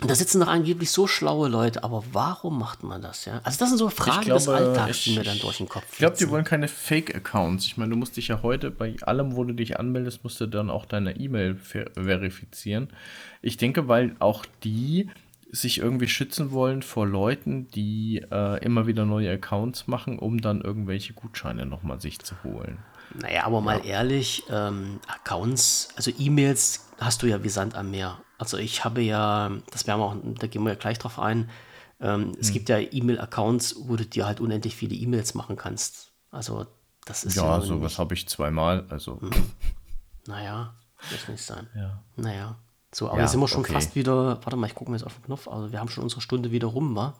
Und 0.00 0.10
da 0.10 0.14
sitzen 0.16 0.40
doch 0.40 0.48
angeblich 0.48 0.90
so 0.90 1.06
schlaue 1.06 1.48
Leute, 1.48 1.84
aber 1.84 2.02
warum 2.12 2.58
macht 2.58 2.82
man 2.82 3.00
das, 3.00 3.26
ja? 3.26 3.40
Also 3.44 3.60
das 3.60 3.68
sind 3.68 3.78
so 3.78 3.88
Fragen 3.90 4.22
glaube, 4.22 4.40
des 4.40 4.48
Alltags, 4.48 4.98
ich, 4.98 5.04
die 5.04 5.18
mir 5.18 5.22
dann 5.22 5.38
durch 5.38 5.58
den 5.58 5.68
Kopf 5.68 5.84
Ich 5.92 5.98
glaube, 5.98 6.16
die 6.16 6.28
wollen 6.28 6.44
keine 6.44 6.66
Fake-Accounts. 6.66 7.64
Ich 7.66 7.76
meine, 7.76 7.90
du 7.90 7.96
musst 7.96 8.16
dich 8.16 8.28
ja 8.28 8.42
heute 8.42 8.72
bei 8.72 8.96
allem, 9.02 9.36
wo 9.36 9.44
du 9.44 9.54
dich 9.54 9.78
anmeldest, 9.78 10.24
musst 10.24 10.40
du 10.40 10.46
dann 10.46 10.68
auch 10.68 10.84
deine 10.84 11.16
E-Mail 11.16 11.54
ver 11.54 11.90
verifizieren. 11.94 12.88
Ich 13.40 13.56
denke, 13.56 13.86
weil 13.86 14.16
auch 14.18 14.44
die 14.64 15.10
sich 15.52 15.78
irgendwie 15.78 16.08
schützen 16.08 16.50
wollen 16.50 16.82
vor 16.82 17.06
Leuten, 17.06 17.70
die 17.70 18.24
äh, 18.32 18.64
immer 18.64 18.88
wieder 18.88 19.04
neue 19.04 19.30
Accounts 19.30 19.86
machen, 19.86 20.18
um 20.18 20.40
dann 20.40 20.60
irgendwelche 20.60 21.12
Gutscheine 21.12 21.66
nochmal 21.66 22.00
sich 22.00 22.18
zu 22.18 22.34
holen. 22.42 22.78
Naja, 23.14 23.44
aber 23.44 23.60
mal 23.60 23.86
ehrlich, 23.86 24.42
ähm, 24.50 24.98
Accounts, 25.06 25.90
also 25.94 26.10
E-Mails 26.18 26.88
hast 26.98 27.22
du 27.22 27.26
ja 27.26 27.44
wie 27.44 27.48
Sand 27.48 27.76
am 27.76 27.92
Meer. 27.92 28.18
Also 28.38 28.58
ich 28.58 28.84
habe 28.84 29.00
ja, 29.00 29.50
das 29.70 29.86
werden 29.86 30.00
wir 30.00 30.04
auch, 30.06 30.16
da 30.38 30.46
gehen 30.46 30.62
wir 30.64 30.70
ja 30.70 30.78
gleich 30.78 30.98
drauf 30.98 31.18
ein, 31.18 31.48
ähm, 32.00 32.32
es 32.38 32.48
hm. 32.48 32.54
gibt 32.54 32.68
ja 32.68 32.78
E-Mail-Accounts, 32.78 33.76
wo 33.86 33.96
du 33.96 34.04
dir 34.04 34.26
halt 34.26 34.40
unendlich 34.40 34.76
viele 34.76 34.94
E-Mails 34.94 35.34
machen 35.34 35.56
kannst. 35.56 36.12
Also 36.30 36.66
das 37.04 37.24
ist 37.24 37.36
ja. 37.36 37.44
Ja, 37.44 37.60
sowas 37.60 37.98
habe 37.98 38.14
ich 38.14 38.28
zweimal, 38.28 38.86
also. 38.88 39.20
Hm. 39.20 39.30
Naja, 40.26 40.74
muss 41.10 41.28
nicht 41.28 41.42
sein. 41.42 41.68
Ja. 41.74 42.02
Naja. 42.16 42.58
So, 42.92 43.08
aber 43.08 43.18
ja, 43.18 43.22
jetzt 43.24 43.32
sind 43.32 43.40
wir 43.40 43.48
schon 43.48 43.60
okay. 43.60 43.72
fast 43.72 43.96
wieder, 43.96 44.38
warte 44.42 44.56
mal, 44.56 44.66
ich 44.66 44.74
gucke 44.74 44.90
mir 44.90 44.96
jetzt 44.96 45.04
auf 45.04 45.14
den 45.14 45.24
Knopf, 45.24 45.48
also 45.48 45.72
wir 45.72 45.80
haben 45.80 45.88
schon 45.88 46.04
unsere 46.04 46.20
Stunde 46.20 46.50
wieder 46.52 46.68
rum, 46.68 46.94
wa? 46.94 47.14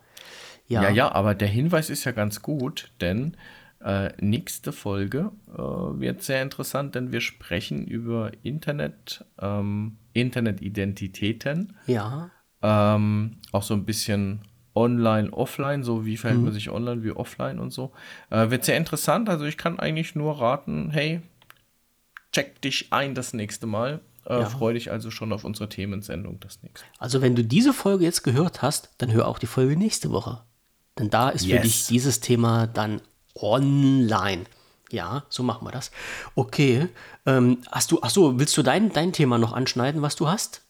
Ja. 0.69 0.83
ja, 0.85 0.91
ja, 0.91 1.13
aber 1.13 1.35
der 1.35 1.49
Hinweis 1.49 1.91
ist 1.91 2.05
ja 2.05 2.13
ganz 2.13 2.41
gut, 2.41 2.93
denn 3.01 3.37
äh, 3.85 4.11
nächste 4.19 4.73
Folge 4.73 5.33
äh, 5.53 5.59
wird 5.59 6.23
sehr 6.23 6.43
interessant, 6.43 6.95
denn 6.95 7.13
wir 7.13 7.21
sprechen 7.21 7.87
über 7.87 8.31
Internet, 8.43 9.25
ähm, 9.39 9.99
Internetidentitäten. 10.15 11.77
Ja. 11.87 12.31
Ähm, 12.63 13.37
auch 13.53 13.63
so 13.63 13.75
ein 13.75 13.85
bisschen 13.85 14.41
online, 14.75 15.33
offline, 15.33 15.85
so 15.85 16.05
wie 16.07 16.17
verhält 16.17 16.41
mhm. 16.41 16.47
man 16.47 16.55
sich 16.55 16.71
online 16.71 17.05
wie 17.05 17.13
offline 17.13 17.59
und 17.59 17.73
so. 17.73 17.93
Äh, 18.31 18.51
wird 18.51 18.65
sehr 18.65 18.77
interessant, 18.77 19.29
also 19.29 19.45
ich 19.45 19.57
kann 19.57 19.79
eigentlich 19.79 20.15
nur 20.15 20.41
raten, 20.41 20.91
hey, 20.91 21.21
check 22.33 22.61
dich 22.63 22.93
ein 22.93 23.15
das 23.15 23.35
nächste 23.35 23.67
Mal. 23.67 24.01
Äh, 24.27 24.41
ja. 24.41 24.47
Freue 24.47 24.75
dich 24.75 24.91
also 24.91 25.11
schon 25.11 25.33
auf 25.33 25.45
unsere 25.45 25.69
Themensendung 25.69 26.41
das 26.41 26.63
nächste. 26.63 26.87
Also 26.99 27.21
wenn 27.21 27.37
du 27.37 27.45
diese 27.45 27.73
Folge 27.73 28.05
jetzt 28.05 28.23
gehört 28.23 28.63
hast, 28.63 28.91
dann 28.99 29.13
hör 29.13 29.29
auch 29.29 29.39
die 29.39 29.47
Folge 29.47 29.77
nächste 29.77 30.11
Woche. 30.11 30.41
Denn 30.99 31.11
da 31.11 31.29
ist 31.29 31.45
yes. 31.45 31.57
für 31.57 31.63
dich 31.63 31.87
dieses 31.87 32.21
Thema 32.21 32.67
dann 32.67 33.03
online. 33.35 34.45
Ja, 34.91 35.25
so 35.29 35.43
machen 35.43 35.67
wir 35.67 35.73
das. 35.73 35.91
Okay. 36.35 36.89
Ähm, 37.27 37.59
hast 37.71 37.91
du, 37.91 37.99
ach 38.03 38.11
so, 38.11 38.39
willst 38.39 38.57
du 38.57 38.63
dein, 38.63 38.93
dein 38.93 39.13
Thema 39.13 39.39
noch 39.39 39.53
anschneiden, 39.53 40.03
was 40.03 40.17
du 40.17 40.29
hast? 40.29 40.63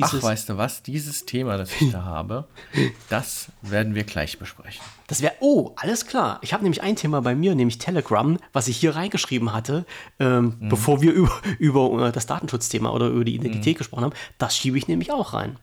Ach, 0.00 0.22
weißt 0.22 0.48
du 0.48 0.56
was? 0.58 0.82
Dieses 0.82 1.24
Thema, 1.24 1.56
das 1.56 1.70
ich 1.80 1.90
da 1.90 2.04
habe, 2.04 2.46
das 3.08 3.48
werden 3.62 3.94
wir 3.94 4.04
gleich 4.04 4.38
besprechen. 4.38 4.84
Das 5.06 5.22
wäre, 5.22 5.34
oh, 5.40 5.72
alles 5.76 6.06
klar. 6.06 6.38
Ich 6.42 6.52
habe 6.52 6.62
nämlich 6.62 6.82
ein 6.82 6.96
Thema 6.96 7.22
bei 7.22 7.34
mir, 7.34 7.54
nämlich 7.54 7.78
Telegram, 7.78 8.38
was 8.52 8.68
ich 8.68 8.76
hier 8.76 8.96
reingeschrieben 8.96 9.52
hatte, 9.52 9.84
ähm, 10.18 10.56
mhm. 10.58 10.68
bevor 10.68 11.00
wir 11.00 11.12
über, 11.12 11.30
über 11.58 12.12
das 12.12 12.26
Datenschutzthema 12.26 12.90
oder 12.90 13.08
über 13.08 13.24
die 13.24 13.34
Identität 13.34 13.76
mhm. 13.76 13.78
gesprochen 13.78 14.04
haben. 14.04 14.14
Das 14.38 14.56
schiebe 14.56 14.78
ich 14.78 14.88
nämlich 14.88 15.12
auch 15.12 15.32
rein. 15.32 15.56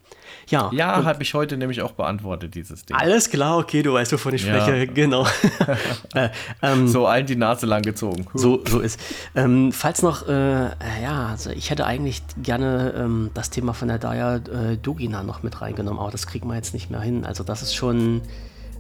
Ja, 0.50 0.70
ja 0.74 1.04
habe 1.04 1.24
ich 1.24 1.34
heute 1.34 1.58
nämlich 1.58 1.82
auch 1.82 1.92
beantwortet, 1.92 2.56
dieses 2.56 2.86
Ding. 2.86 2.96
Alles 2.98 3.30
klar, 3.30 3.58
okay, 3.58 3.82
du 3.82 3.94
weißt, 3.94 4.12
wovon 4.14 4.34
ich 4.34 4.42
spreche, 4.42 4.78
ja. 4.78 4.86
genau. 4.94 5.26
äh, 6.16 6.30
ähm, 6.62 6.88
so 6.88 7.08
allen 7.08 7.26
die 7.26 7.36
Nase 7.36 7.66
lang 7.66 7.82
gezogen. 7.82 8.26
So, 8.34 8.62
so 8.68 8.80
ist. 8.80 9.00
Ähm, 9.36 9.72
falls 9.72 10.02
noch, 10.02 10.28
äh, 10.28 10.70
ja, 11.02 11.28
also 11.30 11.50
ich 11.50 11.70
hätte 11.70 11.86
eigentlich 11.86 12.24
gerne 12.42 12.94
ähm, 12.98 13.32
das 13.34 13.50
Thema 13.50 13.74
von 13.74 13.88
der 13.88 14.00
Daya 14.00 14.38
äh, 14.38 14.78
Dogina 14.78 15.24
noch 15.24 15.44
mit 15.44 15.62
reingenommen, 15.62 16.00
aber 16.00 16.12
das 16.12 16.28
kriegen 16.28 16.48
wir 16.48 16.56
jetzt 16.56 16.74
nicht 16.74 16.90
mehr 16.90 17.02
hin. 17.02 17.26
Also 17.26 17.44
das 17.44 17.62
ist 17.62 17.76
schon. 17.76 18.22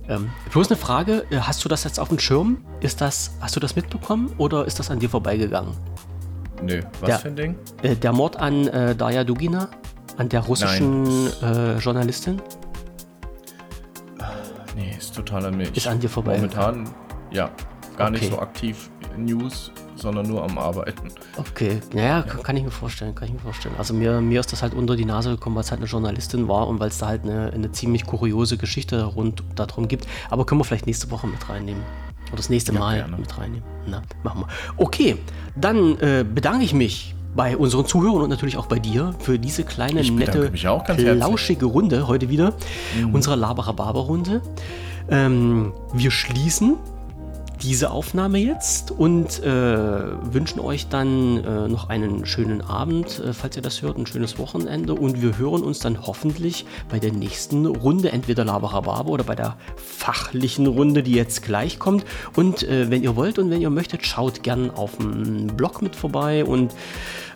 Ähm, 0.09 0.29
bloß 0.51 0.67
eine 0.67 0.77
Frage, 0.77 1.25
äh, 1.29 1.37
hast 1.37 1.63
du 1.63 1.69
das 1.69 1.83
jetzt 1.83 1.99
auf 1.99 2.09
dem 2.09 2.19
Schirm? 2.19 2.57
Ist 2.81 2.99
das, 3.01 3.31
hast 3.39 3.55
du 3.55 3.59
das 3.59 3.75
mitbekommen 3.75 4.33
oder 4.37 4.65
ist 4.65 4.79
das 4.79 4.91
an 4.91 4.99
dir 4.99 5.09
vorbeigegangen? 5.09 5.73
Nö, 6.61 6.81
was 6.99 7.07
der, 7.07 7.19
für 7.19 7.27
ein 7.29 7.35
Ding? 7.35 7.55
Äh, 7.81 7.95
der 7.95 8.11
Mord 8.11 8.37
an 8.37 8.67
äh, 8.67 8.95
Daya 8.95 9.23
Dugina? 9.23 9.69
An 10.17 10.29
der 10.29 10.41
russischen 10.41 11.31
äh, 11.41 11.77
Journalistin? 11.79 12.41
Nee, 14.75 14.95
ist 14.97 15.15
total 15.15 15.47
an 15.47 15.57
mir. 15.57 15.75
Ist 15.75 15.87
an 15.87 15.99
dir 15.99 16.09
vorbei. 16.09 16.35
Momentan, 16.35 16.89
ja, 17.31 17.49
gar 17.97 18.09
okay. 18.09 18.19
nicht 18.19 18.31
so 18.31 18.39
aktiv 18.39 18.89
News, 19.17 19.71
sondern 20.03 20.27
nur 20.27 20.43
am 20.43 20.57
Arbeiten. 20.57 21.07
Okay, 21.37 21.79
naja, 21.93 22.19
ja. 22.19 22.21
kann, 22.21 22.55
ich 22.55 22.63
mir 22.63 22.71
vorstellen, 22.71 23.15
kann 23.15 23.27
ich 23.27 23.33
mir 23.33 23.39
vorstellen. 23.39 23.73
Also 23.77 23.93
mir, 23.93 24.21
mir 24.21 24.39
ist 24.41 24.51
das 24.51 24.61
halt 24.61 24.75
unter 24.75 24.95
die 24.95 25.05
Nase 25.05 25.31
gekommen, 25.31 25.55
weil 25.55 25.63
es 25.63 25.71
halt 25.71 25.81
eine 25.81 25.89
Journalistin 25.89 26.47
war 26.47 26.67
und 26.67 26.79
weil 26.79 26.89
es 26.89 26.99
da 26.99 27.07
halt 27.07 27.23
eine, 27.23 27.51
eine 27.51 27.71
ziemlich 27.71 28.05
kuriose 28.05 28.57
Geschichte 28.57 29.03
rund 29.03 29.43
darum 29.55 29.87
gibt. 29.87 30.05
Aber 30.29 30.45
können 30.45 30.59
wir 30.59 30.65
vielleicht 30.65 30.85
nächste 30.85 31.09
Woche 31.09 31.25
mit 31.25 31.49
reinnehmen. 31.49 31.81
Oder 32.27 32.37
das 32.37 32.49
nächste 32.49 32.73
ja, 32.73 32.79
Mal 32.79 32.97
gerne. 32.97 33.17
mit 33.17 33.37
reinnehmen. 33.37 33.63
Na, 33.87 34.01
machen 34.23 34.41
wir. 34.41 34.47
Okay, 34.77 35.17
dann 35.55 35.97
äh, 35.99 36.23
bedanke 36.23 36.65
ich 36.65 36.73
mich 36.73 37.15
bei 37.35 37.57
unseren 37.57 37.85
Zuhörern 37.85 38.23
und 38.23 38.29
natürlich 38.29 38.57
auch 38.57 38.67
bei 38.67 38.77
dir 38.77 39.15
für 39.19 39.39
diese 39.39 39.63
kleine, 39.63 40.03
nette, 40.03 40.51
lauschige 41.13 41.65
Runde 41.65 42.07
heute 42.07 42.29
wieder. 42.29 42.53
Mhm. 42.99 43.15
Unsere 43.15 43.35
Laberababer-Runde. 43.35 44.41
Ähm, 45.09 45.73
wir 45.93 46.11
schließen 46.11 46.77
diese 47.61 47.91
Aufnahme 47.91 48.39
jetzt 48.39 48.91
und 48.91 49.41
äh, 49.43 49.45
wünschen 49.45 50.59
euch 50.59 50.87
dann 50.87 51.43
äh, 51.43 51.67
noch 51.67 51.89
einen 51.89 52.25
schönen 52.25 52.61
Abend, 52.61 53.19
äh, 53.19 53.33
falls 53.33 53.55
ihr 53.55 53.61
das 53.61 53.81
hört, 53.81 53.97
ein 53.97 54.05
schönes 54.05 54.37
Wochenende 54.37 54.93
und 54.93 55.21
wir 55.21 55.37
hören 55.37 55.63
uns 55.63 55.79
dann 55.79 56.05
hoffentlich 56.05 56.65
bei 56.89 56.99
der 56.99 57.13
nächsten 57.13 57.65
Runde, 57.65 58.11
entweder 58.11 58.43
Laberababer 58.45 59.09
oder 59.09 59.23
bei 59.23 59.35
der 59.35 59.57
fachlichen 59.75 60.67
Runde, 60.67 61.03
die 61.03 61.13
jetzt 61.13 61.43
gleich 61.43 61.79
kommt. 61.79 62.05
Und 62.35 62.63
äh, 62.63 62.89
wenn 62.89 63.03
ihr 63.03 63.15
wollt 63.15 63.39
und 63.39 63.49
wenn 63.49 63.61
ihr 63.61 63.69
möchtet, 63.69 64.05
schaut 64.05 64.43
gern 64.43 64.71
auf 64.71 64.97
dem 64.97 65.47
Blog 65.47 65.81
mit 65.81 65.95
vorbei 65.95 66.43
und 66.43 66.73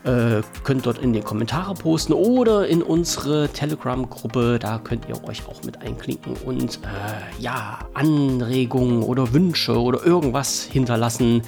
äh, 0.08 0.41
könnt 0.64 0.86
dort 0.86 0.99
in 0.99 1.14
die 1.14 1.22
Kommentare 1.22 1.74
posten 1.74 2.14
oder 2.14 2.68
in 2.68 2.82
unsere 2.82 3.49
Telegram-Gruppe. 3.49 4.58
Da 4.60 4.80
könnt 4.80 5.08
ihr 5.08 5.24
euch 5.28 5.47
auch 5.47 5.64
mit 5.64 5.82
einklinken 5.82 6.34
und 6.45 6.78
äh, 6.78 7.41
ja, 7.41 7.80
Anregungen 7.93 9.03
oder 9.03 9.34
Wünsche 9.34 9.80
oder 9.80 10.05
irgendwas 10.05 10.64
hinterlassen 10.64 11.41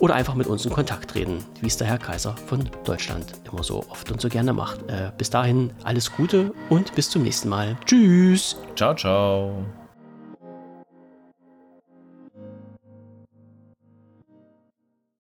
oder 0.00 0.14
einfach 0.14 0.34
mit 0.34 0.46
uns 0.46 0.64
in 0.64 0.72
Kontakt 0.72 1.10
treten, 1.10 1.38
wie 1.60 1.66
es 1.66 1.76
der 1.76 1.86
Herr 1.86 1.98
Kaiser 1.98 2.34
von 2.46 2.68
Deutschland 2.84 3.26
immer 3.50 3.62
so 3.62 3.84
oft 3.90 4.10
und 4.10 4.20
so 4.20 4.28
gerne 4.28 4.52
macht. 4.52 4.80
Äh, 4.88 5.12
bis 5.16 5.30
dahin 5.30 5.70
alles 5.84 6.12
Gute 6.12 6.52
und 6.68 6.94
bis 6.94 7.10
zum 7.10 7.22
nächsten 7.22 7.48
Mal. 7.48 7.76
Tschüss. 7.86 8.56
Ciao, 8.74 8.94
ciao. 8.94 9.79